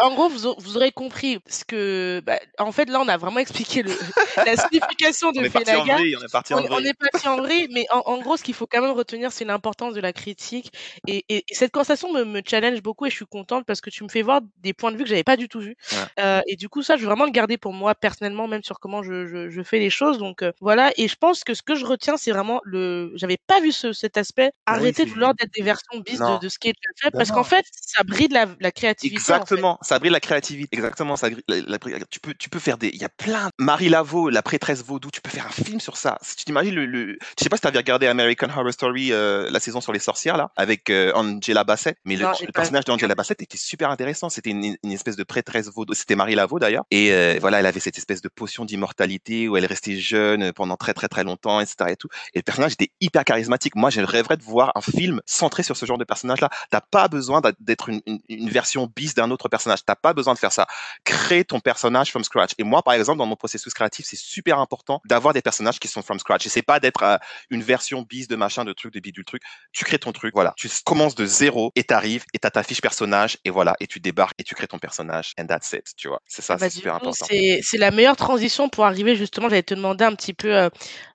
en 0.00 0.14
gros, 0.14 0.28
vous, 0.28 0.46
au- 0.46 0.56
vous 0.58 0.76
aurez 0.76 0.92
compris 0.92 1.38
parce 1.40 1.64
que, 1.64 2.22
bah, 2.24 2.38
en 2.58 2.72
fait, 2.72 2.88
là, 2.88 3.00
on 3.00 3.08
a 3.08 3.16
vraiment 3.16 3.38
expliqué 3.40 3.82
le, 3.82 3.90
la 4.36 4.56
signification 4.56 5.32
de 5.32 5.40
On 5.40 5.44
est 5.44 5.50
parti 5.50 5.72
en 5.74 5.84
vrille, 5.84 6.16
on 6.16 6.24
est 6.24 6.32
parti 6.32 6.54
en 6.54 6.58
On, 6.58 6.66
vrille. 6.66 6.88
est 6.88 6.94
parti 7.10 7.28
en 7.28 7.36
vrille, 7.38 7.68
mais 7.72 7.86
en, 7.90 7.98
en 8.06 8.18
gros, 8.18 8.36
ce 8.36 8.42
qu'il 8.42 8.54
faut 8.54 8.66
quand 8.66 8.80
même 8.80 8.90
retenir, 8.92 9.32
c'est 9.32 9.44
l'importance 9.44 9.94
de 9.94 10.00
la 10.00 10.12
critique. 10.12 10.72
Et, 11.06 11.24
et- 11.28 11.44
et 11.48 11.54
cette 11.54 11.72
conversation 11.72 12.12
me, 12.12 12.24
me 12.24 12.42
challenge 12.46 12.82
beaucoup 12.82 13.06
et 13.06 13.10
je 13.10 13.16
suis 13.16 13.26
contente 13.26 13.64
parce 13.66 13.80
que 13.80 13.90
tu 13.90 14.04
me 14.04 14.08
fais 14.08 14.22
voir 14.22 14.40
des 14.58 14.72
points 14.72 14.92
de 14.92 14.96
vue 14.96 15.04
que 15.04 15.08
j'avais 15.10 15.24
pas 15.24 15.36
du 15.36 15.48
tout 15.48 15.60
vus. 15.60 15.76
Ouais. 15.92 15.98
Euh, 16.20 16.40
et 16.46 16.56
du 16.56 16.68
coup, 16.68 16.82
ça, 16.82 16.96
je 16.96 17.02
veux 17.02 17.06
vraiment 17.08 17.24
le 17.24 17.30
garder 17.30 17.58
pour 17.58 17.72
moi 17.72 17.94
personnellement, 17.94 18.46
même 18.48 18.62
sur 18.62 18.80
comment 18.80 19.02
je, 19.02 19.26
je, 19.26 19.48
je 19.50 19.62
fais 19.62 19.78
les 19.78 19.90
choses. 19.90 20.18
Donc 20.18 20.42
euh, 20.42 20.52
voilà. 20.60 20.92
Et 20.96 21.08
je 21.08 21.16
pense 21.16 21.44
que 21.44 21.54
ce 21.54 21.62
que 21.62 21.74
je 21.74 21.84
retiens, 21.86 22.16
c'est 22.16 22.30
vraiment 22.32 22.60
le. 22.64 23.12
J'avais 23.16 23.38
pas 23.46 23.60
vu 23.60 23.72
ce, 23.72 23.92
cet 23.92 24.16
aspect. 24.16 24.50
Ah 24.66 24.74
oui, 24.74 24.78
Arrêter 24.80 25.04
de 25.04 25.10
vouloir 25.10 25.34
d'être 25.34 25.52
des 25.54 25.62
versions 25.62 25.98
bis 26.00 26.18
de, 26.40 26.48
ce 26.48 26.58
qui 26.58 26.68
est 26.68 26.72
déjà 26.72 26.92
fait, 27.02 27.10
Ben 27.10 27.18
parce 27.18 27.30
qu'en 27.30 27.44
fait, 27.44 27.64
ça 27.72 28.02
bride 28.04 28.32
la, 28.32 28.46
la 28.60 28.70
créativité. 28.72 29.09
En 29.16 29.20
fait. 29.20 29.32
Exactement, 29.32 29.78
ça 29.82 29.98
brille 29.98 30.10
la 30.12 30.20
créativité. 30.20 30.76
Exactement, 30.76 31.16
ça 31.16 31.28
la- 31.48 31.60
la- 31.66 31.78
tu 32.10 32.20
peux, 32.20 32.34
tu 32.34 32.48
peux 32.48 32.58
faire 32.58 32.78
des. 32.78 32.88
Il 32.88 33.00
y 33.00 33.04
a 33.04 33.08
plein. 33.08 33.50
Marie 33.58 33.88
Laveau, 33.88 34.30
la 34.30 34.42
prêtresse 34.42 34.84
vaudou, 34.84 35.10
tu 35.10 35.20
peux 35.20 35.30
faire 35.30 35.46
un 35.46 35.50
film 35.64 35.80
sur 35.80 35.96
ça. 35.96 36.18
Si 36.22 36.36
tu 36.36 36.44
t'imagines 36.44 36.74
le, 36.74 36.86
le. 36.86 37.18
Je 37.38 37.42
sais 37.44 37.48
pas 37.48 37.56
si 37.56 37.62
t'avais 37.62 37.78
regardé 37.78 38.06
American 38.06 38.48
Horror 38.54 38.72
Story, 38.72 39.12
euh, 39.12 39.50
la 39.50 39.60
saison 39.60 39.80
sur 39.80 39.92
les 39.92 39.98
sorcières 39.98 40.36
là, 40.36 40.50
avec 40.56 40.90
euh, 40.90 41.12
Angela 41.14 41.64
Bassett. 41.64 41.96
Mais 42.04 42.16
le, 42.16 42.24
Non, 42.24 42.30
le 42.46 42.52
personnage 42.52 42.84
d'Angela 42.84 43.14
Bassett 43.14 43.40
était 43.42 43.56
super 43.58 43.90
intéressant. 43.90 44.28
C'était 44.28 44.50
une, 44.50 44.76
une 44.82 44.92
espèce 44.92 45.16
de 45.16 45.24
prêtresse 45.24 45.68
vaudou. 45.68 45.94
C'était 45.94 46.16
Marie 46.16 46.34
Laveau 46.34 46.58
d'ailleurs. 46.58 46.84
Et 46.90 47.12
euh, 47.12 47.38
voilà, 47.40 47.60
elle 47.60 47.66
avait 47.66 47.80
cette 47.80 47.98
espèce 47.98 48.20
de 48.22 48.28
potion 48.28 48.64
d'immortalité 48.64 49.48
où 49.48 49.56
elle 49.56 49.66
restait 49.66 49.96
jeune 49.96 50.52
pendant 50.52 50.76
très 50.76 50.94
très 50.94 51.08
très 51.08 51.24
longtemps, 51.24 51.60
etc. 51.60 51.90
Et 51.90 51.96
tout. 51.96 52.08
Et 52.34 52.38
le 52.38 52.42
personnage 52.42 52.72
était 52.72 52.90
hyper 53.00 53.24
charismatique. 53.24 53.76
Moi, 53.76 53.90
je 53.90 54.00
rêverais 54.00 54.36
de 54.36 54.42
voir 54.42 54.72
un 54.74 54.80
film 54.80 55.20
centré 55.26 55.62
sur 55.62 55.76
ce 55.76 55.86
genre 55.86 55.98
de 55.98 56.04
personnage-là. 56.04 56.48
T'as 56.70 56.80
pas 56.80 57.08
besoin 57.08 57.40
d'être 57.60 57.88
une, 57.88 58.00
une, 58.06 58.20
une 58.28 58.48
version 58.50 58.89
bis 58.96 59.14
d'un 59.14 59.30
autre 59.30 59.48
personnage. 59.48 59.80
T'as 59.84 59.94
pas 59.94 60.12
besoin 60.12 60.34
de 60.34 60.38
faire 60.38 60.52
ça. 60.52 60.66
Crée 61.04 61.44
ton 61.44 61.60
personnage 61.60 62.10
from 62.10 62.24
scratch. 62.24 62.52
Et 62.58 62.64
moi, 62.64 62.82
par 62.82 62.94
exemple, 62.94 63.18
dans 63.18 63.26
mon 63.26 63.36
processus 63.36 63.72
créatif, 63.74 64.06
c'est 64.08 64.18
super 64.18 64.58
important 64.58 65.00
d'avoir 65.06 65.34
des 65.34 65.42
personnages 65.42 65.78
qui 65.78 65.88
sont 65.88 66.02
from 66.02 66.18
scratch. 66.18 66.42
J'essaie 66.44 66.62
pas 66.62 66.80
d'être 66.80 67.02
euh, 67.02 67.16
une 67.50 67.62
version 67.62 68.02
bis 68.02 68.28
de 68.28 68.36
machin, 68.36 68.64
de 68.64 68.72
truc, 68.72 68.92
de 68.92 69.00
bidule 69.00 69.24
truc. 69.24 69.42
Tu 69.72 69.84
crées 69.84 69.98
ton 69.98 70.12
truc, 70.12 70.34
voilà. 70.34 70.54
Tu 70.56 70.68
commences 70.84 71.14
de 71.14 71.26
zéro 71.26 71.72
et 71.76 71.84
t'arrives 71.84 72.24
et 72.34 72.38
t'as 72.38 72.50
ta 72.50 72.62
fiche 72.62 72.80
personnage 72.80 73.38
et 73.44 73.50
voilà. 73.50 73.74
Et 73.80 73.86
tu 73.86 74.00
débarques 74.00 74.34
et 74.38 74.44
tu 74.44 74.54
crées 74.54 74.66
ton 74.68 74.78
personnage. 74.78 75.32
And 75.38 75.46
that's 75.46 75.72
it, 75.72 75.86
tu 75.96 76.08
vois. 76.08 76.20
C'est 76.26 76.42
ça, 76.42 76.56
Bah, 76.56 76.68
c'est 76.68 76.76
super 76.76 76.92
coup, 76.94 77.08
important. 77.08 77.26
c'est 77.28 77.60
c'est 77.62 77.78
la 77.78 77.90
meilleure 77.90 78.16
transition 78.16 78.68
pour 78.68 78.84
arriver 78.86 79.16
justement. 79.16 79.48
J'allais 79.48 79.62
te 79.62 79.74
demander 79.74 80.04
un 80.04 80.14
petit 80.14 80.34
peu 80.34 80.54
euh, 80.54 80.68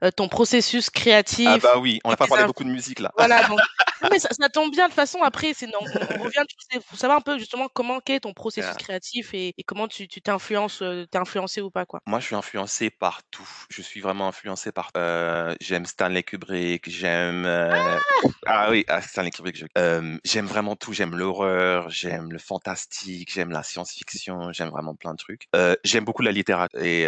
euh, 0.03 0.11
ton 0.11 0.27
processus 0.27 0.89
créatif. 0.89 1.47
Ah 1.49 1.57
bah 1.57 1.77
oui, 1.79 1.99
on 2.03 2.09
n'a 2.09 2.17
pas 2.17 2.27
parlé 2.27 2.45
beaucoup 2.45 2.63
de 2.63 2.69
musique 2.69 2.99
là. 2.99 3.11
Voilà, 3.17 3.43
donc, 3.47 3.59
non, 4.03 4.09
mais 4.11 4.19
ça, 4.19 4.29
ça 4.31 4.49
tombe 4.49 4.71
bien 4.71 4.85
de 4.85 4.89
toute 4.89 4.95
façon. 4.95 5.19
Après, 5.23 5.53
c'est 5.55 5.67
on, 5.75 5.85
on 6.19 6.23
revient. 6.23 6.43
Faut 6.87 6.95
savoir 6.97 7.17
un 7.17 7.21
peu 7.21 7.37
justement 7.37 7.64
comment 7.73 7.99
quel 7.99 8.17
est 8.17 8.19
ton 8.21 8.33
processus 8.33 8.65
Yeah. 8.69 8.75
créatif 8.75 9.33
et, 9.33 9.53
et 9.57 9.63
comment 9.63 9.87
tu 9.87 10.07
tu 10.07 10.21
t'influences, 10.21 10.81
euh, 10.81 11.05
t'es 11.11 11.17
influencé 11.17 11.61
ou 11.61 11.69
pas 11.69 11.85
quoi. 11.85 12.01
Moi, 12.05 12.19
je 12.19 12.25
suis 12.25 12.35
influencé 12.35 12.89
par 12.89 13.21
tout. 13.31 13.47
Je 13.69 13.81
suis 13.81 14.01
vraiment 14.01 14.27
influencé 14.27 14.71
par. 14.71 14.91
Euh, 14.97 15.53
j'aime 15.61 15.85
Stanley 15.85 16.23
Kubrick. 16.23 16.89
J'aime. 16.89 17.45
euh, 17.45 17.97
Ah 18.45 18.69
oui, 18.69 18.85
ah, 18.87 19.01
Stanley 19.01 19.31
Kubrick. 19.31 19.57
je- 19.57 19.65
euh, 19.77 20.17
j'aime 20.23 20.45
vraiment 20.45 20.75
tout. 20.75 20.93
J'aime 20.93 21.15
l'horreur. 21.15 21.89
J'aime 21.89 22.31
le 22.31 22.39
fantastique. 22.39 23.31
J'aime 23.33 23.51
la 23.51 23.63
science-fiction. 23.63 24.51
J'aime 24.53 24.69
vraiment 24.69 24.95
plein 24.95 25.11
de 25.13 25.17
trucs. 25.17 25.47
J'aime 25.83 26.05
beaucoup 26.05 26.21
la 26.21 26.31
littérature. 26.31 26.79
Et 26.81 27.03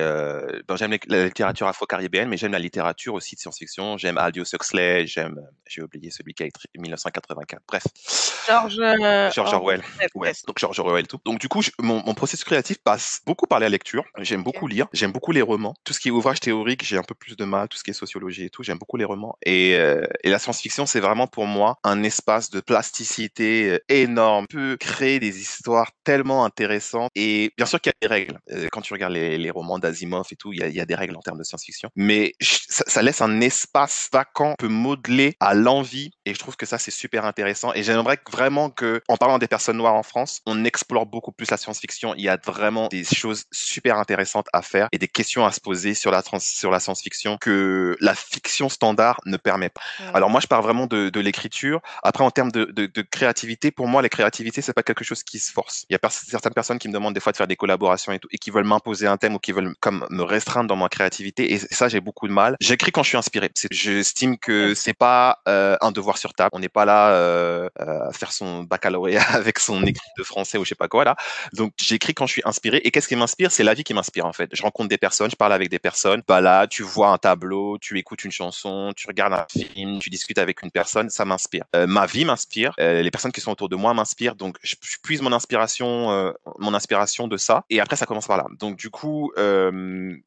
j'aime 0.75 0.97
la 1.07 1.25
littérature 1.25 1.67
afro-caribéenne, 1.67 2.29
mais 2.29 2.37
j'aime 2.37 2.51
la 2.51 2.59
littérature 2.59 3.13
aussi 3.13 3.35
de 3.35 3.39
science-fiction. 3.39 3.97
J'aime 3.97 4.17
Aldous 4.17 4.45
Huxley. 4.53 5.07
J'aime. 5.07 5.39
J'ai 5.67 5.81
oublié 5.81 6.11
celui 6.11 6.33
qui 6.33 6.43
a 6.43 6.45
écrit 6.45 6.67
1984. 6.77 7.61
Bref. 7.67 7.83
George 8.47 8.75
George 9.33 9.53
Orwell. 9.53 9.81
Orwell, 9.81 9.81
Ouais. 10.15 10.33
Donc 10.47 10.57
George 10.59 10.79
Orwell 10.79 11.03
et 11.05 11.07
tout. 11.07 11.19
Donc 11.25 11.39
du 11.39 11.47
coup, 11.49 11.61
je- 11.61 11.71
mon, 11.79 12.03
mon 12.05 12.13
processus 12.13 12.43
créatif 12.45 12.77
passe 12.83 13.21
beaucoup 13.25 13.45
par 13.47 13.59
la 13.59 13.69
lecture. 13.69 14.03
J'aime 14.19 14.43
beaucoup 14.43 14.67
lire. 14.67 14.87
J'aime 14.93 15.11
beaucoup 15.11 15.31
les 15.31 15.41
romans. 15.41 15.75
Tout 15.83 15.93
ce 15.93 15.99
qui 15.99 16.07
est 16.07 16.11
ouvrage 16.11 16.39
théorique, 16.39 16.83
j'ai 16.83 16.97
un 16.97 17.03
peu 17.03 17.15
plus 17.15 17.35
de 17.35 17.45
mal. 17.45 17.67
Tout 17.67 17.77
ce 17.77 17.83
qui 17.83 17.91
est 17.91 17.93
sociologie 17.93 18.45
et 18.45 18.49
tout, 18.49 18.63
j'aime 18.63 18.77
beaucoup 18.77 18.97
les 18.97 19.05
romans. 19.05 19.37
Et, 19.45 19.75
euh, 19.75 20.05
et 20.23 20.29
la 20.29 20.39
science-fiction, 20.39 20.85
c'est 20.85 20.99
vraiment 20.99 21.27
pour 21.27 21.45
moi 21.45 21.77
un 21.83 22.03
espace 22.03 22.49
de 22.49 22.59
plasticité 22.61 23.69
euh, 23.71 23.79
énorme. 23.89 24.45
On 24.45 24.45
peut 24.45 24.77
créer 24.79 25.19
des 25.19 25.39
histoires 25.41 25.91
tellement 26.03 26.45
intéressantes. 26.45 27.11
Et 27.15 27.51
bien 27.57 27.65
sûr 27.65 27.81
qu'il 27.81 27.91
y 28.01 28.05
a 28.05 28.07
des 28.07 28.13
règles. 28.13 28.39
Euh, 28.51 28.67
quand 28.71 28.81
tu 28.81 28.93
regardes 28.93 29.13
les, 29.13 29.37
les 29.37 29.49
romans 29.51 29.79
d'Asimov 29.79 30.27
et 30.31 30.35
tout, 30.35 30.53
il 30.53 30.59
y, 30.59 30.63
a, 30.63 30.67
il 30.67 30.75
y 30.75 30.79
a 30.81 30.85
des 30.85 30.95
règles 30.95 31.15
en 31.15 31.21
termes 31.21 31.37
de 31.39 31.43
science-fiction. 31.43 31.89
Mais 31.95 32.33
je- 32.39 32.57
ça, 32.69 32.83
ça 32.87 33.01
laisse 33.01 33.21
un 33.21 33.41
espace 33.41 34.09
vacant, 34.11 34.55
peut 34.57 34.67
modeler 34.67 35.35
à 35.39 35.53
l'envie. 35.53 36.11
Et 36.25 36.33
je 36.33 36.39
trouve 36.39 36.55
que 36.55 36.65
ça, 36.65 36.77
c'est 36.77 36.91
super 36.91 37.25
intéressant. 37.25 37.73
Et 37.73 37.83
j'aimerais 37.83 38.19
vraiment 38.31 38.69
que, 38.69 39.01
en 39.07 39.17
parlant 39.17 39.37
des 39.39 39.47
personnes 39.47 39.77
noires 39.77 39.95
en 39.95 40.03
France, 40.03 40.36
on 40.45 40.63
explore 40.65 41.05
beaucoup 41.05 41.31
plus 41.31 41.49
la 41.51 41.57
science-fiction. 41.57 42.13
Il 42.15 42.23
y 42.23 42.29
a 42.29 42.37
vraiment 42.45 42.87
des 42.87 43.03
choses 43.03 43.45
super 43.51 43.97
intéressantes 43.97 44.47
à 44.53 44.61
faire 44.61 44.87
et 44.91 44.97
des 44.97 45.07
questions 45.07 45.45
à 45.45 45.51
se 45.51 45.59
poser 45.61 45.93
sur 45.93 46.11
la, 46.11 46.21
trans- 46.21 46.39
sur 46.39 46.71
la 46.71 46.79
science-fiction 46.79 47.37
que 47.39 47.95
la 47.99 48.15
fiction 48.15 48.69
standard 48.69 49.19
ne 49.25 49.37
permet 49.37 49.69
pas. 49.69 49.81
Alors 50.13 50.29
moi, 50.29 50.39
je 50.41 50.47
parle 50.47 50.63
vraiment 50.63 50.87
de, 50.87 51.09
de 51.09 51.19
l'écriture. 51.19 51.81
Après, 52.03 52.23
en 52.23 52.31
termes 52.31 52.51
de, 52.51 52.65
de, 52.65 52.85
de 52.87 53.01
créativité, 53.01 53.71
pour 53.71 53.87
moi, 53.87 54.01
la 54.01 54.09
créativité, 54.09 54.61
c'est 54.61 54.73
pas 54.73 54.83
quelque 54.83 55.03
chose 55.03 55.23
qui 55.23 55.39
se 55.39 55.51
force. 55.51 55.85
Il 55.89 55.93
y 55.93 55.95
a 55.95 55.99
pers- 55.99 56.11
certaines 56.11 56.53
personnes 56.53 56.79
qui 56.79 56.87
me 56.87 56.93
demandent 56.93 57.13
des 57.13 57.19
fois 57.19 57.31
de 57.31 57.37
faire 57.37 57.47
des 57.47 57.55
collaborations 57.55 58.11
et 58.11 58.19
tout, 58.19 58.27
et 58.31 58.37
qui 58.37 58.51
veulent 58.51 58.65
m'imposer 58.65 59.07
un 59.07 59.17
thème 59.17 59.35
ou 59.35 59.39
qui 59.39 59.51
veulent 59.51 59.73
comme 59.79 60.05
me 60.09 60.23
restreindre 60.23 60.67
dans 60.67 60.75
ma 60.75 60.89
créativité. 60.89 61.53
Et 61.53 61.59
ça, 61.59 61.87
j'ai 61.89 62.01
beaucoup 62.01 62.27
de 62.27 62.33
mal. 62.33 62.55
J'écris 62.59 62.91
quand 62.91 63.03
je 63.03 63.09
suis 63.09 63.17
inspiré. 63.17 63.51
J'estime 63.71 64.37
que 64.37 64.73
c'est 64.75 64.93
pas 64.93 65.39
euh, 65.47 65.77
un 65.81 65.91
devoir 65.91 66.17
sur 66.17 66.33
table. 66.33 66.49
On 66.53 66.59
n'est 66.59 66.69
pas 66.69 66.85
là 66.85 67.11
euh, 67.11 67.69
euh, 67.81 68.09
à 68.09 68.13
faire 68.13 68.31
son 68.31 68.63
baccalauréat 68.63 69.23
avec 69.33 69.59
son 69.59 69.83
écrit 69.85 70.09
de 70.17 70.23
français 70.27 70.57
ou 70.57 70.63
je 70.63 70.69
sais 70.69 70.75
pas 70.75 70.87
quoi 70.87 71.03
là. 71.03 71.15
Donc 71.53 71.73
j'écris 71.77 72.13
quand 72.13 72.27
je 72.27 72.33
suis 72.33 72.41
inspiré. 72.45 72.77
Et 72.83 72.91
qu'est-ce 72.91 73.07
qui 73.07 73.15
m'inspire? 73.15 73.51
C'est 73.51 73.63
la 73.63 73.73
vie 73.73 73.83
qui 73.83 73.93
m'inspire 73.93 74.25
en 74.25 74.33
fait. 74.33 74.49
Je 74.53 74.61
rencontre 74.61 74.89
des 74.89 74.97
personnes, 74.97 75.31
je 75.31 75.35
parle 75.35 75.53
avec 75.53 75.69
des 75.69 75.79
personnes. 75.79 76.21
Bah 76.27 76.41
là, 76.41 76.67
tu 76.67 76.83
vois 76.83 77.09
un 77.09 77.17
tableau, 77.17 77.77
tu 77.79 77.97
écoutes 77.97 78.23
une 78.23 78.31
chanson, 78.31 78.93
tu 78.95 79.07
regardes 79.07 79.33
un 79.33 79.45
film, 79.49 79.99
tu 79.99 80.09
discutes 80.09 80.37
avec 80.37 80.61
une 80.61 80.71
personne, 80.71 81.09
ça 81.09 81.25
m'inspire. 81.25 81.63
Euh, 81.75 81.87
ma 81.87 82.05
vie 82.05 82.25
m'inspire. 82.25 82.73
Euh, 82.79 83.01
les 83.01 83.11
personnes 83.11 83.31
qui 83.31 83.41
sont 83.41 83.51
autour 83.51 83.69
de 83.69 83.75
moi 83.75 83.93
m'inspirent. 83.93 84.35
Donc 84.35 84.57
je, 84.61 84.75
je 84.81 84.97
puise 85.01 85.21
mon 85.21 85.31
inspiration, 85.31 86.11
euh, 86.11 86.31
mon 86.59 86.73
inspiration 86.73 87.27
de 87.27 87.37
ça. 87.37 87.63
Et 87.69 87.79
après 87.79 87.95
ça 87.95 88.05
commence 88.05 88.27
par 88.27 88.37
là. 88.37 88.45
Donc 88.59 88.77
du 88.77 88.89
coup, 88.89 89.31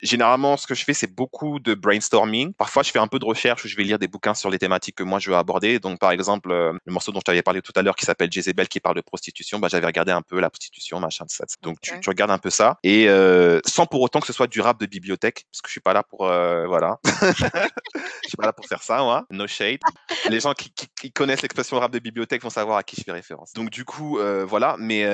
généralement 0.03 0.57
ce 0.57 0.67
que 0.67 0.75
je 0.75 0.85
fais 0.85 0.95
c'est 0.95 1.13
beaucoup 1.15 1.59
de 1.61 1.75
brainstorming. 1.75 2.53
Parfois 2.55 2.83
je 2.83 2.91
fais 2.91 2.99
un 2.99 3.09
peu 3.09 3.19
de 3.19 3.25
recherche 3.25 3.65
où 3.65 3.69
je 3.69 3.77
vais 3.77 3.85
lire 3.85 3.99
des 3.99 4.09
bouquins 4.09 4.35
sur 4.35 4.51
les 4.51 4.59
thématiques 4.59 4.97
que 4.97 5.03
moi 5.03 5.19
je 5.19 5.31
veux 5.31 5.37
aborder. 5.37 5.79
Donc 5.79 5.99
par 5.99 6.11
exemple 6.11 6.49
le 6.51 6.93
morceau 6.93 7.13
dont 7.13 7.21
je 7.21 7.25
t'avais 7.25 7.43
parlé 7.43 7.63
tout 7.63 7.73
à 7.77 7.83
l'heure 7.83 7.97
qui 7.97 8.07
s'appelle 8.07 8.31
Jezebel 8.31 8.69
qui 8.69 8.81
parle 8.81 8.97
de 8.97 9.01
prostitution, 9.01 9.59
bah 9.59 9.69
j'avais 9.71 9.87
regardé 9.91 10.13
un 10.13 10.23
peu 10.23 10.41
la 10.41 10.51
prostitution, 10.51 10.99
machin 11.01 11.25
de 11.25 11.31
ça. 11.31 11.45
Donc 11.63 11.79
tu, 11.81 11.93
regardes 12.09 12.31
un 12.31 12.39
peu 12.39 12.51
ça 12.51 12.79
et 12.83 13.09
euh, 13.09 13.61
sans 13.67 13.87
pour 13.87 14.01
autant 14.01 14.21
que 14.21 14.27
ce 14.27 14.33
soit 14.33 14.47
du 14.47 14.61
rap 14.61 14.81
de 14.81 14.87
bibliothèque 14.87 15.45
parce 15.53 15.63
que 15.63 15.69
je 15.69 15.73
suis 15.73 15.81
pas 15.81 15.93
là 15.93 16.03
pour 16.03 16.27
euh, 16.27 16.67
voilà. 16.67 16.99
je 17.05 18.29
suis 18.29 18.37
pas 18.37 18.47
là 18.47 18.53
pour 18.53 18.67
faire 18.67 18.83
ça 18.83 18.99
moi. 19.03 19.27
No 19.31 19.47
shade. 19.47 19.81
Les 20.29 20.41
gens 20.41 20.53
qui, 20.55 20.71
qui- 20.73 20.87
qui 21.01 21.13
connaissent 21.13 21.43
l'expression 21.43 21.79
rap 21.79 21.91
de 21.93 21.99
bibliothèque 21.99 22.43
vont 22.43 22.51
savoir 22.51 22.77
à 22.79 22.83
qui 22.83 22.97
je 22.97 23.03
fais 23.05 23.13
référence. 23.13 23.53
Donc 23.55 23.71
du 23.71 23.85
coup 23.85 24.19
euh, 24.19 24.45
voilà, 24.45 24.77
mais 24.79 25.05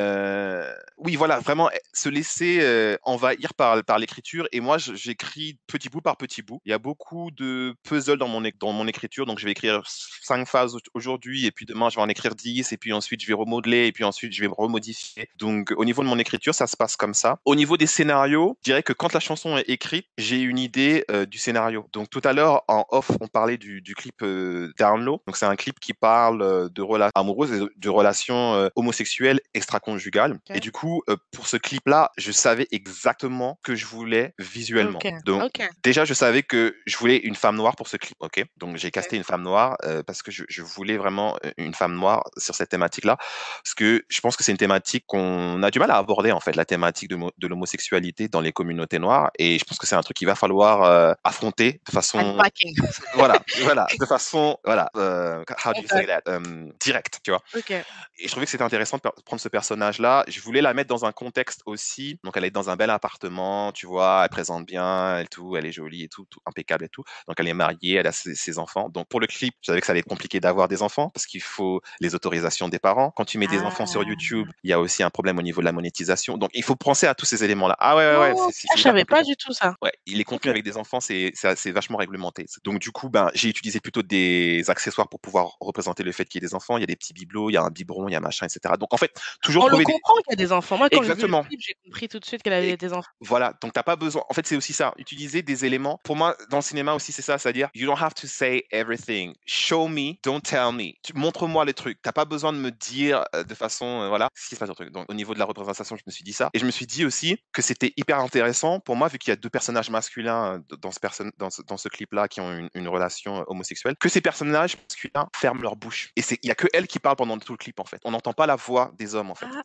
oui 0.98 1.16
voilà 1.16 1.38
vraiment 1.40 1.70
se 1.92 2.08
laisser 2.08 2.96
envahir 3.02 3.54
par 3.54 3.82
par 3.84 3.98
l'écriture 3.98 4.46
et 4.52 4.60
moi 4.60 4.78
j'écris 4.78 5.58
petit 5.66 5.88
bout 5.88 6.00
par 6.00 6.16
petit 6.16 6.42
bout. 6.42 6.60
Il 6.64 6.70
y 6.70 6.74
a 6.74 6.78
beaucoup 6.78 7.30
de 7.30 7.74
puzzles 7.84 8.18
dans 8.18 8.28
mon 8.28 8.42
dans 8.58 8.72
mon 8.72 8.86
écriture 8.86 9.26
donc 9.26 9.38
je 9.38 9.44
vais 9.44 9.52
écrire 9.52 9.82
cinq 9.86 10.46
phases 10.46 10.74
au- 10.74 10.80
aujourd'hui 10.94 11.46
et 11.46 11.50
puis 11.52 11.66
demain 11.66 11.88
je 11.90 11.96
vais 11.96 12.02
en 12.02 12.08
écrire 12.08 12.34
10 12.34 12.72
et 12.72 12.76
puis 12.76 12.92
ensuite 12.92 13.20
je 13.22 13.26
vais 13.26 13.34
remodeler 13.34 13.86
et 13.86 13.92
puis 13.92 14.04
ensuite 14.04 14.32
je 14.32 14.40
vais 14.40 14.46
remodifier. 14.66 15.28
Donc 15.36 15.72
au 15.76 15.84
niveau 15.84 16.02
de 16.02 16.08
mon 16.08 16.18
écriture 16.18 16.54
ça 16.54 16.66
se 16.66 16.76
passe 16.76 16.96
comme 16.96 17.14
ça. 17.14 17.38
Au 17.44 17.54
niveau 17.54 17.76
des 17.76 17.86
scénarios, 17.86 18.58
je 18.62 18.70
dirais 18.70 18.82
que 18.82 18.92
quand 18.92 19.12
la 19.12 19.20
chanson 19.20 19.56
est 19.56 19.68
écrite, 19.68 20.06
j'ai 20.18 20.40
une 20.40 20.58
idée 20.58 21.04
euh, 21.10 21.26
du 21.26 21.38
scénario. 21.38 21.86
Donc 21.92 22.10
tout 22.10 22.20
à 22.24 22.32
l'heure 22.32 22.62
en 22.68 22.84
off 22.90 23.10
on 23.20 23.28
parlait 23.28 23.58
du, 23.58 23.80
du 23.80 23.94
clip 23.94 24.22
euh, 24.22 24.72
Down 24.78 25.04
Low. 25.04 25.22
Donc 25.26 25.36
c'est 25.36 25.46
un 25.46 25.56
clip 25.56 25.78
qui 25.80 25.94
parle 25.94 26.42
euh, 26.42 26.68
de 26.68 26.82
relations 26.82 27.12
amoureuses 27.14 27.52
et 27.52 27.60
de, 27.60 27.72
de 27.76 27.88
relations 27.88 28.54
euh, 28.54 28.68
homosexuelles 28.76 29.40
extra-conjugales. 29.54 30.38
Et 30.54 30.60
du 30.60 30.72
coup 30.72 31.02
pour 31.32 31.46
ce 31.46 31.56
clip 31.56 31.82
là, 31.86 32.10
je 32.16 32.32
savais 32.32 32.66
exactement 32.72 33.58
que 33.62 33.74
je 33.74 33.86
voulais 33.86 34.34
visuellement. 34.38 34.98
Donc. 35.24 35.62
Déjà, 35.82 36.04
je 36.04 36.14
savais 36.14 36.42
que 36.42 36.76
je 36.86 36.96
voulais 36.96 37.18
une 37.18 37.34
femme 37.34 37.56
noire 37.56 37.76
pour 37.76 37.88
ce 37.88 37.96
clip, 37.96 38.16
ok 38.20 38.44
Donc 38.56 38.76
j'ai 38.76 38.90
casté 38.90 39.16
une 39.16 39.24
femme 39.24 39.42
noire 39.42 39.76
parce 40.06 40.22
que 40.22 40.30
je, 40.30 40.44
je 40.48 40.62
voulais 40.62 40.96
vraiment 40.96 41.38
une 41.56 41.74
femme 41.74 41.94
noire 41.94 42.24
sur 42.36 42.54
cette 42.54 42.70
thématique-là, 42.70 43.16
parce 43.16 43.74
que 43.74 44.04
je 44.08 44.20
pense 44.20 44.36
que 44.36 44.44
c'est 44.44 44.52
une 44.56 44.58
thématique 44.58 45.04
qu'on 45.06 45.62
a 45.62 45.70
du 45.70 45.78
mal 45.78 45.90
à 45.90 45.96
aborder 45.98 46.32
en 46.32 46.40
fait, 46.40 46.56
la 46.56 46.64
thématique 46.64 47.10
de, 47.10 47.16
mo- 47.16 47.30
de 47.36 47.46
l'homosexualité 47.46 48.28
dans 48.28 48.40
les 48.40 48.52
communautés 48.52 48.98
noires, 48.98 49.30
et 49.38 49.58
je 49.58 49.64
pense 49.64 49.76
que 49.78 49.86
c'est 49.86 49.94
un 49.96 50.00
truc 50.00 50.16
qu'il 50.16 50.26
va 50.26 50.34
falloir 50.34 50.82
euh, 50.82 51.12
affronter 51.24 51.80
de 51.86 51.92
façon, 51.92 52.18
voilà, 53.14 53.38
voilà, 53.62 53.86
de 54.00 54.06
façon, 54.06 54.56
voilà, 54.64 54.88
euh, 54.96 55.44
how 55.64 55.72
do 55.74 55.80
you 55.82 55.88
say 55.88 56.06
that, 56.06 56.22
Euh, 56.28 56.70
directe, 56.80 57.20
tu 57.22 57.30
vois 57.30 57.42
Ok. 57.54 57.70
et 57.70 57.84
je 58.24 58.28
trouvais 58.28 58.46
que 58.46 58.50
c'était 58.50 58.64
intéressant 58.64 58.96
de 58.96 59.02
prendre 59.24 59.40
ce 59.40 59.48
personnage-là. 59.48 60.24
Je 60.26 60.40
voulais 60.40 60.62
la 60.62 60.72
mettre 60.72 60.88
dans 60.88 61.04
un 61.04 61.12
contexte 61.12 61.60
aussi. 61.66 62.18
Donc, 62.24 62.36
elle 62.36 62.44
est 62.44 62.50
dans 62.50 62.70
un 62.70 62.76
bel 62.76 62.88
appartement, 62.90 63.72
tu 63.72 63.86
vois, 63.86 64.22
elle 64.24 64.30
présente 64.30 64.64
bien, 64.66 65.18
et 65.20 65.26
tout, 65.26 65.56
elle 65.56 65.66
est 65.66 65.72
jolie 65.72 66.04
et 66.04 66.08
tout, 66.08 66.24
tout 66.30 66.40
impeccable 66.46 66.84
et 66.84 66.88
tout. 66.88 67.04
Donc, 67.28 67.36
elle 67.38 67.48
est 67.48 67.54
mariée, 67.54 67.94
elle 67.96 68.06
a 68.06 68.12
ses, 68.12 68.34
ses 68.34 68.58
enfants. 68.58 68.88
Donc, 68.88 69.06
pour 69.08 69.20
le 69.20 69.26
clip, 69.26 69.54
je 69.60 69.66
savais 69.66 69.80
que 69.80 69.86
ça 69.86 69.92
allait 69.92 70.00
être 70.00 70.08
compliqué 70.08 70.40
d'avoir 70.40 70.66
des 70.68 70.80
enfants 70.82 71.10
parce 71.10 71.26
qu'il 71.26 71.42
faut 71.42 71.80
les 72.00 72.14
autorisations 72.14 72.68
des 72.68 72.78
parents. 72.78 73.12
Quand 73.16 73.24
tu 73.24 73.38
mets 73.38 73.46
des 73.46 73.60
enfants 73.60 73.86
sur 73.86 74.00
Ah. 74.00 74.04
YouTube, 74.36 74.52
il 74.64 74.70
y 74.70 74.72
a 74.72 74.80
aussi 74.80 75.02
un 75.02 75.10
problème 75.10 75.38
au 75.38 75.42
niveau 75.42 75.60
de 75.60 75.64
la 75.66 75.72
monétisation. 75.72 76.36
Donc, 76.38 76.50
il 76.54 76.62
faut 76.62 76.76
penser 76.76 77.06
à 77.06 77.14
tous 77.14 77.26
ces 77.26 77.44
éléments-là. 77.44 77.76
Ah 77.78 77.96
ouais, 77.96 78.06
ouais, 78.06 78.18
ouais. 78.18 78.32
Oh, 78.36 78.46
c'est- 78.50 78.62
c'est 78.62 78.68
ah, 78.72 78.74
je 78.76 78.82
savais 78.82 79.04
pas 79.04 79.22
du 79.22 79.36
tout 79.36 79.52
ça. 79.52 79.74
Ouais, 79.82 79.92
les 80.06 80.24
contenus 80.24 80.50
avec 80.50 80.64
des 80.64 80.76
enfants, 80.76 81.00
c'est 81.00 81.32
vachement 81.72 81.98
réglementé. 81.98 82.46
Donc 82.64 82.78
du 82.78 82.90
coup, 82.92 83.08
ben 83.08 83.30
j'ai 83.34 83.48
utilisé 83.48 83.80
plutôt 83.80 84.02
des 84.02 84.68
accessoires 84.68 85.08
pour 85.08 85.20
pouvoir 85.20 85.56
représenter 85.60 86.02
le 86.02 86.12
fait 86.12 86.24
qu'il 86.24 86.42
y 86.42 86.44
ait 86.44 86.48
des 86.48 86.54
enfants. 86.54 86.76
Il 86.76 86.80
y 86.80 86.84
a 86.84 86.86
des 86.86 86.96
petits 86.96 87.12
bibelots, 87.12 87.50
il 87.50 87.54
y 87.54 87.56
a 87.56 87.62
un 87.62 87.70
biberon, 87.70 88.08
il 88.08 88.12
y 88.12 88.16
a 88.16 88.20
machin, 88.20 88.46
etc. 88.46 88.74
Donc 88.78 88.92
en 88.94 88.96
fait, 88.96 89.12
toujours 89.42 89.64
On 89.64 89.66
le 89.66 89.70
trouver 89.72 89.84
des... 89.84 89.92
comprend 89.92 90.14
qu'il 90.16 90.30
y 90.30 90.32
a 90.32 90.36
des 90.46 90.52
enfants. 90.52 90.76
Moi, 90.78 90.88
quand 90.90 90.96
j'ai 90.98 91.02
vu 91.02 91.08
le 91.08 91.12
Exactement. 91.14 91.42
clip, 91.44 91.60
j'ai 91.60 91.74
compris 91.84 92.08
tout 92.08 92.18
de 92.18 92.24
suite 92.24 92.42
qu'elle 92.42 92.52
avait 92.52 92.70
Et- 92.70 92.76
des 92.76 92.92
enfants. 92.92 93.10
Voilà, 93.20 93.54
donc 93.60 93.72
t'as 93.72 93.82
pas 93.82 93.96
besoin. 93.96 94.22
En 94.28 94.34
fait, 94.34 94.46
c'est 94.46 94.56
aussi 94.56 94.72
ça. 94.72 94.92
Utiliser 94.98 95.42
des 95.42 95.64
éléments. 95.64 96.00
Pour 96.04 96.16
moi, 96.16 96.36
dans 96.50 96.58
le 96.58 96.62
cinéma 96.62 96.94
aussi, 96.94 97.12
c'est 97.12 97.22
ça, 97.22 97.38
c'est-à-dire 97.38 97.68
you 97.74 97.86
don't 97.86 97.98
have 98.00 98.14
to 98.14 98.26
say 98.26 98.64
everything. 98.70 99.34
Show 99.46 99.88
me, 99.88 100.14
don't 100.24 100.40
tell 100.40 100.72
me. 100.72 100.92
Tu- 101.02 101.12
Montre-moi 101.14 101.64
les 101.64 101.74
trucs. 101.74 102.00
T'as 102.02 102.12
pas 102.12 102.24
besoin 102.24 102.52
de 102.52 102.58
me 102.58 102.70
dire 102.70 103.24
euh, 103.34 103.42
de 103.44 103.54
façon, 103.54 104.02
euh, 104.02 104.08
voilà, 104.08 104.25
ce 104.34 104.48
qui 104.48 104.54
se 104.54 104.60
passe 104.60 104.70
truc. 104.76 104.90
Donc 104.92 105.10
au 105.10 105.14
niveau 105.14 105.34
de 105.34 105.38
la 105.38 105.44
représentation, 105.44 105.96
je 105.96 106.02
me 106.06 106.12
suis 106.12 106.24
dit 106.24 106.32
ça, 106.32 106.50
et 106.52 106.58
je 106.58 106.66
me 106.66 106.70
suis 106.70 106.86
dit 106.86 107.04
aussi 107.04 107.36
que 107.52 107.62
c'était 107.62 107.92
hyper 107.96 108.20
intéressant 108.20 108.80
pour 108.80 108.96
moi 108.96 109.08
vu 109.08 109.18
qu'il 109.18 109.30
y 109.30 109.32
a 109.32 109.36
deux 109.36 109.50
personnages 109.50 109.90
masculins 109.90 110.56
euh, 110.70 110.76
dans 110.78 110.92
ce 110.92 111.00
person- 111.00 111.32
dans 111.38 111.50
ce, 111.50 111.62
dans 111.62 111.76
ce 111.76 111.88
clip-là 111.88 112.28
qui 112.28 112.40
ont 112.40 112.52
une, 112.52 112.68
une 112.74 112.88
relation 112.88 113.38
euh, 113.38 113.44
homosexuelle, 113.48 113.96
que 113.98 114.08
ces 114.08 114.20
personnages 114.20 114.76
masculins 114.76 115.28
ferment 115.34 115.62
leur 115.62 115.76
bouche. 115.76 116.10
Et 116.16 116.22
il 116.42 116.48
y 116.48 116.50
a 116.50 116.54
que 116.54 116.66
elle 116.72 116.86
qui 116.86 116.98
parle 116.98 117.16
pendant 117.16 117.38
tout 117.38 117.52
le 117.52 117.58
clip 117.58 117.80
en 117.80 117.84
fait. 117.84 118.00
On 118.04 118.10
n'entend 118.10 118.32
pas 118.32 118.46
la 118.46 118.56
voix 118.56 118.92
des 118.98 119.14
hommes 119.14 119.30
en 119.30 119.34
fait. 119.34 119.46
Ah, 119.46 119.60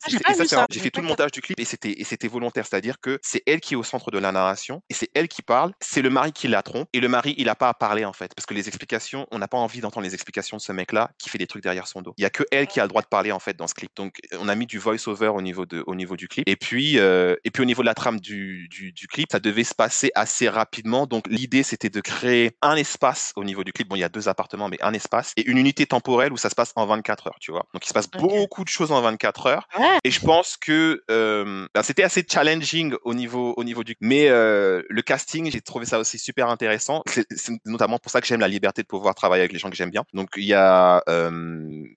j'ai 0.69 0.79
fait 0.79 0.91
tout 0.91 1.01
le 1.01 1.07
montage 1.07 1.31
du 1.31 1.41
clip 1.41 1.59
et 1.59 1.65
c'était 1.65 2.27
volontaire, 2.27 2.65
c'est-à-dire 2.65 2.99
que 2.99 3.19
c'est 3.21 3.43
elle 3.45 3.59
qui 3.59 3.73
est 3.73 3.77
au 3.77 3.83
centre 3.83 4.11
de 4.11 4.17
la 4.17 4.31
narration 4.31 4.81
et 4.89 4.93
c'est 4.93 5.09
elle 5.13 5.27
qui 5.27 5.41
parle. 5.41 5.73
C'est 5.81 6.01
le 6.01 6.09
mari 6.09 6.31
qui 6.31 6.47
la 6.47 6.63
trompe 6.63 6.87
et 6.93 6.99
le 6.99 7.07
mari 7.07 7.35
il 7.37 7.49
a 7.49 7.55
pas 7.55 7.69
à 7.69 7.73
parler 7.73 8.05
en 8.05 8.13
fait 8.13 8.33
parce 8.35 8.45
que 8.45 8.53
les 8.53 8.67
explications, 8.67 9.27
on 9.31 9.39
n'a 9.39 9.47
pas 9.47 9.57
envie 9.57 9.81
d'entendre 9.81 10.05
les 10.05 10.13
explications 10.13 10.57
de 10.57 10.61
ce 10.61 10.71
mec-là 10.71 11.11
qui 11.17 11.29
fait 11.29 11.37
des 11.37 11.47
trucs 11.47 11.63
derrière 11.63 11.87
son 11.87 12.01
dos. 12.01 12.13
Il 12.17 12.21
y 12.21 12.25
a 12.25 12.29
que 12.29 12.43
elle 12.51 12.67
qui 12.67 12.79
a 12.79 12.83
le 12.83 12.89
droit 12.89 13.01
de 13.01 13.07
parler 13.07 13.31
en 13.31 13.39
fait 13.39 13.55
dans 13.57 13.67
ce 13.67 13.73
clip. 13.73 13.91
Donc 13.95 14.19
on 14.39 14.47
a 14.47 14.50
mis 14.55 14.65
du 14.65 14.79
voice-over 14.79 15.27
au 15.27 15.41
niveau 15.41 15.65
de 15.65 15.83
au 15.87 15.95
niveau 15.95 16.15
du 16.15 16.27
clip 16.27 16.47
et 16.47 16.55
puis 16.55 16.99
euh, 16.99 17.35
et 17.43 17.51
puis 17.51 17.61
au 17.61 17.65
niveau 17.65 17.81
de 17.81 17.87
la 17.87 17.93
trame 17.93 18.19
du, 18.19 18.67
du 18.69 18.91
du 18.91 19.07
clip, 19.07 19.27
ça 19.31 19.39
devait 19.39 19.63
se 19.63 19.75
passer 19.75 20.11
assez 20.15 20.49
rapidement. 20.49 21.07
Donc 21.07 21.27
l'idée 21.27 21.63
c'était 21.63 21.89
de 21.89 22.01
créer 22.01 22.51
un 22.61 22.75
espace 22.75 23.33
au 23.35 23.43
niveau 23.43 23.63
du 23.63 23.73
clip. 23.73 23.87
Bon, 23.87 23.95
il 23.95 23.99
y 23.99 24.03
a 24.03 24.09
deux 24.09 24.27
appartements 24.27 24.69
mais 24.69 24.81
un 24.81 24.93
espace 24.93 25.33
et 25.37 25.49
une 25.49 25.57
unité 25.57 25.85
temporelle 25.85 26.33
où 26.33 26.37
ça 26.37 26.49
se 26.49 26.55
passe 26.55 26.73
en 26.75 26.85
24 26.85 27.27
heures, 27.27 27.37
tu 27.39 27.51
vois. 27.51 27.65
Donc 27.73 27.85
il 27.85 27.87
se 27.87 27.93
passe 27.93 28.09
beaucoup 28.09 28.63
de 28.63 28.69
choses 28.69 28.91
en 28.91 29.01
24 29.01 29.45
heures. 29.47 29.67
Ouais. 29.77 29.97
Et 30.03 30.11
je 30.11 30.19
pense 30.19 30.57
que 30.57 31.03
euh, 31.09 31.67
ben, 31.73 31.83
c'était 31.83 32.03
assez 32.03 32.25
challenging 32.27 32.95
au 33.03 33.13
niveau 33.13 33.53
au 33.57 33.63
niveau 33.63 33.83
du. 33.83 33.95
Mais 34.01 34.29
euh, 34.29 34.81
le 34.89 35.01
casting, 35.01 35.51
j'ai 35.51 35.61
trouvé 35.61 35.85
ça 35.85 35.99
aussi 35.99 36.17
super 36.17 36.49
intéressant. 36.49 37.03
C'est 37.07 37.53
notamment 37.65 37.99
pour 37.99 38.11
ça 38.11 38.21
que 38.21 38.27
j'aime 38.27 38.39
la 38.39 38.47
liberté 38.47 38.81
de 38.81 38.87
pouvoir 38.87 39.15
travailler 39.15 39.41
avec 39.41 39.53
les 39.53 39.59
gens 39.59 39.69
que 39.69 39.75
j'aime 39.75 39.91
bien. 39.91 40.03
Donc 40.13 40.29
il 40.37 40.45
y 40.45 40.53
a 40.53 41.03
euh, 41.09 41.29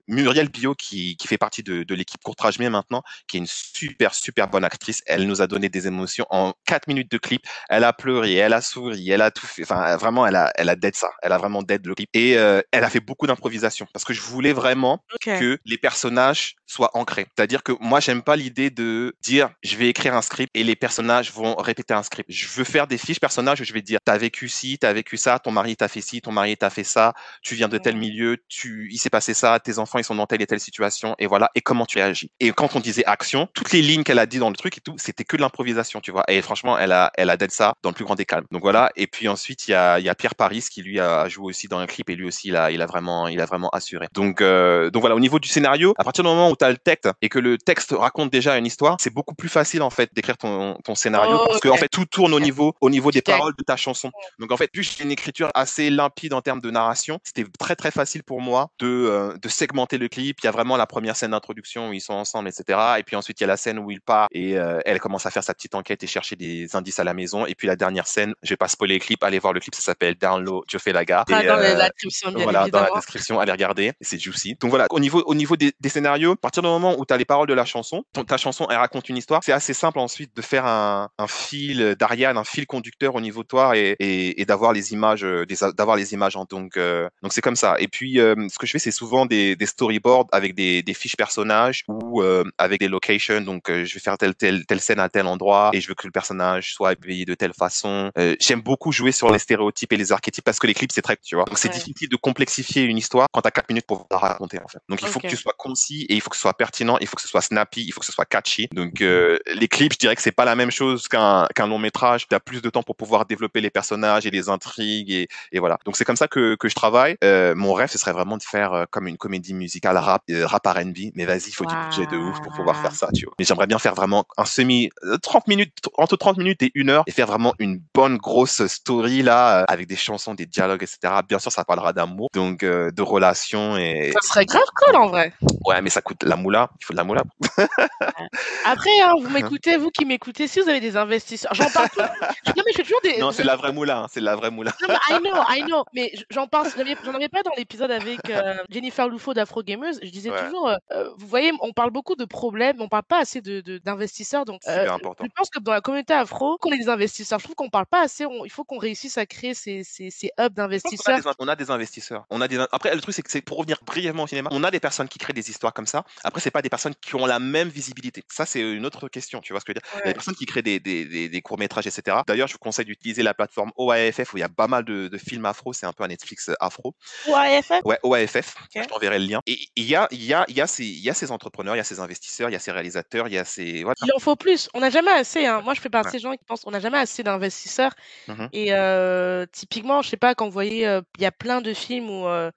Muriel 0.09 0.49
Bio 0.49 0.75
qui, 0.75 1.17
qui 1.17 1.29
fait 1.29 1.39
partie 1.39 1.63
de, 1.63 1.83
de 1.83 1.95
l'équipe 1.95 2.21
Courtrage 2.45 2.59
Mien 2.59 2.70
maintenant, 2.70 3.03
qui 3.26 3.38
est 3.38 3.40
une 3.40 3.47
super 3.47 4.14
super 4.14 4.49
bonne 4.49 4.64
actrice. 4.64 5.03
Elle 5.07 5.26
nous 5.26 5.40
a 5.40 5.47
donné 5.47 5.68
des 5.68 5.86
émotions 5.86 6.26
en 6.28 6.53
4 6.66 6.88
minutes 6.88 7.11
de 7.11 7.16
clip. 7.18 7.42
Elle 7.70 7.84
a 7.84 7.92
pleuré, 7.92 8.34
elle 8.34 8.53
a 8.53 8.61
souri, 8.61 9.11
elle 9.11 9.22
a 9.22 9.30
tout 9.30 9.47
fait. 9.47 9.62
Enfin 9.62 9.97
vraiment, 9.97 10.26
elle 10.26 10.36
a 10.36 10.53
elle 10.57 10.68
a 10.68 10.76
dead 10.76 10.95
ça. 10.95 11.11
Elle 11.22 11.32
a 11.32 11.38
vraiment 11.38 11.62
dead 11.62 11.86
le 11.86 11.95
clip. 11.95 12.09
Et 12.12 12.36
euh, 12.36 12.61
elle 12.70 12.84
a 12.84 12.90
fait 12.90 13.01
beaucoup 13.01 13.26
d'improvisation 13.26 13.86
parce 13.92 14.05
que 14.05 14.12
je 14.12 14.20
voulais 14.20 14.53
vraiment 14.53 15.03
que 15.24 15.59
les 15.64 15.78
personnages 15.78 16.57
soient 16.66 16.90
ancrés. 16.95 17.26
C'est-à-dire 17.36 17.62
que 17.62 17.72
moi, 17.80 18.01
j'aime 18.01 18.22
pas 18.22 18.36
l'idée 18.36 18.70
de 18.70 19.14
dire 19.22 19.51
je 19.62 19.76
vais 19.76 19.88
écrire 19.88 20.14
un 20.14 20.22
script 20.22 20.51
et 20.55 20.64
les 20.64 20.76
personnages 20.76 21.32
vont 21.32 21.55
répéter 21.55 21.95
un 21.95 22.03
script. 22.03 22.30
Je 22.30 22.47
veux 22.49 22.64
faire 22.64 22.86
des 22.86 22.99
fiches 22.99 23.20
personnages 23.20 23.61
où 23.61 23.64
je 23.64 23.72
vais 23.72 23.82
dire 23.82 24.01
t'as 24.05 24.18
vécu 24.18 24.49
ci, 24.49 24.78
t'as 24.78 24.92
vécu 24.92 25.16
ça, 25.16 25.38
ton 25.38 25.51
mari 25.51 25.76
t'a 25.76 25.88
fait 25.88 26.03
ci, 26.03 26.20
ton 26.20 26.32
mari 26.32 26.57
t'a 26.57 26.68
fait 26.68 26.84
ça, 26.84 27.14
tu 27.42 27.55
viens 27.55 27.68
de 27.68 27.78
tel 27.78 27.97
milieu, 27.97 28.36
tu, 28.49 28.88
il 28.92 28.99
s'est 28.99 29.11
passé 29.11 29.32
ça, 29.32 29.59
tes 29.61 29.78
enfants 29.78 29.99
ils 29.99 30.05
sont 30.05 30.14
dans 30.14 30.26
telle 30.26 30.42
et 30.42 30.47
telle 30.47 30.61
situation 30.61 31.14
et 31.18 31.26
voilà 31.26 31.51
et 31.55 31.61
comment 31.61 31.86
tu 31.86 31.99
réagis. 31.99 32.30
Et 32.41 32.53
quand 32.53 32.74
on 32.76 32.80
disait 32.80 33.05
action, 33.07 33.49
toutes 33.55 33.72
les 33.72 33.82
lignes 33.82 34.03
qu'elle 34.03 34.18
a 34.18 34.26
dit 34.26 34.39
dans 34.39 34.51
le 34.51 34.57
truc 34.57 34.78
et 34.78 34.80
tout, 34.80 34.95
c'était 34.99 35.24
que 35.24 35.37
de 35.37 35.43
l'improvisation, 35.43 36.01
tu 36.01 36.11
vois. 36.11 36.24
Et 36.28 36.43
franchement, 36.43 36.78
elle 36.78 36.93
a, 36.93 37.11
elle 37.14 37.30
a 37.30 37.37
dead 37.37 37.51
ça 37.51 37.74
dans 37.82 37.91
le 37.91 37.95
plus 37.95 38.05
grand 38.05 38.14
des 38.14 38.24
calmes. 38.24 38.47
Donc 38.51 38.62
voilà. 38.62 38.91
Et 38.97 39.07
puis 39.07 39.28
ensuite, 39.28 39.68
il 39.68 39.72
y 39.72 39.74
a, 39.74 39.99
il 39.99 40.05
y 40.05 40.09
a 40.09 40.14
Pierre 40.14 40.35
Paris 40.35 40.64
qui 40.70 40.82
lui 40.82 41.01
a 41.01 41.28
joué 41.28 41.47
aussi 41.47 41.68
dans 41.68 41.78
un 41.78 41.87
clip 41.87 42.11
et 42.11 42.16
lui 42.16 42.26
aussi, 42.26 42.49
il 42.49 42.57
a, 42.57 42.70
il 42.70 42.82
a 42.82 42.87
vraiment, 42.87 43.28
il 43.28 43.41
a 43.41 43.47
vraiment 43.47 43.70
assuré. 43.70 44.09
Donc, 44.12 44.41
euh, 44.41 44.91
donc 44.91 45.01
voilà. 45.01 45.14
Au 45.14 45.20
niveau 45.20 45.39
du 45.39 45.49
scénario, 45.49 45.95
à 45.99 46.05
partir 46.05 46.24
du 46.24 46.30
moment 46.30 46.51
où 46.51 46.57
tu 46.57 46.64
as 46.64 46.70
le 46.70 46.76
texte 46.76 47.09
et 47.22 47.28
que 47.28 47.39
le 47.39 47.59
texte 47.59 47.95
raconte 47.97 48.30
déjà 48.30 48.57
une 48.57 48.66
histoire, 48.66 48.97
c'est 48.99 49.14
beaucoup 49.14 49.35
plus 49.35 49.49
facile 49.49 49.82
en 49.82 49.91
fait 49.91 50.11
d'écrire 50.14 50.37
ton, 50.37 50.76
ton 50.85 50.95
scénario 50.95 51.35
Oh, 51.35 51.47
parce 51.47 51.61
que 51.61 51.68
ok. 51.68 51.74
en 51.74 51.76
fait 51.76 51.89
tout 51.89 52.05
tourne 52.05 52.35
au 52.35 52.41
niveau, 52.41 52.74
au 52.80 52.91
niveau 52.91 53.11
des 53.11 53.22
paroles 53.22 53.55
de 53.59 53.64
ta 53.64 53.76
chanson. 53.76 54.11
Donc 54.39 54.53
en 54.53 54.57
fait, 54.57 54.70
vu 54.74 54.82
que 54.82 54.89
j'ai 54.89 55.05
une 55.05 55.11
écriture 55.11 55.51
assez 55.55 55.91
limpide 55.91 56.32
en 56.35 56.43
termes 56.43 56.61
de 56.61 56.70
narration, 56.70 57.18
c'était 57.24 57.45
très 57.59 57.76
très 57.76 57.91
facile 57.91 58.22
pour 58.22 58.41
moi 58.41 58.68
de, 58.78 58.87
euh, 58.87 59.37
de 59.37 59.49
segmenter 59.49 59.99
le 59.99 60.09
clip. 60.09 60.39
Il 60.43 60.47
y 60.47 60.49
a 60.49 60.53
vraiment 60.53 60.76
la 60.76 60.87
première 60.87 61.16
scène 61.16 61.32
d'introduction 61.32 61.91
où 61.91 61.93
ils 61.93 62.01
sont 62.01 62.24
ensemble, 62.25 62.49
etc. 62.49 62.79
Et 62.99 63.03
puis 63.03 63.16
ensuite 63.16 63.39
il 63.41 63.43
y 63.43 63.45
a 63.45 63.49
la 63.49 63.57
scène 63.57 63.79
où 63.79 63.91
il 63.91 64.01
part 64.01 64.29
et 64.33 64.59
euh, 64.59 64.81
elle 64.85 64.99
commence 65.01 65.27
à 65.27 65.31
faire 65.31 65.45
sa 65.45 65.55
petite 65.55 65.75
enquête 65.75 66.03
et 66.03 66.07
chercher 66.07 66.37
des 66.37 66.75
indices 66.75 66.99
à 66.99 67.05
la 67.05 67.14
maison. 67.14 67.45
Et 67.47 67.55
puis 67.55 67.66
la 67.66 67.77
dernière 67.77 68.07
scène, 68.07 68.35
je 68.43 68.51
vais 68.51 68.57
pas 68.57 68.68
spoiler 68.68 68.95
le 68.95 69.01
clip, 69.01 69.22
allez 69.22 69.39
voir 69.39 69.53
le 69.53 69.61
clip, 69.61 69.75
ça 69.75 69.83
s'appelle 69.83 70.14
Down 70.16 70.43
Low, 70.43 70.64
je 70.68 70.79
fais 70.79 70.93
la 70.93 71.05
gare. 71.05 71.25
Ah, 71.31 71.43
Et, 71.43 71.47
dans 71.47 71.59
euh, 71.59 71.75
la 71.75 71.89
description, 71.91 72.31
bien 72.33 72.45
voilà, 72.45 72.68
dans 72.68 72.81
la 72.81 72.91
description, 72.95 73.39
allez 73.41 73.53
regarder, 73.53 73.93
c'est 74.01 74.18
juicy. 74.18 74.57
Donc 74.61 74.70
voilà, 74.70 74.87
au 74.91 75.01
niveau, 75.01 75.22
au 75.27 75.35
niveau 75.35 75.57
des, 75.57 75.72
des 75.81 75.89
scénarios, 75.89 76.33
à 76.33 76.37
partir 76.37 76.62
du 76.62 76.68
moment 76.68 76.95
où 76.99 77.05
tu 77.05 77.12
as 77.12 77.16
les 77.16 77.25
paroles 77.25 77.49
de 77.49 77.55
la 77.55 77.64
chanson, 77.64 78.05
ton- 78.12 78.25
ta 78.25 78.37
chanson, 78.39 78.66
elle 78.70 78.77
raconte 78.79 79.09
une 79.09 79.16
histoire, 79.16 79.43
c'est 79.45 79.53
assez 79.53 79.75
simple 79.75 79.99
ensuite 79.99 80.35
de 80.37 80.43
faire 80.43 80.66
un, 80.66 81.11
un 81.18 81.27
fil 81.27 81.95
d'Ariane, 81.99 82.37
un 82.39 82.45
fil 82.45 82.66
conducteur 82.66 83.14
au 83.14 83.20
niveau 83.20 83.43
de 83.43 83.49
toi 83.49 83.77
et, 83.77 83.97
et, 83.99 84.41
et 84.41 84.45
d'avoir 84.45 84.72
les 84.72 84.93
images, 84.93 85.25
euh, 85.25 85.45
d'avoir 85.77 85.97
les 85.97 86.12
images 86.14 86.37
en 86.37 86.45
donc, 86.45 86.77
euh, 86.77 87.09
donc 87.22 87.33
c'est 87.33 87.41
comme 87.41 87.57
ça. 87.57 87.77
Et 87.79 87.89
puis, 87.89 88.20
euh, 88.20 88.35
ce 88.53 88.59
que 88.59 88.66
je 88.66 88.72
fais, 88.72 88.79
c'est 88.79 88.91
souvent 88.91 89.27
des, 89.27 89.57
des 89.57 89.66
storyboards 89.66 90.27
avec 90.33 90.55
des, 90.55 90.83
des 90.83 90.95
fiches 90.95 91.16
personnages 91.16 91.85
euh, 92.23 92.45
avec 92.59 92.81
des 92.81 92.89
locations. 92.89 93.41
Donc, 93.41 93.71
euh, 93.71 93.85
je 93.85 93.95
vais 93.95 94.01
faire 94.01 94.17
telle, 94.19 94.35
telle, 94.35 94.65
telle 94.67 94.81
scène 94.81 95.01
à 95.01 95.09
tel 95.09 95.27
endroit 95.27 95.71
et 95.73 95.81
je 95.81 95.89
veux 95.89 95.95
que 95.95 96.07
le 96.07 96.11
personnage 96.12 96.73
soit 96.75 96.91
habillé 96.91 97.25
de 97.25 97.35
telle 97.35 97.53
façon. 97.55 98.11
Euh, 98.19 98.37
J'aime 98.41 98.61
beaucoup 98.62 98.93
jouer 98.93 99.12
sur 99.12 99.31
les 99.33 99.39
stéréotypes 99.39 99.93
et 99.93 99.97
les 99.97 100.12
archétypes 100.12 100.45
parce 100.45 100.59
que 100.59 100.67
les 100.67 100.75
clips, 100.75 100.93
c'est 100.93 101.03
très, 101.03 101.17
tu 101.17 101.35
vois. 101.35 101.45
Donc, 101.45 101.59
c'est 101.59 101.69
Ouais. 101.69 101.75
difficile 101.75 102.09
de 102.09 102.17
complexifier 102.17 102.83
une 102.83 102.99
histoire 102.99 103.27
quand 103.33 103.41
t'as 103.41 103.51
4 103.51 103.69
minutes 103.69 103.87
pour 103.87 104.07
la 104.11 104.19
raconter, 104.19 104.59
en 104.65 104.69
fait. 104.69 104.79
Donc, 104.89 105.01
il 105.03 105.09
faut 105.09 105.21
que 105.21 105.29
tu 105.29 105.37
sois 105.37 105.55
concis 105.57 106.07
et 106.09 106.15
il 106.15 106.21
faut 106.21 106.31
que 106.31 106.37
ce 106.37 106.43
soit 106.43 106.55
pertinent, 106.55 106.99
il 107.01 107.07
faut 107.07 107.17
que 107.17 107.23
ce 107.23 107.29
soit 107.29 107.41
snappy, 107.41 107.85
il 107.87 107.93
faut 107.93 108.01
que 108.01 108.07
ce 108.07 108.12
soit 108.12 108.25
catchy. 108.27 108.69
Donc, 108.73 109.01
euh, 109.01 109.39
les 109.55 109.69
clips, 109.69 109.93
je 109.95 109.99
dirais 109.99 110.15
que 110.17 110.23
c'est 110.23 110.33
pas 110.33 110.45
la 110.45 110.55
même 110.57 110.71
chose 110.71 111.09
qu'un 111.09 111.47
qu'un 111.55 111.67
long 111.67 111.79
métrage. 111.79 112.27
Tu 112.29 112.35
as 112.35 112.41
plus 112.41 112.62
de 112.62 112.71
temps 112.71 112.83
pour 112.83 112.97
pouvoir 112.97 113.27
développer 113.27 113.61
les 113.61 113.71
personnages 113.71 114.27
et 114.27 114.31
les 114.31 114.49
intrigues 114.49 115.11
et, 115.11 115.29
et 115.53 115.59
voilà. 115.59 115.79
Donc, 115.85 115.97
c'est 115.97 116.05
comme 116.05 116.17
ça 116.17 116.29
que, 116.29 116.55
que 116.57 116.69
je 116.69 116.75
travaille. 116.75 117.17
Euh, 117.25 117.55
mon 117.55 117.73
rêve, 117.73 117.91
ce 117.91 117.99
serait 117.99 118.12
vraiment 118.12 118.37
de 118.37 118.43
faire 118.43 118.73
euh, 118.73 118.85
comme 118.91 119.07
une 119.09 119.17
comédie 119.17 119.55
musicale 119.55 119.97
rap, 119.97 120.23
rap 120.45 120.67
R&B. 120.67 121.11
Mais 121.15 121.25
vas-y, 121.25 121.49
il 121.49 121.53
faut 121.55 121.67
du 121.67 121.77
budget 121.77 122.04
de 122.07 122.17
ouf 122.17 122.41
pour 122.41 122.53
pouvoir 122.53 122.77
faire 122.77 122.95
ça, 122.95 123.09
tu 123.15 123.25
vois. 123.27 123.35
Mais 123.39 123.45
j'aimerais 123.45 123.67
bien 123.67 123.79
faire 123.79 123.95
vraiment 123.95 124.25
un 124.37 124.45
semi, 124.45 124.91
euh, 125.05 125.17
30 125.19 125.49
minutes, 125.49 125.73
entre 125.97 126.17
30 126.17 126.39
minutes 126.39 126.63
et 126.63 126.71
une 126.75 126.91
heure 126.91 127.05
et 127.07 127.11
faire 127.11 127.27
vraiment 127.27 127.55
une 127.59 127.81
bonne 127.95 128.17
grosse 128.17 128.67
story 128.67 129.23
là, 129.23 129.61
euh, 129.61 129.65
avec 129.69 129.87
des 129.87 129.97
chansons, 129.97 130.35
des 130.35 130.47
dialogues, 130.47 130.83
etc. 130.83 131.15
Bien 131.29 131.39
sûr, 131.39 131.53
ça 131.53 131.65
parlera 131.65 131.93
d'amour, 131.93 132.29
donc 132.35 132.63
euh, 132.63 132.91
de 132.91 133.03
relations 133.03 133.77
et 133.77 134.13
Ça 134.13 134.27
serait 134.27 134.47
grave 134.47 134.63
cool 134.77 134.97
en 134.97 135.09
vrai. 135.09 135.33
ouais, 135.67 135.83
mais 135.83 135.91
ça 135.91 136.01
coûte 136.03 136.23
la 136.23 136.37
moula. 136.37 136.71
Il 136.81 136.85
faut 136.85 136.93
de 136.93 136.99
la 136.99 137.05
moula. 137.05 137.23
Après, 138.65 138.91
hein, 139.03 139.15
vous 139.21 139.29
m'écoutez, 139.31 139.77
vous 139.77 139.91
qui 139.91 140.05
m'écoutez, 140.05 140.49
si 140.49 140.61
vous 140.61 140.69
avez 140.69 140.81
des 140.81 140.97
investisseurs, 140.97 141.55
j'en 141.55 141.71
parle. 141.71 141.89
Non, 142.57 142.63
mais 142.67 142.73
je 142.73 142.77
fais 142.77 142.83
toujours 142.83 143.01
des. 143.03 143.19
Non, 143.19 143.33
c'est 143.33 143.43
de 143.43 143.47
la 143.49 143.57
vraie 143.57 143.73
moula. 143.73 143.99
hein, 144.01 144.07
C'est 144.11 144.21
de 144.21 144.25
la 144.25 144.37
vraie 144.37 144.51
moula. 144.51 144.73
Non, 144.83 144.89
mais 144.89 145.17
I 145.17 145.19
know, 145.21 145.41
I 145.51 145.63
know. 145.65 145.85
Mais 145.95 146.13
j'en 146.31 146.47
parle, 146.47 146.69
j'en 146.75 146.81
avais, 147.15 147.29
pas 147.29 147.43
dans 147.43 147.51
l'épisode 147.57 147.91
avec 147.91 148.19
euh, 148.31 148.55
Jennifer 148.71 149.09
Loufo 149.09 149.35
d'Afro 149.35 149.63
Gamers. 149.63 149.95
Je 150.03 150.09
disais 150.11 150.31
Ouais. 150.31 150.45
toujours, 150.45 150.69
euh, 150.69 150.77
euh, 150.93 151.09
vous 151.17 151.27
voyez, 151.27 151.53
on 151.61 151.73
parle 151.73 151.91
beaucoup 151.91 152.15
de 152.17 152.25
problèmes, 152.25 152.81
on 152.81 152.89
parle 152.89 153.05
pas 153.05 153.19
assez 153.21 153.41
de, 153.41 153.61
de- 153.61 153.79
d'investisseurs. 153.79 154.45
Donc, 154.45 154.61
euh, 154.69 154.89
important. 154.91 155.25
je 155.25 155.31
pense 155.37 155.51
que 155.51 155.59
dans 155.61 155.73
la 155.73 155.81
communauté 155.81 156.13
afro, 156.15 156.57
qu'on 156.59 156.73
ait 156.73 156.79
des 156.79 156.89
investisseurs, 156.89 157.39
je 157.39 157.45
trouve 157.45 157.55
qu'on 157.57 157.71
parle 157.71 157.87
pas 157.87 158.03
assez. 158.03 158.25
on- 158.27 158.45
il 158.45 158.51
faut 158.51 158.65
qu'on 158.65 158.79
réussisse 158.79 159.19
à 159.19 159.27
créer 159.27 159.55
ces, 159.55 159.83
ces, 159.85 160.11
ces 160.11 160.31
hubs 160.39 160.55
d'investisseurs. 160.55 161.19
On 161.39 161.49
a 161.49 161.57
des 161.57 161.71
investisseurs. 161.71 162.25
On 162.31 162.41
a 162.41 162.49
des. 162.49 162.59
Après, 162.73 162.95
le 162.95 163.01
truc, 163.01 163.15
c'est 163.15 163.23
que 163.23 163.45
pour 163.45 163.59
revenir 163.59 163.79
brièvement 163.85 164.25
au 164.25 164.27
cinéma. 164.27 164.51
On 164.53 164.63
a 164.65 164.71
des 164.71 164.81
personnes 164.81 165.09
qui 165.09 165.19
créent 165.19 165.33
des 165.33 165.51
histoires 165.51 165.73
comme 165.73 165.87
ça. 165.87 166.05
Après, 166.25 166.41
c'est 166.41 166.51
pas 166.51 166.63
des 166.63 166.71
personnes 166.71 166.95
qui 167.01 167.15
ont 167.17 167.27
la 167.27 167.39
même 167.45 167.68
visibilité. 167.68 168.22
Ça, 168.30 168.47
c'est 168.47 168.61
une 168.61 168.86
autre 168.86 169.09
question. 169.09 169.40
Tu 169.40 169.53
vois 169.53 169.61
ce 169.61 169.64
que 169.64 169.72
je 169.72 169.78
veux 169.78 169.80
dire? 169.80 169.90
Il 169.95 170.07
y 170.07 170.09
a 170.09 170.09
Ouais. 170.09 170.12
des 170.12 170.14
personnes 170.14 170.34
qui 170.34 170.47
créent 170.47 170.62
des, 170.62 170.80
des, 170.80 171.05
des, 171.07 171.28
des 171.28 171.42
courts 171.42 171.59
métrages, 171.59 171.86
etc. 171.86 172.18
D'ailleurs, 172.26 172.49
je 172.49 172.55
vous 172.55 172.59
conseille 172.59 172.84
d'utiliser 172.84 173.22
la 173.22 173.34
plateforme 173.34 173.70
OAFF 173.76 174.32
où 174.34 174.36
il 174.36 174.40
y 174.40 174.45
a 174.45 174.49
pas 174.49 174.66
mal 174.68 174.84
de, 174.84 175.09
de 175.09 175.18
films 175.18 175.45
afro. 175.47 175.72
C'est 175.72 175.86
un 175.86 175.92
peu 175.92 176.05
un 176.05 176.09
Netflix 176.09 176.49
euh, 176.49 176.55
afro. 176.61 176.95
Ou 177.28 177.34
AFF 177.34 177.72
Ouais, 177.84 177.99
OAFF. 178.03 178.55
Ok. 178.64 178.82
Je 178.82 178.88
t'enverrai 178.88 179.18
le 179.18 179.26
lien. 179.26 179.40
Et 179.47 179.59
il 179.76 179.84
y 179.84 179.95
a, 179.97 180.09
y 180.11 180.32
a, 180.32 180.45
y 180.49 180.61
a 180.61 180.66
ces, 180.66 180.84
y 180.84 181.09
a 181.11 181.14
ces 181.14 181.30
entrepreneurs, 181.30 181.74
il 181.74 181.78
y 181.78 181.80
a 181.80 181.84
ces 181.84 182.01
investisseurs, 182.01 182.49
il 182.51 182.53
y 182.53 182.57
a 182.57 182.59
ces 182.59 182.72
réalisateurs, 182.72 183.28
il 183.28 183.34
y 183.34 183.38
a 183.38 183.45
ces. 183.45 183.82
Voilà. 183.82 183.95
Il 184.05 184.12
en 184.14 184.18
faut 184.18 184.36
plus. 184.36 184.68
On 184.74 184.80
n'a 184.80 184.90
jamais 184.90 185.11
assez. 185.12 185.47
Hein. 185.47 185.61
Moi, 185.62 185.74
je 185.74 185.80
fais 185.80 185.90
partie 185.90 186.12
des 186.16 186.18
gens 186.20 186.32
qui 186.32 186.45
pensent 186.45 186.62
qu'on 186.62 186.70
n'a 186.70 186.80
jamais 186.80 186.99
assez 186.99 187.22
d'investisseurs. 187.22 187.92
Mhm. 188.28 188.49
Et 188.53 188.72
euh, 188.74 189.47
typiquement, 189.53 190.03
je 190.03 190.09
sais 190.11 190.16
pas, 190.16 190.34
quand 190.34 190.47
vous 190.47 190.53
voyez, 190.53 190.86
euh, 190.86 191.01
il 191.18 191.22
y 191.22 191.26
a 191.26 191.32
plein 191.32 191.61
de 191.61 191.72
films 191.74 192.11
où 192.11 192.26
euh, 192.26 192.51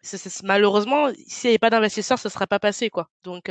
malheureusement, 0.43 1.09
s'il 1.27 1.49
n'y 1.49 1.51
avait 1.53 1.57
pas 1.59 1.69
d'investisseurs, 1.69 2.19
ça 2.19 2.29
ne 2.29 2.31
serait 2.33 2.47
pas 2.47 2.59
passé, 2.59 2.89
quoi. 2.89 3.09
Donc, 3.23 3.49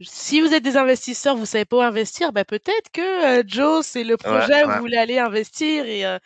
si 0.00 0.40
vous 0.40 0.54
êtes 0.54 0.62
des 0.62 0.76
investisseurs, 0.76 1.36
vous 1.36 1.46
savez 1.46 1.64
pas 1.64 1.76
où 1.78 1.80
investir, 1.82 2.32
bah, 2.32 2.44
peut-être 2.44 2.90
que 2.92 3.40
euh, 3.40 3.42
Joe, 3.46 3.84
c'est 3.86 4.04
le 4.04 4.16
projet 4.16 4.64
où 4.64 4.68
ouais. 4.68 4.74
vous 4.74 4.80
voulez 4.80 4.96
aller 4.96 5.18
investir. 5.18 5.86
Et, 5.86 6.06
euh, 6.06 6.18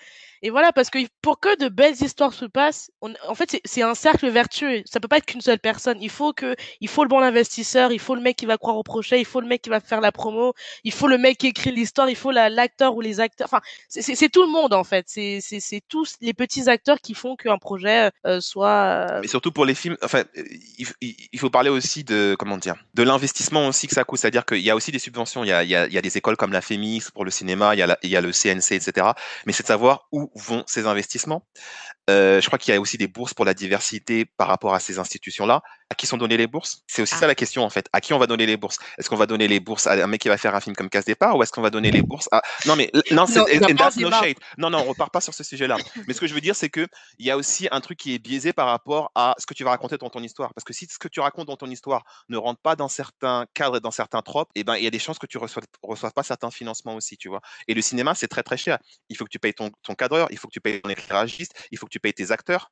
et 0.45 0.51
voilà, 0.51 0.72
parce 0.72 0.90
que 0.90 0.99
pour 1.22 1.40
que 1.40 1.57
de 1.59 1.68
belles 1.68 1.95
histoires 2.03 2.34
se 2.34 2.45
passent, 2.45 2.90
on- 3.01 3.14
en 3.26 3.34
fait, 3.34 3.59
c'est- 3.64 3.82
un 3.82 3.95
cercle 3.95 4.28
vertueux. 4.28 4.82
Ça 4.84 5.01
peut 5.01 5.09
pas 5.09 5.16
être 5.18 5.26
qu'une 5.26 5.40
seule 5.40 5.59
personne. 5.59 5.99
Il 6.03 6.11
faut 6.11 6.32
que, 6.34 6.55
il 6.80 6.88
faut 6.88 7.03
le 7.03 7.09
bon 7.09 7.20
investisseur, 7.20 7.92
il 7.92 7.99
faut 7.99 8.14
le 8.14 8.20
mec 8.20 8.36
qui 8.36 8.47
va 8.47 8.59
croire 8.59 8.76
au 8.76 8.82
projet, 8.82 9.18
il 9.20 9.24
faut 9.24 9.40
le 9.40 9.47
mec 9.47 9.62
qui 9.62 9.70
va 9.70 9.80
faire 9.80 10.01
la 10.03 10.12
promo, 10.12 10.53
il 10.84 10.92
faut 10.92 11.09
le 11.09 11.16
mec 11.18 11.38
qui 11.38 11.47
écrit 11.49 11.72
l'histoire, 11.72 12.09
il 12.11 12.16
faut 12.16 12.30
la- 12.30 12.51
l'acteur 12.51 12.95
ou 12.95 13.01
les 13.01 13.20
acteurs. 13.20 13.47
Enfin, 13.51 13.61
c'est- 13.88 14.28
tout 14.28 14.42
le 14.42 14.49
monde 14.51 14.74
en 14.74 14.84
fait. 14.84 15.07
C'est 15.09 15.80
tous 15.88 16.14
les 16.20 16.34
petits 16.34 16.68
acteurs 16.68 17.01
qui 17.01 17.14
font 17.14 17.36
qu'un 17.36 17.59
projet 17.59 18.11
euh, 18.26 18.40
soit. 18.40 19.09
euh, 19.11 19.20
Mais 19.22 19.28
surtout 19.28 19.51
pour 19.53 19.64
les 19.64 19.74
films, 19.74 19.97
enfin, 20.03 20.24
euh, 20.36 20.42
il, 20.78 20.86
il- 21.32 21.38
faut 21.38 21.51
parler 21.51 21.70
aussi 21.70 22.05
de 22.05 22.36
comment 22.38 22.57
dire, 22.59 22.74
de 22.95 23.03
l'investissement 23.03 23.66
aussi 23.68 23.86
que 23.86 23.95
ça 23.95 24.05
coûte. 24.05 24.18
C'est-à-dire 24.20 24.45
qu'il 24.45 24.61
y 24.61 24.70
a 24.70 24.76
aussi 24.76 24.92
des 24.92 24.99
subventions. 24.99 25.42
Il 25.45 25.49
y 25.49 25.53
a, 25.53 25.62
il 25.62 25.70
y 25.70 25.76
a, 25.76 25.86
il 25.86 25.92
y 25.92 25.99
a 25.99 26.03
des 26.03 26.16
écoles 26.18 26.36
comme 26.36 26.53
la 26.53 26.61
FEMIS 26.61 27.05
pour 27.14 27.24
le 27.24 27.30
cinéma, 27.30 27.74
il 27.74 27.78
y 27.78 27.82
a, 27.82 27.86
la- 27.86 27.99
il 28.03 28.11
y 28.11 28.16
a 28.16 28.20
le 28.20 28.32
CNC, 28.32 28.72
etc. 28.76 29.09
Mais 29.47 29.53
c'est 29.53 29.62
de 29.62 29.68
savoir 29.68 30.07
où 30.12 30.30
vont 30.35 30.64
ces 30.66 30.87
investissements. 30.87 31.47
Euh, 32.11 32.41
je 32.41 32.47
crois 32.47 32.59
qu'il 32.59 32.74
y 32.74 32.76
a 32.76 32.80
aussi 32.80 32.99
des 32.99 33.09
bourses 33.09 33.35
pour 33.35 33.45
la 33.45 33.55
diversité 33.55 34.24
par 34.24 34.49
rapport 34.49 34.74
à 34.74 34.80
ces 34.80 34.99
institutions-là. 34.99 35.62
À 35.91 35.95
qui 35.95 36.07
sont 36.07 36.16
données 36.16 36.37
les 36.39 36.47
bourses 36.47 36.82
C'est 36.87 37.03
aussi 37.03 37.14
Ah. 37.16 37.20
ça 37.20 37.26
la 37.26 37.35
question 37.35 37.62
en 37.62 37.70
fait. 37.70 37.89
À 37.93 38.01
qui 38.01 38.14
on 38.14 38.18
va 38.18 38.26
donner 38.26 38.47
les 38.47 38.57
bourses? 38.57 38.78
Est-ce 38.99 39.09
qu'on 39.11 39.16
va 39.16 39.26
donner 39.26 39.47
les 39.49 39.61
bourses 39.61 39.87
à 39.87 39.93
un 39.93 40.07
mec 40.07 40.20
qui 40.20 40.28
va 40.28 40.39
faire 40.39 40.55
un 40.55 40.61
film 40.61 40.74
comme 40.74 40.89
Casse 40.89 41.05
Départ 41.05 41.37
ou 41.37 41.43
est-ce 41.43 41.53
qu'on 41.53 41.61
va 41.61 41.70
donner 41.70 41.91
les 41.91 42.03
bourses 42.03 42.28
à 42.32 42.43
Non 42.66 42.74
mais 42.74 42.91
non, 43.11 43.26
c'est 43.26 43.39
Non, 43.61 43.68
no 43.97 44.11
shade. 44.11 44.37
Non, 44.59 44.72
on 44.74 44.85
repart 44.85 45.12
pas 45.12 45.20
sur 45.20 45.35
ce 45.35 45.45
sujet-là. 45.45 45.76
Mais 46.09 46.14
ce 46.14 46.20
que 46.20 46.26
je 46.26 46.35
veux 46.35 46.41
dire, 46.41 46.57
c'est 46.57 46.70
que 46.70 46.87
il 47.18 47.26
y 47.26 47.30
a 47.30 47.37
aussi 47.37 47.68
un 47.70 47.80
truc 47.80 47.99
qui 47.99 48.14
est 48.14 48.18
biaisé 48.18 48.53
par 48.53 48.66
rapport 48.66 49.11
à 49.14 49.35
ce 49.39 49.47
que 49.47 49.55
tu 49.55 49.62
vas 49.62 49.70
raconter 49.70 49.97
dans 49.99 50.11
ton 50.11 50.22
histoire. 50.22 50.53
Parce 50.55 50.64
que 50.64 50.72
si 50.72 50.87
ce 50.91 50.99
que 50.99 51.09
tu 51.09 51.20
racontes 51.20 51.47
dans 51.49 51.57
ton 51.57 51.70
histoire 51.70 52.03
ne 52.28 52.37
rentre 52.39 52.61
pas 52.61 52.76
dans 52.76 52.89
certains 52.89 53.47
cadres 53.55 53.76
et 53.76 53.80
dans 53.80 53.91
certains 53.91 54.22
tropes, 54.22 54.49
eh 54.55 54.64
ben 54.64 54.76
il 54.76 54.85
y 54.85 54.87
a 54.87 54.91
des 54.91 54.99
chances 54.99 55.18
que 55.18 55.26
tu 55.26 55.39
reçoives, 55.39 55.64
reçoives 55.82 56.12
pas 56.12 56.22
certains 56.22 56.51
financements 56.51 56.95
aussi, 56.95 57.16
tu 57.18 57.28
vois. 57.28 57.41
Et 57.68 57.74
le 57.74 57.82
cinéma, 57.82 58.14
c'est 58.14 58.28
très 58.28 58.43
très 58.43 58.57
cher. 58.57 58.78
Il 59.11 59.16
faut 59.16 59.24
que 59.24 59.30
tu 59.30 59.39
payes 59.39 59.55
ton, 59.55 59.70
ton 59.82 59.95
cadreur, 59.95 60.28
il 60.30 60.39
faut 60.39 60.49
que 60.49 60.53
tu 60.53 60.61
payes 60.61 60.80
ton 60.80 60.89
éclairagiste, 60.91 61.53
il 61.70 61.78
faut 61.78 61.87
que 61.87 61.93
tu 61.93 62.01
payes 62.01 62.14
tes 62.14 62.30
acteurs. 62.30 62.70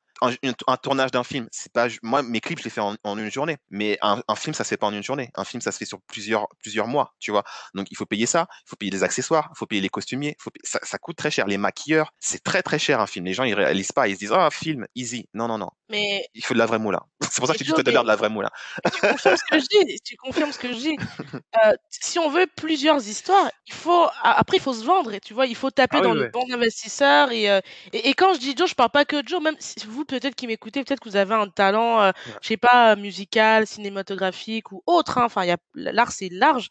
Un, 0.67 0.77
tournage 0.77 1.11
d'un 1.11 1.23
film, 1.23 1.47
c'est 1.51 1.71
pas 1.71 1.87
moi 2.01 2.23
mes 2.23 2.39
clips 2.39 2.59
je 2.59 2.63
les 2.65 2.69
fais 2.69 2.81
en, 2.81 2.95
en 3.03 3.17
une 3.17 3.31
journée, 3.31 3.57
mais 3.69 3.97
un, 4.01 4.21
un 4.27 4.35
film 4.35 4.53
ça 4.53 4.63
se 4.63 4.69
fait 4.69 4.77
pas 4.77 4.87
en 4.87 4.93
une 4.93 5.03
journée. 5.03 5.29
Un 5.35 5.43
film 5.43 5.61
ça 5.61 5.71
se 5.71 5.77
fait 5.77 5.85
sur 5.85 5.99
plusieurs 6.07 6.47
plusieurs 6.59 6.87
mois, 6.87 7.13
tu 7.19 7.31
vois. 7.31 7.43
Donc 7.73 7.87
il 7.91 7.97
faut 7.97 8.05
payer 8.05 8.25
ça, 8.25 8.47
il 8.65 8.69
faut 8.69 8.75
payer 8.75 8.91
les 8.91 9.03
accessoires, 9.03 9.49
il 9.53 9.57
faut 9.57 9.65
payer 9.65 9.81
les 9.81 9.89
costumiers, 9.89 10.35
il 10.39 10.41
faut 10.41 10.49
payer- 10.51 10.65
ça, 10.67 10.79
ça 10.83 10.97
coûte 10.97 11.17
très 11.17 11.31
cher. 11.31 11.45
Les 11.47 11.57
maquilleurs, 11.57 12.11
c'est 12.19 12.43
très 12.43 12.61
très 12.63 12.79
cher 12.79 12.99
un 12.99 13.07
film. 13.07 13.25
Les 13.25 13.33
gens 13.33 13.43
ils 13.43 13.53
réalisent 13.53 13.91
pas, 13.91 14.07
ils 14.07 14.15
se 14.15 14.19
disent 14.19 14.31
ah 14.33 14.45
un 14.45 14.51
film 14.51 14.85
easy. 14.95 15.27
Non 15.33 15.47
non 15.47 15.57
non, 15.57 15.69
Mais 15.89 16.25
il 16.33 16.43
faut 16.45 16.53
de 16.53 16.59
la 16.59 16.65
vraie 16.65 16.79
moula. 16.79 17.01
C'est 17.21 17.37
pour 17.39 17.47
ça 17.47 17.53
que 17.53 17.59
je 17.59 17.63
dis 17.65 17.71
tout 17.73 17.83
à 17.85 17.91
l'heure 17.91 18.03
de 18.03 18.07
la 18.07 18.15
vraie 18.15 18.29
moula. 18.29 18.51
tu 18.93 19.01
confirmes 19.01 19.37
ce 19.37 19.43
que 19.49 19.59
je 19.59 19.65
dis. 19.85 19.99
Tu 20.05 20.15
confirmes 20.17 20.51
ce 20.51 20.59
que 20.59 20.67
je 20.69 20.77
dis. 20.77 20.95
Euh, 21.65 21.73
si 21.89 22.17
on 22.17 22.29
veut 22.29 22.47
plusieurs 22.55 23.07
histoires, 23.07 23.49
il 23.67 23.73
faut 23.73 24.07
après 24.23 24.57
il 24.57 24.59
faut 24.59 24.73
se 24.73 24.83
vendre. 24.83 25.13
Et 25.13 25.19
tu 25.19 25.33
vois, 25.35 25.45
il 25.45 25.55
faut 25.55 25.69
taper 25.71 25.97
Ah 25.97 26.01
oui, 26.01 26.07
dans 26.07 26.13
ouais. 26.15 26.23
le 26.25 26.29
bon 26.29 26.43
investisseur. 26.51 27.31
Et, 27.31 27.49
euh, 27.49 27.61
et, 27.91 28.09
et 28.09 28.13
quand 28.15 28.33
je 28.33 28.39
dis 28.39 28.55
Joe, 28.57 28.69
je 28.69 28.75
parle 28.75 28.89
pas 28.89 29.05
que 29.05 29.21
de 29.21 29.27
Joe. 29.27 29.41
Même 29.41 29.55
si 29.59 29.75
vous 29.87 30.03
peut-être 30.19 30.35
qui 30.35 30.47
m'écoutez, 30.47 30.83
peut-être 30.83 30.99
que 30.99 31.09
vous 31.09 31.15
avez 31.15 31.33
un 31.35 31.47
talent, 31.49 32.01
euh, 32.01 32.11
je 32.41 32.47
sais 32.49 32.57
pas, 32.57 32.93
euh, 32.93 32.95
musical, 32.95 33.67
cinématographique 33.67 34.71
ou 34.71 34.83
autre. 34.85 35.17
hein. 35.17 35.25
Enfin, 35.25 35.45
l'art 35.75 36.11
c'est 36.11 36.29
large. 36.29 36.69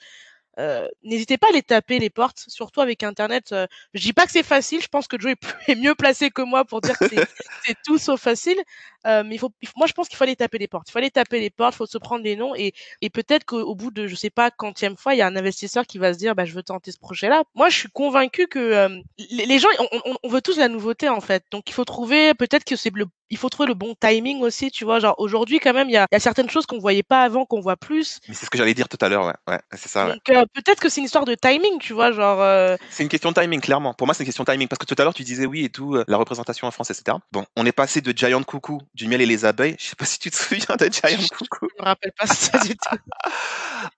Euh, 0.59 0.87
N'hésitez 1.03 1.39
pas 1.39 1.47
à 1.49 1.53
les 1.53 1.63
taper 1.63 1.99
les 1.99 2.11
portes, 2.11 2.45
surtout 2.49 2.83
avec 2.83 3.03
Internet. 3.03 3.53
euh, 3.53 3.67
je 3.95 4.03
dis 4.03 4.13
pas 4.13 4.27
que 4.27 4.33
c'est 4.33 4.43
facile, 4.43 4.83
je 4.83 4.89
pense 4.89 5.09
que 5.09 5.19
Joe 5.19 5.33
est, 5.33 5.37
plus- 5.37 5.55
est 5.69 5.75
mieux 5.77 5.95
placé 5.95 6.31
que 6.31 6.43
moi 6.43 6.67
pour 6.67 6.83
dire 6.83 6.99
que 6.99 7.07
c'est 7.09 7.75
tout 7.87 7.97
sauf 7.97 8.21
facile. 8.21 8.61
Euh, 9.07 9.23
mais 9.25 9.37
il 9.37 9.39
faut, 9.39 9.51
faut- 9.65 9.73
moi 9.77 9.87
je 9.87 9.95
pense 9.95 10.09
qu'il 10.09 10.19
fallait 10.19 10.37
taper 10.37 10.59
les 10.59 10.69
portes. 10.69 10.89
Il 10.91 10.93
fallait 10.93 11.09
taper 11.11 11.41
les 11.41 11.49
portes, 11.49 11.73
il 11.75 11.79
faut 11.79 11.87
se 11.87 11.97
prendre 11.97 12.23
les 12.23 12.37
noms 12.37 12.55
et, 12.55 12.75
et 13.01 13.09
peut-être 13.09 13.45
qu'au 13.47 13.61
au 13.63 13.75
bout 13.75 13.91
de 13.91 14.07
je 14.07 14.15
sais 14.15 14.29
pas 14.31 14.51
quantième 14.51 14.97
fois, 14.99 15.15
il 15.15 15.19
y 15.19 15.23
a 15.23 15.27
un 15.27 15.37
investisseur 15.37 15.87
qui 15.87 15.97
va 15.97 16.13
se 16.13 16.19
dire 16.19 16.35
bah 16.35 16.45
je 16.45 16.53
veux 16.55 16.63
tenter 16.63 16.93
ce 16.93 16.99
projet-là. 16.99 17.45
Moi 17.55 17.71
je 17.71 17.79
suis 17.79 17.89
convaincu 17.91 18.47
que 18.47 18.59
euh, 18.59 18.89
les, 19.31 19.47
les 19.47 19.59
gens 19.59 19.69
on, 19.79 20.01
on- 20.05 20.17
on 20.23 20.29
veut 20.29 20.43
tous 20.43 20.59
la 20.59 20.69
nouveauté 20.69 21.09
en 21.09 21.23
fait. 21.23 21.45
Donc 21.51 21.71
il 21.71 21.73
faut 21.73 21.87
trouver 21.87 22.35
peut-être 22.35 22.65
que 22.65 22.77
c'est 22.77 22.95
le 22.95 23.07
il 23.33 23.39
faut 23.39 23.49
trouver 23.49 23.67
le 23.67 23.75
bon 23.75 23.95
timing 23.99 24.43
aussi, 24.43 24.71
tu 24.71 24.85
vois. 24.85 25.01
Genre 25.01 25.15
aujourd'hui 25.17 25.59
quand 25.59 25.73
même 25.73 25.89
il 25.89 25.95
y 25.95 25.97
a, 25.97 26.07
il 26.13 26.15
y 26.15 26.17
a 26.17 26.21
certaines 26.21 26.51
choses 26.51 26.67
qu'on 26.67 26.79
voyait 26.79 27.03
pas 27.03 27.23
avant 27.23 27.47
qu'on 27.47 27.61
voit 27.61 27.79
plus. 27.79 28.21
Mais 28.29 28.35
c'est 28.35 28.45
ce 28.45 28.51
que 28.51 28.59
j'allais 28.59 28.75
dire 28.75 28.89
tout 28.89 28.99
à 29.01 29.09
l'heure, 29.09 29.25
ouais. 29.25 29.35
ouais 29.49 29.59
c'est 29.73 29.89
ça, 29.89 30.07
ouais. 30.07 30.13
Donc 30.13 30.29
euh, 30.29 30.45
peut-être 30.53 30.81
que 30.81 30.91
c'est 30.91 31.01
une 31.01 31.07
histoire 31.07 31.25
de 31.25 31.35
timing, 31.35 31.79
tu 31.81 31.95
vois, 31.95 32.13
genre 32.13 32.43
euh, 32.43 32.77
C'est 32.91 33.03
une 33.03 33.09
question 33.09 33.33
de 33.33 33.41
timing, 33.41 33.61
clairement. 33.61 33.95
Pour 33.95 34.07
moi, 34.07 34.13
c'est 34.15 34.23
une 34.23 34.27
question 34.27 34.45
de 34.45 34.53
timing. 34.53 34.69
Parce 34.69 34.79
que 34.79 34.85
tout 34.85 34.95
à 34.99 35.05
l'heure, 35.05 35.15
tu 35.15 35.25
disais 35.25 35.47
oui 35.47 35.65
et 35.65 35.71
tout, 35.71 35.95
euh, 35.95 36.05
la 36.09 36.19
représentation 36.19 36.67
en 36.67 36.71
France, 36.71 36.91
etc. 36.91 37.17
Bon, 37.33 37.47
on 37.57 37.65
est 37.65 37.73
passé 37.73 38.03
de 38.03 38.17
Giant 38.17 38.43
Coucou, 38.43 38.83
du 38.95 39.09
miel 39.09 39.23
et 39.23 39.27
les 39.27 39.47
abeilles. 39.47 39.77
Je 39.79 39.87
sais 39.87 39.97
pas 39.97 40.05
si 40.05 40.19
tu 40.19 40.31
te 40.31 40.37
souviens 40.43 40.77
de 40.77 40.91
Giant 40.93 41.27
Coucou. 41.39 41.69
je 41.79 41.83
me 41.83 41.89
rappelle 41.89 42.13
pas 42.19 42.27
ça 42.27 42.59
du 42.59 42.77
tout. 42.77 42.97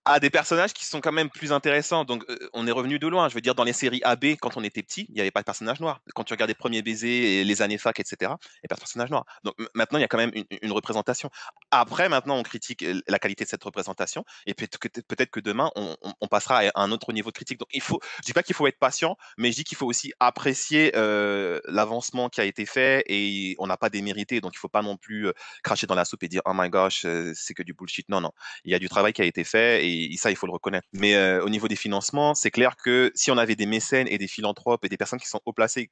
À 0.06 0.20
des 0.20 0.30
personnages 0.30 0.72
qui 0.72 0.84
sont 0.84 1.00
quand 1.00 1.12
même 1.12 1.28
plus 1.28 1.52
intéressants. 1.52 2.04
Donc, 2.04 2.24
on 2.52 2.66
est 2.66 2.70
revenu 2.70 2.98
de 2.98 3.06
loin. 3.06 3.28
Je 3.28 3.34
veux 3.34 3.40
dire, 3.40 3.54
dans 3.54 3.64
les 3.64 3.72
séries 3.72 4.00
AB, 4.04 4.36
quand 4.40 4.56
on 4.56 4.64
était 4.64 4.82
petit, 4.82 5.06
il 5.08 5.14
n'y 5.14 5.20
avait 5.20 5.30
pas 5.30 5.40
de 5.40 5.44
personnage 5.44 5.80
noir. 5.80 6.00
Quand 6.14 6.24
tu 6.24 6.32
regardes 6.32 6.48
les 6.48 6.54
premiers 6.54 6.82
baisers 6.82 7.40
et 7.40 7.44
les 7.44 7.62
années 7.62 7.78
fac, 7.78 7.98
etc., 8.00 8.16
il 8.20 8.26
n'y 8.26 8.30
a 8.30 8.68
pas 8.68 8.76
de 8.76 8.80
personnage 8.80 9.10
noir. 9.10 9.23
Donc, 9.42 9.54
maintenant, 9.74 9.98
il 9.98 10.02
y 10.02 10.04
a 10.04 10.08
quand 10.08 10.18
même 10.18 10.32
une, 10.62 10.72
représentation. 10.72 11.30
Après, 11.70 12.08
maintenant, 12.08 12.36
on 12.36 12.42
critique 12.42 12.82
euh, 12.82 13.00
la 13.08 13.18
qualité 13.18 13.44
de 13.44 13.48
cette 13.48 13.62
représentation. 13.62 14.24
Et 14.46 14.54
peut-être 14.54 15.30
que, 15.30 15.40
demain, 15.40 15.70
on, 15.76 16.28
passera 16.28 16.60
à 16.60 16.82
un 16.82 16.90
autre 16.90 17.12
niveau 17.12 17.30
de 17.30 17.34
critique. 17.34 17.58
Donc, 17.58 17.68
il 17.72 17.80
faut, 17.80 18.00
je 18.18 18.22
dis 18.22 18.32
pas 18.32 18.42
qu'il 18.42 18.54
faut 18.54 18.66
être 18.66 18.78
patient, 18.78 19.16
mais 19.38 19.52
je 19.52 19.56
dis 19.56 19.64
qu'il 19.64 19.76
faut 19.76 19.86
aussi 19.86 20.12
apprécier 20.18 20.92
euh, 20.96 21.60
l'avancement 21.66 22.28
qui 22.28 22.40
a 22.40 22.44
été 22.44 22.66
fait 22.66 23.04
et 23.06 23.54
on 23.58 23.66
n'a 23.66 23.76
pas 23.76 23.88
démérité. 23.88 24.40
Donc, 24.40 24.52
il 24.54 24.58
faut 24.58 24.68
pas 24.68 24.82
non 24.82 24.96
plus 24.96 25.28
euh, 25.28 25.32
cracher 25.62 25.86
dans 25.86 25.94
la 25.94 26.04
soupe 26.04 26.22
et 26.24 26.28
dire, 26.28 26.42
oh 26.44 26.52
my 26.54 26.68
gosh, 26.70 27.06
c'est 27.34 27.54
que 27.54 27.62
du 27.62 27.72
bullshit. 27.72 28.08
Non, 28.08 28.20
non. 28.20 28.32
Il 28.64 28.72
y 28.72 28.74
a 28.74 28.78
du 28.78 28.88
travail 28.88 29.12
qui 29.12 29.22
a 29.22 29.24
été 29.24 29.44
fait 29.44 29.86
et 29.86 30.16
ça, 30.16 30.30
il 30.30 30.36
faut 30.36 30.46
le 30.46 30.52
reconnaître. 30.52 30.88
Mais 30.92 31.16
au 31.38 31.48
niveau 31.48 31.68
des 31.68 31.76
financements, 31.76 32.34
c'est 32.34 32.50
clair 32.50 32.76
que 32.76 33.12
si 33.14 33.30
on 33.30 33.38
avait 33.38 33.56
des 33.56 33.66
mécènes 33.66 34.08
et 34.08 34.18
des 34.18 34.28
philanthropes 34.28 34.84
et 34.84 34.88
des 34.88 34.96
personnes 34.96 35.20
qui 35.20 35.28
sont 35.28 35.40
haut 35.44 35.52
placées, 35.52 35.90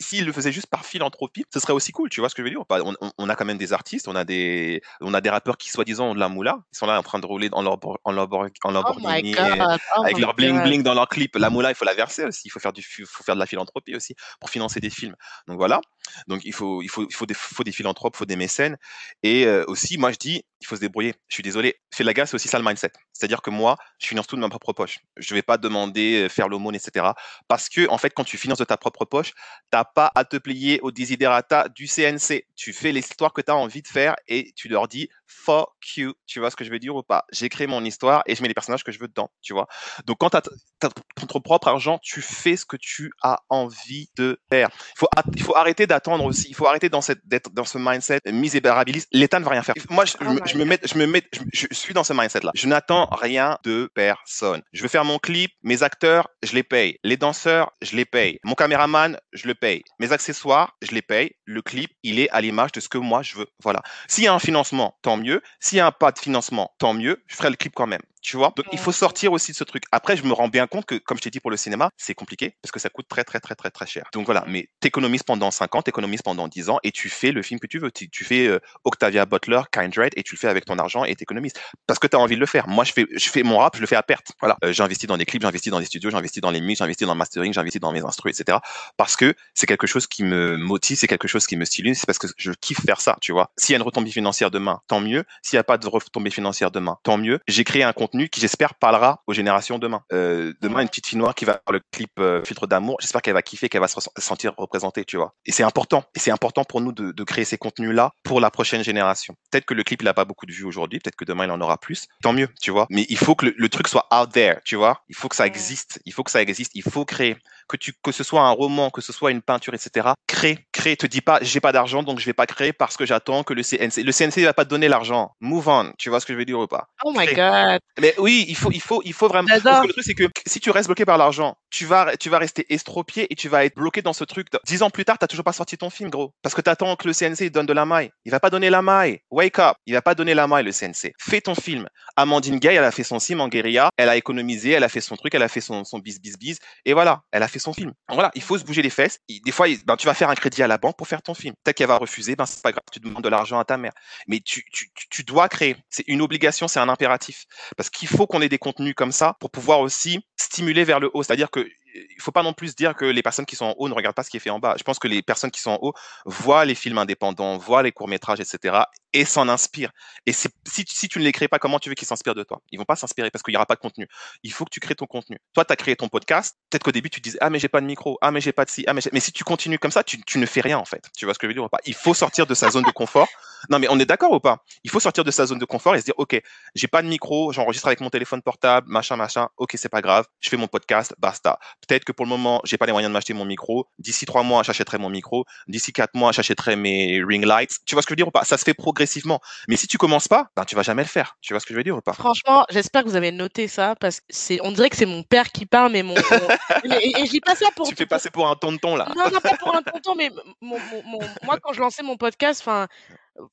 s'ils 0.00 0.24
le 0.24 0.32
faisaient 0.32 0.52
juste 0.52 0.68
par 0.68 0.84
philanthropie, 0.84 1.44
ce 1.52 1.60
serait 1.60 1.72
aussi 1.72 1.92
cool, 1.92 2.08
tu 2.10 2.20
vois 2.20 2.28
ce 2.28 2.34
que 2.34 2.42
je 2.42 2.45
veux 2.46 2.50
dire 2.50 2.64
on, 2.68 2.94
on, 3.18 3.28
a 3.28 3.36
quand 3.36 3.44
même 3.44 3.58
des 3.58 3.72
artistes, 3.72 4.08
on 4.08 4.16
a 4.16 4.24
des, 4.24 4.82
on 5.00 5.14
a 5.14 5.20
des 5.20 5.30
rappeurs 5.30 5.56
qui 5.56 5.70
soi-disant 5.70 6.10
ont 6.10 6.14
de 6.14 6.20
la 6.20 6.28
moula, 6.28 6.58
ils 6.72 6.78
sont 6.78 6.86
là 6.86 6.98
en 6.98 7.02
train 7.02 7.18
de 7.18 7.26
rouler 7.26 7.48
dans 7.48 7.62
leur, 7.62 7.78
en 8.04 8.12
leur, 8.12 8.32
en 8.32 8.48
oh 8.64 8.70
Lamborghini, 8.70 9.34
oh 9.38 10.02
avec 10.02 10.18
leur 10.18 10.34
bling 10.34 10.62
bling 10.62 10.82
dans 10.82 10.94
leur 10.94 11.08
clip. 11.08 11.36
La 11.36 11.50
moula, 11.50 11.70
il 11.70 11.74
faut 11.74 11.84
la 11.84 11.94
verser 11.94 12.24
aussi, 12.24 12.42
il 12.46 12.50
faut 12.50 12.60
faire 12.60 12.72
du, 12.72 12.82
faut 12.82 13.24
faire 13.24 13.34
de 13.34 13.40
la 13.40 13.46
philanthropie 13.46 13.94
aussi 13.94 14.14
pour 14.40 14.50
financer 14.50 14.80
des 14.80 14.90
films. 14.90 15.14
Donc 15.46 15.58
voilà. 15.58 15.80
Donc 16.28 16.42
il 16.44 16.52
faut, 16.52 16.82
il 16.82 16.88
faut, 16.88 17.06
il 17.08 17.14
faut 17.14 17.26
des, 17.26 17.34
faut 17.34 17.64
des 17.64 17.72
philanthropes, 17.72 18.14
il 18.16 18.18
faut 18.18 18.24
des 18.26 18.36
mécènes. 18.36 18.76
Et 19.22 19.46
euh, 19.46 19.64
aussi, 19.66 19.98
moi 19.98 20.12
je 20.12 20.16
dis, 20.16 20.44
il 20.60 20.66
faut 20.66 20.76
se 20.76 20.80
débrouiller. 20.80 21.14
Je 21.28 21.34
suis 21.34 21.42
désolé. 21.42 21.76
Fais 21.92 22.04
la 22.04 22.12
gare, 22.12 22.26
c'est 22.26 22.34
aussi 22.34 22.48
ça 22.48 22.58
le 22.58 22.64
mindset. 22.64 22.92
C'est-à-dire 23.12 23.42
que 23.42 23.50
moi, 23.50 23.76
je 23.98 24.06
finance 24.06 24.26
tout 24.26 24.36
de 24.36 24.40
ma 24.40 24.48
propre 24.48 24.72
poche. 24.72 24.98
Je 25.16 25.32
ne 25.32 25.38
vais 25.38 25.42
pas 25.42 25.58
demander, 25.58 26.24
euh, 26.24 26.28
faire 26.28 26.48
l'aumône, 26.48 26.74
etc. 26.74 27.06
Parce 27.48 27.68
que, 27.68 27.88
en 27.88 27.98
fait, 27.98 28.10
quand 28.10 28.24
tu 28.24 28.38
finances 28.38 28.58
de 28.58 28.64
ta 28.64 28.76
propre 28.76 29.04
poche, 29.04 29.32
tu 29.32 29.34
n'as 29.74 29.84
pas 29.84 30.10
à 30.14 30.24
te 30.24 30.36
plier 30.36 30.80
au 30.82 30.90
desiderata 30.90 31.68
du 31.68 31.86
CNC. 31.86 32.46
Tu 32.54 32.72
fais 32.72 32.92
l'histoire 32.92 33.32
que 33.32 33.40
tu 33.40 33.50
as 33.50 33.56
envie 33.56 33.82
de 33.82 33.88
faire 33.88 34.16
et 34.28 34.52
tu 34.56 34.68
leur 34.68 34.88
dis 34.88 35.08
fuck 35.26 35.70
you. 35.96 36.14
Tu 36.26 36.40
vois 36.40 36.50
ce 36.50 36.56
que 36.56 36.64
je 36.64 36.70
veux 36.70 36.78
dire 36.78 36.94
ou 36.94 37.02
pas? 37.02 37.24
Créé 37.50 37.66
mon 37.66 37.84
histoire 37.84 38.22
et 38.26 38.34
je 38.34 38.42
mets 38.42 38.48
les 38.48 38.54
personnages 38.54 38.84
que 38.84 38.92
je 38.92 38.98
veux 38.98 39.08
dedans. 39.08 39.30
Tu 39.42 39.52
vois 39.52 39.66
Donc, 40.04 40.18
quand 40.18 40.30
tu 40.30 40.36
as, 40.36 40.88
ton 41.28 41.40
propre 41.40 41.68
argent, 41.68 41.98
tu 42.02 42.20
fais 42.20 42.56
ce 42.56 42.64
que 42.64 42.76
tu 42.76 43.12
as 43.22 43.38
envie 43.48 44.08
de 44.16 44.38
faire. 44.50 44.68
Il 44.72 44.98
faut, 44.98 45.08
il 45.34 45.42
faut 45.42 45.56
arrêter 45.56 45.86
d'attendre 45.86 46.24
aussi. 46.24 46.46
Il 46.48 46.54
faut 46.54 46.66
arrêter 46.66 46.88
dans 46.88 47.00
cette, 47.00 47.20
d'être 47.26 47.50
dans 47.50 47.64
ce 47.64 47.78
mindset 47.78 48.20
misérabiliste. 48.26 49.08
L'État 49.12 49.38
ne 49.38 49.44
va 49.44 49.52
rien 49.52 49.62
faire. 49.62 49.74
Moi, 49.90 50.04
je, 50.04 50.14
oh 50.20 50.38
je 50.44 50.56
me 50.58 50.64
mets, 50.64 50.78
je 50.84 50.98
me 50.98 51.06
mets, 51.06 51.22
je, 51.52 51.66
suis 51.70 51.94
dans 51.94 52.04
ce 52.04 52.12
mindset-là. 52.12 52.52
Je 52.54 52.66
n'attends 52.66 53.06
rien 53.06 53.58
de 53.64 53.90
personne. 53.94 54.62
Je 54.72 54.82
veux 54.82 54.88
faire 54.88 55.04
mon 55.04 55.18
clip, 55.18 55.52
mes 55.62 55.82
acteurs, 55.82 56.28
je 56.42 56.52
les 56.52 56.62
paye. 56.62 56.98
Les 57.04 57.16
danseurs, 57.16 57.72
je 57.82 57.96
les 57.96 58.04
paye. 58.04 58.38
Mon 58.44 58.54
caméraman, 58.54 59.18
je 59.32 59.46
le 59.46 59.54
paye. 59.54 59.82
Mes 59.98 60.12
accessoires, 60.12 60.76
je 60.82 60.94
les 60.94 61.02
paye. 61.02 61.30
Le 61.44 61.62
clip, 61.62 61.90
il 62.02 62.18
est 62.18 62.28
à 62.30 62.40
l'image 62.40 62.72
de 62.72 62.80
ce 62.80 62.88
que 62.88 62.98
moi 62.98 63.22
je 63.22 63.36
veux. 63.36 63.46
Voilà. 63.62 63.82
S'il 64.08 64.24
y 64.24 64.26
a 64.26 64.34
un 64.34 64.38
financement, 64.38 64.98
tant 65.02 65.15
mieux. 65.16 65.42
S'il 65.60 65.78
y 65.78 65.80
a 65.80 65.92
pas 65.92 66.12
de 66.12 66.18
financement, 66.18 66.72
tant 66.78 66.94
mieux. 66.94 67.22
Je 67.26 67.36
ferai 67.36 67.50
le 67.50 67.56
clip 67.56 67.72
quand 67.74 67.86
même. 67.86 68.02
Tu 68.26 68.36
vois? 68.36 68.52
Donc, 68.56 68.66
il 68.72 68.78
faut 68.80 68.90
sortir 68.90 69.32
aussi 69.32 69.52
de 69.52 69.56
ce 69.56 69.62
truc. 69.62 69.84
Après, 69.92 70.16
je 70.16 70.24
me 70.24 70.32
rends 70.32 70.48
bien 70.48 70.66
compte 70.66 70.84
que, 70.84 70.96
comme 70.96 71.16
je 71.16 71.22
t'ai 71.22 71.30
dit 71.30 71.38
pour 71.38 71.52
le 71.52 71.56
cinéma, 71.56 71.90
c'est 71.96 72.14
compliqué 72.14 72.56
parce 72.60 72.72
que 72.72 72.80
ça 72.80 72.88
coûte 72.88 73.06
très, 73.08 73.22
très, 73.22 73.38
très, 73.38 73.54
très, 73.54 73.70
très 73.70 73.86
cher. 73.86 74.02
Donc 74.12 74.26
voilà, 74.26 74.44
mais 74.48 74.68
t'économises 74.80 75.22
pendant 75.22 75.52
5 75.52 75.76
ans, 75.76 75.82
t'économises 75.82 76.22
pendant 76.22 76.48
10 76.48 76.70
ans 76.70 76.80
et 76.82 76.90
tu 76.90 77.08
fais 77.08 77.30
le 77.30 77.40
film 77.42 77.60
que 77.60 77.68
tu 77.68 77.78
veux. 77.78 77.92
Tu, 77.92 78.10
tu 78.10 78.24
fais 78.24 78.48
euh, 78.48 78.58
Octavia 78.82 79.26
Butler, 79.26 79.60
Kindred 79.70 80.12
et 80.16 80.24
tu 80.24 80.34
le 80.34 80.40
fais 80.40 80.48
avec 80.48 80.64
ton 80.64 80.76
argent 80.80 81.04
et 81.04 81.14
t'économises 81.14 81.52
parce 81.86 82.00
que 82.00 82.08
tu 82.08 82.16
as 82.16 82.18
envie 82.18 82.34
de 82.34 82.40
le 82.40 82.46
faire. 82.46 82.66
Moi, 82.66 82.82
je 82.82 82.92
fais, 82.92 83.06
je 83.14 83.30
fais 83.30 83.44
mon 83.44 83.58
rap, 83.58 83.76
je 83.76 83.80
le 83.80 83.86
fais 83.86 83.94
à 83.94 84.02
perte. 84.02 84.32
Voilà, 84.40 84.56
euh, 84.64 84.72
j'investis 84.72 85.06
dans 85.06 85.16
des 85.16 85.24
clips, 85.24 85.42
j'investis 85.42 85.70
dans 85.70 85.78
des 85.78 85.86
studios, 85.86 86.10
j'investis 86.10 86.42
dans 86.42 86.50
les 86.50 86.60
mix, 86.60 86.78
j'investis 86.78 87.06
dans 87.06 87.14
le 87.14 87.18
mastering, 87.18 87.52
j'investis 87.52 87.80
dans 87.80 87.92
mes 87.92 88.04
instruments, 88.04 88.34
etc. 88.36 88.58
Parce 88.96 89.14
que 89.14 89.36
c'est 89.54 89.68
quelque 89.68 89.86
chose 89.86 90.08
qui 90.08 90.24
me 90.24 90.56
motive, 90.56 90.96
c'est 90.96 91.06
quelque 91.06 91.28
chose 91.28 91.46
qui 91.46 91.54
me 91.56 91.64
stimule, 91.64 91.94
c'est 91.94 92.06
parce 92.06 92.18
que 92.18 92.26
je 92.36 92.50
kiffe 92.60 92.84
faire 92.84 93.00
ça, 93.00 93.16
tu 93.20 93.30
vois. 93.30 93.52
S'il 93.56 93.74
y 93.74 93.76
a 93.76 93.78
une 93.78 93.84
retombée 93.84 94.10
financière 94.10 94.50
demain, 94.50 94.80
tant 94.88 95.00
mieux. 95.00 95.22
S'il 95.42 95.56
n'y 95.56 95.60
a 95.60 95.64
pas 95.64 95.78
de 95.78 95.86
retombée 95.86 96.30
financière 96.30 96.72
demain, 96.72 96.98
tant 97.04 97.18
mieux. 97.18 97.38
J'ai 97.46 97.62
créé 97.62 97.84
un 97.84 97.92
contenu 97.92 98.15
qui, 98.24 98.40
j'espère, 98.40 98.74
parle 98.74 98.96
aux 99.26 99.32
générations 99.32 99.78
demain. 99.78 100.02
Euh, 100.12 100.52
demain, 100.60 100.80
une 100.80 100.88
petite 100.88 101.06
fille 101.06 101.18
noire 101.18 101.34
qui 101.34 101.44
va 101.44 101.60
voir 101.66 101.72
le 101.72 101.80
clip 101.92 102.10
euh, 102.18 102.42
Filtre 102.44 102.66
d'amour, 102.66 102.96
j'espère 103.00 103.22
qu'elle 103.22 103.34
va 103.34 103.42
kiffer, 103.42 103.68
qu'elle 103.68 103.80
va 103.80 103.88
se 103.88 104.00
sentir 104.18 104.54
représentée, 104.56 105.04
tu 105.04 105.16
vois. 105.16 105.34
Et 105.44 105.52
c'est 105.52 105.62
important. 105.62 106.04
Et 106.14 106.18
c'est 106.18 106.30
important 106.30 106.64
pour 106.64 106.80
nous 106.80 106.92
de, 106.92 107.12
de 107.12 107.24
créer 107.24 107.44
ces 107.44 107.58
contenus-là 107.58 108.12
pour 108.24 108.40
la 108.40 108.50
prochaine 108.50 108.82
génération. 108.82 109.34
Peut-être 109.50 109.66
que 109.66 109.74
le 109.74 109.82
clip, 109.82 110.02
il 110.02 110.08
a 110.08 110.14
pas 110.14 110.24
beaucoup 110.24 110.46
de 110.46 110.52
vues 110.52 110.64
aujourd'hui, 110.64 110.98
peut-être 110.98 111.16
que 111.16 111.24
demain, 111.24 111.44
il 111.44 111.50
en 111.50 111.60
aura 111.60 111.78
plus. 111.78 112.06
Tant 112.22 112.32
mieux, 112.32 112.48
tu 112.60 112.70
vois. 112.70 112.86
Mais 112.90 113.06
il 113.08 113.18
faut 113.18 113.34
que 113.34 113.46
le, 113.46 113.54
le, 113.56 113.68
truc 113.68 113.88
soit 113.88 114.06
out 114.14 114.30
there, 114.32 114.60
tu 114.64 114.76
vois. 114.76 115.02
Il 115.08 115.14
faut 115.14 115.28
que 115.28 115.36
ça 115.36 115.46
existe. 115.46 116.00
Il 116.06 116.12
faut 116.12 116.22
que 116.22 116.30
ça 116.30 116.40
existe. 116.40 116.72
Il 116.74 116.82
faut 116.82 117.04
créer. 117.04 117.36
Que 117.68 117.76
tu, 117.76 117.92
que 118.02 118.12
ce 118.12 118.22
soit 118.22 118.42
un 118.42 118.50
roman, 118.50 118.90
que 118.90 119.00
ce 119.00 119.12
soit 119.12 119.30
une 119.30 119.42
peinture, 119.42 119.74
etc. 119.74 120.10
Crée, 120.26 120.66
crée. 120.72 120.96
Te 120.96 121.06
dis 121.06 121.20
pas, 121.20 121.38
j'ai 121.42 121.60
pas 121.60 121.72
d'argent, 121.72 122.02
donc 122.02 122.20
je 122.20 122.26
vais 122.26 122.32
pas 122.32 122.46
créer 122.46 122.72
parce 122.72 122.96
que 122.96 123.04
j'attends 123.04 123.42
que 123.42 123.54
le 123.54 123.62
CNC, 123.62 124.04
le 124.04 124.12
CNC, 124.12 124.44
va 124.44 124.54
pas 124.54 124.64
te 124.64 124.70
donner 124.70 124.88
l'argent. 124.88 125.32
Move 125.40 125.68
on. 125.68 125.92
Tu 125.98 126.10
vois 126.10 126.20
ce 126.20 126.26
que 126.26 126.32
je 126.32 126.38
veux 126.38 126.44
dire 126.44 126.58
ou 126.58 126.66
pas? 126.66 126.86
Oh 127.04 127.12
my 127.16 127.26
god. 127.26 127.80
Mais 128.00 128.14
oui, 128.18 128.44
il 128.48 128.56
faut, 128.56 128.70
il 128.70 128.80
faut, 128.80 129.02
il 129.04 129.12
faut 129.12 129.28
vraiment. 129.28 129.48
Parce 129.48 129.62
que 129.62 129.86
le 129.88 129.92
truc, 129.92 130.04
c'est 130.04 130.14
que 130.14 130.24
si 130.46 130.60
tu 130.60 130.70
restes 130.70 130.88
bloqué 130.88 131.04
par 131.04 131.18
l'argent, 131.18 131.56
tu 131.70 131.84
vas, 131.84 132.16
tu 132.16 132.30
vas 132.30 132.38
rester 132.38 132.72
estropié 132.72 133.30
et 133.30 133.36
tu 133.36 133.48
vas 133.48 133.64
être 133.64 133.76
bloqué 133.76 134.02
dans 134.02 134.12
ce 134.12 134.24
truc. 134.24 134.48
Dix 134.64 134.82
ans 134.82 134.90
plus 134.90 135.04
tard, 135.04 135.18
t'as 135.18 135.26
toujours 135.26 135.44
pas 135.44 135.52
sorti 135.52 135.76
ton 135.76 135.90
film, 135.90 136.10
gros. 136.10 136.32
Parce 136.42 136.54
que 136.54 136.60
t'attends 136.60 136.96
que 136.96 137.08
le 137.08 137.14
CNC 137.14 137.50
donne 137.50 137.66
de 137.66 137.72
la 137.72 137.84
maille. 137.84 138.10
Il 138.24 138.30
va 138.30 138.40
pas 138.40 138.50
donner 138.50 138.70
la 138.70 138.82
maille. 138.82 139.20
Wake 139.30 139.58
up. 139.58 139.76
Il 139.86 139.94
va 139.94 140.02
pas 140.02 140.14
donner 140.14 140.34
la 140.34 140.46
maille, 140.46 140.64
le 140.64 140.72
CNC. 140.72 141.12
Fais 141.18 141.40
ton 141.40 141.54
film. 141.54 141.88
Amandine 142.16 142.58
Gay, 142.58 142.74
elle 142.74 142.84
a 142.84 142.90
fait 142.90 143.04
son 143.04 143.20
film 143.20 143.40
en 143.40 143.48
guérilla. 143.48 143.90
Elle 143.96 144.08
a 144.08 144.16
économisé, 144.16 144.70
elle 144.70 144.84
a 144.84 144.88
fait 144.88 145.00
son 145.00 145.16
truc, 145.16 145.34
elle 145.34 145.42
a 145.42 145.48
fait 145.48 145.60
son, 145.60 145.84
son 145.84 145.98
bis 145.98 146.20
bis 146.20 146.38
bis. 146.38 146.58
Et 146.84 146.92
voilà, 146.92 147.22
elle 147.32 147.42
a 147.42 147.48
fait 147.48 147.58
son 147.58 147.72
film. 147.72 147.92
Voilà, 148.08 148.30
il 148.34 148.42
faut 148.42 148.58
se 148.58 148.64
bouger 148.64 148.82
les 148.82 148.90
fesses. 148.90 149.18
Des 149.28 149.52
fois, 149.52 149.66
ben, 149.84 149.96
tu 149.96 150.06
vas 150.06 150.14
faire 150.14 150.30
un 150.30 150.34
crédit 150.34 150.62
à 150.62 150.66
la 150.66 150.78
banque 150.78 150.96
pour 150.96 151.08
faire 151.08 151.22
ton 151.22 151.34
film. 151.34 151.54
Peut-être 151.62 151.76
qu'elle 151.76 151.88
va 151.88 151.98
refuser, 151.98 152.36
ben, 152.36 152.46
c'est 152.46 152.62
pas 152.62 152.72
grave. 152.72 152.84
Tu 152.92 153.00
demandes 153.00 153.22
de 153.22 153.28
l'argent 153.28 153.58
à 153.58 153.64
ta 153.64 153.76
mère. 153.76 153.92
Mais 154.26 154.40
tu, 154.40 154.64
tu, 154.72 154.90
tu 155.10 155.24
dois 155.24 155.48
créer. 155.48 155.76
C'est 155.90 156.04
une 156.06 156.22
obligation, 156.22 156.68
c'est 156.68 156.80
un 156.80 156.88
impératif. 156.88 157.44
Parce 157.76 157.90
qu'il 157.90 158.08
faut 158.08 158.26
qu'on 158.26 158.40
ait 158.40 158.48
des 158.48 158.58
contenus 158.58 158.94
comme 158.94 159.12
ça 159.12 159.36
pour 159.40 159.50
pouvoir 159.50 159.80
aussi 159.80 160.20
stimuler 160.36 160.84
vers 160.84 161.00
le 161.00 161.10
haut. 161.12 161.22
C'est-à-dire 161.22 161.50
que 161.50 161.65
il 161.96 162.20
faut 162.20 162.32
pas 162.32 162.42
non 162.42 162.52
plus 162.52 162.74
dire 162.74 162.94
que 162.94 163.04
les 163.04 163.22
personnes 163.22 163.46
qui 163.46 163.56
sont 163.56 163.66
en 163.66 163.74
haut 163.78 163.88
ne 163.88 163.94
regardent 163.94 164.14
pas 164.14 164.22
ce 164.22 164.30
qui 164.30 164.36
est 164.36 164.40
fait 164.40 164.50
en 164.50 164.58
bas. 164.58 164.74
Je 164.78 164.82
pense 164.82 164.98
que 164.98 165.08
les 165.08 165.22
personnes 165.22 165.50
qui 165.50 165.60
sont 165.60 165.72
en 165.72 165.78
haut 165.82 165.92
voient 166.24 166.64
les 166.64 166.74
films 166.74 166.98
indépendants, 166.98 167.58
voient 167.58 167.82
les 167.82 167.92
courts 167.92 168.08
métrages, 168.08 168.40
etc. 168.40 168.78
et 169.16 169.24
s'en 169.24 169.48
inspirent. 169.48 169.92
Et 170.26 170.32
si, 170.32 171.08
tu 171.08 171.18
ne 171.18 171.24
les 171.24 171.32
crées 171.32 171.48
pas, 171.48 171.58
comment 171.58 171.78
tu 171.78 171.88
veux 171.88 171.94
qu'ils 171.94 172.06
s'inspirent 172.06 172.34
de 172.34 172.42
toi? 172.42 172.60
Ils 172.70 172.78
vont 172.78 172.84
pas 172.84 172.96
s'inspirer 172.96 173.30
parce 173.30 173.42
qu'il 173.42 173.54
y 173.54 173.56
aura 173.56 173.64
pas 173.64 173.74
de 173.74 173.80
contenu. 173.80 174.06
Il 174.42 174.52
faut 174.52 174.66
que 174.66 174.70
tu 174.70 174.78
crées 174.78 174.94
ton 174.94 175.06
contenu. 175.06 175.38
Toi, 175.54 175.64
tu 175.64 175.72
as 175.72 175.76
créé 175.76 175.96
ton 175.96 176.08
podcast. 176.08 176.56
Peut-être 176.68 176.84
qu'au 176.84 176.92
début, 176.92 177.08
tu 177.08 177.20
te 177.20 177.24
disais 177.24 177.38
ah 177.40 177.48
mais 177.48 177.58
j'ai 177.58 177.68
pas 177.68 177.80
de 177.80 177.86
micro, 177.86 178.18
ah 178.20 178.30
mais 178.30 178.42
j'ai 178.42 178.52
pas 178.52 178.66
de 178.66 178.70
ci, 178.70 178.84
ah 178.86 178.92
mais 178.92 179.00
mais 179.12 179.20
si 179.20 179.32
tu 179.32 179.42
continues 179.42 179.78
comme 179.78 179.90
ça, 179.90 180.04
tu, 180.04 180.22
tu, 180.22 180.38
ne 180.38 180.44
fais 180.44 180.60
rien 180.60 180.78
en 180.78 180.84
fait. 180.84 181.08
Tu 181.16 181.24
vois 181.24 181.32
ce 181.32 181.38
que 181.38 181.46
je 181.46 181.48
veux 181.48 181.54
dire 181.54 181.64
ou 181.64 181.68
pas? 181.68 181.80
Il 181.86 181.94
faut 181.94 182.12
sortir 182.12 182.46
de 182.46 182.54
sa 182.54 182.70
zone 182.70 182.84
de 182.84 182.90
confort. 182.90 183.28
Non 183.70 183.78
mais 183.78 183.86
on 183.88 183.98
est 183.98 184.04
d'accord 184.04 184.32
ou 184.32 184.40
pas? 184.40 184.62
Il 184.84 184.90
faut 184.90 185.00
sortir 185.00 185.24
de 185.24 185.30
sa 185.30 185.46
zone 185.46 185.58
de 185.58 185.64
confort 185.64 185.94
et 185.94 186.00
se 186.00 186.04
dire 186.04 186.14
ok, 186.18 186.40
j'ai 186.74 186.88
pas 186.88 187.00
de 187.00 187.08
micro, 187.08 187.52
j'enregistre 187.52 187.86
avec 187.86 188.00
mon 188.00 188.10
téléphone 188.10 188.42
portable, 188.42 188.86
machin 188.90 189.16
machin. 189.16 189.48
Ok, 189.56 189.72
c'est 189.76 189.88
pas 189.88 190.02
grave. 190.02 190.26
Je 190.40 190.50
fais 190.50 190.58
mon 190.58 190.68
podcast, 190.68 191.14
basta. 191.18 191.58
Peut-être 191.86 192.04
que 192.04 192.12
pour 192.12 192.26
le 192.26 192.30
moment 192.30 192.60
j'ai 192.64 192.76
pas 192.76 192.86
les 192.86 192.92
moyens 192.92 193.10
de 193.10 193.14
m'acheter 193.14 193.32
mon 193.32 193.46
micro. 193.46 193.88
D'ici 193.98 194.26
trois 194.26 194.42
mois, 194.42 194.62
j'achèterai 194.62 194.98
mon 194.98 195.08
micro. 195.08 195.44
D'ici 195.68 195.92
quatre 195.92 196.14
mois, 196.14 196.32
j'achèterai 196.32 196.76
mes 196.76 197.22
ring 197.26 197.44
lights. 197.44 197.78
Tu 197.86 197.94
vois 197.94 198.02
ce 198.02 198.06
que 198.06 198.10
je 198.10 198.14
veux 198.14 198.16
dire 198.16 198.28
ou 198.28 198.32
pas? 198.32 198.44
Ça 198.44 198.58
se 198.58 198.64
fait 198.64 198.74
progressivement. 199.06 199.40
Mais 199.68 199.76
si 199.76 199.86
tu 199.86 199.98
commences 199.98 200.28
pas, 200.28 200.50
ben, 200.56 200.64
tu 200.64 200.74
vas 200.74 200.82
jamais 200.82 201.02
le 201.02 201.08
faire. 201.08 201.36
Tu 201.40 201.52
vois 201.52 201.60
ce 201.60 201.66
que 201.66 201.72
je 201.72 201.78
veux 201.78 201.84
dire 201.84 201.96
ou 201.96 202.00
pas? 202.00 202.12
Franchement, 202.12 202.66
j'espère 202.70 203.04
que 203.04 203.08
vous 203.08 203.16
avez 203.16 203.32
noté 203.32 203.68
ça 203.68 203.94
parce 204.00 204.20
que 204.20 204.26
c'est, 204.28 204.58
on 204.62 204.72
dirait 204.72 204.90
que 204.90 204.96
c'est 204.96 205.06
mon 205.06 205.22
père 205.22 205.52
qui 205.52 205.64
parle, 205.66 205.92
mais 205.92 206.02
mon. 206.02 206.14
et, 206.84 207.20
et 207.20 207.26
j'y 207.26 207.40
pas 207.40 207.54
ça 207.54 207.68
pour. 207.76 207.88
Tu 207.88 207.94
fais 207.94 208.06
passer 208.06 208.30
pour 208.30 208.48
un 208.48 208.56
tonton 208.56 208.96
là. 208.96 209.08
Non, 209.16 209.30
non, 209.32 209.40
pas 209.40 209.56
pour 209.56 209.74
un 209.74 209.82
tonton, 209.92 210.14
mais 210.16 210.30
mon, 210.60 210.78
mon, 211.04 211.20
moi 211.44 211.58
quand 211.62 211.72
je 211.72 211.80
lançais 211.80 212.02
mon 212.02 212.16
podcast, 212.16 212.60
enfin 212.62 212.88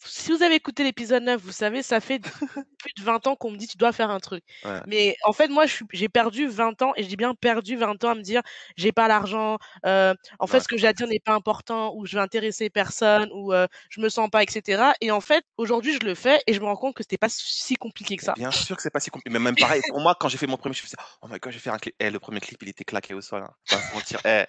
si 0.05 0.31
vous 0.31 0.43
avez 0.43 0.55
écouté 0.55 0.83
l'épisode 0.83 1.23
9, 1.23 1.41
vous 1.41 1.51
savez, 1.51 1.83
ça 1.83 1.99
fait 1.99 2.19
plus 2.79 2.93
de 2.97 3.03
20 3.03 3.27
ans 3.27 3.35
qu'on 3.35 3.51
me 3.51 3.57
dit 3.57 3.67
tu 3.67 3.77
dois 3.77 3.91
faire 3.91 4.09
un 4.09 4.19
truc. 4.19 4.43
Mais 4.87 5.15
en 5.23 5.33
fait, 5.33 5.47
moi, 5.47 5.65
j'ai 5.91 6.09
perdu 6.09 6.47
20 6.47 6.81
ans, 6.81 6.93
et 6.95 7.03
je 7.03 7.07
dis 7.07 7.15
bien 7.15 7.35
perdu 7.35 7.75
20 7.75 8.03
ans 8.03 8.09
à 8.09 8.15
me 8.15 8.21
dire 8.21 8.41
j'ai 8.75 8.91
pas 8.91 9.07
l'argent, 9.07 9.57
euh, 9.85 10.13
en 10.39 10.47
fait, 10.47 10.59
ce 10.59 10.67
que 10.67 10.77
j'ai 10.77 10.87
à 10.87 10.93
dire 10.93 11.07
n'est 11.07 11.19
pas 11.19 11.33
important, 11.33 11.93
ou 11.95 12.05
je 12.05 12.15
vais 12.15 12.21
intéresser 12.21 12.69
personne, 12.69 13.29
ou 13.33 13.53
euh, 13.53 13.67
je 13.89 14.01
me 14.01 14.09
sens 14.09 14.29
pas, 14.29 14.43
etc. 14.43 14.91
Et 15.01 15.11
en 15.11 15.21
fait, 15.21 15.43
aujourd'hui, 15.57 15.93
je 15.93 16.05
le 16.05 16.15
fais 16.15 16.41
et 16.47 16.53
je 16.53 16.59
me 16.59 16.65
rends 16.65 16.75
compte 16.75 16.95
que 16.95 17.03
c'était 17.03 17.17
pas 17.17 17.29
si 17.29 17.75
compliqué 17.75 18.17
que 18.17 18.23
ça. 18.23 18.33
Bien 18.35 18.51
sûr 18.51 18.75
que 18.75 18.81
c'est 18.81 18.89
pas 18.89 18.99
si 18.99 19.09
compliqué. 19.09 19.31
Mais 19.31 19.39
même 19.39 19.55
pareil, 19.59 19.81
pour 19.87 19.99
moi, 19.99 20.15
quand 20.19 20.29
j'ai 20.29 20.37
fait 20.37 20.47
mon 20.47 20.57
premier, 20.57 20.73
je 20.75 20.83
me 20.83 20.87
suis 20.87 20.95
dit, 20.95 21.03
oh 21.21 21.27
my 21.27 21.39
god, 21.39 21.51
je 21.51 21.57
vais 21.57 21.61
faire 21.61 21.73
un 21.73 21.79
clip. 21.79 21.95
Eh, 21.99 22.09
le 22.09 22.19
premier 22.19 22.39
clip, 22.39 22.61
il 22.63 22.69
était 22.69 22.85
claqué 22.85 23.13
au 23.13 23.21
sol. 23.21 23.43
Hein. 23.43 23.79
mentir. 23.93 24.19
Eh. 24.25 24.45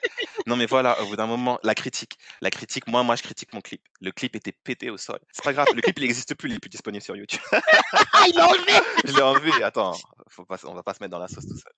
Non, 0.46 0.56
mais 0.56 0.66
voilà, 0.66 1.00
au 1.02 1.06
bout 1.06 1.16
d'un 1.16 1.26
moment, 1.26 1.58
la 1.62 1.74
critique. 1.74 2.18
La 2.40 2.50
critique, 2.50 2.86
moi, 2.86 3.02
moi, 3.02 3.16
je 3.16 3.22
critique 3.22 3.52
mon 3.52 3.60
clip. 3.60 3.82
Le 4.00 4.12
clip 4.12 4.36
était 4.36 4.52
pété 4.52 4.90
au 4.90 4.96
sol. 4.96 5.18
C'est 5.32 5.44
pas 5.44 5.52
grave, 5.52 5.68
le 5.74 5.82
clip 5.82 5.98
il 5.98 6.02
n'existe 6.02 6.34
plus, 6.34 6.50
il 6.50 6.56
est 6.56 6.58
plus 6.58 6.70
disponible 6.70 7.02
sur 7.02 7.16
YouTube. 7.16 7.40
Ah, 8.16 8.26
il 8.28 8.36
l'a 8.36 8.48
enlevé 8.48 8.72
Je 9.04 9.12
l'ai 9.12 9.22
enlevé, 9.22 9.62
attends, 9.64 9.92
faut 10.28 10.44
pas, 10.44 10.56
on 10.64 10.74
va 10.74 10.82
pas 10.82 10.94
se 10.94 11.02
mettre 11.02 11.10
dans 11.10 11.18
la 11.18 11.26
sauce 11.26 11.46
tout 11.46 11.56
seul. 11.56 11.72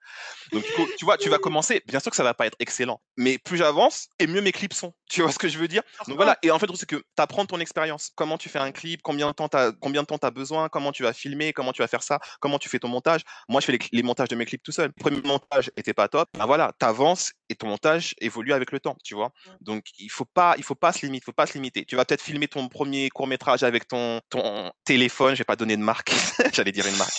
Donc 0.52 0.64
du 0.64 0.72
coup, 0.72 0.86
tu 0.98 1.04
vois, 1.04 1.16
tu 1.16 1.30
vas 1.30 1.38
commencer, 1.38 1.82
bien 1.86 1.98
sûr 1.98 2.10
que 2.10 2.16
ça 2.16 2.22
va 2.22 2.34
pas 2.34 2.46
être 2.46 2.56
excellent, 2.58 3.00
mais 3.16 3.38
plus 3.38 3.56
j'avance, 3.56 4.08
et 4.18 4.26
mieux 4.26 4.42
mes 4.42 4.52
clips 4.52 4.74
sont. 4.74 4.92
Tu 5.08 5.22
vois 5.22 5.32
ce 5.32 5.38
que 5.38 5.48
je 5.48 5.58
veux 5.58 5.68
dire? 5.68 5.82
Donc 6.08 6.16
voilà, 6.16 6.38
et 6.42 6.50
en 6.50 6.58
fait, 6.58 6.66
c'est 6.74 6.86
que 6.86 6.96
tu 6.96 7.04
apprends 7.16 7.46
ton 7.46 7.58
expérience. 7.58 8.10
Comment 8.16 8.36
tu 8.36 8.48
fais 8.48 8.58
un 8.58 8.72
clip, 8.72 9.00
combien 9.02 9.28
de 9.28 9.32
temps 9.32 9.48
tu 9.48 9.56
combien 9.80 10.02
de 10.02 10.06
temps 10.06 10.18
as 10.22 10.30
besoin, 10.30 10.68
comment 10.68 10.92
tu 10.92 11.02
vas 11.02 11.12
filmer, 11.12 11.52
comment 11.52 11.72
tu 11.72 11.82
vas 11.82 11.88
faire 11.88 12.02
ça, 12.02 12.18
comment 12.40 12.58
tu 12.58 12.68
fais 12.68 12.78
ton 12.78 12.88
montage. 12.88 13.22
Moi, 13.48 13.60
je 13.60 13.66
fais 13.66 13.78
les, 13.92 14.02
montages 14.02 14.28
de 14.28 14.36
mes 14.36 14.44
clips 14.44 14.62
tout 14.62 14.72
seul. 14.72 14.92
Le 14.96 15.02
premier 15.02 15.22
montage 15.22 15.70
était 15.76 15.94
pas 15.94 16.08
top. 16.08 16.28
Ben 16.34 16.46
voilà, 16.46 16.72
avances 16.86 17.32
et 17.48 17.54
ton 17.54 17.68
montage 17.68 18.14
évolue 18.18 18.52
avec 18.52 18.72
le 18.72 18.80
temps, 18.80 18.96
tu 19.04 19.14
vois. 19.14 19.32
Donc 19.60 19.84
il 19.98 20.10
faut 20.10 20.24
pas, 20.24 20.54
il 20.56 20.64
faut 20.64 20.74
pas 20.74 20.92
se 20.92 21.04
limiter, 21.04 21.24
faut 21.24 21.32
pas 21.32 21.46
se 21.46 21.54
limiter. 21.54 21.84
Tu 21.84 21.96
vas 21.96 22.04
peut-être 22.04 22.22
filmer 22.22 22.48
ton 22.48 22.68
premier 22.68 23.10
court 23.10 23.26
métrage 23.26 23.35
avec 23.62 23.88
ton 23.88 24.20
ton 24.28 24.70
téléphone, 24.84 25.34
je 25.34 25.38
vais 25.38 25.44
pas 25.44 25.56
donner 25.56 25.76
de 25.76 25.82
marque, 25.82 26.12
j'allais 26.52 26.72
dire 26.72 26.86
une 26.86 26.96
marque, 26.96 27.18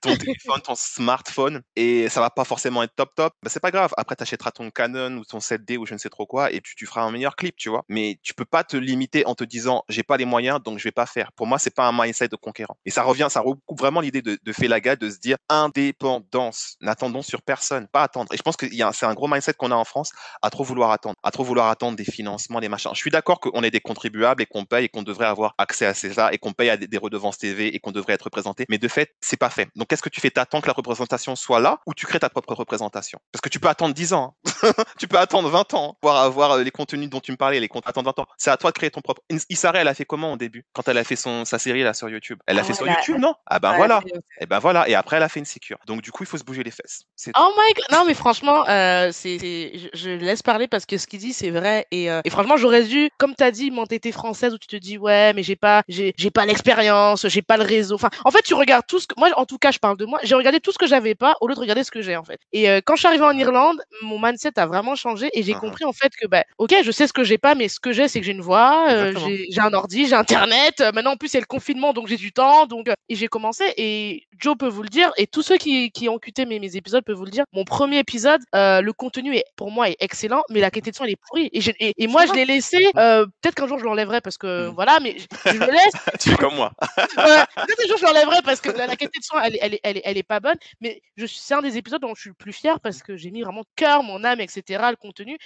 ton 0.00 0.16
téléphone, 0.16 0.60
ton 0.62 0.74
smartphone, 0.74 1.62
et 1.76 2.08
ça 2.08 2.20
va 2.20 2.30
pas 2.30 2.44
forcément 2.44 2.82
être 2.82 2.94
top 2.94 3.14
top, 3.14 3.34
bah, 3.42 3.50
c'est 3.52 3.60
pas 3.60 3.70
grave. 3.70 3.92
Après, 3.96 4.16
tu 4.16 4.22
achèteras 4.22 4.50
ton 4.50 4.70
Canon 4.70 5.18
ou 5.18 5.24
ton 5.24 5.38
7D 5.38 5.76
ou 5.76 5.86
je 5.86 5.94
ne 5.94 5.98
sais 5.98 6.08
trop 6.08 6.26
quoi, 6.26 6.52
et 6.52 6.60
tu, 6.60 6.86
feras 6.86 7.02
un 7.02 7.10
meilleur 7.10 7.36
clip, 7.36 7.56
tu 7.56 7.68
vois. 7.68 7.84
Mais 7.88 8.18
tu 8.22 8.34
peux 8.34 8.44
pas 8.44 8.64
te 8.64 8.76
limiter 8.76 9.26
en 9.26 9.34
te 9.34 9.44
disant, 9.44 9.84
j'ai 9.88 10.02
pas 10.02 10.16
les 10.16 10.24
moyens, 10.24 10.62
donc 10.62 10.78
je 10.78 10.84
vais 10.84 10.92
pas 10.92 11.06
faire. 11.06 11.32
Pour 11.32 11.46
moi, 11.46 11.58
c'est 11.58 11.74
pas 11.74 11.86
un 11.86 11.92
mindset 11.92 12.28
de 12.28 12.36
conquérant. 12.36 12.76
Et 12.84 12.90
ça 12.90 13.02
revient, 13.02 13.28
ça 13.30 13.40
recoupe 13.40 13.78
vraiment 13.78 14.00
l'idée 14.00 14.22
de, 14.22 14.38
de 14.42 14.52
de 14.96 15.10
se 15.10 15.18
dire 15.18 15.36
indépendance. 15.48 16.76
N'attendons 16.80 17.22
sur 17.22 17.42
personne, 17.42 17.88
pas 17.88 18.02
attendre. 18.02 18.32
Et 18.32 18.36
je 18.36 18.42
pense 18.42 18.56
que 18.56 18.66
c'est 18.92 19.06
un 19.06 19.14
gros 19.14 19.28
mindset 19.28 19.54
qu'on 19.54 19.70
a 19.70 19.74
en 19.74 19.84
France, 19.84 20.12
à 20.42 20.50
trop 20.50 20.64
vouloir 20.64 20.90
attendre, 20.90 21.16
à 21.22 21.30
trop 21.30 21.44
vouloir 21.44 21.68
attendre 21.68 21.96
des 21.96 22.04
financements, 22.04 22.60
des 22.60 22.68
machins. 22.68 22.90
Je 22.94 22.98
suis 22.98 23.10
d'accord 23.10 23.40
qu'on 23.40 23.62
est 23.62 23.70
des 23.70 23.80
contribuables 23.80 24.42
et 24.42 24.46
qu'on 24.46 24.64
paye 24.64 24.86
et 24.86 24.88
qu'on 24.88 25.02
devrait 25.02 25.26
avoir 25.26 25.54
accès 25.58 25.86
à 25.86 25.94
ça 25.94 26.32
et 26.32 26.38
qu'on 26.38 26.52
paye 26.52 26.70
à 26.70 26.76
des, 26.76 26.98
redevances 26.98 27.38
TV 27.38 27.74
et 27.74 27.78
qu'on 27.78 27.92
devrait 27.92 28.14
être 28.14 28.22
représenté. 28.22 28.64
Mais 28.68 28.78
de 28.78 28.88
fait, 28.88 29.14
c'est 29.20 29.36
pas 29.36 29.50
fait. 29.50 29.68
Donc, 29.76 29.88
qu'est-ce 29.88 30.02
que 30.02 30.08
tu 30.08 30.20
fais 30.20 30.30
T'attends 30.30 30.60
que 30.60 30.66
la 30.66 30.72
représentation 30.72 31.36
soit 31.36 31.60
là 31.60 31.80
ou 31.86 31.94
tu 31.94 32.06
crées 32.06 32.20
ta 32.20 32.30
propre 32.30 32.54
représentation? 32.54 33.18
Parce 33.32 33.40
que 33.40 33.48
tu 33.48 33.60
peux 33.60 33.68
attendre 33.68 33.94
10 33.94 34.12
ans, 34.12 34.36
hein. 34.64 34.72
tu 34.98 35.08
peux 35.08 35.18
attendre 35.18 35.48
20 35.48 35.74
ans 35.74 35.98
pour 36.00 36.12
avoir 36.12 36.52
euh, 36.52 36.62
les 36.62 36.70
contenus 36.70 37.08
dont 37.08 37.20
tu 37.20 37.32
me 37.32 37.36
parlais, 37.36 37.60
les 37.60 37.68
comptes 37.68 37.86
attendre 37.86 38.12
20 38.16 38.22
ans. 38.22 38.26
C'est 38.36 38.50
à 38.50 38.56
toi 38.56 38.70
de 38.70 38.76
créer 38.76 38.90
ton 38.90 39.00
propre. 39.00 39.22
Isara, 39.48 39.78
elle 39.78 39.88
a 39.88 39.94
fait 39.94 40.04
comment 40.04 40.32
au 40.32 40.36
début? 40.36 40.64
Quand 40.72 40.88
elle 40.88 40.98
a 40.98 41.04
fait 41.04 41.16
son 41.16 41.44
sa 41.44 41.58
série 41.58 41.82
là 41.82 41.94
sur 41.94 42.08
YouTube? 42.08 42.38
Elle 42.46 42.56
l'a 42.56 42.62
ah, 42.62 42.64
fait 42.64 42.74
sur 42.74 42.86
YouTube, 42.86 43.18
non? 43.18 43.34
Ah 43.46 43.58
ben 43.58 43.76
voilà. 43.76 44.00
Et 44.06 44.12
eh 44.40 44.46
ben 44.46 44.58
voilà. 44.58 44.88
Et 44.88 44.94
après, 44.94 45.16
elle 45.16 45.22
a 45.22 45.28
fait 45.28 45.40
une 45.40 45.46
sécure. 45.46 45.78
Donc 45.86 46.02
du 46.02 46.12
coup, 46.12 46.22
il 46.22 46.26
faut 46.26 46.38
se 46.38 46.44
bouger 46.44 46.62
les 46.62 46.70
fesses. 46.70 47.04
Oh 47.36 47.52
my 47.56 47.74
god 47.74 47.84
Non 47.90 48.04
mais 48.06 48.14
franchement, 48.14 48.68
euh, 48.68 49.10
c'est 49.12 49.38
je, 49.38 49.88
je, 49.92 50.10
laisse 50.10 50.42
parler 50.42 50.68
parce 50.68 50.86
que 50.86 50.98
ce 50.98 51.06
qu'il 51.06 51.20
dit 51.20 51.32
c'est 51.32 51.50
vrai 51.50 51.86
et, 51.90 52.10
euh, 52.10 52.20
et 52.24 52.30
franchement 52.30 52.56
j'aurais 52.56 52.84
dû, 52.84 53.10
comme 53.18 53.34
t'as 53.34 53.50
dit, 53.50 53.70
m'entêter 53.70 54.12
française 54.12 54.54
où 54.54 54.58
tu 54.58 54.66
te 54.66 54.76
dis 54.76 54.98
ouais 54.98 55.32
mais 55.38 55.44
j'ai 55.44 55.54
pas 55.54 55.84
j'ai 55.88 56.12
j'ai 56.16 56.32
pas 56.32 56.44
l'expérience, 56.46 57.28
j'ai 57.28 57.42
pas 57.42 57.56
le 57.56 57.62
réseau. 57.62 57.94
Enfin, 57.94 58.10
en 58.24 58.32
fait 58.32 58.42
tu 58.42 58.54
regardes 58.54 58.86
tout 58.88 58.98
ce 58.98 59.06
que 59.06 59.14
moi 59.16 59.28
en 59.36 59.46
tout 59.46 59.58
cas 59.58 59.70
je 59.70 59.78
parle 59.78 59.96
de 59.96 60.04
moi, 60.04 60.18
j'ai 60.24 60.34
regardé 60.34 60.58
tout 60.58 60.72
ce 60.72 60.78
que 60.78 60.88
j'avais 60.88 61.14
pas 61.14 61.36
au 61.40 61.46
lieu 61.46 61.54
de 61.54 61.60
regarder 61.60 61.84
ce 61.84 61.92
que 61.92 62.02
j'ai 62.02 62.16
en 62.16 62.24
fait. 62.24 62.40
Et 62.52 62.68
euh, 62.68 62.80
quand 62.84 62.96
je 62.96 63.00
suis 63.00 63.06
arrivée 63.06 63.24
en 63.24 63.38
Irlande, 63.38 63.80
mon 64.02 64.18
mindset 64.20 64.58
a 64.58 64.66
vraiment 64.66 64.96
changé 64.96 65.30
et 65.32 65.44
j'ai 65.44 65.52
uh-huh. 65.52 65.60
compris 65.60 65.84
en 65.84 65.92
fait 65.92 66.12
que 66.20 66.26
bah 66.26 66.42
ok 66.58 66.74
je 66.82 66.90
sais 66.90 67.06
ce 67.06 67.12
que 67.12 67.22
j'ai 67.22 67.38
pas 67.38 67.54
mais 67.54 67.68
ce 67.68 67.78
que 67.78 67.92
j'ai 67.92 68.08
c'est 68.08 68.18
que 68.18 68.26
j'ai 68.26 68.32
une 68.32 68.40
voix, 68.40 68.88
euh, 68.90 69.14
j'ai 69.48 69.60
un 69.60 69.72
ordi, 69.72 70.08
j'ai 70.08 70.16
internet. 70.16 70.82
maintenant 70.92 71.12
en 71.12 71.16
plus 71.16 71.28
c'est 71.28 71.40
le 71.40 71.46
confinement 71.46 71.92
donc 71.92 72.08
j'ai 72.08 72.16
du 72.16 72.32
temps 72.32 72.66
donc 72.66 72.88
et 73.08 73.14
j'ai 73.14 73.28
commencé 73.28 73.62
et 73.76 74.24
Joe 74.40 74.56
peut 74.58 74.66
vous 74.66 74.82
le 74.82 74.88
dire 74.88 75.12
et 75.18 75.28
tous 75.28 75.42
ceux 75.42 75.56
qui 75.56 75.92
qui 75.92 76.08
ont 76.08 76.18
cuté 76.18 76.46
mes, 76.46 76.58
mes 76.58 76.74
épisodes 76.74 77.04
peuvent 77.04 77.16
vous 77.16 77.26
le 77.26 77.30
dire. 77.30 77.44
Mon 77.52 77.64
premier 77.64 77.98
épisode, 77.98 78.40
le 78.52 78.90
contenu 78.90 79.36
est 79.36 79.44
pour 79.54 79.70
moi 79.70 79.88
est 79.88 79.96
excellent 80.00 80.42
mais 80.50 80.60
la 80.60 80.72
qualité 80.72 80.90
de 80.90 80.96
son 80.96 81.04
elle 81.04 81.12
est 81.12 81.22
pourrie 81.28 81.48
et, 81.52 81.60
et, 81.78 81.94
et 81.96 82.06
moi 82.08 82.26
je 82.26 82.32
l'ai 82.32 82.44
laissé. 82.44 82.78
Peut-être 82.94 83.54
qu'un 83.54 83.68
jour 83.68 83.78
je 83.78 83.84
l'enlèverai 83.84 84.20
parce 84.20 84.38
que 84.38 84.68
mmh. 84.68 84.72
voilà 84.74 84.98
mais 85.00 85.16
je, 85.44 85.58
le 85.58 85.66
laisse. 85.66 85.92
tu 86.20 86.32
es 86.32 86.36
comme 86.36 86.54
moi. 86.54 86.72
peut-être 86.78 87.84
un 87.84 87.88
jour 87.88 87.98
je 87.98 88.04
l'enlèverai 88.04 88.42
parce 88.44 88.60
que 88.60 88.70
la, 88.70 88.86
qualité 88.96 89.18
de 89.18 89.24
son 89.24 89.38
elle, 89.38 89.58
elle, 89.60 89.78
elle, 89.82 90.00
elle, 90.04 90.18
est 90.18 90.22
pas 90.22 90.40
bonne. 90.40 90.56
Mais 90.80 91.02
je 91.16 91.26
c'est 91.26 91.54
un 91.54 91.62
des 91.62 91.76
épisodes 91.76 92.00
dont 92.00 92.14
je 92.14 92.20
suis 92.20 92.30
le 92.30 92.34
plus 92.34 92.52
fier 92.52 92.80
parce 92.80 93.02
que 93.02 93.16
j'ai 93.16 93.30
mis 93.30 93.42
vraiment 93.42 93.64
cœur, 93.76 94.02
mon 94.02 94.24
âme 94.24 94.40
etc 94.40 94.84
le 94.90 94.96
contenu. 94.96 95.38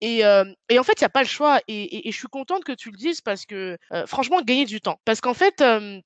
Et 0.00 0.18
et 0.68 0.78
en 0.78 0.82
fait 0.82 0.94
il 0.98 1.02
y 1.02 1.04
a 1.04 1.08
pas 1.10 1.22
le 1.22 1.28
choix. 1.28 1.60
Et, 1.68 2.08
et, 2.08 2.12
je 2.12 2.16
suis 2.16 2.28
contente 2.28 2.64
que 2.64 2.72
tu 2.72 2.90
le 2.90 2.96
dises 2.96 3.20
parce 3.20 3.46
que 3.46 3.78
franchement 4.06 4.40
gagner 4.42 4.64
du 4.64 4.80
temps. 4.80 5.00
Parce 5.04 5.20
qu'en 5.20 5.34
fait 5.34 5.62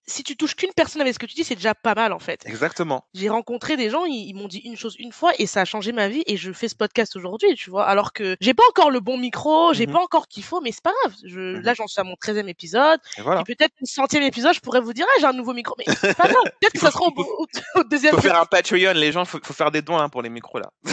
si 0.07 0.23
tu 0.23 0.37
touches 0.37 0.55
qu'une 0.55 0.73
personne 0.75 1.01
avec 1.01 1.15
ce 1.15 1.19
que 1.19 1.27
tu 1.27 1.35
dis 1.35 1.45
c'est 1.45 1.57
déjà 1.57 1.75
pas 1.75 1.95
mal 1.95 2.13
en 2.13 2.19
fait. 2.19 2.45
Exactement. 2.47 3.05
J'ai 3.15 3.29
rencontré 3.29 3.77
des 3.77 3.91
gens 3.91 4.05
ils, 4.05 4.29
ils 4.29 4.35
m'ont 4.35 4.49
dit 4.49 4.59
une 4.65 4.77
chose 4.77 4.97
une 4.99 5.13
fois 5.13 5.33
et 5.39 5.47
ça 5.47 5.63
a 5.63 5.65
changé 5.65 5.93
ma 5.93 6.09
vie 6.09 6.23
et 6.27 6.37
je 6.37 6.53
fais 6.53 6.69
ce 6.69 6.77
podcast 6.77 7.17
aujourd'hui 7.17 7.55
tu 7.55 7.71
vois. 7.71 7.87
Alors 7.87 8.13
que 8.13 8.37
j'ai 8.41 8.55
pas 8.55 8.65
encore 8.71 8.91
le 8.91 9.01
bon 9.01 9.17
micro 9.17 9.73
j'ai 9.73 9.87
mmh 9.87 9.93
pas 9.93 10.01
encore 10.01 10.29
qu'il 10.29 10.43
faut 10.43 10.61
mais 10.61 10.73
c'est 10.73 10.83
pas 10.83 10.93
grave. 11.03 11.15
Je, 11.25 11.59
mmh 11.59 11.63
là 11.63 11.75
j'en 11.75 11.87
suis 11.87 12.01
à 12.01 12.05
mon 12.05 12.15
13e 12.15 12.49
épisode 12.49 13.01
et, 13.27 13.45
peut-être 13.45 13.73
le 13.81 13.87
centième 13.87 14.23
épisode 14.23 14.55
je 14.55 14.61
pourrais 14.61 14.81
vous 14.81 14.93
dire 14.93 15.07
ah, 15.09 15.21
j'ai 15.21 15.27
un 15.27 15.33
nouveau 15.33 15.55
micro. 15.55 15.75
Mais 15.79 15.85
c'est 16.01 16.17
pas 16.17 16.29
grave. 16.29 16.43
Peut-être 16.61 16.73
que 16.73 16.79
ça 16.79 16.91
sera 16.91 17.07
au, 17.07 17.47
au, 17.77 17.85
deuxième 17.85 18.15
faut 18.15 18.21
faire 18.21 18.41
un 18.41 18.47
Patreon 18.47 18.93
les 18.95 19.13
gens 19.13 19.25
faut, 19.25 19.39
faut 19.43 19.53
faire 19.53 19.71
des 19.71 19.83
dons 19.83 19.99
hein, 19.99 20.09
pour 20.09 20.23
les 20.23 20.29
micros 20.29 20.59
là. 20.59 20.71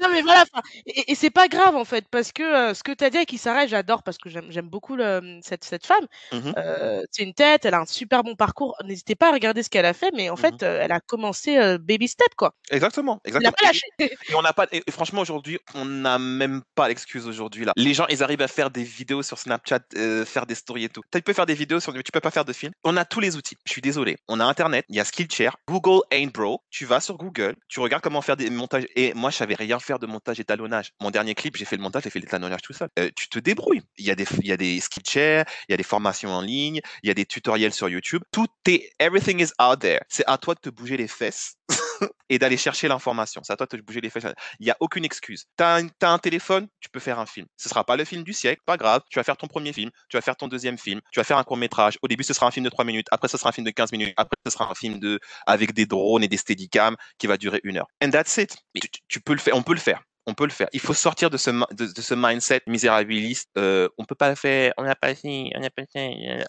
Non 0.00 0.08
mais 0.10 0.22
voilà 0.22 0.44
et, 0.86 1.12
et 1.12 1.14
c'est 1.14 1.30
pas 1.30 1.48
grave 1.48 1.76
en 1.76 1.84
fait 1.84 2.06
parce 2.10 2.32
que 2.32 2.42
euh, 2.42 2.74
ce 2.74 2.82
que 2.82 2.92
tu 2.92 3.04
as 3.04 3.10
dit 3.10 3.24
qui 3.26 3.38
s'arrête 3.38 3.68
j'adore 3.68 4.02
parce 4.02 4.18
que 4.18 4.28
j'aime 4.30 4.68
beaucoup 4.68 4.96
le, 4.96 5.38
cette, 5.42 5.64
cette 5.64 5.86
femme. 5.86 6.06
Mmh 6.32 6.52
euh, 6.56 7.02
c'est 7.10 7.22
une 7.22 7.34
tête 7.34 7.64
elle 7.64 7.74
a 7.74 7.80
un 7.80 7.86
super 7.86 8.22
bon 8.22 8.36
parcours. 8.36 8.76
N'hésitez 8.84 9.14
pas 9.14 9.30
à 9.30 9.32
regarder 9.32 9.62
ce 9.62 9.70
qu'elle 9.70 9.86
a 9.86 9.92
fait 9.92 10.10
mais 10.14 10.30
en 10.30 10.36
fait 10.36 10.62
euh, 10.62 10.80
elle 10.82 10.92
a 10.92 11.00
commencé 11.00 11.56
baby 11.78 12.08
step 12.08 12.34
quoi. 12.36 12.54
Exactement 12.70 13.20
exactement 13.24 13.52
pas 13.60 13.66
lâché. 13.66 13.86
Et, 13.98 14.34
on 14.34 14.42
n'a 14.42 14.52
pas 14.52 14.66
et 14.72 14.82
franchement 14.90 15.22
aujourd'hui 15.22 15.58
on 15.74 15.84
n'a 15.84 16.18
même 16.18 16.62
pas 16.74 16.88
l'excuse 16.88 17.26
aujourd'hui 17.26 17.64
là. 17.64 17.72
Les 17.76 17.94
gens 17.94 18.06
ils 18.08 18.22
arrivent 18.22 18.42
à 18.42 18.48
faire 18.48 18.70
des 18.70 18.84
vidéos 18.84 19.22
sur 19.22 19.38
Snapchat 19.38 19.80
faire 20.24 20.46
des 20.46 20.54
stories 20.54 20.84
et 20.84 20.88
tout 20.88 20.95
tu 21.10 21.22
peux 21.22 21.32
faire 21.32 21.46
des 21.46 21.54
vidéos 21.54 21.80
sur 21.80 21.92
tu 21.92 22.12
peux 22.12 22.20
pas 22.20 22.30
faire 22.30 22.44
de 22.44 22.52
films. 22.52 22.72
On 22.84 22.96
a 22.96 23.04
tous 23.04 23.20
les 23.20 23.36
outils. 23.36 23.56
Je 23.64 23.72
suis 23.72 23.80
désolé. 23.80 24.16
On 24.28 24.40
a 24.40 24.44
internet 24.44 24.84
il 24.88 24.96
y 24.96 25.00
a 25.00 25.04
Skillshare 25.04 25.56
Google 25.68 26.02
ain't 26.10 26.32
bro 26.32 26.60
tu 26.70 26.84
vas 26.84 27.00
sur 27.00 27.16
Google 27.16 27.56
tu 27.68 27.80
regardes 27.80 28.02
comment 28.02 28.22
faire 28.22 28.36
des 28.36 28.50
montages. 28.50 28.86
Et 28.96 29.14
moi 29.14 29.30
je 29.30 29.36
savais 29.36 29.54
rien 29.54 29.78
faire 29.78 29.98
de 29.98 30.06
montage 30.06 30.40
étalonnage. 30.40 30.92
Mon 31.00 31.10
dernier 31.10 31.34
clip 31.34 31.56
j'ai 31.56 31.64
fait 31.64 31.76
le 31.76 31.82
montage 31.82 32.02
j'ai 32.04 32.10
fait 32.10 32.20
l'étalonnage 32.20 32.62
tout 32.62 32.72
seul. 32.72 32.88
Euh, 32.98 33.10
tu 33.16 33.28
te 33.28 33.38
débrouilles. 33.38 33.82
Il 33.98 34.06
y 34.06 34.10
a 34.10 34.14
des 34.14 34.26
il 34.40 34.46
y 34.46 34.52
a 34.52 34.56
des 34.56 34.80
Skillshare 34.80 35.44
il 35.68 35.72
y 35.72 35.74
a 35.74 35.76
des 35.76 35.82
formations 35.82 36.30
en 36.30 36.40
ligne 36.40 36.80
il 37.02 37.08
y 37.08 37.10
a 37.10 37.14
des 37.14 37.26
tutoriels 37.26 37.72
sur 37.72 37.88
YouTube. 37.88 38.22
Tout 38.30 38.48
est 38.68 38.90
everything 38.98 39.40
is 39.40 39.52
out 39.62 39.80
there. 39.80 40.00
C'est 40.08 40.24
à 40.26 40.38
toi 40.38 40.54
de 40.54 40.60
te 40.60 40.70
bouger 40.70 40.96
les 40.96 41.08
fesses 41.08 41.56
et 42.28 42.38
d'aller 42.38 42.56
chercher 42.56 42.88
l'information. 42.88 43.42
C'est 43.44 43.52
à 43.52 43.56
toi 43.56 43.66
de 43.70 43.80
bouger 43.82 44.00
les 44.00 44.10
fesses. 44.10 44.26
Il 44.60 44.64
n'y 44.64 44.70
a 44.70 44.76
aucune 44.80 45.04
excuse. 45.04 45.44
Tu 45.56 45.64
as, 45.64 45.82
un 46.02 46.18
téléphone, 46.18 46.68
tu 46.80 46.88
peux 46.88 47.00
faire 47.00 47.18
un 47.18 47.26
film. 47.26 47.46
Ce 47.56 47.68
sera 47.68 47.84
pas 47.84 47.96
le 47.96 48.04
film 48.04 48.22
du 48.22 48.32
siècle, 48.32 48.62
pas 48.64 48.76
grave. 48.76 49.02
Tu 49.10 49.18
vas 49.18 49.24
faire 49.24 49.36
ton 49.36 49.46
premier 49.46 49.72
film, 49.72 49.90
tu 50.08 50.16
vas 50.16 50.20
faire 50.20 50.36
ton 50.36 50.48
deuxième 50.48 50.78
film, 50.78 51.00
tu 51.12 51.20
vas 51.20 51.24
faire 51.24 51.38
un 51.38 51.44
court 51.44 51.56
métrage. 51.56 51.98
Au 52.02 52.08
début, 52.08 52.24
ce 52.24 52.34
sera 52.34 52.46
un 52.46 52.50
film 52.50 52.64
de 52.64 52.70
3 52.70 52.84
minutes. 52.84 53.06
Après, 53.10 53.28
ce 53.28 53.36
sera 53.36 53.50
un 53.50 53.52
film 53.52 53.66
de 53.66 53.70
15 53.70 53.92
minutes. 53.92 54.14
Après, 54.16 54.36
ce 54.46 54.52
sera 54.52 54.70
un 54.70 54.74
film 54.74 54.98
de 54.98 55.20
avec 55.46 55.72
des 55.72 55.86
drones 55.86 56.22
et 56.22 56.28
des 56.28 56.36
steadicams 56.36 56.96
qui 57.18 57.26
va 57.26 57.36
durer 57.36 57.60
une 57.64 57.78
heure. 57.78 57.88
And 58.02 58.10
that's 58.10 58.36
it. 58.36 58.56
Tu, 58.74 58.88
tu 59.08 59.20
peux 59.20 59.32
le 59.32 59.38
faire. 59.38 59.56
On 59.56 59.62
peut 59.62 59.74
le 59.74 59.80
faire 59.80 60.02
on 60.26 60.34
peut 60.34 60.44
le 60.44 60.50
faire. 60.50 60.68
Il 60.72 60.80
faut 60.80 60.94
sortir 60.94 61.30
de 61.30 61.36
ce, 61.36 61.50
de, 61.50 61.92
de 61.92 62.00
ce 62.00 62.14
mindset 62.14 62.62
misérabiliste. 62.66 63.50
Euh, 63.58 63.88
on 63.98 64.04
peut 64.04 64.14
pas 64.14 64.28
le 64.28 64.34
faire, 64.34 64.72
on 64.76 64.82
n'a 64.82 64.96
pas 64.96 65.14
si, 65.14 65.52
on 65.54 65.60
n'a 65.60 65.70
pas 65.70 65.82
si. 65.94 65.98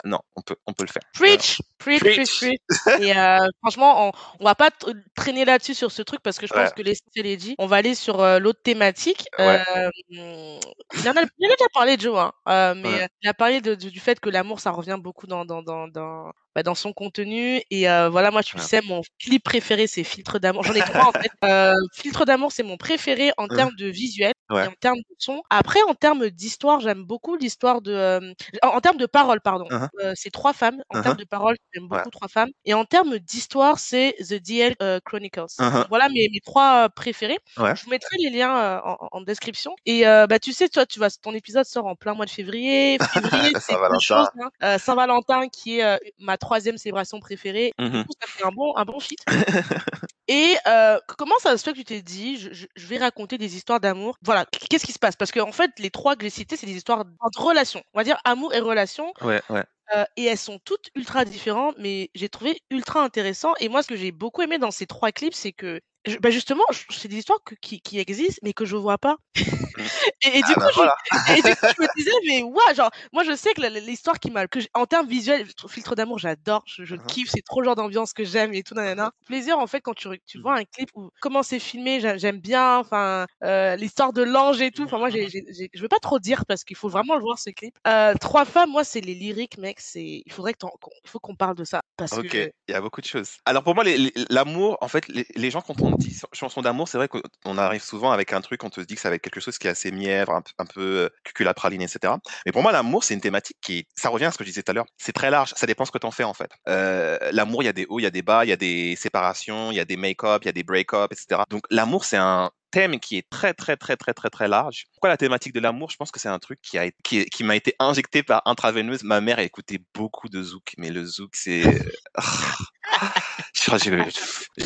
Non, 0.05 0.19
on 0.35 0.41
peut, 0.41 0.55
on 0.65 0.73
peut 0.73 0.83
le 0.83 0.91
faire. 0.91 1.03
Preach, 1.13 1.57
preach, 1.77 1.99
preach, 1.99 2.37
preach. 2.37 2.59
Et 2.99 3.15
euh, 3.15 3.37
franchement, 3.61 4.07
on, 4.07 4.11
on 4.39 4.43
va 4.45 4.55
pas 4.55 4.69
traîner 5.15 5.45
là-dessus 5.45 5.75
sur 5.75 5.91
ce 5.91 6.01
truc 6.01 6.21
parce 6.23 6.39
que 6.39 6.47
je 6.47 6.53
pense 6.53 6.73
que 6.73 6.81
l'essentiel 6.81 7.25
est 7.27 7.37
dit. 7.37 7.55
On 7.59 7.67
va 7.67 7.77
aller 7.77 7.95
sur 7.95 8.21
euh, 8.21 8.39
l'autre 8.39 8.61
thématique. 8.63 9.25
Ouais. 9.37 9.61
Euh, 9.75 9.89
il 10.09 11.09
en 11.09 11.11
a, 11.15 11.21
il 11.37 11.47
en 11.47 11.51
a 11.51 11.55
déjà 11.55 11.69
parlé, 11.73 11.97
Joe, 11.99 12.17
hein, 12.17 12.31
euh, 12.49 12.73
mais 12.75 13.07
il 13.21 13.29
a 13.29 13.33
parlé 13.33 13.61
de, 13.61 13.75
du 13.75 13.99
fait 13.99 14.19
que 14.19 14.29
l'amour, 14.29 14.59
ça 14.59 14.71
revient 14.71 14.97
beaucoup 14.99 15.27
dans, 15.27 15.45
dans, 15.45 15.61
dans, 15.61 15.87
dans 15.87 16.31
bah, 16.57 16.63
dans 16.63 16.73
son 16.73 16.91
contenu. 16.91 17.61
Et 17.69 17.87
euh, 17.87 18.09
voilà, 18.09 18.31
moi, 18.31 18.41
tu 18.41 18.57
le 18.57 18.63
sais, 18.63 18.81
mon 18.81 19.03
clip 19.19 19.43
préféré, 19.43 19.85
c'est 19.85 20.03
Filtre 20.03 20.39
d'amour. 20.39 20.63
J'en 20.63 20.73
ai 20.73 20.79
trois 20.79 21.09
en 21.09 21.11
fait. 21.11 21.29
Euh, 21.45 21.75
Filtre 21.93 22.25
d'amour, 22.25 22.51
c'est 22.51 22.63
mon 22.63 22.77
préféré 22.77 23.31
en 23.37 23.47
termes 23.47 23.75
de 23.77 23.85
visuel. 23.85 24.33
Et 24.51 24.67
en 24.67 24.73
termes 24.79 24.97
de 24.97 25.15
son. 25.17 25.43
Après, 25.49 25.81
en 25.89 25.93
termes 25.93 26.29
d'histoire, 26.29 26.79
j'aime 26.79 27.03
beaucoup 27.03 27.35
l'histoire 27.35 27.81
de. 27.81 27.91
Euh, 27.91 28.33
en, 28.63 28.79
termes 28.79 28.97
de 28.97 29.05
parole, 29.05 29.41
pardon. 29.41 29.65
Uh-huh. 29.65 29.89
euh, 30.01 30.13
c'est 30.15 30.29
trois 30.29 30.53
femmes. 30.53 30.81
En 30.89 31.01
termes 31.01 31.17
de 31.17 31.25
parole, 31.25 31.57
j'aime 31.73 31.87
beaucoup 31.87 32.09
trois 32.09 32.29
femmes. 32.29 32.49
Et 32.63 32.73
en 32.73 32.85
termes 32.85 33.19
d'histoire, 33.19 33.77
c'est 33.77 34.15
The 34.19 34.35
DL 34.35 34.75
euh, 34.81 34.99
Chronicles. 35.03 35.45
Voilà 35.89 36.07
mes, 36.09 36.29
mes 36.31 36.39
trois 36.39 36.89
préférés. 36.89 37.39
Je 37.57 37.83
vous 37.83 37.89
mettrai 37.89 38.15
les 38.19 38.29
liens 38.29 38.81
en, 38.83 38.97
en, 39.11 39.21
description. 39.21 39.75
Et 39.85 40.03
bah, 40.03 40.39
tu 40.39 40.53
sais, 40.53 40.69
toi, 40.69 40.85
tu 40.85 40.99
vas, 40.99 41.09
ton 41.09 41.33
épisode 41.33 41.65
sort 41.65 41.85
en 41.85 41.95
plein 41.95 42.13
mois 42.13 42.25
de 42.25 42.31
février. 42.31 42.97
Février, 43.13 43.51
c'est 43.55 43.73
Saint-Valentin. 43.73 44.29
Hein. 44.61 44.77
Saint-Valentin, 44.77 45.49
qui 45.49 45.79
est 45.79 45.99
ma 46.19 46.37
troisième 46.47 46.77
célébration 46.77 47.19
préférée. 47.19 47.73
Du 47.77 47.85
mmh 47.85 48.05
coup, 48.05 48.13
ça 48.21 48.27
fait 48.27 48.45
un 48.45 48.51
bon, 48.51 48.73
un 48.77 48.85
bon 48.85 48.99
fit. 48.99 49.17
Et 50.29 50.55
euh, 50.65 50.97
comment 51.17 51.37
ça 51.39 51.57
se 51.57 51.63
fait 51.63 51.73
que 51.73 51.77
tu 51.77 51.83
t'es 51.83 52.01
dit, 52.01 52.37
je, 52.37 52.65
je, 52.73 52.87
vais 52.87 52.97
raconter 52.97 53.37
des 53.37 53.55
histoires 53.55 53.79
d'amour? 53.79 54.17
Voilà, 54.21 54.45
qu'est-ce 54.69 54.85
qui 54.85 54.93
se 54.93 54.99
passe? 54.99 55.15
Parce 55.15 55.31
qu'en 55.31 55.49
en 55.49 55.51
fait, 55.51 55.71
les 55.77 55.89
trois 55.89 56.15
que 56.15 56.23
j'ai 56.23 56.29
cités, 56.29 56.55
c'est 56.55 56.65
des 56.65 56.75
histoires 56.75 57.05
de 57.05 57.11
relations. 57.37 57.83
On 57.93 57.99
va 57.99 58.03
dire 58.03 58.19
amour 58.23 58.53
et 58.53 58.59
relation. 58.59 59.13
Ouais, 59.21 59.41
ouais. 59.49 59.63
Euh, 59.95 60.03
et 60.17 60.25
elles 60.25 60.37
sont 60.37 60.59
toutes 60.59 60.89
ultra 60.95 61.23
différentes, 61.25 61.75
mais 61.79 62.09
j'ai 62.15 62.29
trouvé 62.29 62.61
ultra 62.71 63.01
intéressant. 63.03 63.53
Et 63.59 63.69
moi, 63.69 63.83
ce 63.83 63.87
que 63.87 63.95
j'ai 63.95 64.11
beaucoup 64.11 64.41
aimé 64.41 64.57
dans 64.57 64.71
ces 64.71 64.85
trois 64.85 65.11
clips, 65.11 65.33
c'est 65.33 65.53
que 65.53 65.81
bah 66.21 66.29
justement, 66.29 66.63
c'est 66.89 67.07
des 67.07 67.17
histoires 67.17 67.39
que, 67.43 67.55
qui, 67.55 67.81
qui, 67.81 67.99
existent, 67.99 68.39
mais 68.43 68.53
que 68.53 68.65
je 68.65 68.75
vois 68.75 68.97
pas. 68.97 69.17
Mmh. 69.35 69.41
et, 70.23 70.37
et, 70.37 70.41
du 70.41 70.53
ah 70.55 70.59
coup, 70.59 70.65
voilà. 70.75 70.95
je, 71.11 71.33
et, 71.33 71.41
du 71.41 71.55
coup, 71.55 71.67
je 71.77 71.81
me 71.81 71.95
disais, 71.97 72.11
mais 72.25 72.43
ouais, 72.43 72.75
genre, 72.75 72.89
moi, 73.11 73.23
je 73.23 73.35
sais 73.35 73.53
que 73.53 73.61
l'histoire 73.79 74.19
qui 74.19 74.31
m'a, 74.31 74.47
que 74.47 74.59
en 74.73 74.85
termes 74.85 75.07
visuels, 75.07 75.45
filtre 75.67 75.95
d'amour, 75.95 76.17
j'adore, 76.17 76.63
je, 76.65 76.83
je 76.83 76.95
mmh 76.95 77.05
kiffe, 77.07 77.29
c'est 77.31 77.43
trop 77.43 77.61
le 77.61 77.65
genre 77.65 77.75
d'ambiance 77.75 78.13
que 78.13 78.23
j'aime 78.23 78.53
et 78.53 78.63
tout, 78.63 78.73
nanana. 78.73 79.11
Plaisir, 79.25 79.59
en 79.59 79.67
fait, 79.67 79.81
quand 79.81 79.93
tu, 79.93 80.07
tu 80.25 80.39
vois 80.39 80.55
un 80.55 80.63
clip 80.63 80.89
où 80.95 81.09
comment 81.21 81.43
c'est 81.43 81.59
filmé, 81.59 81.99
j'aime 82.17 82.39
bien, 82.39 82.77
enfin, 82.77 83.25
euh, 83.43 83.75
l'histoire 83.75 84.13
de 84.13 84.23
l'ange 84.23 84.61
et 84.61 84.71
tout. 84.71 84.83
Enfin, 84.83 84.97
moi, 84.97 85.09
j'ai, 85.09 85.29
je 85.29 85.81
veux 85.81 85.87
pas 85.87 85.99
trop 85.99 86.19
dire 86.19 86.45
parce 86.45 86.63
qu'il 86.63 86.75
faut 86.75 86.89
vraiment 86.89 87.15
le 87.15 87.21
voir 87.21 87.39
ce 87.39 87.49
clip. 87.49 87.77
Euh, 87.87 88.13
trois 88.15 88.45
femmes, 88.45 88.71
moi, 88.71 88.83
c'est 88.83 89.01
les 89.01 89.13
lyriques, 89.13 89.57
mec, 89.57 89.79
c'est, 89.79 90.23
il 90.25 90.31
faudrait 90.31 90.53
que 90.53 90.59
il 91.03 91.09
faut 91.09 91.19
qu'on 91.19 91.35
parle 91.35 91.55
de 91.55 91.63
ça. 91.63 91.81
Parce 91.97 92.13
ok, 92.13 92.33
il 92.33 92.51
y 92.69 92.73
a 92.73 92.81
beaucoup 92.81 93.01
de 93.01 93.05
choses. 93.05 93.37
Alors 93.45 93.63
pour 93.63 93.75
moi, 93.75 93.83
l'amour, 94.29 94.77
en 94.81 94.87
fait, 94.87 95.07
les, 95.07 95.25
les 95.35 95.51
gens 95.51 95.61
quand 95.61 95.81
on 95.81 95.96
chanson 96.33 96.61
d'amour, 96.61 96.87
c'est 96.87 96.97
vrai 96.97 97.07
qu'on 97.07 97.57
arrive 97.57 97.83
souvent 97.83 98.11
avec 98.11 98.33
un 98.33 98.41
truc, 98.41 98.63
on 98.63 98.69
te 98.69 98.81
dit 98.81 98.95
que 98.95 99.01
ça 99.01 99.09
va 99.09 99.15
être 99.15 99.21
quelque 99.21 99.39
chose 99.39 99.57
qui 99.57 99.67
est 99.67 99.71
assez 99.71 99.91
mièvre, 99.91 100.33
un, 100.33 100.43
un 100.57 100.65
peu 100.65 101.09
cuculapraline, 101.23 101.81
etc. 101.81 102.13
Mais 102.45 102.51
pour 102.51 102.61
moi, 102.61 102.71
l'amour, 102.71 103.03
c'est 103.03 103.13
une 103.13 103.21
thématique 103.21 103.57
qui, 103.61 103.85
ça 103.95 104.09
revient 104.09 104.25
à 104.25 104.31
ce 104.31 104.37
que 104.37 104.43
je 104.43 104.49
disais 104.49 104.63
tout 104.63 104.71
à 104.71 104.73
l'heure, 104.73 104.85
c'est 104.97 105.13
très 105.13 105.29
large, 105.29 105.53
ça 105.55 105.65
dépend 105.65 105.85
ce 105.85 105.91
que 105.91 105.97
tu 105.97 106.07
en 106.07 106.11
fais 106.11 106.23
en 106.23 106.33
fait. 106.33 106.51
Euh, 106.67 107.17
l'amour, 107.31 107.63
il 107.63 107.65
y 107.65 107.69
a 107.69 107.73
des 107.73 107.85
hauts, 107.87 107.99
il 107.99 108.03
y 108.03 108.07
a 108.07 108.11
des 108.11 108.21
bas, 108.21 108.45
il 108.45 108.49
y 108.49 108.53
a 108.53 108.57
des 108.57 108.95
séparations, 108.95 109.71
il 109.71 109.75
y 109.75 109.79
a 109.79 109.85
des 109.85 109.97
make-up, 109.97 110.43
il 110.43 110.47
y 110.47 110.49
a 110.49 110.53
des 110.53 110.63
break-up, 110.63 111.11
etc. 111.11 111.41
Donc 111.49 111.63
l'amour, 111.69 112.05
c'est 112.05 112.17
un 112.17 112.51
thème 112.71 112.99
qui 112.99 113.17
est 113.17 113.29
très 113.29 113.53
très 113.53 113.77
très 113.77 113.95
très 113.95 114.13
très 114.13 114.29
très 114.29 114.47
large. 114.47 114.85
Pourquoi 114.93 115.09
la 115.09 115.17
thématique 115.17 115.53
de 115.53 115.59
l'amour? 115.59 115.89
Je 115.89 115.97
pense 115.97 116.11
que 116.11 116.19
c'est 116.19 116.29
un 116.29 116.39
truc 116.39 116.59
qui 116.61 116.77
a 116.77 116.89
qui, 117.03 117.25
qui 117.25 117.43
m'a 117.43 117.55
été 117.55 117.75
injecté 117.79 118.23
par 118.23 118.41
intraveineuse. 118.45 119.03
Ma 119.03 119.21
mère 119.21 119.39
a 119.39 119.43
écouté 119.43 119.79
beaucoup 119.93 120.29
de 120.29 120.43
zouk, 120.43 120.73
mais 120.77 120.89
le 120.89 121.05
zouk 121.05 121.35
c'est 121.35 121.63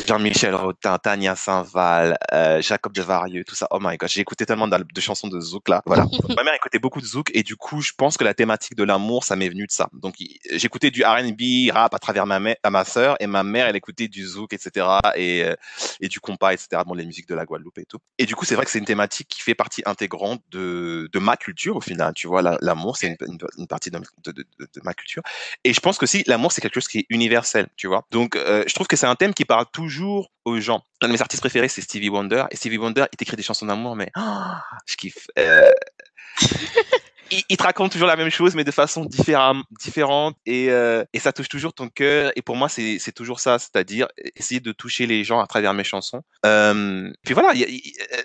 Jean-Michel 0.06 0.54
Rotin, 0.54 0.98
Tania 0.98 1.36
Saint-Val, 1.36 2.16
euh, 2.32 2.62
Jacob 2.62 2.92
de 2.92 3.02
Varieux, 3.02 3.44
tout 3.44 3.54
ça. 3.54 3.66
Oh 3.70 3.78
my 3.80 3.96
god, 3.96 4.08
j'ai 4.08 4.20
écouté 4.20 4.46
tellement 4.46 4.68
de, 4.68 4.76
de, 4.76 5.00
chansons 5.00 5.28
de 5.28 5.40
zouk 5.40 5.68
là. 5.68 5.82
Voilà. 5.86 6.06
Ma 6.36 6.44
mère 6.44 6.54
écoutait 6.54 6.78
beaucoup 6.78 7.00
de 7.00 7.06
zouk 7.06 7.30
et 7.34 7.42
du 7.42 7.56
coup, 7.56 7.80
je 7.80 7.92
pense 7.96 8.16
que 8.16 8.24
la 8.24 8.34
thématique 8.34 8.76
de 8.76 8.84
l'amour, 8.84 9.24
ça 9.24 9.36
m'est 9.36 9.48
venu 9.48 9.66
de 9.66 9.72
ça. 9.72 9.88
Donc 9.92 10.14
j'écoutais 10.52 10.90
du 10.90 11.04
R&B, 11.04 11.72
rap 11.72 11.94
à 11.94 11.98
travers 11.98 12.26
ma 12.26 12.40
mère, 12.40 12.56
à 12.62 12.70
ma 12.70 12.84
sœur 12.84 13.16
et 13.20 13.26
ma 13.26 13.42
mère, 13.42 13.66
elle 13.66 13.76
écoutait 13.76 14.08
du 14.08 14.26
zouk, 14.26 14.52
etc. 14.52 14.86
et 15.16 15.44
euh, 15.44 15.54
et 16.00 16.08
du 16.08 16.20
compas, 16.20 16.52
etc. 16.52 16.82
Bon, 16.86 16.94
les 16.94 17.04
musiques 17.04 17.28
de 17.28 17.34
la 17.34 17.44
Guadeloupe 17.44 17.78
et 17.78 17.84
tout. 17.84 17.98
Et 18.18 18.26
du 18.26 18.34
coup, 18.34 18.44
c'est 18.44 18.54
vrai 18.54 18.64
que 18.64 18.70
c'est 18.70 18.78
une 18.78 18.84
thématique 18.84 19.28
qui 19.28 19.40
fait 19.40 19.54
partie 19.54 19.82
intégrante 19.86 20.42
de 20.50 21.08
de 21.12 21.18
ma 21.18 21.36
culture 21.36 21.76
au 21.76 21.80
final. 21.80 22.12
Tu 22.14 22.26
vois, 22.26 22.42
l'amour, 22.60 22.96
c'est 22.96 23.08
une, 23.08 23.38
une, 23.58 23.66
partie 23.66 23.90
de, 23.90 23.98
de, 23.98 24.32
de, 24.32 24.44
de 24.58 24.80
ma 24.84 24.94
culture. 24.94 25.22
Et 25.64 25.72
je 25.72 25.80
pense 25.80 25.98
que 25.98 26.06
si 26.06 26.24
l'amour, 26.26 26.52
c'est 26.52 26.60
quelque 26.60 26.74
chose 26.74 26.88
qui 26.88 27.00
est 27.00 27.06
universel. 27.08 27.68
Tu 27.76 27.86
vois. 27.86 28.04
Donc, 28.10 28.36
euh, 28.36 28.64
je 28.66 28.74
trouve 28.74 28.86
c'est 28.96 29.06
un 29.06 29.14
thème 29.14 29.34
qui 29.34 29.44
parle 29.44 29.66
toujours 29.72 30.30
aux 30.44 30.58
gens. 30.60 30.82
Un 31.00 31.08
de 31.08 31.12
mes 31.12 31.20
artistes 31.20 31.42
préférés, 31.42 31.68
c'est 31.68 31.80
Stevie 31.80 32.08
Wonder. 32.08 32.44
Et 32.50 32.56
Stevie 32.56 32.78
Wonder, 32.78 33.04
il 33.12 33.22
écrit 33.22 33.36
des 33.36 33.42
chansons 33.42 33.66
d'amour, 33.66 33.96
mais 33.96 34.10
oh, 34.16 34.52
je 34.86 34.96
kiffe. 34.96 35.26
Euh... 35.38 35.70
il, 37.48 37.56
te 37.56 37.62
raconte 37.62 37.92
toujours 37.92 38.08
la 38.08 38.16
même 38.16 38.30
chose, 38.30 38.54
mais 38.54 38.64
de 38.64 38.70
façon 38.70 39.04
différente, 39.06 40.36
et, 40.46 40.70
euh, 40.70 41.04
et 41.12 41.18
ça 41.18 41.32
touche 41.32 41.48
toujours 41.48 41.72
ton 41.72 41.88
cœur. 41.88 42.32
Et 42.36 42.42
pour 42.42 42.56
moi, 42.56 42.68
c'est 42.68 43.12
toujours 43.14 43.40
ça, 43.40 43.58
c'est-à-dire 43.58 44.08
essayer 44.36 44.60
de 44.60 44.72
toucher 44.72 45.06
les 45.06 45.24
gens 45.24 45.40
à 45.40 45.46
travers 45.46 45.74
mes 45.74 45.84
chansons. 45.84 46.22
Euh, 46.44 47.10
puis 47.24 47.34
voilà, 47.34 47.52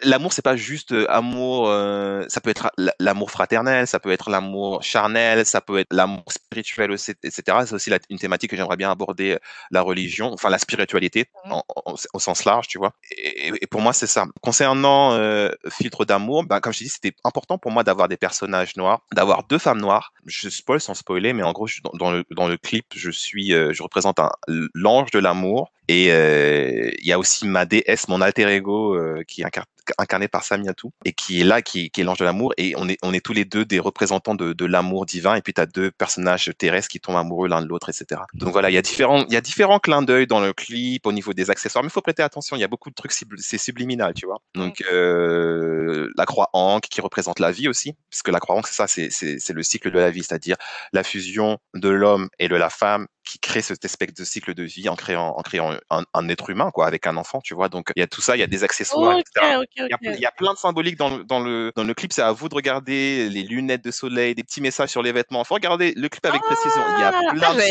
l'amour, 0.03 0.34
c'est 0.34 0.41
pas 0.41 0.55
juste 0.55 0.91
euh, 0.91 1.05
amour, 1.10 1.70
euh, 1.70 2.26
ça 2.28 2.41
peut 2.41 2.49
être 2.49 2.72
l'amour 2.99 3.32
fraternel, 3.32 3.88
ça 3.88 3.99
peut 3.99 4.12
être 4.12 4.30
l'amour 4.30 4.84
charnel, 4.84 5.45
ça 5.45 5.62
peut 5.62 5.80
être 5.80 5.93
l'amour 5.93 6.24
spirituel, 6.30 6.91
etc. 6.91 7.41
C'est 7.66 7.74
aussi 7.74 7.91
une 8.10 8.20
thématique 8.20 8.51
que 8.51 8.58
j'aimerais 8.58 8.78
bien 8.78 8.91
aborder, 8.91 9.34
euh, 9.34 9.39
la 9.72 9.82
religion, 9.82 10.32
enfin 10.34 10.49
la 10.49 10.60
spiritualité 10.60 11.26
mmh. 11.45 11.53
au 12.14 12.20
sens 12.20 12.45
large, 12.45 12.68
tu 12.68 12.78
vois. 12.78 12.93
Et, 13.12 13.51
et 13.62 13.68
pour 13.68 13.82
moi, 13.82 13.93
c'est 13.93 14.08
ça. 14.08 14.26
Concernant 14.41 15.14
euh, 15.14 15.49
filtre 15.70 16.05
d'amour, 16.05 16.43
ben, 16.43 16.60
comme 16.60 16.74
je 16.74 16.80
dis, 16.80 16.89
c'était 16.89 17.14
important 17.24 17.58
pour 17.58 17.72
moi 17.72 17.84
d'avoir 17.84 18.08
des 18.08 18.18
personnages 18.18 18.76
noirs 18.76 18.96
d'avoir 19.13 19.43
deux 19.43 19.57
femmes 19.57 19.79
noires. 19.79 20.13
Je 20.25 20.49
spoil 20.49 20.79
sans 20.79 20.93
spoiler, 20.93 21.33
mais 21.33 21.43
en 21.43 21.51
gros, 21.51 21.67
dans, 21.93 22.11
le, 22.11 22.23
dans 22.31 22.47
le 22.47 22.57
clip, 22.57 22.85
je 22.95 23.11
suis, 23.11 23.53
euh, 23.53 23.73
je 23.73 23.83
représente 23.83 24.19
l'ange 24.73 25.11
de 25.11 25.19
l'amour 25.19 25.71
et 25.87 26.11
euh, 26.11 26.91
il 26.99 27.07
y 27.07 27.13
a 27.13 27.19
aussi 27.19 27.47
ma 27.47 27.65
déesse, 27.65 28.07
mon 28.07 28.21
alter 28.21 28.47
ego, 28.53 28.95
euh, 28.95 29.24
qui 29.28 29.41
est 29.41 29.45
incarné 29.97 30.28
par 30.28 30.43
Samiatou 30.43 30.92
et 31.05 31.14
qui 31.14 31.42
est 31.42 31.43
là, 31.43 31.62
qui, 31.62 31.89
qui 31.89 32.01
est 32.01 32.04
l'ange 32.04 32.20
de 32.20 32.26
l'amour. 32.26 32.54
Et 32.58 32.74
on 32.78 32.88
est, 32.89 32.97
on 33.04 33.14
est 33.14 33.24
tous 33.24 33.34
les 33.34 33.46
deux 33.46 33.66
des 33.66 33.80
représentants 33.80 34.36
de, 34.36 34.54
de 34.54 34.66
l'amour 34.66 35.05
divin. 35.05 35.36
Et 35.36 35.42
puis 35.42 35.54
tu 35.54 35.62
as 35.62 35.66
deux 35.66 35.92
personnages 35.92 36.51
terrestres 36.58 36.89
qui 36.89 37.00
tombent 37.00 37.18
amoureux 37.18 37.47
l'un 37.47 37.62
de 37.62 37.68
l'autre, 37.68 37.89
etc. 37.89 38.22
Donc 38.34 38.51
voilà, 38.51 38.70
il 38.70 38.74
y 38.74 38.78
a 38.78 38.82
différents, 38.82 39.26
il 39.28 39.34
y 39.34 39.38
a 39.38 39.42
différents 39.42 39.80
clins 39.80 40.01
d'œil 40.01 40.28
dans 40.28 40.39
le 40.39 40.54
clip 40.54 41.05
au 41.05 41.12
niveau 41.12 41.34
des 41.34 41.50
accessoires. 41.50 41.84
Mais 41.84 41.89
il 41.89 41.92
faut 41.92 42.01
prêter 42.01 42.24
attention, 42.24 42.55
il 42.55 42.59
y 42.59 42.64
a 42.64 42.68
beaucoup 42.68 42.89
de 42.89 42.96
trucs, 42.96 43.12
c'est 43.12 43.58
subliminal, 43.58 44.14
tu 44.14 44.26
vois. 44.26 44.42
Donc 44.55 44.84
euh, 44.92 46.09
la 46.16 46.26
croix 46.26 46.50
Ankh 46.54 46.88
qui 46.89 47.01
représente 47.01 47.39
la 47.39 47.51
vie 47.51 47.68
aussi, 47.68 47.93
parce 48.09 48.22
que 48.22 48.32
la 48.32 48.39
croix 48.39 48.55
Ankh, 48.55 48.68
c'est 48.68 48.76
ça, 48.76 48.88
c'est 48.88 49.54
le 49.54 49.64
cycle 49.64 49.92
de 49.92 50.00
la 50.00 50.12
vie, 50.12 50.24
c'est-à-dire 50.24 50.58
la 50.93 51.04
fusion 51.04 51.58
de 51.74 51.89
l'homme 51.89 52.30
et 52.39 52.47
de 52.47 52.55
la 52.55 52.70
femme 52.70 53.08
qui 53.28 53.39
crée 53.39 53.62
cet 53.62 53.83
espèce 53.83 54.13
de 54.13 54.24
cycle 54.24 54.54
de 54.54 54.63
vie 54.63 54.87
en 54.89 54.95
créant, 54.95 55.36
en 55.37 55.41
créant 55.41 55.74
un, 55.89 56.04
un, 56.13 56.29
être 56.29 56.49
humain, 56.49 56.71
quoi, 56.71 56.87
avec 56.87 57.08
un 57.08 57.17
enfant, 57.17 57.41
tu 57.41 57.54
vois. 57.54 57.67
Donc, 57.67 57.91
il 57.95 57.99
y 57.99 58.04
a 58.04 58.08
tout 58.08 58.21
ça, 58.21 58.36
il 58.36 58.39
y 58.39 58.43
a 58.43 58.47
des 58.47 58.63
accessoires, 58.63 59.17
etc. 59.17 59.45
Il, 59.75 59.87
y 59.89 59.93
a, 59.93 59.97
il, 60.01 60.20
y 60.20 60.25
a, 60.25 60.32
plein 60.32 60.54
de 60.54 60.58
symboliques 60.58 60.97
dans, 60.97 61.20
dans, 61.20 61.39
le, 61.39 61.71
dans 61.75 61.83
le 61.83 61.93
clip. 61.93 62.13
C'est 62.13 62.21
à 62.21 62.32
vous 62.32 62.47
de 62.47 62.55
regarder 62.55 63.29
les 63.29 63.43
lunettes 63.43 63.83
de 63.83 63.91
soleil, 63.91 64.33
des 64.33 64.43
petits 64.43 64.62
messages 64.62 64.89
sur 64.89 65.04
les 65.04 65.12
vêtements. 65.12 65.43
Faut 65.43 65.55
regarder 65.55 65.93
le 65.95 66.08
clip 66.09 66.25
avec 66.25 66.41
précision. 66.41 66.82
Il 66.95 67.01
y 67.01 67.04
a 67.04 67.13
ah, 67.13 67.33
plein, 67.33 67.54
de, 67.54 67.62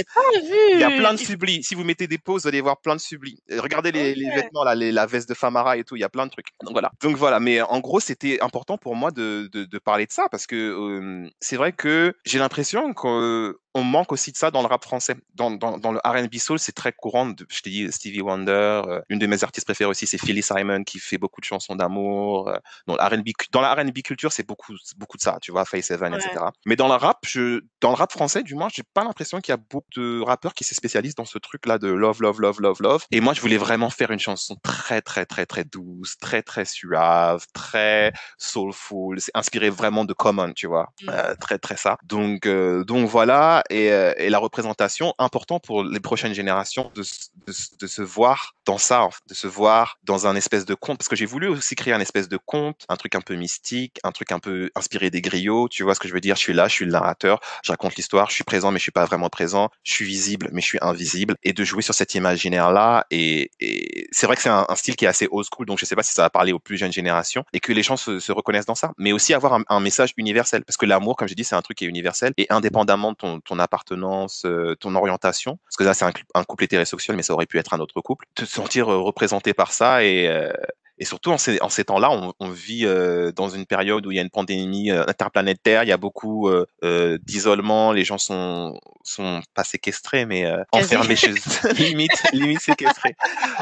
il 0.74 0.78
y 0.78 0.84
a 0.84 0.90
plein 0.90 1.14
de 1.14 1.18
sublis. 1.18 1.62
Si 1.62 1.74
vous 1.74 1.84
mettez 1.84 2.06
des 2.06 2.18
pauses, 2.18 2.42
vous 2.42 2.48
allez 2.48 2.60
voir 2.60 2.80
plein 2.80 2.94
de 2.94 3.00
sublis. 3.00 3.42
Regardez 3.50 3.92
les, 3.92 4.14
les 4.14 4.30
vêtements, 4.30 4.64
là, 4.64 4.74
les, 4.74 4.92
la 4.92 5.06
veste 5.06 5.28
de 5.28 5.34
Famara 5.34 5.78
et 5.78 5.84
tout. 5.84 5.96
Il 5.96 6.00
y 6.00 6.04
a 6.04 6.10
plein 6.10 6.26
de 6.26 6.30
trucs. 6.30 6.48
Donc 6.62 6.72
voilà. 6.72 6.90
Donc 7.02 7.16
voilà. 7.16 7.40
Mais 7.40 7.62
en 7.62 7.80
gros, 7.80 8.00
c'était 8.00 8.38
important 8.42 8.76
pour 8.76 8.94
moi 8.94 9.10
de, 9.10 9.48
de, 9.52 9.64
de, 9.64 9.78
parler 9.78 10.06
de 10.06 10.12
ça 10.12 10.26
parce 10.30 10.46
que 10.46 10.56
euh, 10.56 11.30
c'est 11.40 11.56
vrai 11.56 11.72
que 11.72 12.14
j'ai 12.24 12.38
l'impression 12.38 12.92
que 12.92 13.58
on 13.76 13.84
manque 13.84 14.10
aussi 14.10 14.32
de 14.32 14.38
ça 14.38 14.50
dans 14.50 14.62
le 14.62 14.68
rap 14.68 14.82
français. 14.82 15.16
Dans, 15.34 15.50
dans, 15.50 15.76
dans 15.76 15.92
le 15.92 15.98
R&B 16.02 16.36
soul, 16.36 16.58
c'est 16.58 16.72
très 16.72 16.92
courant. 16.92 17.32
Je 17.50 17.60
t'ai 17.60 17.68
dit 17.68 17.92
Stevie 17.92 18.22
Wonder. 18.22 18.50
Euh, 18.88 19.02
une 19.10 19.18
de 19.18 19.26
mes 19.26 19.44
artistes 19.44 19.66
préférés 19.66 19.90
aussi, 19.90 20.06
c'est 20.06 20.16
Philly 20.16 20.42
Simon 20.42 20.82
qui 20.82 20.98
fait 20.98 21.18
beaucoup 21.18 21.42
de 21.42 21.44
chansons 21.44 21.76
d'amour. 21.76 22.48
Euh, 22.48 22.56
dans 22.86 22.96
la 22.96 23.06
R&B, 23.06 23.28
dans 23.52 23.60
la 23.60 23.74
R&B 23.74 23.98
culture, 24.02 24.32
c'est 24.32 24.46
beaucoup, 24.46 24.74
beaucoup 24.96 25.18
de 25.18 25.22
ça. 25.22 25.36
Tu 25.42 25.52
vois, 25.52 25.66
Face 25.66 25.84
Seven, 25.86 26.14
ouais. 26.14 26.18
etc. 26.18 26.46
Mais 26.64 26.74
dans 26.74 26.88
le 26.88 26.94
rap, 26.94 27.18
je, 27.26 27.60
dans 27.82 27.90
le 27.90 27.96
rap 27.96 28.10
français, 28.12 28.42
du 28.42 28.54
moins, 28.54 28.68
j'ai 28.72 28.82
pas 28.82 29.04
l'impression 29.04 29.42
qu'il 29.42 29.52
y 29.52 29.54
a 29.54 29.58
beaucoup 29.58 29.90
de 29.94 30.22
rappeurs 30.22 30.54
qui 30.54 30.64
se 30.64 30.74
spécialisent 30.74 31.14
dans 31.14 31.26
ce 31.26 31.36
truc-là 31.36 31.76
de 31.76 31.88
love, 31.88 32.22
love, 32.22 32.40
love, 32.40 32.62
love, 32.62 32.80
love. 32.80 33.04
Et 33.10 33.20
moi, 33.20 33.34
je 33.34 33.42
voulais 33.42 33.58
vraiment 33.58 33.90
faire 33.90 34.10
une 34.10 34.18
chanson 34.18 34.56
très, 34.62 35.02
très, 35.02 35.26
très, 35.26 35.44
très 35.44 35.64
douce, 35.64 36.16
très, 36.16 36.42
très 36.42 36.64
suave, 36.64 37.44
très 37.52 38.14
soulful. 38.38 39.20
C'est 39.20 39.32
inspiré 39.34 39.68
vraiment 39.68 40.06
de 40.06 40.14
Common, 40.14 40.54
tu 40.54 40.66
vois, 40.66 40.88
mmh. 41.02 41.08
euh, 41.10 41.34
très, 41.38 41.58
très 41.58 41.76
ça. 41.76 41.98
Donc, 42.04 42.48
donc 42.48 43.06
voilà 43.06 43.62
et, 43.70 43.92
euh, 43.92 44.12
et, 44.16 44.30
la 44.30 44.38
représentation 44.38 45.14
important 45.18 45.60
pour 45.60 45.84
les 45.84 46.00
prochaines 46.00 46.34
générations 46.34 46.90
de, 46.94 47.02
de, 47.46 47.52
de, 47.80 47.86
se 47.86 48.02
voir 48.02 48.54
dans 48.64 48.78
ça, 48.78 49.08
de 49.28 49.34
se 49.34 49.46
voir 49.46 49.98
dans 50.04 50.26
un 50.26 50.36
espèce 50.36 50.64
de 50.64 50.74
conte, 50.74 50.98
parce 50.98 51.08
que 51.08 51.16
j'ai 51.16 51.26
voulu 51.26 51.48
aussi 51.48 51.74
créer 51.74 51.94
un 51.94 52.00
espèce 52.00 52.28
de 52.28 52.36
conte, 52.36 52.84
un 52.88 52.96
truc 52.96 53.14
un 53.14 53.20
peu 53.20 53.34
mystique, 53.34 53.98
un 54.04 54.12
truc 54.12 54.32
un 54.32 54.38
peu 54.38 54.70
inspiré 54.74 55.10
des 55.10 55.20
griots, 55.20 55.68
tu 55.68 55.82
vois 55.82 55.94
ce 55.94 56.00
que 56.00 56.08
je 56.08 56.14
veux 56.14 56.20
dire, 56.20 56.36
je 56.36 56.40
suis 56.40 56.52
là, 56.52 56.68
je 56.68 56.74
suis 56.74 56.84
le 56.84 56.92
narrateur, 56.92 57.40
je 57.62 57.72
raconte 57.72 57.96
l'histoire, 57.96 58.28
je 58.30 58.34
suis 58.34 58.44
présent 58.44 58.70
mais 58.70 58.78
je 58.78 58.82
suis 58.82 58.92
pas 58.92 59.04
vraiment 59.04 59.28
présent, 59.28 59.70
je 59.82 59.92
suis 59.92 60.04
visible 60.04 60.48
mais 60.52 60.60
je 60.60 60.66
suis 60.66 60.78
invisible, 60.80 61.36
et 61.42 61.52
de 61.52 61.64
jouer 61.64 61.82
sur 61.82 61.94
cet 61.94 62.14
imaginaire-là, 62.14 63.06
et, 63.10 63.50
et 63.60 64.08
c'est 64.12 64.26
vrai 64.26 64.36
que 64.36 64.42
c'est 64.42 64.48
un, 64.48 64.66
style 64.74 64.96
qui 64.96 65.04
est 65.04 65.08
assez 65.08 65.28
old 65.30 65.46
school, 65.52 65.66
donc 65.66 65.78
je 65.78 65.84
sais 65.84 65.96
pas 65.96 66.02
si 66.02 66.12
ça 66.12 66.22
va 66.22 66.30
parler 66.30 66.52
aux 66.52 66.58
plus 66.58 66.76
jeunes 66.76 66.92
générations, 66.92 67.44
et 67.52 67.60
que 67.60 67.72
les 67.72 67.82
gens 67.82 67.96
se, 67.96 68.20
se 68.20 68.32
reconnaissent 68.32 68.66
dans 68.66 68.74
ça, 68.74 68.92
mais 68.98 69.12
aussi 69.12 69.34
avoir 69.34 69.54
un, 69.54 69.62
un 69.68 69.80
message 69.80 70.12
universel, 70.16 70.64
parce 70.64 70.76
que 70.76 70.86
l'amour, 70.86 71.16
comme 71.16 71.28
j'ai 71.28 71.34
dit, 71.34 71.44
c'est 71.44 71.54
un 71.54 71.62
truc 71.62 71.78
qui 71.78 71.84
est 71.84 71.88
universel, 71.88 72.32
et 72.36 72.46
indépendamment 72.50 73.12
de 73.12 73.16
ton, 73.16 73.40
ton 73.40 73.55
appartenance, 73.58 74.44
euh, 74.44 74.74
ton 74.76 74.94
orientation, 74.94 75.58
parce 75.64 75.76
que 75.76 75.84
là 75.84 75.94
c'est 75.94 76.04
un, 76.04 76.12
un, 76.34 76.44
couple 76.44 76.64
hétérosexuel, 76.64 77.16
mais 77.16 77.22
ça 77.22 77.32
aurait 77.32 77.46
pu 77.46 77.58
être 77.58 77.74
un 77.74 77.80
autre 77.80 78.00
couple, 78.00 78.26
te 78.34 78.44
sentir 78.44 78.90
euh, 78.90 78.98
représenté 78.98 79.54
par 79.54 79.72
ça 79.72 80.04
et 80.04 80.28
euh, 80.28 80.52
et 80.98 81.04
surtout 81.04 81.30
en 81.30 81.38
ces, 81.38 81.60
en 81.60 81.68
ces 81.68 81.84
temps-là, 81.84 82.10
on, 82.10 82.32
on 82.40 82.48
vit 82.48 82.86
euh, 82.86 83.30
dans 83.32 83.48
une 83.48 83.66
période 83.66 84.06
où 84.06 84.12
il 84.12 84.16
y 84.16 84.18
a 84.18 84.22
une 84.22 84.30
pandémie 84.30 84.90
euh, 84.90 85.04
interplanétaire, 85.06 85.82
il 85.82 85.88
y 85.88 85.92
a 85.92 85.98
beaucoup 85.98 86.48
euh, 86.48 87.18
d'isolement, 87.22 87.92
les 87.92 88.04
gens 88.04 88.18
sont 88.18 88.80
sont 89.02 89.40
pas 89.54 89.62
séquestrés, 89.62 90.26
mais 90.26 90.50
enfermés 90.72 91.16
chez 91.16 91.30
eux, 91.64 91.72
limite 91.74 92.32
limite 92.32 92.60
séquestrés, 92.60 93.14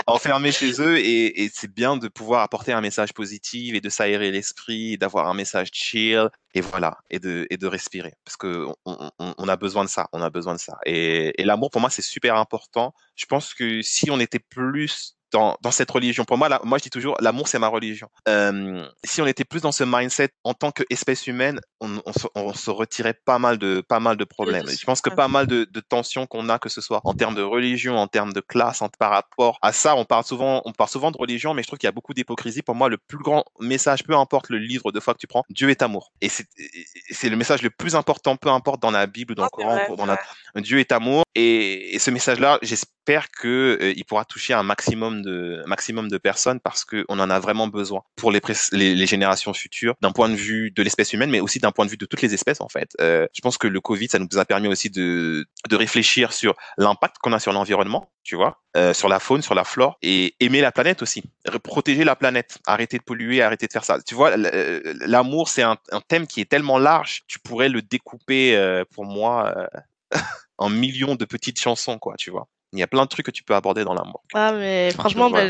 enfermés 0.06 0.52
chez 0.52 0.80
eux, 0.80 0.98
et, 0.98 1.42
et 1.42 1.50
c'est 1.52 1.72
bien 1.72 1.96
de 1.96 2.08
pouvoir 2.08 2.42
apporter 2.42 2.72
un 2.72 2.80
message 2.80 3.12
positif 3.12 3.74
et 3.74 3.80
de 3.80 3.88
s'aérer 3.88 4.30
l'esprit, 4.30 4.96
d'avoir 4.96 5.28
un 5.28 5.34
message 5.34 5.68
chill, 5.72 6.28
et 6.54 6.60
voilà, 6.60 6.98
et 7.10 7.18
de 7.18 7.46
et 7.50 7.56
de 7.56 7.66
respirer, 7.66 8.14
parce 8.24 8.36
que 8.36 8.66
on, 8.86 9.10
on, 9.18 9.34
on 9.36 9.48
a 9.48 9.56
besoin 9.56 9.84
de 9.84 9.90
ça, 9.90 10.08
on 10.12 10.22
a 10.22 10.30
besoin 10.30 10.54
de 10.54 10.60
ça, 10.60 10.78
et, 10.86 11.40
et 11.40 11.44
l'amour 11.44 11.70
pour 11.70 11.80
moi 11.80 11.90
c'est 11.90 12.02
super 12.02 12.36
important. 12.36 12.94
Je 13.16 13.26
pense 13.26 13.54
que 13.54 13.82
si 13.82 14.10
on 14.10 14.20
était 14.20 14.38
plus 14.38 15.16
dans, 15.34 15.56
dans 15.62 15.72
cette 15.72 15.90
religion. 15.90 16.24
Pour 16.24 16.38
moi, 16.38 16.48
là, 16.48 16.60
moi 16.62 16.78
je 16.78 16.84
dis 16.84 16.90
toujours, 16.90 17.16
l'amour 17.20 17.48
c'est 17.48 17.58
ma 17.58 17.66
religion. 17.66 18.08
Euh, 18.28 18.86
si 19.02 19.20
on 19.20 19.26
était 19.26 19.44
plus 19.44 19.62
dans 19.62 19.72
ce 19.72 19.82
mindset 19.82 20.30
en 20.44 20.54
tant 20.54 20.70
qu'espèce 20.70 21.26
humaine, 21.26 21.60
on, 21.80 22.00
on, 22.06 22.12
se, 22.12 22.26
on, 22.36 22.54
se, 22.54 22.70
retirait 22.70 23.18
pas 23.24 23.40
mal 23.40 23.58
de 23.58 23.82
pas 23.86 23.98
mal 23.98 24.16
de 24.16 24.24
problèmes. 24.24 24.68
Je 24.68 24.84
pense 24.84 25.00
que 25.00 25.10
pas 25.10 25.26
mal 25.26 25.48
de, 25.48 25.66
de 25.68 25.80
tensions 25.80 26.26
qu'on 26.26 26.48
a, 26.48 26.60
que 26.60 26.68
ce 26.68 26.80
soit 26.80 27.00
en 27.02 27.14
termes 27.14 27.34
de 27.34 27.42
religion, 27.42 27.96
en 27.96 28.06
termes 28.06 28.32
de 28.32 28.40
classe, 28.40 28.80
en, 28.80 28.88
par 28.88 29.10
rapport 29.10 29.58
à 29.60 29.72
ça, 29.72 29.96
on 29.96 30.04
parle 30.04 30.24
souvent, 30.24 30.62
on 30.66 30.72
parle 30.72 30.90
souvent 30.90 31.10
de 31.10 31.18
religion, 31.18 31.52
mais 31.52 31.62
je 31.62 31.66
trouve 31.66 31.80
qu'il 31.80 31.88
y 31.88 31.88
a 31.88 31.92
beaucoup 31.92 32.14
d'hypocrisie. 32.14 32.62
Pour 32.62 32.76
moi, 32.76 32.88
le 32.88 32.98
plus 32.98 33.18
grand 33.18 33.44
message, 33.58 34.04
peu 34.04 34.14
importe 34.14 34.50
le 34.50 34.58
livre 34.58 34.92
de 34.92 35.00
foi 35.00 35.14
que 35.14 35.18
tu 35.18 35.26
prends, 35.26 35.42
Dieu 35.50 35.68
est 35.68 35.82
amour. 35.82 36.12
Et 36.20 36.28
c'est 36.28 37.28
le 37.28 37.36
message 37.36 37.62
le 37.62 37.70
plus 37.70 37.96
important, 37.96 38.36
peu 38.36 38.50
importe 38.50 38.80
dans 38.80 38.92
la 38.92 39.08
Bible, 39.08 39.34
dans 39.34 39.44
le 39.44 39.50
Coran, 39.50 39.74
vrai, 39.74 39.96
dans 39.96 40.06
la, 40.06 40.16
Dieu 40.60 40.78
est 40.78 40.92
amour. 40.92 41.24
Et, 41.34 41.96
et 41.96 41.98
ce 41.98 42.12
message-là, 42.12 42.60
j'espère 42.62 42.93
j'espère 43.06 43.30
que 43.30 43.78
euh, 43.82 43.92
il 43.96 44.04
pourra 44.06 44.24
toucher 44.24 44.54
un 44.54 44.62
maximum 44.62 45.20
de 45.20 45.62
maximum 45.66 46.08
de 46.08 46.16
personnes 46.16 46.58
parce 46.58 46.86
que 46.86 47.04
on 47.10 47.18
en 47.18 47.28
a 47.28 47.38
vraiment 47.38 47.68
besoin 47.68 48.02
pour 48.16 48.32
les, 48.32 48.40
les, 48.72 48.94
les 48.94 49.06
générations 49.06 49.52
futures, 49.52 49.94
d'un 50.00 50.12
point 50.12 50.30
de 50.30 50.34
vue 50.34 50.70
de 50.70 50.82
l'espèce 50.82 51.12
humaine, 51.12 51.30
mais 51.30 51.40
aussi 51.40 51.58
d'un 51.58 51.70
point 51.70 51.84
de 51.84 51.90
vue 51.90 51.98
de 51.98 52.06
toutes 52.06 52.22
les 52.22 52.32
espèces 52.32 52.62
en 52.62 52.68
fait. 52.68 52.92
Euh, 53.02 53.26
je 53.34 53.42
pense 53.42 53.58
que 53.58 53.68
le 53.68 53.80
Covid, 53.82 54.08
ça 54.08 54.18
nous 54.18 54.38
a 54.38 54.44
permis 54.46 54.68
aussi 54.68 54.88
de 54.88 55.44
de 55.68 55.76
réfléchir 55.76 56.32
sur 56.32 56.54
l'impact 56.78 57.16
qu'on 57.20 57.34
a 57.34 57.40
sur 57.40 57.52
l'environnement, 57.52 58.10
tu 58.22 58.36
vois, 58.36 58.62
euh, 58.76 58.94
sur 58.94 59.10
la 59.10 59.20
faune, 59.20 59.42
sur 59.42 59.54
la 59.54 59.64
flore, 59.64 59.98
et 60.00 60.34
aimer 60.40 60.62
la 60.62 60.72
planète 60.72 61.02
aussi, 61.02 61.24
protéger 61.62 62.04
la 62.04 62.16
planète, 62.16 62.58
arrêter 62.66 62.96
de 62.96 63.02
polluer, 63.02 63.42
arrêter 63.42 63.66
de 63.66 63.72
faire 63.72 63.84
ça. 63.84 64.00
Tu 64.00 64.14
vois, 64.14 64.34
l'amour, 64.36 65.50
c'est 65.50 65.62
un, 65.62 65.76
un, 65.92 66.00
thème 66.00 66.26
qui 66.26 66.40
est 66.40 66.48
tellement 66.48 66.78
large, 66.78 67.22
tu 67.26 67.38
pourrais 67.38 67.68
le 67.68 67.82
découper 67.82 68.56
euh, 68.56 68.84
pour 68.94 69.04
moi 69.04 69.52
euh, 69.56 69.66
en 70.58 70.70
millions 70.70 71.16
de 71.16 71.26
petites 71.26 71.60
chansons, 71.60 71.98
quoi, 71.98 72.14
tu 72.16 72.30
vois. 72.30 72.48
Il 72.74 72.80
y 72.80 72.82
a 72.82 72.88
plein 72.88 73.04
de 73.04 73.08
trucs 73.08 73.24
que 73.24 73.30
tu 73.30 73.44
peux 73.44 73.54
aborder 73.54 73.84
dans 73.84 73.94
l'amour. 73.94 74.24
Ah, 74.34 74.52
mais 74.52 74.90
franchement, 74.90 75.30
bah, 75.30 75.44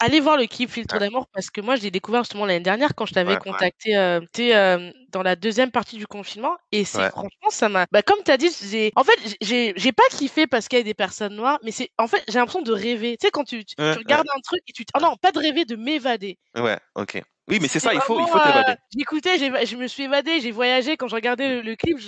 allez 0.00 0.18
voir 0.18 0.36
le 0.36 0.46
clip 0.46 0.68
Filtre 0.68 0.98
d'amour 0.98 1.28
parce 1.32 1.50
que 1.50 1.60
moi, 1.60 1.76
je 1.76 1.82
l'ai 1.82 1.92
découvert 1.92 2.24
justement 2.24 2.46
l'année 2.46 2.64
dernière 2.64 2.96
quand 2.96 3.06
je 3.06 3.14
t'avais 3.14 3.36
contacté 3.36 3.96
euh, 3.96 4.20
euh, 4.40 4.90
dans 5.10 5.22
la 5.22 5.36
deuxième 5.36 5.70
partie 5.70 5.96
du 5.98 6.06
confinement. 6.08 6.56
Et 6.72 6.84
c'est 6.84 7.10
franchement, 7.10 7.50
ça 7.50 7.68
m'a. 7.68 7.86
Bah, 7.92 8.02
comme 8.02 8.18
tu 8.24 8.30
as 8.32 8.36
dit, 8.36 8.50
j'ai... 8.68 8.92
en 8.96 9.04
fait, 9.04 9.36
j'ai 9.40 9.92
pas 9.92 10.02
kiffé 10.10 10.48
parce 10.48 10.66
qu'il 10.66 10.78
y 10.78 10.82
a 10.82 10.84
des 10.84 10.94
personnes 10.94 11.36
noires, 11.36 11.60
mais 11.62 11.70
c'est 11.70 11.90
en 11.96 12.08
fait, 12.08 12.24
j'ai 12.26 12.40
l'impression 12.40 12.62
de 12.62 12.72
rêver. 12.72 13.16
Tu 13.20 13.26
sais, 13.26 13.30
quand 13.30 13.44
tu, 13.44 13.64
tu, 13.64 13.74
regardes 13.78 14.26
un 14.36 14.40
truc 14.40 14.60
et 14.66 14.72
tu. 14.72 14.84
Oh 14.96 15.00
non, 15.00 15.16
pas 15.16 15.30
de 15.30 15.38
rêver, 15.38 15.64
de 15.64 15.76
m'évader. 15.76 16.38
Ouais, 16.56 16.78
ok. 16.96 17.22
Oui, 17.48 17.58
mais 17.60 17.68
c'est 17.68 17.80
ça, 17.80 17.92
il 17.92 18.00
faut, 18.00 18.18
il 18.18 18.26
faut 18.26 18.38
t'évader. 18.38 18.72
Euh, 18.72 18.76
j'écoutais, 18.96 19.38
je 19.38 19.76
me 19.76 19.86
suis 19.86 20.04
évadé, 20.04 20.40
j'ai 20.40 20.50
voyagé. 20.50 20.96
Quand 20.96 21.08
je 21.08 21.14
regardais 21.14 21.60
le, 21.60 21.76
clip, 21.76 21.98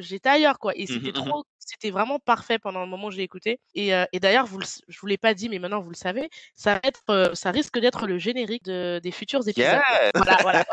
j'étais 0.00 0.28
ailleurs, 0.28 0.58
quoi. 0.58 0.72
Et 0.74 0.86
c'était 0.86 1.10
mmh 1.10 1.24
trop, 1.24 1.44
c'était 1.58 1.90
vraiment 1.90 2.18
parfait 2.18 2.58
pendant 2.58 2.80
le 2.80 2.88
moment 2.88 3.06
où 3.06 3.10
j'ai 3.12 3.22
écouté. 3.22 3.60
Et, 3.74 3.94
euh, 3.94 4.04
et 4.12 4.18
d'ailleurs, 4.18 4.46
vous 4.46 4.58
je 4.60 5.00
vous 5.00 5.06
l'ai 5.06 5.16
pas 5.16 5.34
dit, 5.34 5.48
mais 5.48 5.60
maintenant 5.60 5.80
vous 5.80 5.90
le 5.90 5.96
savez, 5.96 6.28
ça, 6.56 6.80
être, 6.82 7.02
euh, 7.10 7.34
ça 7.34 7.52
risque 7.52 7.78
d'être 7.78 8.08
le 8.08 8.18
générique 8.18 8.64
de, 8.64 8.98
des 9.00 9.12
futurs 9.12 9.46
épisodes. 9.46 9.80
Voilà, 10.14 10.38
voilà, 10.42 10.64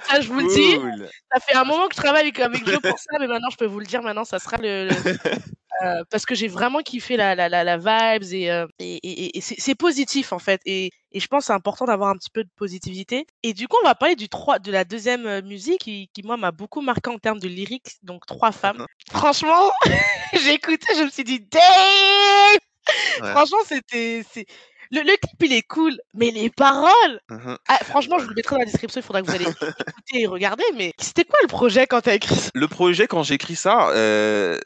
Ça, 0.00 0.20
je 0.20 0.28
vous 0.28 0.40
le 0.40 0.48
dis. 0.48 1.08
Ça 1.32 1.40
fait 1.40 1.54
un 1.54 1.64
moment 1.64 1.86
que 1.86 1.94
je 1.94 2.00
travaille 2.00 2.22
avec, 2.22 2.40
avec 2.40 2.66
Joe 2.66 2.80
pour 2.80 2.98
ça, 2.98 3.18
mais 3.20 3.28
maintenant 3.28 3.50
je 3.50 3.56
peux 3.56 3.66
vous 3.66 3.78
le 3.78 3.86
dire. 3.86 4.02
Maintenant, 4.02 4.24
ça 4.24 4.40
sera 4.40 4.56
le, 4.56 4.88
Euh, 5.82 6.04
parce 6.10 6.24
que 6.24 6.34
j'ai 6.34 6.48
vraiment 6.48 6.80
kiffé 6.80 7.16
la, 7.16 7.34
la, 7.34 7.48
la, 7.48 7.64
la 7.64 7.76
vibes 7.76 8.32
et, 8.32 8.50
euh, 8.50 8.66
et, 8.78 8.96
et, 8.96 9.38
et 9.38 9.40
c'est 9.40 9.74
positif 9.74 10.32
en 10.32 10.38
fait. 10.38 10.60
Et, 10.66 10.90
et 11.10 11.20
je 11.20 11.26
pense 11.26 11.46
c'est 11.46 11.52
important 11.52 11.84
d'avoir 11.84 12.10
un 12.10 12.16
petit 12.16 12.30
peu 12.30 12.44
de 12.44 12.50
positivité. 12.56 13.26
Et 13.42 13.54
du 13.54 13.66
coup, 13.66 13.76
on 13.82 13.86
va 13.86 13.94
parler 13.94 14.14
du 14.16 14.28
3, 14.28 14.60
de 14.60 14.70
la 14.70 14.84
deuxième 14.84 15.26
euh, 15.26 15.42
musique 15.42 15.80
qui, 15.80 16.08
qui 16.12 16.22
moi, 16.22 16.36
m'a 16.36 16.52
beaucoup 16.52 16.80
marqué 16.80 17.10
en 17.10 17.18
termes 17.18 17.40
de 17.40 17.48
lyrique. 17.48 17.96
Donc, 18.02 18.24
trois 18.26 18.52
femmes. 18.52 18.78
Uh-huh. 18.78 19.18
Franchement, 19.18 19.70
j'ai 20.32 20.54
écouté, 20.54 20.86
je 20.96 21.04
me 21.04 21.10
suis 21.10 21.24
dit, 21.24 21.40
damn! 21.40 22.58
Franchement, 23.32 23.58
c'était, 23.66 24.22
le, 24.90 25.00
le, 25.00 25.16
clip, 25.16 25.42
il 25.42 25.52
est 25.52 25.62
cool, 25.62 25.98
mais 26.12 26.30
les 26.30 26.50
paroles. 26.50 27.20
Mmh 27.30 27.54
ah, 27.68 27.78
franchement, 27.84 28.18
je 28.18 28.24
vous 28.24 28.30
le 28.30 28.34
mettrai 28.36 28.56
dans 28.56 28.60
la 28.60 28.66
description. 28.66 29.00
Il 29.00 29.04
faudra 29.04 29.22
que 29.22 29.26
vous 29.26 29.34
allez 29.34 29.44
écouter 29.46 30.20
et 30.20 30.26
regarder. 30.26 30.64
Mais 30.76 30.92
c'était 30.98 31.24
quoi 31.24 31.38
le 31.42 31.48
projet 31.48 31.86
quand 31.86 32.02
tu 32.02 32.10
as 32.10 32.14
écrit 32.14 32.34
ça? 32.34 32.50
Le 32.54 32.68
projet, 32.68 33.06
quand 33.06 33.22
j'ai 33.22 33.34
écrit 33.34 33.56
ça, 33.56 33.88
euh, 33.90 34.58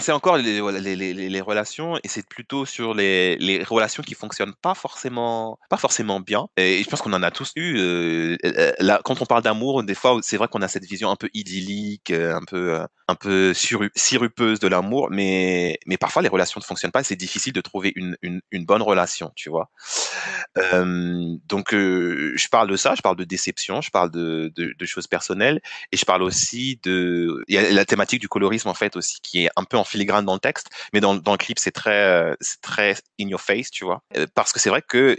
c'est 0.00 0.12
encore 0.12 0.36
les, 0.36 0.60
les, 0.80 1.14
les, 1.14 1.40
relations 1.40 1.96
et 2.02 2.08
c'est 2.08 2.26
plutôt 2.26 2.64
sur 2.66 2.94
les, 2.94 3.62
relations 3.64 4.02
qui 4.02 4.14
fonctionnent 4.14 4.54
pas 4.60 4.74
forcément, 4.74 5.58
pas 5.70 5.76
forcément 5.76 6.20
bien. 6.20 6.48
Et 6.56 6.82
je 6.82 6.88
pense 6.88 7.02
qu'on 7.02 7.12
en 7.12 7.22
a 7.22 7.30
tous 7.30 7.52
eu. 7.56 7.78
Euh, 7.78 8.36
là, 8.78 9.00
quand 9.04 9.22
on 9.22 9.26
parle 9.26 9.42
d'amour, 9.42 9.82
des 9.82 9.94
fois, 9.94 10.18
c'est 10.22 10.36
vrai 10.36 10.48
qu'on 10.48 10.62
a 10.62 10.68
cette 10.68 10.84
vision 10.84 11.10
un 11.10 11.16
peu 11.16 11.28
idyllique, 11.34 12.10
euh, 12.10 12.34
un 12.34 12.44
peu, 12.44 12.74
euh, 12.74 12.86
un 13.08 13.14
peu 13.14 13.54
sirupeuse 13.54 14.60
de 14.60 14.68
l'amour, 14.68 15.08
mais, 15.10 15.78
mais 15.86 15.96
parfois 15.96 16.20
les 16.22 16.28
relations 16.28 16.60
ne 16.60 16.64
fonctionnent 16.64 16.92
pas. 16.92 17.02
C'est 17.02 17.16
difficile 17.16 17.54
de 17.54 17.60
trouver 17.62 17.92
une, 17.96 18.16
une, 18.22 18.64
bonne 18.66 18.82
relation 18.82 19.32
tu 19.34 19.48
vois. 19.48 19.70
Euh, 20.58 21.36
donc, 21.46 21.72
euh, 21.72 22.32
je 22.36 22.48
parle 22.48 22.68
de 22.68 22.76
ça, 22.76 22.94
je 22.94 23.00
parle 23.00 23.16
de 23.16 23.24
déception, 23.24 23.80
je 23.80 23.90
parle 23.90 24.10
de, 24.10 24.52
de, 24.54 24.74
de, 24.78 24.86
choses 24.86 25.06
personnelles, 25.06 25.60
et 25.90 25.96
je 25.96 26.04
parle 26.04 26.22
aussi 26.22 26.78
de, 26.82 27.42
il 27.48 27.54
y 27.54 27.58
a 27.58 27.70
la 27.70 27.84
thématique 27.86 28.20
du 28.20 28.28
colorisme 28.28 28.68
en 28.68 28.74
fait 28.74 28.96
aussi 28.96 29.20
qui 29.22 29.44
est 29.44 29.50
un 29.56 29.64
peu 29.68 29.76
en 29.76 29.84
filigrane 29.84 30.24
dans 30.24 30.34
le 30.34 30.40
texte, 30.40 30.68
mais 30.92 31.00
dans, 31.00 31.14
le 31.14 31.36
clip 31.36 31.58
c'est 31.58 31.70
très, 31.70 32.34
c'est 32.40 32.60
très 32.60 32.94
in 33.20 33.28
your 33.28 33.40
face, 33.40 33.70
tu 33.70 33.84
vois, 33.84 34.02
euh, 34.16 34.26
parce 34.34 34.52
que 34.52 34.60
c'est 34.60 34.70
vrai 34.70 34.82
que 34.82 35.16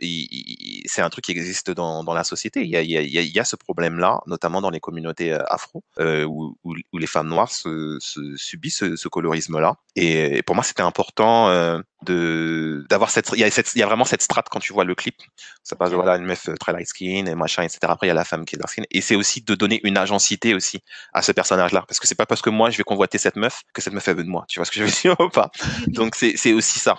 c'est 0.89 1.01
un 1.01 1.09
truc 1.09 1.25
qui 1.25 1.31
existe 1.31 1.71
dans, 1.71 2.03
dans 2.03 2.13
la 2.13 2.23
société. 2.23 2.61
Il 2.61 2.69
y 2.69 2.75
a, 2.75 2.81
il 2.81 2.91
y 2.91 2.97
a, 2.97 3.01
il 3.01 3.31
y 3.31 3.39
a 3.39 3.45
ce 3.45 3.55
problème-là, 3.55 4.21
notamment 4.27 4.61
dans 4.61 4.69
les 4.69 4.79
communautés 4.79 5.33
afro, 5.49 5.83
euh, 5.99 6.23
où, 6.25 6.57
où, 6.63 6.75
où, 6.93 6.97
les 6.97 7.07
femmes 7.07 7.27
noires 7.27 7.51
se, 7.51 7.97
se 7.99 8.35
subissent 8.35 8.79
ce, 8.79 8.95
ce 8.95 9.07
colorisme-là. 9.07 9.75
Et, 9.95 10.41
pour 10.43 10.55
moi, 10.55 10.63
c'était 10.63 10.81
important 10.81 11.49
euh, 11.49 11.79
de 12.03 12.85
d'avoir 12.89 13.09
cette 13.09 13.29
il 13.33 13.39
y 13.39 13.43
a 13.43 13.51
cette 13.51 13.73
il 13.75 13.79
y 13.79 13.83
a 13.83 13.85
vraiment 13.85 14.05
cette 14.05 14.21
strate 14.21 14.47
quand 14.49 14.59
tu 14.59 14.71
vois 14.71 14.85
le 14.85 14.95
clip. 14.95 15.15
Ça 15.63 15.75
passe 15.75 15.91
de 15.91 15.95
voilà 15.95 16.15
une 16.15 16.25
meuf 16.25 16.47
euh, 16.47 16.55
très 16.55 16.71
light 16.71 16.87
skin 16.87 17.25
et 17.25 17.35
machin 17.35 17.63
etc 17.63 17.79
après 17.89 18.07
il 18.07 18.09
y 18.09 18.11
a 18.11 18.15
la 18.15 18.23
femme 18.23 18.45
qui 18.45 18.55
est 18.55 18.59
dark 18.59 18.71
skin. 18.71 18.83
Et 18.91 19.01
c'est 19.01 19.15
aussi 19.15 19.41
de 19.41 19.55
donner 19.55 19.81
une 19.83 19.97
agencité 19.97 20.53
aussi 20.53 20.81
à 21.13 21.21
ce 21.21 21.33
personnage 21.33 21.73
là 21.73 21.83
parce 21.87 21.99
que 21.99 22.07
c'est 22.07 22.15
pas 22.15 22.25
parce 22.25 22.41
que 22.41 22.49
moi 22.49 22.69
je 22.69 22.77
vais 22.77 22.83
convoiter 22.83 23.17
cette 23.17 23.35
meuf 23.35 23.63
que 23.73 23.81
cette 23.81 23.93
meuf 23.93 24.07
elle 24.07 24.15
veut 24.15 24.23
de 24.23 24.29
moi. 24.29 24.45
Tu 24.47 24.59
vois 24.59 24.65
ce 24.65 24.71
que 24.71 24.79
je 24.79 24.85
veux 24.85 24.91
dire 24.91 25.15
ou 25.19 25.29
pas? 25.29 25.51
Donc 25.87 26.15
c'est 26.15 26.37
c'est 26.37 26.53
aussi 26.53 26.79
ça. 26.79 26.95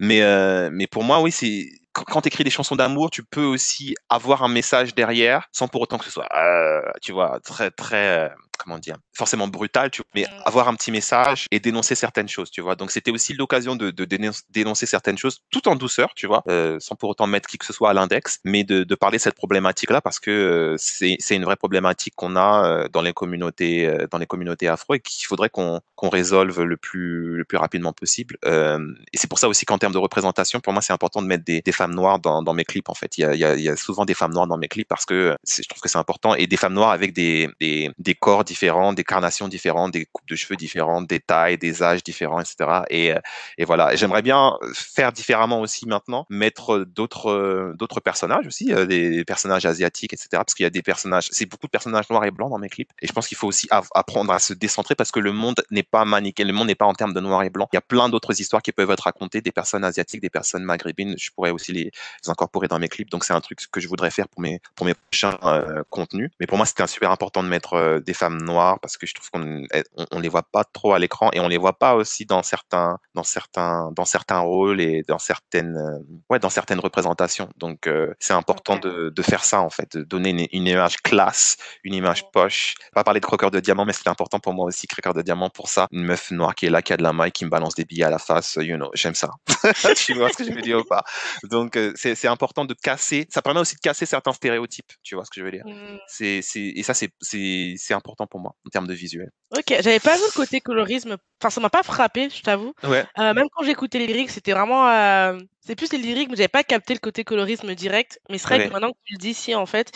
Mais 0.00 0.22
euh, 0.22 0.70
mais 0.72 0.88
pour 0.88 1.04
moi 1.04 1.20
oui 1.20 1.30
c'est 1.30 1.68
quand 2.06 2.22
tu 2.22 2.28
écris 2.28 2.44
des 2.44 2.50
chansons 2.50 2.76
d'amour, 2.76 3.10
tu 3.10 3.22
peux 3.24 3.44
aussi 3.44 3.94
avoir 4.08 4.42
un 4.42 4.48
message 4.48 4.94
derrière, 4.94 5.48
sans 5.52 5.68
pour 5.68 5.80
autant 5.82 5.98
que 5.98 6.04
ce 6.04 6.10
soit, 6.10 6.28
euh, 6.36 6.80
tu 7.02 7.12
vois, 7.12 7.40
très 7.40 7.70
très, 7.70 8.26
euh, 8.26 8.28
comment 8.62 8.78
dire, 8.78 8.96
forcément 9.12 9.48
brutal, 9.48 9.90
tu 9.90 10.02
vois, 10.02 10.10
mais 10.14 10.22
mmh. 10.22 10.42
avoir 10.44 10.68
un 10.68 10.74
petit 10.74 10.92
message 10.92 11.46
et 11.50 11.60
dénoncer 11.60 11.94
certaines 11.94 12.28
choses, 12.28 12.50
tu 12.50 12.60
vois. 12.60 12.76
Donc 12.76 12.90
c'était 12.90 13.10
aussi 13.10 13.34
l'occasion 13.34 13.76
de, 13.76 13.90
de, 13.90 14.04
dénoncer 14.50 14.86
certaines 14.86 15.18
choses, 15.18 15.40
tout 15.50 15.68
en 15.68 15.76
douceur, 15.76 16.14
tu 16.14 16.26
vois, 16.26 16.42
euh, 16.48 16.78
sans 16.80 16.94
pour 16.94 17.10
autant 17.10 17.26
mettre 17.26 17.48
qui 17.48 17.58
que 17.58 17.66
ce 17.66 17.72
soit 17.72 17.90
à 17.90 17.92
l'index, 17.94 18.40
mais 18.44 18.64
de, 18.64 18.84
de, 18.84 18.94
parler 18.94 19.18
de 19.18 19.22
cette 19.22 19.34
problématique-là 19.34 20.00
parce 20.00 20.20
que 20.20 20.30
euh, 20.30 20.76
c'est 20.78 21.36
une 21.36 21.44
vraie 21.44 21.56
problématique 21.56 22.14
qu'on 22.16 22.36
a 22.36 22.64
euh, 22.64 22.88
dans 22.88 23.02
les 23.02 23.12
communautés 23.12 23.90
dans 24.10 24.18
les 24.18 24.26
communautés 24.26 24.68
afro 24.68 24.94
et 24.94 25.00
qu'il 25.00 25.26
faudrait 25.26 25.50
qu'on 25.50 25.80
qu'on 25.94 26.08
résolve 26.08 26.62
le 26.62 26.76
plus 26.76 27.36
le 27.36 27.44
plus 27.44 27.58
rapidement 27.58 27.92
possible. 27.92 28.36
et 28.44 29.16
c'est 29.16 29.28
pour 29.28 29.38
ça 29.38 29.48
aussi 29.48 29.64
qu'en 29.66 29.78
termes 29.78 29.92
de 29.92 29.98
représentation, 29.98 30.60
pour 30.60 30.72
moi, 30.72 30.82
c'est 30.82 30.92
important 30.92 31.22
de 31.22 31.26
mettre 31.26 31.44
des, 31.44 31.60
des 31.60 31.72
femmes 31.72 31.94
noires 31.94 32.18
dans, 32.18 32.42
dans 32.42 32.54
mes 32.54 32.64
clips. 32.64 32.88
En 32.88 32.94
fait, 32.94 33.18
il 33.18 33.22
y 33.22 33.24
a, 33.44 33.54
il 33.54 33.60
y, 33.60 33.76
souvent 33.76 34.04
des 34.04 34.14
femmes 34.14 34.32
noires 34.32 34.46
dans 34.46 34.58
mes 34.58 34.68
clips 34.68 34.88
parce 34.88 35.04
que 35.04 35.36
je 35.46 35.68
trouve 35.68 35.80
que 35.80 35.88
c'est 35.88 35.98
important 35.98 36.34
et 36.34 36.46
des 36.46 36.56
femmes 36.56 36.74
noires 36.74 36.90
avec 36.90 37.12
des, 37.12 37.48
des, 37.60 37.90
des 37.98 38.14
corps 38.14 38.44
différents, 38.50 38.92
des 38.92 39.04
carnations 39.04 39.48
différentes, 39.48 39.92
des 39.92 40.06
coupes 40.06 40.28
de 40.28 40.36
cheveux 40.36 40.56
différentes, 40.56 41.06
des 41.06 41.20
tailles, 41.20 41.58
des 41.58 41.82
âges 41.82 42.02
différents, 42.02 42.40
etc. 42.40 42.56
Et, 42.90 43.14
et 43.58 43.64
voilà. 43.64 43.94
J'aimerais 43.94 44.22
bien 44.22 44.58
faire 44.74 45.12
différemment 45.12 45.60
aussi 45.60 45.86
maintenant, 45.86 46.26
mettre 46.28 46.78
d'autres 46.78 47.74
d'autres 47.78 48.00
personnages 48.00 48.46
aussi, 48.46 48.72
euh, 48.72 48.86
des 48.86 49.24
personnages 49.24 49.66
asiatiques, 49.66 50.12
etc. 50.12 50.28
Parce 50.32 50.54
qu'il 50.54 50.64
y 50.64 50.66
a 50.66 50.70
des 50.70 50.82
personnages, 50.82 51.28
c'est 51.30 51.46
beaucoup 51.46 51.66
de 51.66 51.70
personnages 51.70 52.08
noirs 52.10 52.24
et 52.24 52.30
blancs 52.30 52.50
dans 52.50 52.58
mes 52.58 52.68
clips. 52.68 52.90
Et 53.00 53.06
je 53.06 53.12
pense 53.12 53.28
qu'il 53.28 53.36
faut 53.36 53.46
aussi 53.46 53.68
apprendre 53.70 54.32
à 54.32 54.38
se 54.38 54.52
décentrer 54.52 54.94
parce 54.94 55.12
que 55.12 55.20
le 55.20 55.32
monde 55.32 55.62
n'est 55.70 55.82
pas 55.82 56.04
manichéen, 56.04 56.46
le 56.46 56.52
monde 56.52 56.68
n'est 56.68 56.74
pas 56.74 56.86
en 56.86 56.94
termes 56.94 57.14
de 57.14 57.20
noir 57.20 57.42
et 57.42 57.50
blanc. 57.50 57.68
Il 57.72 57.76
y 57.76 57.78
a 57.78 57.86
plein 57.94 58.08
d'autres 58.08 58.40
histoires 58.40 58.62
qui 58.62 58.72
peuvent 58.72 58.90
être 58.90 59.04
racontées, 59.10 59.40
des 59.40 59.52
personnes 59.52 59.84
asiatiques, 59.84 60.20
des 60.20 60.30
personnes 60.30 60.64
maghrébines. 60.64 61.14
Je 61.18 61.30
pourrais 61.30 61.50
aussi 61.50 61.72
les 61.72 61.90
incorporer 62.26 62.68
dans 62.68 62.78
mes 62.78 62.88
clips. 62.88 63.10
Donc 63.10 63.24
c'est 63.24 63.32
un 63.32 63.40
truc 63.40 63.58
que 63.70 63.80
je 63.80 63.88
voudrais 63.88 64.10
faire 64.10 64.28
pour 64.28 64.40
mes 64.40 64.60
pour 64.74 64.86
mes 64.86 64.94
prochains 64.94 65.38
euh, 65.44 65.82
contenus. 65.90 66.30
Mais 66.40 66.46
pour 66.46 66.56
moi, 66.56 66.66
c'était 66.66 66.86
super 66.86 67.10
important 67.10 67.42
de 67.42 67.48
mettre 67.48 67.74
euh, 67.74 68.00
des 68.00 68.14
femmes 68.14 68.39
noires 68.42 68.78
parce 68.80 68.96
que 68.96 69.06
je 69.06 69.14
trouve 69.14 69.30
qu'on 69.30 69.62
on, 70.10 70.20
les 70.20 70.28
voit 70.28 70.42
pas 70.42 70.64
trop 70.64 70.92
à 70.92 70.98
l'écran 70.98 71.30
et 71.32 71.40
on 71.40 71.48
les 71.48 71.58
voit 71.58 71.78
pas 71.78 71.94
aussi 71.94 72.26
dans 72.26 72.42
certains 72.42 72.98
dans 73.14 73.22
certains 73.22 73.90
dans 73.94 74.04
certains 74.04 74.40
rôles 74.40 74.80
et 74.80 75.02
dans 75.06 75.18
certaines 75.18 75.76
euh, 75.76 75.98
ouais 76.28 76.38
dans 76.38 76.50
certaines 76.50 76.80
représentations. 76.80 77.48
Donc 77.56 77.88
c'est 78.18 78.32
important 78.32 78.76
de, 78.76 79.10
de 79.10 79.22
faire 79.22 79.44
ça 79.44 79.60
en 79.60 79.70
fait, 79.70 79.96
de 79.96 80.02
donner 80.02 80.30
une, 80.30 80.46
une, 80.52 80.66
image 80.66 80.98
classe, 80.98 81.56
une 81.84 81.94
image 81.94 82.30
poche. 82.32 82.74
Pas 82.92 83.04
parler 83.04 83.20
de 83.20 83.26
croqueur 83.26 83.50
de 83.50 83.60
diamant, 83.60 83.84
mais 83.84 83.92
c'était 83.92 84.10
important 84.10 84.40
pour 84.40 84.52
moi 84.52 84.66
aussi 84.66 84.86
croqueur 84.86 85.14
de 85.14 85.22
diamant 85.22 85.50
pour 85.50 85.68
ça. 85.68 85.86
Une 85.92 86.04
meuf 86.04 86.30
noire 86.30 86.54
qui 86.54 86.66
est 86.66 86.70
là, 86.70 86.82
qui 86.82 86.92
a 86.92 86.96
de 86.96 87.02
la 87.02 87.12
maille, 87.12 87.32
qui 87.32 87.44
me 87.44 87.50
balance 87.50 87.74
des 87.74 87.84
billets 87.84 88.04
à 88.04 88.10
la 88.10 88.18
face. 88.18 88.58
You 88.60 88.76
know, 88.76 88.90
j'aime 88.94 89.14
ça. 89.14 89.30
tu 89.96 90.14
vois 90.14 90.30
ce 90.30 90.36
que 90.36 90.44
je 90.44 90.52
veux 90.52 90.62
dire 90.62 90.78
ou 90.78 90.84
pas? 90.84 91.04
Donc 91.44 91.78
c'est 91.94 92.28
important 92.28 92.64
de 92.64 92.74
casser. 92.74 93.26
Ça 93.30 93.42
permet 93.42 93.60
aussi 93.60 93.76
de 93.76 93.80
casser 93.80 94.06
certains 94.06 94.32
stéréotypes. 94.32 94.92
Tu 95.02 95.14
vois 95.14 95.24
ce 95.24 95.30
que 95.30 95.40
je 95.40 95.44
veux 95.44 95.52
dire? 95.52 95.64
Mmh. 95.66 95.98
C'est 96.06 96.40
et 96.54 96.82
ça 96.82 96.94
c'est 96.94 97.10
c'est 97.20 97.94
important 97.94 98.26
pour 98.30 98.40
moi 98.40 98.54
en 98.66 98.70
termes 98.70 98.86
de 98.86 98.94
visuel. 98.94 99.30
Ok, 99.56 99.74
j'avais 99.80 100.00
pas 100.00 100.16
vu 100.16 100.22
le 100.26 100.34
côté 100.34 100.60
colorisme. 100.60 101.16
Enfin, 101.40 101.50
ça 101.50 101.60
m'a 101.60 101.70
pas 101.70 101.82
frappé, 101.82 102.30
je 102.30 102.42
t'avoue. 102.42 102.72
Ouais. 102.84 103.04
Euh, 103.18 103.34
même 103.34 103.48
quand 103.52 103.64
j'écoutais 103.64 103.98
les 103.98 104.06
lyriques, 104.06 104.30
c'était 104.30 104.52
vraiment 104.52 104.88
euh, 104.88 105.38
c'est 105.60 105.76
plus 105.76 105.92
les 105.92 105.98
lyriques, 105.98 106.30
mais 106.30 106.36
j'avais 106.36 106.48
pas 106.48 106.64
capté 106.64 106.94
le 106.94 107.00
côté 107.00 107.22
colorisme 107.22 107.74
direct. 107.74 108.18
Mais 108.30 108.38
c'est 108.38 108.46
vrai 108.48 108.66
que 108.66 108.72
maintenant 108.72 108.90
que 108.90 108.98
tu 109.04 109.14
le 109.14 109.18
dis 109.18 109.30
ici, 109.30 109.54
en 109.54 109.66
fait. 109.66 109.92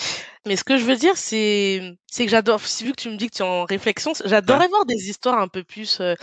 Mais 0.47 0.57
ce 0.57 0.65
que 0.65 0.77
je 0.77 0.85
veux 0.85 0.97
dire, 0.97 1.17
c'est 1.17 1.97
c'est 2.07 2.25
que 2.25 2.31
j'adore. 2.31 2.61
Vu 2.81 2.93
que 2.93 3.01
tu 3.01 3.11
me 3.11 3.17
dis 3.17 3.29
que 3.29 3.37
tu 3.37 3.43
es 3.43 3.47
en 3.47 3.65
réflexion, 3.65 4.13
j'adorerais 4.25 4.69
voir 4.69 4.85
des 4.85 5.09
histoires 5.09 5.39
un 5.39 5.49
peu 5.49 5.65
plus. 5.65 6.01
Euh, 6.01 6.15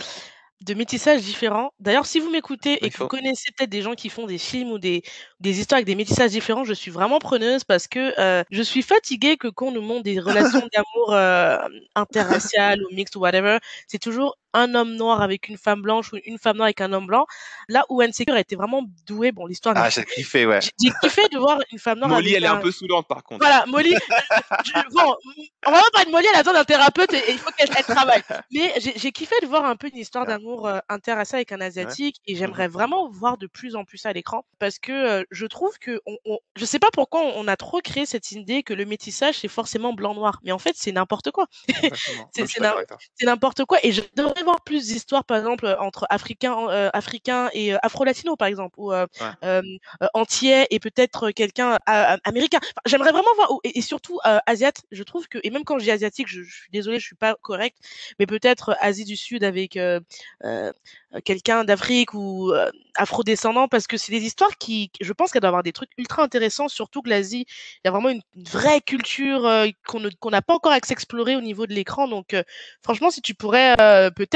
de 0.62 0.74
métissages 0.74 1.22
différents. 1.22 1.72
D'ailleurs, 1.80 2.06
si 2.06 2.20
vous 2.20 2.30
m'écoutez 2.30 2.84
et 2.84 2.90
que 2.90 2.96
vous 2.98 3.06
connaissez 3.06 3.50
peut-être 3.56 3.70
des 3.70 3.82
gens 3.82 3.94
qui 3.94 4.08
font 4.08 4.26
des 4.26 4.38
films 4.38 4.70
ou 4.72 4.78
des, 4.78 5.02
des 5.40 5.58
histoires 5.60 5.76
avec 5.78 5.86
des 5.86 5.94
métissages 5.94 6.30
différents, 6.30 6.64
je 6.64 6.72
suis 6.74 6.90
vraiment 6.90 7.18
preneuse 7.18 7.64
parce 7.64 7.88
que 7.88 8.18
euh, 8.20 8.44
je 8.50 8.62
suis 8.62 8.82
fatiguée 8.82 9.36
que 9.36 9.48
qu'on 9.48 9.72
nous 9.72 9.82
montre 9.82 10.02
des 10.04 10.20
relations 10.20 10.60
d'amour 10.74 11.12
euh, 11.14 11.58
interraciales 11.94 12.80
ou 12.84 12.94
mixtes 12.94 13.16
ou 13.16 13.20
whatever. 13.20 13.58
C'est 13.88 13.98
toujours 14.00 14.36
un 14.54 14.74
homme 14.74 14.94
noir 14.96 15.22
avec 15.22 15.48
une 15.48 15.56
femme 15.56 15.82
blanche 15.82 16.12
ou 16.12 16.18
une 16.24 16.38
femme 16.38 16.56
noire 16.56 16.66
avec 16.66 16.80
un 16.80 16.92
homme 16.92 17.06
blanc. 17.06 17.26
Là 17.68 17.84
où 17.88 18.00
Insecure 18.00 18.36
était 18.36 18.56
vraiment 18.56 18.82
doué, 19.06 19.32
bon 19.32 19.46
l'histoire. 19.46 19.74
Ah 19.76 19.90
j'ai 19.90 20.04
kiffé 20.04 20.46
ouais. 20.46 20.60
J'ai 20.60 20.92
kiffé 21.02 21.28
de 21.28 21.38
voir 21.38 21.58
une 21.70 21.78
femme 21.78 21.98
noire. 21.98 22.10
Molly 22.10 22.34
elle 22.34 22.44
est 22.44 22.48
un 22.48 22.56
peu 22.56 22.70
saoulante 22.70 23.06
par 23.08 23.22
contre. 23.22 23.44
Voilà 23.44 23.64
Molly. 23.66 23.94
bon, 24.92 25.16
on 25.66 25.70
va 25.70 25.78
pas 25.78 25.90
parler 25.92 26.06
de 26.06 26.10
Molly, 26.10 26.26
elle 26.30 26.40
a 26.40 26.42
besoin 26.42 26.54
d'un 26.54 26.64
thérapeute 26.64 27.12
et, 27.14 27.22
il 27.30 27.38
faut 27.38 27.50
qu'elle 27.52 27.68
travaille. 27.68 28.22
Mais 28.52 28.74
j'ai 28.78 29.12
kiffé 29.12 29.34
de 29.42 29.46
voir 29.46 29.64
un 29.64 29.76
peu 29.76 29.88
une 29.88 29.98
histoire 29.98 30.26
d'amour 30.26 30.66
euh, 30.66 30.78
intéressée 30.88 31.36
avec 31.36 31.52
un 31.52 31.60
asiatique 31.60 32.16
et 32.26 32.36
j'aimerais 32.36 32.68
mmh 32.68 32.72
vraiment 32.72 33.10
voir 33.10 33.36
de 33.36 33.46
plus 33.46 33.76
en 33.76 33.84
plus 33.84 34.06
à 34.06 34.12
l'écran 34.12 34.46
parce 34.58 34.78
que 34.78 34.92
euh, 34.92 35.24
je 35.30 35.46
trouve 35.46 35.78
que 35.78 36.00
on, 36.06 36.16
on, 36.24 36.38
je 36.56 36.64
sais 36.64 36.78
pas 36.78 36.88
pourquoi 36.92 37.20
on 37.22 37.46
a 37.46 37.56
trop 37.56 37.80
créé 37.80 38.06
cette 38.06 38.32
idée 38.32 38.62
que 38.62 38.72
le 38.72 38.86
métissage 38.86 39.38
c'est 39.38 39.48
forcément 39.48 39.92
blanc 39.92 40.14
noir, 40.14 40.40
mais 40.42 40.52
en 40.52 40.58
fait 40.58 40.74
c'est 40.74 40.92
n'importe 40.92 41.30
quoi. 41.30 41.46
c'est 42.34 43.26
n'importe 43.26 43.64
quoi 43.66 43.78
et 43.82 43.92
je 43.92 44.00
voir 44.42 44.60
plus 44.62 44.86
d'histoires 44.86 45.24
par 45.24 45.38
exemple 45.38 45.76
entre 45.78 46.06
africains 46.10 46.68
euh, 46.68 46.90
africains 46.92 47.48
et 47.52 47.74
afro-latinos 47.82 48.36
par 48.36 48.48
exemple 48.48 48.78
ou 48.78 48.92
entiers 50.14 50.66
et 50.70 50.78
peut-être 50.80 51.30
quelqu'un 51.30 51.78
américain. 52.24 52.58
J'aimerais 52.86 53.12
vraiment 53.12 53.34
voir 53.36 53.48
et, 53.64 53.82
surtout 53.82 54.18
asiate. 54.22 54.82
Je 54.90 55.02
trouve 55.02 55.28
que 55.28 55.38
et 55.42 55.50
même 55.50 55.64
quand 55.64 55.78
je 55.78 55.84
dis 55.84 55.90
asiatique, 55.90 56.28
je, 56.28 56.42
je 56.42 56.54
suis 56.54 56.70
désolée, 56.70 56.98
je 56.98 57.06
suis 57.06 57.16
pas 57.16 57.36
correcte, 57.40 57.78
mais 58.18 58.26
peut-être 58.26 58.76
Asie 58.80 59.04
du 59.04 59.16
Sud 59.16 59.44
avec 59.44 59.76
euh, 59.76 60.00
euh, 60.44 60.72
quelqu'un 61.24 61.64
d'Afrique 61.64 62.14
ou 62.14 62.50
euh, 62.52 62.70
afro-descendant, 62.96 63.68
parce 63.68 63.86
que 63.86 63.96
c'est 63.96 64.12
des 64.12 64.24
histoires 64.24 64.56
qui, 64.58 64.90
je 65.00 65.12
pense 65.12 65.30
qu'elle 65.30 65.40
doit 65.40 65.48
avoir 65.48 65.62
des 65.62 65.72
trucs 65.72 65.90
ultra 65.98 66.22
intéressants, 66.22 66.68
surtout 66.68 67.02
que 67.02 67.10
l'Asie, 67.10 67.46
il 67.48 67.80
y 67.84 67.88
a 67.88 67.90
vraiment 67.90 68.08
une, 68.08 68.22
vraie 68.34 68.80
culture 68.80 69.48
qu'on 69.86 70.30
n'a 70.30 70.42
pas 70.42 70.54
encore 70.54 70.72
explorée 70.72 71.36
au 71.36 71.40
niveau 71.40 71.66
de 71.66 71.74
l'écran. 71.74 72.08
Donc, 72.08 72.34
franchement, 72.82 73.10
si 73.10 73.20
tu 73.20 73.34
pourrais 73.34 73.76
peut-être 74.16 74.31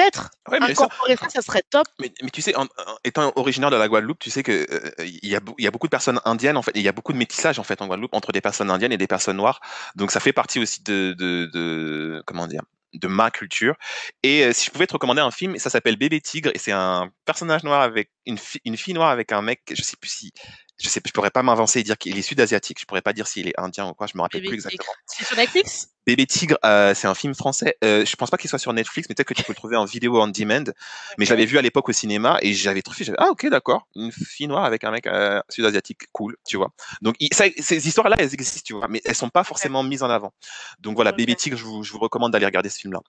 incorporer 0.51 1.17
ça, 1.17 1.29
ça, 1.29 1.43
serait 1.43 1.63
top. 1.69 1.87
Mais, 2.01 2.13
mais 2.23 2.31
tu 2.31 2.43
sais, 2.43 2.57
en, 2.57 2.67
étant 3.05 3.33
originaire 3.37 3.71
de 3.71 3.77
la 3.77 3.89
Guadeloupe, 3.89 4.19
tu 4.19 4.31
sais 4.31 4.43
que 4.43 4.67
il 5.01 5.29
y, 5.29 5.37
a, 5.37 5.41
y 5.59 5.67
a 5.67 5.71
beaucoup 5.71 5.87
de 5.87 5.91
personnes 5.91 6.21
indiennes, 6.25 6.57
en 6.57 6.63
fait, 6.63 6.73
il 6.75 6.83
y 6.83 6.89
a 6.89 6.93
beaucoup 6.93 7.13
de 7.13 7.19
métissage 7.19 7.59
en 7.59 7.65
fait 7.65 7.83
en 7.83 7.87
Guadeloupe 7.87 8.15
entre 8.15 8.33
des 8.33 8.41
personnes 8.41 8.71
indiennes 8.71 8.93
et 8.93 8.99
des 8.99 9.07
personnes 9.07 9.37
noires. 9.37 9.61
Donc, 9.95 10.11
ça 10.11 10.21
fait 10.21 10.33
partie 10.33 10.59
aussi 10.59 10.83
de, 10.83 11.15
de, 11.19 11.51
de 11.53 12.23
comment 12.27 12.47
dire 12.47 12.63
de 12.93 13.09
ma 13.09 13.31
culture. 13.31 13.75
Et 14.23 14.45
euh, 14.45 14.53
si 14.53 14.67
je 14.67 14.71
pouvais 14.71 14.87
te 14.87 14.95
recommander 14.95 15.21
un 15.21 15.31
film, 15.31 15.59
ça 15.59 15.69
s'appelle 15.69 15.97
Bébé 15.97 16.21
Tigre 16.21 16.51
et 16.55 16.59
c'est 16.59 16.73
un 16.73 17.11
personnage 17.27 17.63
noir 17.63 17.83
avec 17.83 18.11
une, 18.25 18.39
une 18.65 18.77
fille 18.77 18.95
noire 18.95 19.11
avec 19.11 19.33
un 19.33 19.43
mec, 19.43 19.61
je 19.71 19.83
sais 19.83 19.97
plus 20.01 20.09
si 20.09 20.33
je 20.79 20.89
sais, 20.89 21.01
je 21.05 21.13
pourrais 21.13 21.31
pas 21.31 21.43
m'avancer 21.43 21.81
et 21.81 21.83
dire 21.83 21.97
qu'il 21.97 22.19
est 22.19 22.23
sud-asiatique. 22.23 22.79
Je 22.81 22.85
pourrais 22.85 23.03
pas 23.03 23.13
dire 23.13 23.27
s'il 23.27 23.49
est 23.49 23.59
indien 23.59 23.89
ou 23.89 23.95
quoi. 23.95 24.07
Je 24.07 24.17
me 24.17 24.23
rappelle 24.23 24.43
plus 24.43 24.55
exactement. 24.55 24.93
C'est 25.07 25.25
sur 25.25 25.37
Netflix? 25.37 25.89
Bébé 26.07 26.25
Tigre, 26.27 26.57
euh, 26.65 26.95
c'est 26.95 27.09
un 27.09 27.15
film 27.15 27.35
français. 27.35 27.77
Euh, 27.83 28.05
je 28.05 28.17
pense 28.17 28.31
pas 28.31 28.37
qu'il 28.37 28.49
soit 28.49 28.61
sur 28.61 28.73
Netflix, 28.73 29.09
mais 29.09 29.15
peut-être 29.15 29.27
que 29.27 29.35
tu 29.35 29.43
peux 29.43 29.53
le 29.53 29.57
trouver 29.57 29.77
en 29.77 29.85
vidéo 29.85 30.21
on 30.23 30.29
demand. 30.29 30.73
Mais 31.19 31.25
je 31.25 31.31
l'avais 31.31 31.47
vu 31.47 31.59
à 31.59 31.63
l'époque 31.63 31.89
au 31.89 31.93
cinéma 31.93 32.39
et 32.43 32.55
j'avais 32.55 32.83
trouvé, 32.83 33.05
j'avais 33.05 33.19
ah 33.21 33.29
ok 33.31 33.49
d'accord, 33.49 33.89
une 33.97 34.13
fille 34.13 34.47
noire 34.47 34.65
avec 34.65 34.85
un 34.85 34.93
mec 34.93 35.07
euh, 35.07 35.41
sud-asiatique, 35.49 36.03
cool, 36.13 36.37
tu 36.47 36.57
vois. 36.57 36.71
Donc 37.03 37.17
ça, 37.33 37.47
ces 37.59 37.89
histoires-là, 37.89 38.17
elles 38.19 38.33
existent, 38.33 38.61
tu 38.65 38.75
vois, 38.75 38.87
mais 38.89 39.03
elles 39.05 39.15
sont 39.17 39.31
pas 39.31 39.43
forcément 39.43 39.83
mises 39.83 40.03
en 40.03 40.11
avant. 40.11 40.33
Donc 40.79 40.95
voilà, 40.95 41.11
Bébé 41.13 41.35
Tigre, 41.35 41.57
je 41.57 41.65
vous, 41.65 41.83
je 41.83 41.93
vous 41.93 41.99
recommande 41.99 42.33
d'aller 42.33 42.47
regarder 42.47 42.69
ce 42.69 42.79
film-là. 42.79 43.01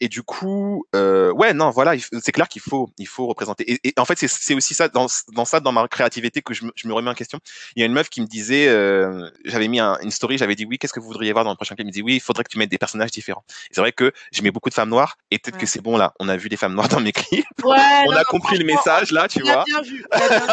Et 0.00 0.08
du 0.08 0.22
coup, 0.22 0.84
euh, 0.96 1.30
ouais, 1.32 1.54
non, 1.54 1.70
voilà, 1.70 1.94
c'est 2.20 2.32
clair 2.32 2.48
qu'il 2.48 2.62
faut, 2.62 2.90
il 2.98 3.06
faut 3.06 3.26
représenter. 3.26 3.70
Et, 3.70 3.88
et 3.88 3.94
en 3.98 4.04
fait, 4.04 4.18
c'est 4.18 4.54
aussi 4.54 4.74
ça 4.74 4.88
dans, 4.88 5.06
dans 5.32 5.44
ça, 5.44 5.60
dans 5.60 5.72
ma 5.72 5.86
créativité 5.86 6.42
que 6.42 6.54
je 6.54 6.64
me, 6.64 6.72
je 6.74 6.88
me 6.88 6.92
remets 6.92 7.10
en 7.10 7.14
question. 7.14 7.38
Il 7.76 7.80
y 7.80 7.82
a 7.84 7.86
une 7.86 7.92
meuf 7.92 8.08
qui 8.08 8.20
me 8.20 8.26
disait, 8.26 8.66
euh, 8.68 9.30
j'avais 9.44 9.68
mis 9.68 9.78
un, 9.78 9.96
une 10.02 10.10
story, 10.10 10.38
j'avais 10.38 10.56
dit 10.56 10.64
oui, 10.64 10.78
qu'est-ce 10.78 10.92
que 10.92 11.00
vous 11.00 11.06
voudriez 11.06 11.32
voir 11.32 11.44
dans 11.44 11.50
le 11.50 11.56
prochain 11.56 11.76
film? 11.76 11.86
Il 11.88 11.90
me 11.90 11.92
dit 11.92 12.02
oui, 12.02 12.14
il 12.14 12.20
faudrait 12.32 12.44
que 12.44 12.50
tu 12.50 12.58
mettes 12.58 12.70
des 12.70 12.78
personnages 12.78 13.10
différents. 13.10 13.44
C'est 13.70 13.80
vrai 13.80 13.92
que 13.92 14.12
je 14.32 14.42
mets 14.42 14.50
beaucoup 14.50 14.68
de 14.68 14.74
femmes 14.74 14.88
noires 14.88 15.16
et 15.30 15.38
peut-être 15.38 15.58
que 15.58 15.66
c'est 15.66 15.80
bon 15.80 15.96
là. 15.96 16.12
On 16.18 16.28
a 16.28 16.36
vu 16.36 16.48
des 16.48 16.56
femmes 16.56 16.74
noires 16.74 16.88
dans 16.88 17.00
mes 17.00 17.12
clips. 17.12 17.46
Ouais, 17.62 17.76
on 18.08 18.12
a 18.12 18.24
compris 18.24 18.58
le 18.58 18.64
message 18.64 19.10
là, 19.10 19.28
tu 19.28 19.42
on 19.42 19.46
vois. 19.46 19.62
A 19.62 19.64
bien 19.64 19.82
vu, 19.82 20.04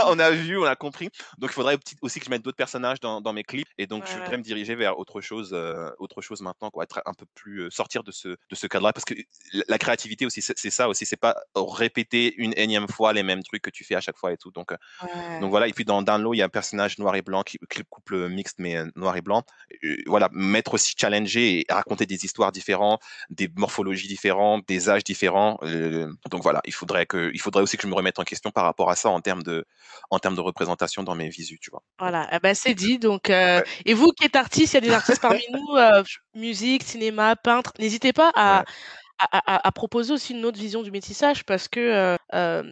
on, 0.06 0.20
a 0.20 0.32
vu, 0.32 0.58
on 0.58 0.66
a 0.66 0.76
compris. 0.76 1.10
Donc 1.38 1.52
il 1.52 1.54
faudrait 1.54 1.78
aussi 2.02 2.20
que 2.20 2.26
je 2.26 2.30
mette 2.30 2.42
d'autres 2.42 2.58
personnages 2.58 3.00
dans, 3.00 3.22
dans, 3.22 3.34
mes 3.34 3.44
clips 3.44 3.68
et 3.78 3.88
donc 3.88 4.06
je 4.08 4.18
voudrais 4.18 4.38
me 4.38 4.44
diriger 4.44 4.76
vers 4.76 4.98
autre 4.98 5.22
chose, 5.22 5.52
euh, 5.54 5.90
autre 6.00 6.22
chose 6.22 6.42
maintenant, 6.42 6.70
quoi, 6.70 6.84
être 6.84 7.02
un 7.06 7.14
peu 7.14 7.26
plus 7.36 7.62
euh, 7.62 7.70
sortir 7.70 8.04
de 8.04 8.12
ce 8.12 8.30
de 8.30 8.56
ce 8.56 8.68
cadre-là 8.68 8.94
parce 8.94 9.06
que 9.06 9.14
la 9.68 9.78
créativité 9.78 10.26
aussi, 10.26 10.42
c'est 10.42 10.70
ça 10.70 10.90
aussi, 10.90 11.06
c'est 11.06 11.18
pas 11.18 11.36
répéter 11.56 12.34
une 12.38 12.54
énième 12.58 12.88
fois 12.88 13.14
les 13.14 13.24
mêmes 13.24 13.44
trucs 13.44 13.62
que 13.62 13.70
tu 13.70 13.84
fais 13.84 13.96
à 13.96 14.02
chaque 14.02 14.18
fois 14.18 14.32
et 14.32 14.38
tout. 14.38 14.52
Donc 14.52 14.72
euh, 14.72 15.40
donc 15.40 15.50
voilà. 15.50 15.68
Et 15.68 15.74
puis 15.74 15.86
dans 15.86 16.02
Download, 16.02 16.36
il 16.36 16.40
y 16.40 16.42
a 16.42 16.46
un 16.46 16.50
personnage 16.50 16.98
noir 17.00 17.16
et 17.16 17.22
blanc, 17.22 17.44
qui, 17.44 17.60
couple 17.90 18.28
mixte 18.30 18.58
mais 18.60 18.84
noir 18.96 19.16
et 19.16 19.22
blanc. 19.22 19.44
voilà, 20.06 20.30
mettre 20.32 20.74
aussi 20.74 20.94
challenger 20.98 21.60
et 21.60 21.69
raconter 21.76 22.06
des 22.06 22.26
histoires 22.26 22.52
différentes 22.52 23.02
des 23.30 23.50
morphologies 23.56 24.08
différentes, 24.08 24.68
des 24.68 24.90
âges 24.90 25.04
différents. 25.04 25.60
Euh, 25.64 26.12
donc 26.30 26.42
voilà, 26.42 26.62
il 26.66 26.74
faudrait 26.74 27.06
que, 27.06 27.32
il 27.34 27.40
faudrait 27.40 27.64
aussi 27.64 27.78
que 27.78 27.84
je 27.84 27.88
me 27.88 27.94
remette 27.94 28.20
en 28.20 28.24
question 28.24 28.52
par 28.52 28.64
rapport 28.64 28.90
à 28.90 28.96
ça 28.96 29.10
en 29.10 29.22
termes 29.22 29.44
de, 29.44 29.66
en 30.10 30.20
termes 30.20 30.36
de 30.36 30.42
représentation 30.42 31.04
dans 31.04 31.16
mes 31.16 31.30
visus, 31.30 31.60
tu 31.60 31.70
vois. 31.72 31.84
Voilà, 32.00 32.28
eh 32.32 32.40
ben 32.40 32.56
c'est 32.56 32.74
dit. 32.74 33.00
Donc, 33.00 33.30
euh, 33.30 33.62
et 33.86 33.94
vous 33.94 34.12
qui 34.12 34.26
êtes 34.26 34.36
artiste, 34.36 34.74
il 34.74 34.76
y 34.76 34.78
a 34.78 34.82
des 34.82 34.92
artistes 34.92 35.22
parmi 35.22 35.42
nous, 35.54 35.76
euh, 35.76 36.04
musique, 36.36 36.84
cinéma, 36.84 37.36
peintre, 37.36 37.74
n'hésitez 37.80 38.14
pas 38.14 38.32
à, 38.36 38.64
à, 39.20 39.68
à, 39.68 39.72
proposer 39.72 40.14
aussi 40.14 40.34
une 40.34 40.46
autre 40.46 40.58
vision 40.58 40.82
du 40.82 40.92
métissage 40.92 41.44
parce 41.44 41.68
que 41.68 42.16
euh, 42.34 42.64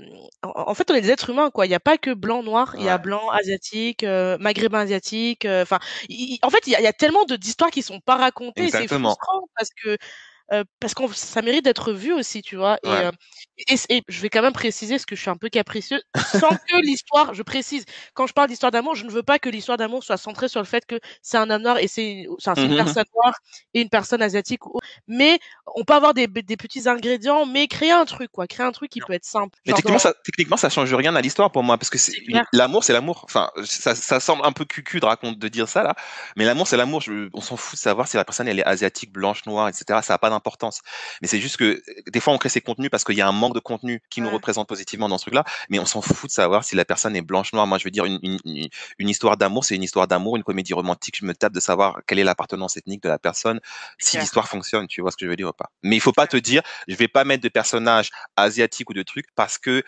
en, 0.44 0.74
fait 0.74 0.90
on 0.90 0.95
est 0.95 1.02
des 1.02 1.11
êtres 1.11 1.30
humains 1.30 1.52
quoi. 1.52 1.65
Il 1.65 1.69
n'y 1.69 1.76
a 1.76 1.80
pas 1.80 1.98
que 1.98 2.14
blanc 2.14 2.41
noir 2.41 2.76
il 2.78 2.86
y 2.86 2.90
a 2.90 2.98
blanc 2.98 3.30
asiatique 3.32 4.03
euh, 4.03 4.38
maghrébin 4.40 4.80
asiatique 4.80 5.45
enfin 5.45 5.80
en 6.41 6.49
fait 6.49 6.68
il 6.68 6.72
y, 6.72 6.76
a, 6.76 6.82
y 6.82 6.88
a 6.88 6.94
tellement 6.94 7.26
d'histoires 7.26 7.72
qui 7.72 7.82
sont 7.82 7.99
pas 7.99 8.15
racontées 8.15 8.69
c'est 8.69 8.88
frustrant 8.88 9.49
parce 9.57 9.69
que 9.84 9.98
euh, 10.53 10.64
parce 10.80 10.94
que 10.94 11.03
ça 11.14 11.41
mérite 11.41 11.65
d'être 11.65 11.91
vu 11.91 12.14
aussi, 12.14 12.41
tu 12.41 12.56
vois. 12.56 12.78
Et, 12.84 12.90
euh, 12.90 13.11
et, 13.90 14.03
je 14.07 14.22
vais 14.22 14.30
quand 14.30 14.41
même 14.41 14.53
préciser, 14.53 14.98
ce 14.98 15.06
que 15.06 15.15
je 15.15 15.22
suis 15.22 15.30
un 15.30 15.36
peu 15.36 15.49
capricieux, 15.49 16.02
sans 16.15 16.49
que 16.49 16.82
l'histoire, 16.84 17.34
je 17.34 17.44
précise, 17.44 17.84
quand 18.14 18.28
je 18.28 18.34
parle 18.34 18.48
d'histoire 18.48 18.72
d'amour, 18.72 18.95
je 18.95 19.03
ne 19.03 19.11
veux 19.11 19.24
pas 19.24 19.40
que 19.40 19.49
l'histoire 19.49 19.78
d'amour 19.78 20.03
soit 20.03 20.18
centrée 20.18 20.48
sur 20.48 20.61
le 20.61 20.65
fait 20.65 20.86
que 20.86 20.99
c'est 21.22 21.38
un 21.38 21.49
homme 21.49 21.64
noir 21.64 21.78
et 21.80 21.88
c'est 21.88 22.24
une 22.24 22.30
mmh 22.30 22.76
personne 22.76 23.06
noire 23.15 23.34
et 23.74 23.82
une 23.82 23.90
personne 23.90 24.22
asiatique. 24.22 24.61
Mais 25.07 25.40
on 25.76 25.84
peut 25.84 25.94
avoir 25.94 26.14
des, 26.14 26.28
des, 26.28 26.57
petits 26.57 26.88
ingrédients, 26.88 27.45
mais 27.45 27.68
créer 27.68 27.91
un 27.91 28.06
truc, 28.06 28.32
quoi, 28.32 28.48
créer 28.48 28.65
un 28.65 28.72
truc 28.72 28.90
qui 28.90 28.99
peut 29.02 29.14
être 29.14 29.26
simple. 29.26 29.57
Mais 29.65 29.74
techniquement, 29.74 29.99
ça, 29.99 30.14
techniquement, 30.24 30.57
ça 30.57 30.69
change 30.69 30.94
rien 30.94 31.15
à 31.15 31.22
l'histoire 31.22 31.52
pour 31.52 31.64
moi, 31.64 31.78
parce 31.78 31.90
que 31.90 31.98
l'amour, 32.53 32.84
c'est 32.84 32.94
l'amour. 32.94 33.22
Enfin, 33.26 33.49
ça, 33.65 33.95
ça, 33.95 34.19
semble 34.19 34.45
un 34.45 34.52
peu 34.52 34.65
cucu 34.65 34.99
de 34.99 35.06
raconter, 35.06 35.38
de 35.38 35.48
dire 35.48 35.68
ça 35.68 35.84
là, 35.84 35.95
mais 36.36 36.45
l'amour, 36.45 36.68
c'est 36.68 36.78
l'amour. 36.78 37.03
On 37.34 37.41
s'en 37.41 37.57
fout 37.57 37.76
de 37.76 37.80
savoir 37.80 38.07
si 38.07 38.18
la 38.18 38.24
personne 38.24 38.48
elle 38.48 38.60
est 38.60 38.65
asiatique, 38.65 39.11
blanche, 39.11 39.45
noire, 39.45 39.68
etc. 39.68 39.99
Ça 40.03 40.14
n'a 40.14 40.18
pas 40.18 40.30
importance. 40.38 40.81
Mais 41.22 41.27
c'est 41.27 41.39
juste 41.39 41.57
que 41.57 41.81
des 42.09 42.19
fois, 42.22 42.34
on 42.34 42.38
crée 42.38 42.49
ces 42.49 42.61
contenus 42.61 42.89
parce 42.89 43.03
qu'il 43.03 43.15
y 43.15 43.22
a 43.22 43.27
un 43.27 43.34
manque 43.34 43.53
de 43.55 43.59
contenu 43.59 44.01
qui 44.09 44.22
nous 44.22 44.30
représente 44.30 44.68
positivement 44.69 45.09
dans 45.09 45.18
ce 45.18 45.26
truc-là, 45.26 45.43
mais 45.69 45.80
on 45.80 45.85
s'en 45.85 46.01
fout 46.01 46.30
de 46.30 46.34
savoir 46.34 46.64
si 46.64 46.76
la 46.76 46.85
personne 46.85 47.15
est 47.15 47.22
blanche, 47.22 47.51
noire. 47.53 47.68
Moi, 47.68 47.77
je 47.77 47.84
veux 47.84 47.91
dire, 47.91 48.05
une, 48.05 48.19
une, 48.23 48.69
une 48.97 49.09
histoire 49.09 49.35
d'amour, 49.35 49.65
c'est 49.65 49.76
une 49.76 49.84
histoire 49.84 50.07
d'amour, 50.07 50.38
une 50.38 50.43
comédie 50.43 50.73
romantique. 50.73 51.18
Je 51.19 51.26
me 51.26 51.34
tape 51.34 51.53
de 51.53 51.59
savoir 51.59 51.99
quelle 52.07 52.19
est 52.19 52.23
l'appartenance 52.23 52.77
ethnique 52.77 53.03
de 53.03 53.09
la 53.09 53.19
personne, 53.19 53.59
si 53.97 54.18
l'histoire 54.18 54.47
fonctionne, 54.47 54.88
tu 54.88 55.01
vois 55.01 55.11
ce 55.11 55.18
que 55.18 55.26
je 55.26 55.30
veux 55.30 55.35
dire 55.35 55.49
ou 55.49 55.53
pas. 55.53 55.72
Mais 55.84 55.95
il 55.95 55.99
faut 55.99 56.14
pas 56.14 56.27
te 56.27 56.38
dire, 56.38 56.61
je 56.88 56.95
vais 56.95 57.07
pas 57.07 57.23
mettre 57.23 57.43
de 57.43 57.49
personnages 57.49 58.09
asiatiques 58.35 58.89
ou 58.89 58.93
de 58.93 59.03
trucs 59.03 59.27
parce 59.35 59.57
que 59.57 59.84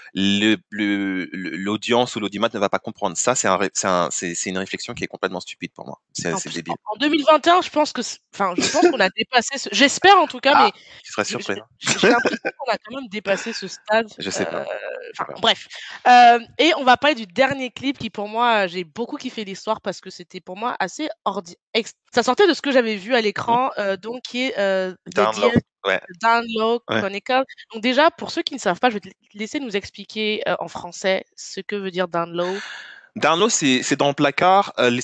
l'audience 0.71 2.15
ou 2.15 2.19
l'audimat 2.19 2.49
ne 2.53 2.59
va 2.59 2.69
pas 2.69 2.79
comprendre. 2.79 3.15
Ça, 3.17 3.35
c'est 3.35 3.47
un, 3.47 4.09
c'est 4.11 4.45
une 4.45 4.57
réflexion 4.57 4.93
qui 4.93 5.03
est 5.03 5.07
complètement 5.07 5.39
stupide 5.39 5.71
pour 5.73 5.85
moi. 5.85 5.99
C'est 6.13 6.33
débile. 6.51 6.73
En 6.85 6.97
2021, 6.97 7.61
je 7.61 7.69
pense 7.69 7.93
que, 7.93 8.01
enfin, 8.33 8.53
je 8.57 8.69
pense 8.71 8.89
qu'on 8.89 8.99
a 8.99 9.09
dépassé. 9.09 9.57
Ce... 9.57 9.69
J'espère 9.71 10.17
en 10.17 10.27
tout 10.27 10.38
cas, 10.39 10.53
ah. 10.55 10.65
mais 10.65 10.71
tu 11.03 11.11
serais 11.11 11.25
surpris. 11.25 11.59
J'ai 11.79 12.09
l'impression 12.09 12.49
qu'on 12.57 12.71
a 12.71 12.77
quand 12.77 12.95
même 12.95 13.07
dépassé 13.09 13.53
ce 13.53 13.67
stade. 13.67 14.07
Je 14.17 14.29
sais 14.29 14.45
pas. 14.45 14.61
Euh, 14.61 15.23
bref. 15.41 15.67
Euh, 16.07 16.39
et 16.57 16.71
on 16.77 16.83
va 16.83 16.97
parler 16.97 17.15
du 17.15 17.25
dernier 17.25 17.69
clip 17.71 17.97
qui, 17.97 18.09
pour 18.09 18.27
moi, 18.27 18.67
j'ai 18.67 18.83
beaucoup 18.83 19.17
kiffé 19.17 19.43
l'histoire 19.43 19.81
parce 19.81 20.01
que 20.01 20.09
c'était 20.09 20.41
pour 20.41 20.57
moi 20.57 20.75
assez 20.79 21.09
ordi. 21.25 21.55
Ça 22.13 22.23
sortait 22.23 22.47
de 22.47 22.53
ce 22.53 22.61
que 22.61 22.71
j'avais 22.71 22.95
vu 22.95 23.15
à 23.15 23.21
l'écran, 23.21 23.67
mmh. 23.67 23.79
euh, 23.79 23.97
donc 23.97 24.21
qui 24.23 24.47
est 24.47 24.57
euh, 24.57 24.93
Download, 25.07 25.53
ouais. 25.85 26.01
Chronicle. 26.87 27.43
Donc 27.73 27.83
déjà, 27.83 28.11
pour 28.11 28.31
ceux 28.31 28.41
qui 28.41 28.53
ne 28.53 28.59
savent 28.59 28.79
pas, 28.79 28.89
je 28.89 28.95
vais 28.95 28.99
te 28.99 29.09
laisser 29.33 29.59
nous 29.59 29.75
expliquer 29.75 30.41
en 30.59 30.67
français 30.67 31.25
ce 31.35 31.61
que 31.61 31.75
veut 31.75 31.91
dire 31.91 32.07
download. 32.07 32.59
Download, 33.15 33.49
c'est 33.49 33.95
dans 33.95 34.07
le 34.07 34.13
placard. 34.13 34.73
Euh, 34.79 34.99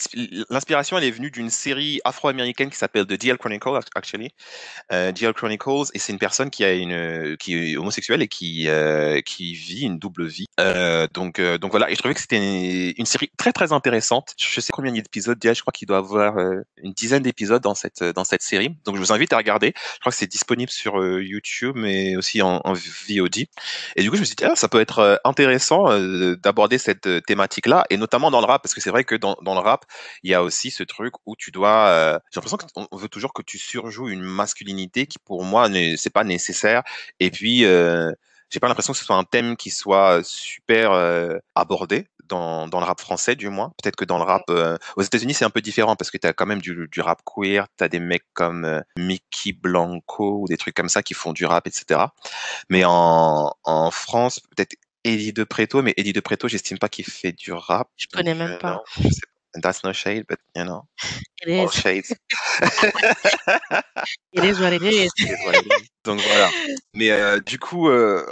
l'inspiration, 0.50 0.98
elle 0.98 1.04
est 1.04 1.12
venue 1.12 1.32
d'une 1.32 1.50
série 1.50 2.00
afro-américaine 2.04 2.70
qui 2.70 2.78
s'appelle 2.78 3.06
The 3.06 3.14
DL 3.14 3.38
Chronicles, 3.38 3.80
actually. 3.96 4.32
Euh, 4.92 5.12
DL 5.12 5.34
Chronicles, 5.34 5.92
et 5.94 6.00
c'est 6.00 6.14
une 6.14 6.20
personne 6.20 6.50
qui 6.50 6.64
a 6.64 6.74
une, 6.74 7.38
qui 7.38 7.56
est 7.56 7.78
homosexuelle 7.78 8.22
et 8.22 8.28
qui, 8.28 8.68
euh, 8.68 9.22
qui 9.22 9.54
vit 9.54 9.82
une 9.82 10.00
double 10.00 10.26
vie. 10.26 10.46
Euh, 10.60 11.08
donc, 11.14 11.40
euh, 11.40 11.58
donc 11.58 11.72
voilà. 11.72 11.90
Et 11.90 11.96
je 11.96 12.00
trouvais 12.00 12.14
que 12.14 12.22
c'était 12.22 12.92
une, 12.92 13.06
série 13.06 13.30
très 13.38 13.52
très 13.52 13.74
intéressante. 13.74 14.34
Je 14.38 14.62
sais 14.62 14.72
combien 14.72 14.94
y 14.94 15.02
d'épisodes. 15.02 15.38
Je 15.42 15.62
crois 15.62 15.74
qu'il 15.74 15.88
doit 15.88 15.98
avoir 15.98 16.38
euh, 16.38 16.62
une 16.82 16.94
dizaine 16.94 17.24
d'épisodes 17.24 17.62
dans 17.62 17.76
cette 17.76 18.04
dans 18.04 18.24
cette 18.24 18.42
série. 18.42 18.76
Donc 18.86 18.96
je 18.96 19.02
vous 19.02 19.12
invite 19.12 19.34
à 19.34 19.38
regarder. 19.38 19.74
Je 19.76 20.00
crois 20.00 20.12
que 20.12 20.18
c'est 20.18 20.32
disponible 20.32 20.72
sur 20.72 20.96
YouTube, 21.20 21.76
mais 21.76 22.16
aussi 22.16 22.42
en, 22.42 22.62
VOD. 23.10 23.46
Et 23.96 24.02
du 24.02 24.10
coup, 24.10 24.16
je 24.16 24.22
me 24.22 24.26
suis 24.26 24.36
dit, 24.36 24.46
ah, 24.46 24.56
ça 24.56 24.68
peut 24.68 24.80
être 24.80 25.20
intéressant 25.24 25.86
d'aborder 26.36 26.78
cette 26.78 27.08
thématique-là 27.26 27.86
notamment 27.98 28.32
dans 28.32 28.42
le 28.42 28.46
rap, 28.48 28.62
parce 28.62 28.74
que 28.74 28.82
c'est 28.82 28.90
vrai 28.90 29.04
que 29.04 29.16
dans, 29.16 29.38
dans 29.42 29.54
le 29.54 29.60
rap, 29.60 29.86
il 30.24 30.32
y 30.32 30.34
a 30.34 30.44
aussi 30.44 30.72
ce 30.72 30.84
truc 30.84 31.14
où 31.26 31.36
tu 31.36 31.52
dois. 31.52 31.88
euh, 31.90 32.20
J'ai 32.32 32.40
l'impression 32.40 32.58
qu'on 32.58 32.98
veut 32.98 33.10
toujours 33.10 33.34
que 33.34 33.42
tu 33.42 33.58
surjoues 33.58 34.10
une 34.10 34.22
masculinité 34.24 35.08
qui, 35.08 35.20
pour 35.20 35.44
moi, 35.44 35.70
n'est 35.70 35.98
c'est 35.98 36.10
pas 36.10 36.24
nécessaire. 36.24 36.84
Et 37.20 37.32
puis, 37.32 37.66
euh, 37.66 38.12
j'ai 38.50 38.60
pas 38.60 38.68
l'impression 38.68 38.94
que 38.94 39.00
ce 39.00 39.06
soit 39.06 39.16
un 39.16 39.24
thème 39.24 39.58
qui 39.58 39.72
soit 39.72 40.22
super 40.24 40.92
euh, 40.92 41.38
abordé 41.56 42.08
dans, 42.26 42.68
dans 42.68 42.80
le 42.80 42.86
rap 42.86 43.00
français, 43.00 43.36
du 43.36 43.50
moins. 43.50 43.72
Peut-être 43.82 43.96
que 43.96 44.06
dans 44.06 44.18
le 44.18 44.24
rap 44.24 44.44
euh, 44.50 44.78
aux 44.98 45.02
États-Unis, 45.02 45.34
c'est 45.34 45.46
un 45.46 45.50
peu 45.50 45.62
différent 45.62 45.96
parce 45.96 46.10
que 46.10 46.18
tu 46.18 46.26
as 46.28 46.34
quand 46.34 46.46
même 46.46 46.62
du, 46.62 46.88
du 46.92 47.02
rap 47.02 47.22
queer, 47.24 47.68
tu 47.78 47.84
as 47.84 47.88
des 47.88 48.00
mecs 48.00 48.26
comme 48.34 48.66
euh, 48.66 48.82
Mickey 48.98 49.52
Blanco 49.54 50.42
ou 50.42 50.48
des 50.48 50.58
trucs 50.58 50.76
comme 50.76 50.90
ça 50.90 51.04
qui 51.04 51.14
font 51.14 51.34
du 51.34 51.46
rap, 51.46 51.68
etc. 51.68 52.02
Mais 52.70 52.84
en, 52.86 53.52
en 53.64 53.92
France, 53.92 54.40
peut-être 54.56 54.76
Eddie 55.06 55.34
De 55.34 55.44
Preto, 55.44 55.82
mais 55.82 55.94
Eddie 55.98 56.14
De 56.14 56.20
Preto, 56.20 56.48
j'estime 56.48 56.80
pas 56.80 56.90
qu'il 56.90 57.06
fait 57.06 57.32
du 57.32 57.54
rap. 57.54 57.90
Je 57.96 58.08
connais 58.12 58.34
même 58.34 58.54
euh, 58.54 58.58
pas. 58.58 58.84
non. 58.98 59.10
That's 59.62 59.84
no 59.86 59.94
shade, 59.94 60.26
but 60.28 60.40
you 60.54 60.66
know, 60.66 60.86
It 61.42 61.48
is, 61.48 61.60
all 61.60 61.70
shades. 61.70 62.12
it 64.34 64.44
is 64.44 64.60
what 64.60 64.74
it 64.74 64.82
is. 64.82 65.10
Donc 66.04 66.20
voilà. 66.20 66.50
Mais 66.94 67.12
euh, 67.12 67.40
du 67.40 67.58
coup, 67.58 67.88
euh, 67.88 68.26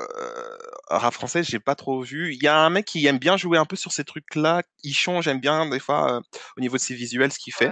rap 0.88 1.14
français, 1.14 1.44
j'ai 1.44 1.60
pas 1.60 1.76
trop 1.76 2.02
vu. 2.02 2.34
Il 2.34 2.44
y 2.44 2.48
a 2.48 2.58
un 2.58 2.70
mec 2.70 2.86
qui 2.86 3.06
aime 3.08 3.18
bien 3.20 3.38
jouer 3.38 3.58
un 3.58 3.66
peu 3.66 3.76
sur 3.76 3.92
ces 3.92 4.04
trucs-là. 4.04 4.62
Ichon, 4.84 5.22
j'aime 5.22 5.40
bien 5.40 5.70
des 5.70 5.80
fois 5.80 6.18
euh, 6.18 6.22
au 6.58 6.62
niveau 6.62 6.76
de 6.78 6.82
ses 6.82 6.94
visuels 6.96 7.32
ce 7.32 7.40
qu'il 7.40 7.54
fait. 7.54 7.72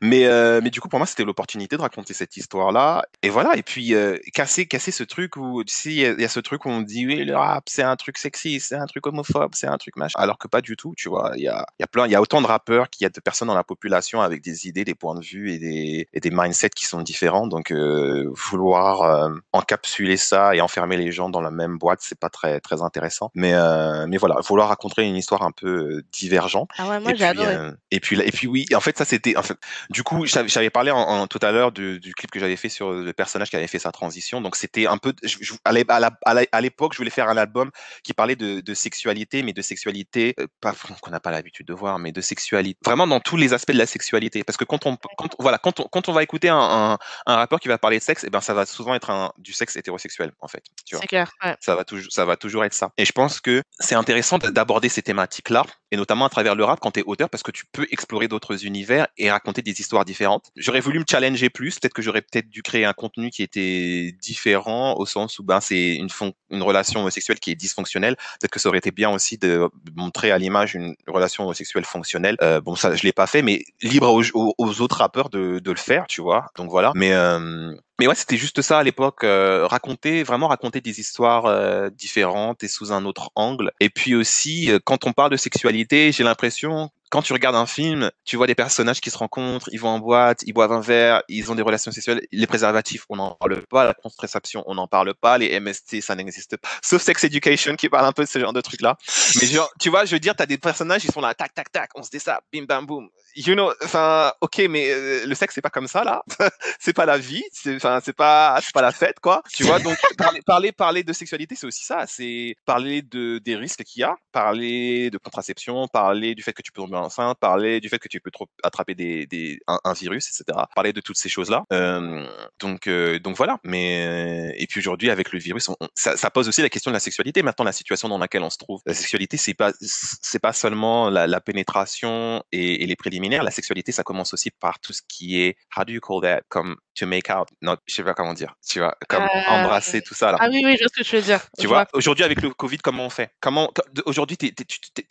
Mais 0.00 0.26
euh, 0.26 0.60
mais 0.62 0.70
du 0.70 0.80
coup, 0.80 0.88
pour 0.88 0.98
moi, 0.98 1.06
c'était 1.06 1.24
l'opportunité 1.24 1.76
de 1.76 1.82
raconter 1.82 2.14
cette 2.14 2.36
histoire-là. 2.36 3.02
Et 3.22 3.28
voilà. 3.30 3.56
Et 3.56 3.62
puis 3.62 3.94
euh, 3.94 4.18
casser 4.34 4.66
casser 4.66 4.90
ce 4.90 5.02
truc 5.04 5.36
où 5.36 5.62
tu 5.64 5.74
sais, 5.74 5.90
il 5.90 5.96
y, 5.96 6.06
a- 6.06 6.12
il 6.12 6.20
y 6.20 6.24
a 6.24 6.28
ce 6.28 6.40
truc 6.40 6.64
où 6.66 6.70
on 6.70 6.80
dit 6.80 7.06
oui, 7.06 7.24
le 7.24 7.36
rap, 7.36 7.64
c'est 7.68 7.82
un 7.82 7.96
truc 7.96 8.18
sexy, 8.18 8.60
c'est 8.60 8.76
un 8.76 8.86
truc 8.86 9.06
homophobe, 9.06 9.52
c'est 9.54 9.66
un 9.66 9.78
truc 9.78 9.96
machin. 9.96 10.18
Alors 10.18 10.38
que 10.38 10.48
pas 10.48 10.60
du 10.62 10.76
tout. 10.76 10.94
Tu 10.96 11.08
vois, 11.08 11.32
il 11.36 11.42
y 11.42 11.48
a 11.48 11.66
il 11.78 11.82
y 11.82 11.84
a 11.84 11.86
plein, 11.86 12.06
il 12.06 12.12
y 12.12 12.14
a 12.14 12.20
autant 12.22 12.40
de 12.42 12.46
rappeurs 12.46 12.90
qu'il 12.90 13.04
y 13.04 13.06
a 13.06 13.10
de 13.10 13.20
personnes 13.20 13.48
dans 13.48 13.54
la 13.54 13.64
population 13.64 14.20
avec 14.22 14.42
des 14.42 14.66
idées, 14.66 14.84
des 14.84 14.94
points 14.94 15.14
de 15.14 15.24
vue 15.24 15.52
et 15.52 15.58
des 15.58 16.08
et 16.12 16.20
des 16.20 16.30
mindsets 16.30 16.70
qui 16.70 16.84
sont 16.86 17.02
différents. 17.02 17.46
Donc 17.46 17.72
vouloir 17.72 19.30
encapsuler 19.52 20.16
ça 20.16 20.54
et 20.54 20.60
enfermer 20.60 20.96
les 20.96 21.12
gens 21.12 21.28
dans 21.30 21.40
la 21.40 21.50
même 21.50 21.78
boîte, 21.78 22.00
c'est 22.02 22.18
pas 22.18 22.29
très 22.30 22.60
très 22.60 22.82
intéressant. 22.82 23.30
Mais 23.34 23.52
euh, 23.54 24.06
mais 24.08 24.16
voilà, 24.16 24.36
vouloir 24.42 24.68
raconter 24.68 25.02
une 25.02 25.16
histoire 25.16 25.42
un 25.42 25.50
peu 25.52 25.68
euh, 25.68 26.02
divergente. 26.12 26.70
Ah 26.78 26.88
ouais, 26.88 27.00
moi 27.00 27.12
j'ai 27.14 27.24
adoré. 27.24 27.54
euh, 27.54 27.72
et 27.90 28.00
puis 28.00 28.18
et 28.20 28.32
puis 28.32 28.46
oui, 28.46 28.66
en 28.74 28.80
fait 28.80 28.96
ça 28.98 29.04
c'était 29.04 29.36
en 29.36 29.42
fait 29.42 29.56
du 29.90 30.02
coup 30.02 30.24
j'avais 30.26 30.70
parlé 30.70 30.90
en, 30.90 30.98
en- 30.98 31.26
tout 31.26 31.38
à 31.42 31.50
l'heure 31.52 31.72
du, 31.72 32.00
du 32.00 32.14
clip 32.14 32.30
que 32.30 32.40
j'avais 32.40 32.56
fait 32.56 32.68
sur 32.68 32.92
le 32.92 33.12
personnage 33.12 33.50
qui 33.50 33.56
avait 33.56 33.66
fait 33.66 33.78
sa 33.78 33.92
transition. 33.92 34.40
Donc 34.40 34.56
c'était 34.56 34.86
un 34.86 34.98
peu 34.98 35.12
je- 35.22 35.36
je- 35.40 35.54
à 35.64 36.60
l'époque 36.60 36.92
je 36.92 36.98
voulais 36.98 37.10
faire 37.10 37.28
un 37.28 37.36
album 37.36 37.70
qui 38.02 38.12
parlait 38.14 38.36
de, 38.36 38.60
de 38.60 38.74
sexualité 38.74 39.42
mais 39.42 39.52
de 39.52 39.62
sexualité 39.62 40.34
euh, 40.40 40.46
pas 40.60 40.72
qu'on 41.00 41.10
n'a 41.10 41.20
pas 41.20 41.30
l'habitude 41.30 41.66
de 41.66 41.74
voir 41.74 41.98
mais 41.98 42.12
de 42.12 42.20
sexualité 42.20 42.78
vraiment 42.84 43.06
dans 43.06 43.20
tous 43.20 43.36
les 43.36 43.52
aspects 43.52 43.72
de 43.72 43.78
la 43.78 43.86
sexualité 43.86 44.44
parce 44.44 44.56
que 44.56 44.64
quand 44.64 44.86
on 44.86 44.96
quand 45.16 45.28
voilà 45.38 45.58
quand 45.58 45.80
on 45.80 45.84
quand 45.84 46.08
on 46.08 46.12
va 46.12 46.22
écouter 46.22 46.48
un, 46.48 46.56
un, 46.58 46.98
un 47.26 47.36
rappeur 47.36 47.60
qui 47.60 47.68
va 47.68 47.78
parler 47.78 47.98
de 47.98 48.02
sexe 48.02 48.24
et 48.24 48.30
ben 48.30 48.40
ça 48.40 48.54
va 48.54 48.66
souvent 48.66 48.94
être 48.94 49.10
un, 49.10 49.32
du 49.38 49.52
sexe 49.52 49.76
hétérosexuel 49.76 50.32
en 50.40 50.48
fait 50.48 50.62
C'est 50.84 51.06
clair. 51.06 51.32
Ouais. 51.44 51.56
ça 51.60 51.74
va 51.74 51.84
toujours 51.84 52.10
ça 52.20 52.26
va 52.26 52.36
toujours 52.36 52.64
être 52.64 52.74
ça. 52.74 52.92
Et 52.98 53.06
je 53.06 53.12
pense 53.12 53.40
que 53.40 53.62
c'est 53.78 53.94
intéressant 53.94 54.36
d'aborder 54.36 54.90
ces 54.90 55.00
thématiques 55.00 55.48
là 55.48 55.64
et 55.90 55.96
notamment 55.96 56.26
à 56.26 56.28
travers 56.28 56.54
le 56.54 56.64
rap 56.64 56.78
quand 56.78 56.92
tu 56.92 57.00
es 57.00 57.02
auteur 57.04 57.30
parce 57.30 57.42
que 57.42 57.50
tu 57.50 57.64
peux 57.72 57.86
explorer 57.90 58.28
d'autres 58.28 58.66
univers 58.66 59.08
et 59.16 59.30
raconter 59.30 59.62
des 59.62 59.80
histoires 59.80 60.04
différentes. 60.04 60.50
J'aurais 60.54 60.80
voulu 60.80 60.98
me 60.98 61.04
challenger 61.10 61.48
plus 61.48 61.78
peut-être 61.78 61.94
que 61.94 62.02
j'aurais 62.02 62.20
peut-être 62.20 62.48
dû 62.50 62.62
créer 62.62 62.84
un 62.84 62.92
contenu 62.92 63.30
qui 63.30 63.42
était 63.42 64.14
différent 64.20 64.94
au 64.98 65.06
sens 65.06 65.38
où 65.38 65.44
ben 65.44 65.60
c'est 65.60 65.94
une 65.94 66.62
relation 66.62 67.00
homosexuelle 67.00 67.40
qui 67.40 67.52
est 67.52 67.54
dysfonctionnelle. 67.54 68.16
Peut-être 68.38 68.52
que 68.52 68.60
ça 68.60 68.68
aurait 68.68 68.78
été 68.78 68.90
bien 68.90 69.10
aussi 69.10 69.38
de 69.38 69.68
montrer 69.96 70.30
à 70.30 70.36
l'image 70.36 70.74
une 70.74 70.94
relation 71.06 71.44
homosexuelle 71.44 71.86
fonctionnelle. 71.86 72.36
Euh, 72.42 72.60
bon 72.60 72.76
ça 72.76 72.94
je 72.94 73.02
l'ai 73.02 73.12
pas 73.12 73.26
fait 73.26 73.40
mais 73.40 73.64
libre 73.80 74.12
aux, 74.12 74.80
autres 74.82 74.98
rappeurs 74.98 75.30
de, 75.30 75.58
de 75.58 75.70
le 75.70 75.78
faire 75.78 76.06
tu 76.06 76.20
vois. 76.20 76.46
Donc 76.56 76.68
voilà. 76.70 76.92
Mais 76.94 77.12
euh, 77.14 77.74
mais 78.00 78.06
ouais, 78.06 78.14
c'était 78.14 78.38
juste 78.38 78.62
ça 78.62 78.78
à 78.78 78.82
l'époque, 78.82 79.24
euh, 79.24 79.66
raconter, 79.66 80.22
vraiment 80.22 80.48
raconter 80.48 80.80
des 80.80 81.00
histoires 81.00 81.44
euh, 81.44 81.90
différentes 81.90 82.64
et 82.64 82.68
sous 82.68 82.92
un 82.92 83.04
autre 83.04 83.30
angle. 83.34 83.72
Et 83.78 83.90
puis 83.90 84.14
aussi, 84.14 84.70
euh, 84.70 84.78
quand 84.82 85.06
on 85.06 85.12
parle 85.12 85.30
de 85.30 85.36
sexualité, 85.36 86.10
j'ai 86.10 86.24
l'impression, 86.24 86.88
quand 87.10 87.22
tu 87.22 87.32
regardes 87.32 87.56
un 87.56 87.66
film, 87.66 88.10
tu 88.24 88.36
vois 88.36 88.46
des 88.46 88.54
personnages 88.54 89.00
qui 89.00 89.10
se 89.10 89.18
rencontrent, 89.18 89.68
ils 89.72 89.80
vont 89.80 89.88
en 89.88 89.98
boîte, 89.98 90.42
ils 90.46 90.52
boivent 90.52 90.72
un 90.72 90.80
verre, 90.80 91.22
ils 91.28 91.50
ont 91.50 91.56
des 91.56 91.62
relations 91.62 91.90
sexuelles. 91.90 92.22
Les 92.30 92.46
préservatifs, 92.46 93.04
on 93.08 93.16
n'en 93.16 93.32
parle 93.34 93.60
pas. 93.66 93.84
La 93.84 93.94
contraception, 93.94 94.62
on 94.66 94.74
n'en 94.74 94.86
parle 94.86 95.14
pas. 95.14 95.36
Les 95.36 95.58
MST, 95.58 96.00
ça 96.02 96.14
n'existe 96.14 96.56
pas. 96.56 96.68
Sauf 96.82 97.02
Sex 97.02 97.24
Education 97.24 97.74
qui 97.74 97.88
parle 97.88 98.06
un 98.06 98.12
peu 98.12 98.22
de 98.22 98.28
ce 98.28 98.38
genre 98.38 98.52
de 98.52 98.60
trucs-là. 98.60 98.96
Mais 99.40 99.48
genre, 99.48 99.70
tu 99.80 99.90
vois, 99.90 100.04
je 100.04 100.12
veux 100.12 100.20
dire, 100.20 100.36
t'as 100.36 100.46
des 100.46 100.58
personnages, 100.58 101.04
ils 101.04 101.12
sont 101.12 101.20
là, 101.20 101.34
tac, 101.34 101.52
tac, 101.52 101.72
tac, 101.72 101.90
on 101.96 102.02
se 102.04 102.10
dit 102.10 102.20
ça, 102.20 102.40
bim, 102.52 102.64
bam, 102.64 102.86
boum. 102.86 103.08
You 103.36 103.54
know, 103.54 103.72
enfin, 103.82 104.32
ok, 104.40 104.58
mais 104.68 104.90
euh, 104.90 105.26
le 105.26 105.34
sexe, 105.34 105.54
c'est 105.54 105.60
pas 105.60 105.70
comme 105.70 105.86
ça, 105.86 106.04
là. 106.04 106.22
c'est 106.80 106.92
pas 106.92 107.06
la 107.06 107.18
vie, 107.18 107.44
enfin, 107.68 108.00
c'est 108.04 108.12
pas, 108.12 108.58
c'est 108.62 108.72
pas 108.72 108.82
la 108.82 108.92
fête, 108.92 109.20
quoi. 109.20 109.42
Tu 109.52 109.64
vois, 109.64 109.78
donc, 109.78 109.96
parler, 110.16 110.42
parler, 110.42 110.72
parler 110.72 111.02
de 111.04 111.12
sexualité, 111.12 111.54
c'est 111.54 111.66
aussi 111.66 111.84
ça. 111.84 112.04
C'est 112.08 112.56
parler 112.64 113.02
de, 113.02 113.38
des 113.38 113.56
risques 113.56 113.84
qu'il 113.84 114.00
y 114.00 114.04
a, 114.04 114.16
parler 114.32 115.10
de 115.10 115.18
contraception, 115.18 115.86
parler 115.88 116.34
du 116.34 116.42
fait 116.42 116.52
que 116.52 116.62
tu 116.62 116.72
peux 116.72 116.82
tomber 116.82 116.99
enceinte, 117.00 117.38
parler 117.40 117.80
du 117.80 117.88
fait 117.88 117.98
que 117.98 118.08
tu 118.08 118.20
peux 118.20 118.30
trop 118.30 118.48
attraper 118.62 118.94
des, 118.94 119.26
des, 119.26 119.60
un, 119.66 119.78
un 119.84 119.92
virus, 119.92 120.28
etc. 120.28 120.58
Parler 120.74 120.92
de 120.92 121.00
toutes 121.00 121.16
ces 121.16 121.28
choses-là. 121.28 121.64
Euh, 121.72 122.26
donc, 122.60 122.86
euh, 122.86 123.18
donc 123.18 123.36
voilà. 123.36 123.58
Mais, 123.64 124.54
et 124.56 124.66
puis 124.66 124.80
aujourd'hui, 124.80 125.10
avec 125.10 125.32
le 125.32 125.38
virus, 125.38 125.68
on, 125.68 125.76
on- 125.80 125.88
ça, 125.94 126.16
ça 126.16 126.30
pose 126.30 126.48
aussi 126.48 126.62
la 126.62 126.68
question 126.68 126.90
de 126.90 126.94
la 126.94 127.00
sexualité. 127.00 127.42
Maintenant, 127.42 127.64
la 127.64 127.72
situation 127.72 128.08
dans 128.08 128.18
laquelle 128.18 128.42
on 128.42 128.50
se 128.50 128.58
trouve. 128.58 128.80
La 128.86 128.94
sexualité, 128.94 129.36
c'est 129.36 129.54
pas, 129.54 129.72
c'est 129.80 130.38
pas 130.38 130.52
seulement 130.52 131.10
la, 131.10 131.26
la 131.26 131.40
pénétration 131.40 132.42
et, 132.52 132.82
et 132.82 132.86
les 132.86 132.96
préliminaires. 132.96 133.42
La 133.42 133.50
sexualité, 133.50 133.92
ça 133.92 134.02
commence 134.02 134.32
aussi 134.34 134.50
par 134.50 134.78
tout 134.80 134.92
ce 134.92 135.02
qui 135.08 135.40
est, 135.40 135.56
how 135.76 135.84
do 135.84 135.92
you 135.92 136.00
call 136.00 136.20
that? 136.22 136.42
Comme 136.48 136.76
to 136.98 137.06
make 137.06 137.30
out. 137.30 137.48
Non, 137.62 137.76
je 137.86 137.94
sais 137.94 138.02
pas 138.04 138.14
comment 138.14 138.34
dire. 138.34 138.54
Tu 138.66 138.78
vois, 138.80 138.96
comme 139.08 139.22
Euh, 139.22 139.48
embrasser, 139.50 140.02
tout 140.02 140.14
ça, 140.14 140.32
là. 140.32 140.38
Ah 140.40 140.48
oui, 140.50 140.60
oui, 140.64 140.74
je 140.76 140.84
vois 140.84 140.88
ce 140.94 141.02
que 141.02 141.08
tu 141.08 141.16
veux 141.16 141.22
dire. 141.22 141.40
Tu 141.56 141.62
Je 141.62 141.68
vois, 141.68 141.86
aujourd'hui 141.94 142.24
avec 142.24 142.42
le 142.42 142.50
Covid, 142.50 142.78
comment 142.78 143.06
on 143.06 143.10
fait? 143.10 143.30
Comment 143.40 143.70
aujourd'hui, 144.06 144.36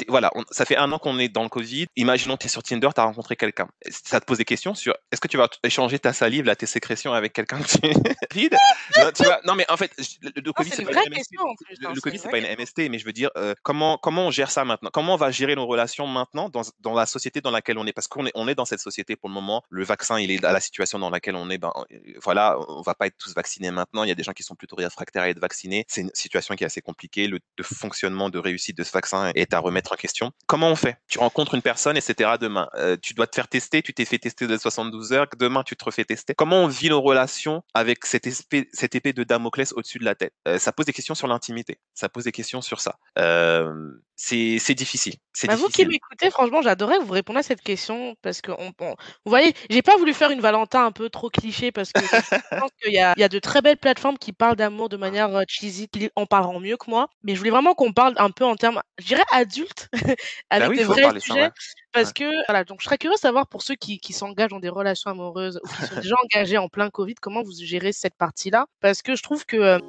voilà, 0.08 0.32
on- 0.36 0.44
ça 0.52 0.66
fait 0.66 0.76
un 0.78 0.92
an 0.92 1.00
qu'on 1.00 1.20
est 1.20 1.30
dans 1.30 1.44
le 1.44 1.50
Covid. 1.50 1.79
Imaginons 1.96 2.38
tu 2.38 2.46
es 2.48 2.50
sur 2.50 2.64
Tinder, 2.64 2.90
tu 2.94 3.02
as 3.02 3.06
rencontré 3.06 3.36
quelqu'un. 3.36 3.68
Ça 3.90 4.20
te 4.20 4.26
pose 4.26 4.38
des 4.38 4.46
questions 4.46 4.76
sur 4.76 4.96
est-ce 5.12 5.22
que 5.22 5.28
tu 5.28 5.38
vas 5.38 5.48
échanger 5.64 6.00
ta 6.00 6.14
salive, 6.14 6.46
là, 6.46 6.56
tes 6.56 6.66
sécrétions 6.66 7.14
avec 7.14 7.34
quelqu'un 7.34 7.60
que 7.60 7.68
tu 8.32 8.40
vide 8.40 8.56
non, 8.98 9.12
tu 9.16 9.24
vois, 9.24 9.40
non, 9.46 9.56
mais 9.56 9.66
en 9.70 9.78
fait, 9.78 9.92
le, 10.22 10.32
le 10.36 10.42
Non, 10.46 10.54
Covid, 10.54 10.70
c'est 10.72 10.84
pas 10.84 10.92
une 11.04 11.10
MST. 11.10 11.16
question 11.16 11.42
en 11.42 11.56
plus. 11.56 11.76
Le, 11.80 11.88
hein, 11.88 11.92
le 11.96 12.02
Covid, 12.02 12.20
pas 12.20 12.38
une 12.40 12.56
MST, 12.58 12.90
mais 12.90 13.00
je 13.00 13.06
veux 13.06 13.14
dire, 13.14 13.30
euh, 13.38 13.54
comment, 13.64 13.98
comment 13.98 14.28
on 14.28 14.32
gère 14.32 14.52
ça 14.52 14.66
maintenant? 14.66 14.90
Comment 14.92 15.14
on 15.14 15.18
va 15.18 15.32
gérer 15.32 15.56
nos 15.56 15.68
relations 15.68 16.08
maintenant 16.08 16.50
dans, 16.50 16.62
dans 16.80 16.94
la 16.94 17.06
société 17.06 17.42
dans 17.42 17.52
laquelle 17.52 17.78
on 17.78 17.86
est? 17.86 17.94
Parce 17.94 18.08
qu'on 18.08 18.26
est, 18.26 18.32
on 18.36 18.48
est 18.48 18.56
dans 18.56 18.66
cette 18.66 18.80
société 18.80 19.16
pour 19.16 19.30
le 19.30 19.34
moment. 19.34 19.64
Le 19.70 19.84
vaccin, 19.84 20.20
il 20.20 20.32
est 20.32 20.44
à 20.44 20.52
la 20.52 20.60
situation 20.60 21.00
dans 21.00 21.10
laquelle 21.10 21.36
on 21.36 21.50
est. 21.50 21.58
Ben, 21.58 21.72
euh, 21.92 21.98
voilà, 22.24 22.58
on 22.68 22.82
va 22.82 22.96
pas 22.96 23.08
être 23.08 23.18
tous 23.18 23.34
vaccinés 23.36 23.72
maintenant. 23.72 24.04
Il 24.04 24.10
y 24.10 24.12
a 24.12 24.16
des 24.16 24.24
gens 24.24 24.34
qui 24.34 24.44
sont 24.44 24.56
plutôt 24.56 24.76
réfractaires 24.76 25.24
à 25.24 25.30
être 25.30 25.40
vaccinés. 25.40 25.86
C'est 25.88 26.02
une 26.02 26.12
situation 26.14 26.56
qui 26.56 26.64
est 26.64 26.68
assez 26.68 26.82
compliquée. 26.82 27.28
Le, 27.28 27.40
le 27.58 27.64
fonctionnement 27.64 28.30
de 28.30 28.40
réussite 28.40 28.78
de 28.78 28.84
ce 28.84 28.92
vaccin 28.92 29.32
est 29.36 29.54
à 29.54 29.60
remettre 29.60 29.94
en 29.94 29.96
question. 29.96 30.32
Comment 30.48 30.70
on 30.70 30.76
fait? 30.76 30.98
Tu 31.08 31.20
rencontres 31.20 31.56
une 31.56 31.62
personne, 31.62 31.69
etc. 31.96 32.38
Demain, 32.40 32.68
Euh, 32.76 32.98
tu 33.02 33.14
dois 33.14 33.28
te 33.28 33.36
faire 33.36 33.48
tester. 33.48 33.82
Tu 33.82 33.94
t'es 33.94 34.06
fait 34.06 34.18
tester 34.20 34.48
de 34.48 34.58
72 34.58 35.14
heures. 35.14 35.28
Demain, 35.38 35.64
tu 35.64 35.76
te 35.76 35.84
refais 35.86 36.06
tester. 36.06 36.34
Comment 36.36 36.64
on 36.64 36.68
vit 36.68 36.90
nos 36.90 37.02
relations 37.02 37.64
avec 37.74 38.06
cette 38.06 38.28
épée, 38.28 38.70
cette 38.74 38.96
épée 38.96 39.14
de 39.14 39.24
Damoclès 39.24 39.74
au-dessus 39.74 40.00
de 40.00 40.06
la 40.06 40.16
tête? 40.16 40.34
Euh, 40.48 40.58
Ça 40.60 40.72
pose 40.72 40.86
des 40.86 40.94
questions 40.94 41.16
sur 41.16 41.28
l'intimité. 41.28 41.80
Ça 41.94 42.10
pose 42.10 42.24
des 42.26 42.32
questions 42.32 42.62
sur 42.62 42.80
ça. 42.80 42.96
Euh, 43.18 43.92
c'est 44.22 44.76
difficile. 44.76 45.14
Bah, 45.46 45.56
vous 45.56 45.70
qui 45.70 45.86
m'écoutez, 45.86 46.30
franchement, 46.30 46.62
j'adorais 46.62 46.98
que 46.98 47.04
vous 47.04 47.14
répondez 47.14 47.40
à 47.40 47.44
cette 47.44 47.62
question 47.62 48.16
parce 48.22 48.42
que, 48.42 48.52
on, 48.52 48.74
on- 48.82 48.90
vous 48.90 49.30
voyez, 49.30 49.54
j'ai 49.70 49.82
pas 49.82 49.96
voulu 49.96 50.14
faire 50.14 50.32
une 50.32 50.42
Valentin 50.42 50.86
un 50.86 50.92
peu 50.92 51.10
trop 51.10 51.30
cliché 51.30 51.72
parce 51.72 51.94
que 51.94 52.02
je 52.02 52.08
pense 52.58 52.72
qu'il 52.82 52.94
y 52.94 53.00
a, 53.00 53.14
il 53.16 53.22
y 53.22 53.24
a 53.24 53.30
de 53.30 53.40
très 53.40 53.62
belles 53.62 53.78
plateformes 53.78 54.18
qui 54.18 54.34
parlent 54.34 54.58
d'amour 54.58 54.90
de 54.90 54.98
manière 54.98 55.34
euh, 55.34 55.44
cheesy, 55.48 55.88
en 56.18 56.26
parleront 56.26 56.60
mieux 56.60 56.76
que 56.76 56.90
moi. 56.90 57.08
Mais 57.24 57.34
je 57.34 57.38
voulais 57.40 57.52
vraiment 57.52 57.74
qu'on 57.74 57.94
parle 57.94 58.16
un 58.18 58.32
peu 58.32 58.44
en 58.44 58.56
termes, 58.58 58.82
je 58.98 59.06
dirais 59.06 59.24
adultes, 59.32 59.88
avec 60.50 60.68
Bah 60.68 60.70
oui, 60.70 60.78
des 60.78 60.84
vrais 60.84 61.04
ça, 61.04 61.20
sujets. 61.22 61.42
ouais. 61.44 61.50
Parce 61.94 62.08
Ouais. 62.08 62.14
que, 62.14 62.46
voilà, 62.48 62.66
donc 62.66 62.82
je 62.82 62.86
serais 62.86 62.98
curieux 62.98 63.16
de 63.16 63.20
savoir 63.20 63.48
pour 63.48 63.62
ceux 63.64 63.76
qui, 63.76 64.00
qui 64.00 64.12
s'engagent 64.14 64.52
dans 64.52 64.60
des 64.60 64.70
relations 64.70 65.10
amoureuses 65.12 65.60
ou 65.64 65.70
qui 65.70 65.84
sont 65.84 65.96
déjà 66.12 66.16
engagés 66.24 66.58
en 66.58 66.68
plein 66.68 66.90
Covid, 66.90 67.16
comment 67.16 67.42
vous 67.44 67.54
gérez 67.62 67.94
cette 67.94 68.16
partie-là? 68.18 68.66
Parce 68.82 69.02
que 69.02 69.16
je 69.16 69.24
trouve 69.24 69.46
que 69.46 69.56
euh, 69.58 69.80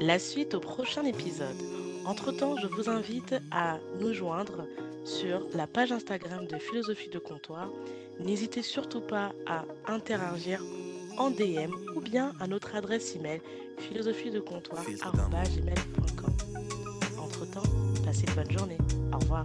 la 0.00 0.18
suite 0.18 0.54
au 0.54 0.60
prochain 0.60 1.04
épisode. 1.04 1.54
Entre-temps, 2.06 2.56
je 2.56 2.66
vous 2.66 2.88
invite 2.88 3.34
à 3.50 3.78
nous 4.00 4.14
joindre 4.14 4.66
sur 5.04 5.46
la 5.54 5.66
page 5.66 5.92
Instagram 5.92 6.46
de 6.46 6.56
Philosophie 6.56 7.10
de 7.10 7.18
Comptoir. 7.18 7.68
N'hésitez 8.18 8.62
surtout 8.62 9.02
pas 9.02 9.32
à 9.46 9.66
interagir 9.86 10.64
en 11.18 11.30
DM 11.30 11.74
ou 11.94 12.00
bien 12.00 12.32
à 12.40 12.46
notre 12.46 12.74
adresse 12.74 13.14
email 13.14 13.42
philosophiedecomptoir.gmail.com. 13.78 16.32
Entre-temps, 17.18 17.62
passez 18.04 18.24
une 18.26 18.34
bonne 18.34 18.50
journée. 18.50 18.78
Au 19.12 19.18
revoir. 19.18 19.44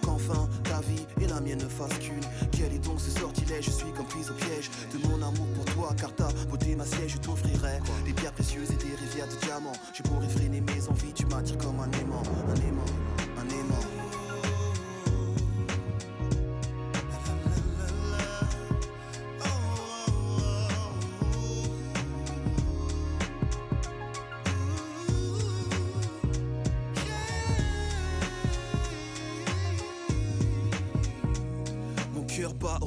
ta 0.63 0.79
vie 0.81 1.05
et 1.21 1.27
la 1.27 1.39
mienne 1.39 1.59
ne 1.59 1.69
fassent 1.69 1.97
qu'une. 1.99 2.21
Quel 2.51 2.73
est 2.73 2.83
donc 2.83 2.99
ce 2.99 3.11
sortilège 3.11 3.65
Je 3.65 3.71
suis 3.71 3.91
comme 3.95 4.05
prise 4.05 4.29
au 4.29 4.33
piège 4.33 4.69
de 4.93 5.07
mon 5.07 5.15
amour 5.15 5.47
pour 5.55 5.65
toi, 5.65 5.95
car 5.97 6.13
ta 6.15 6.29
beauté 6.49 6.75
ma 6.75 6.85
je 7.07 7.17
t'offrirai 7.17 7.79
des 8.05 8.13
pierres 8.13 8.33
précieuses 8.33 8.71
et 8.71 8.75
des 8.75 8.95
rivières 8.95 9.27
de 9.27 9.45
diamants. 9.45 9.73
Je 9.93 10.03
pourrais 10.03 10.27
freiner 10.27 10.61
mes 10.61 10.87
envies, 10.87 11.13
tu 11.13 11.25
m'attires 11.25 11.57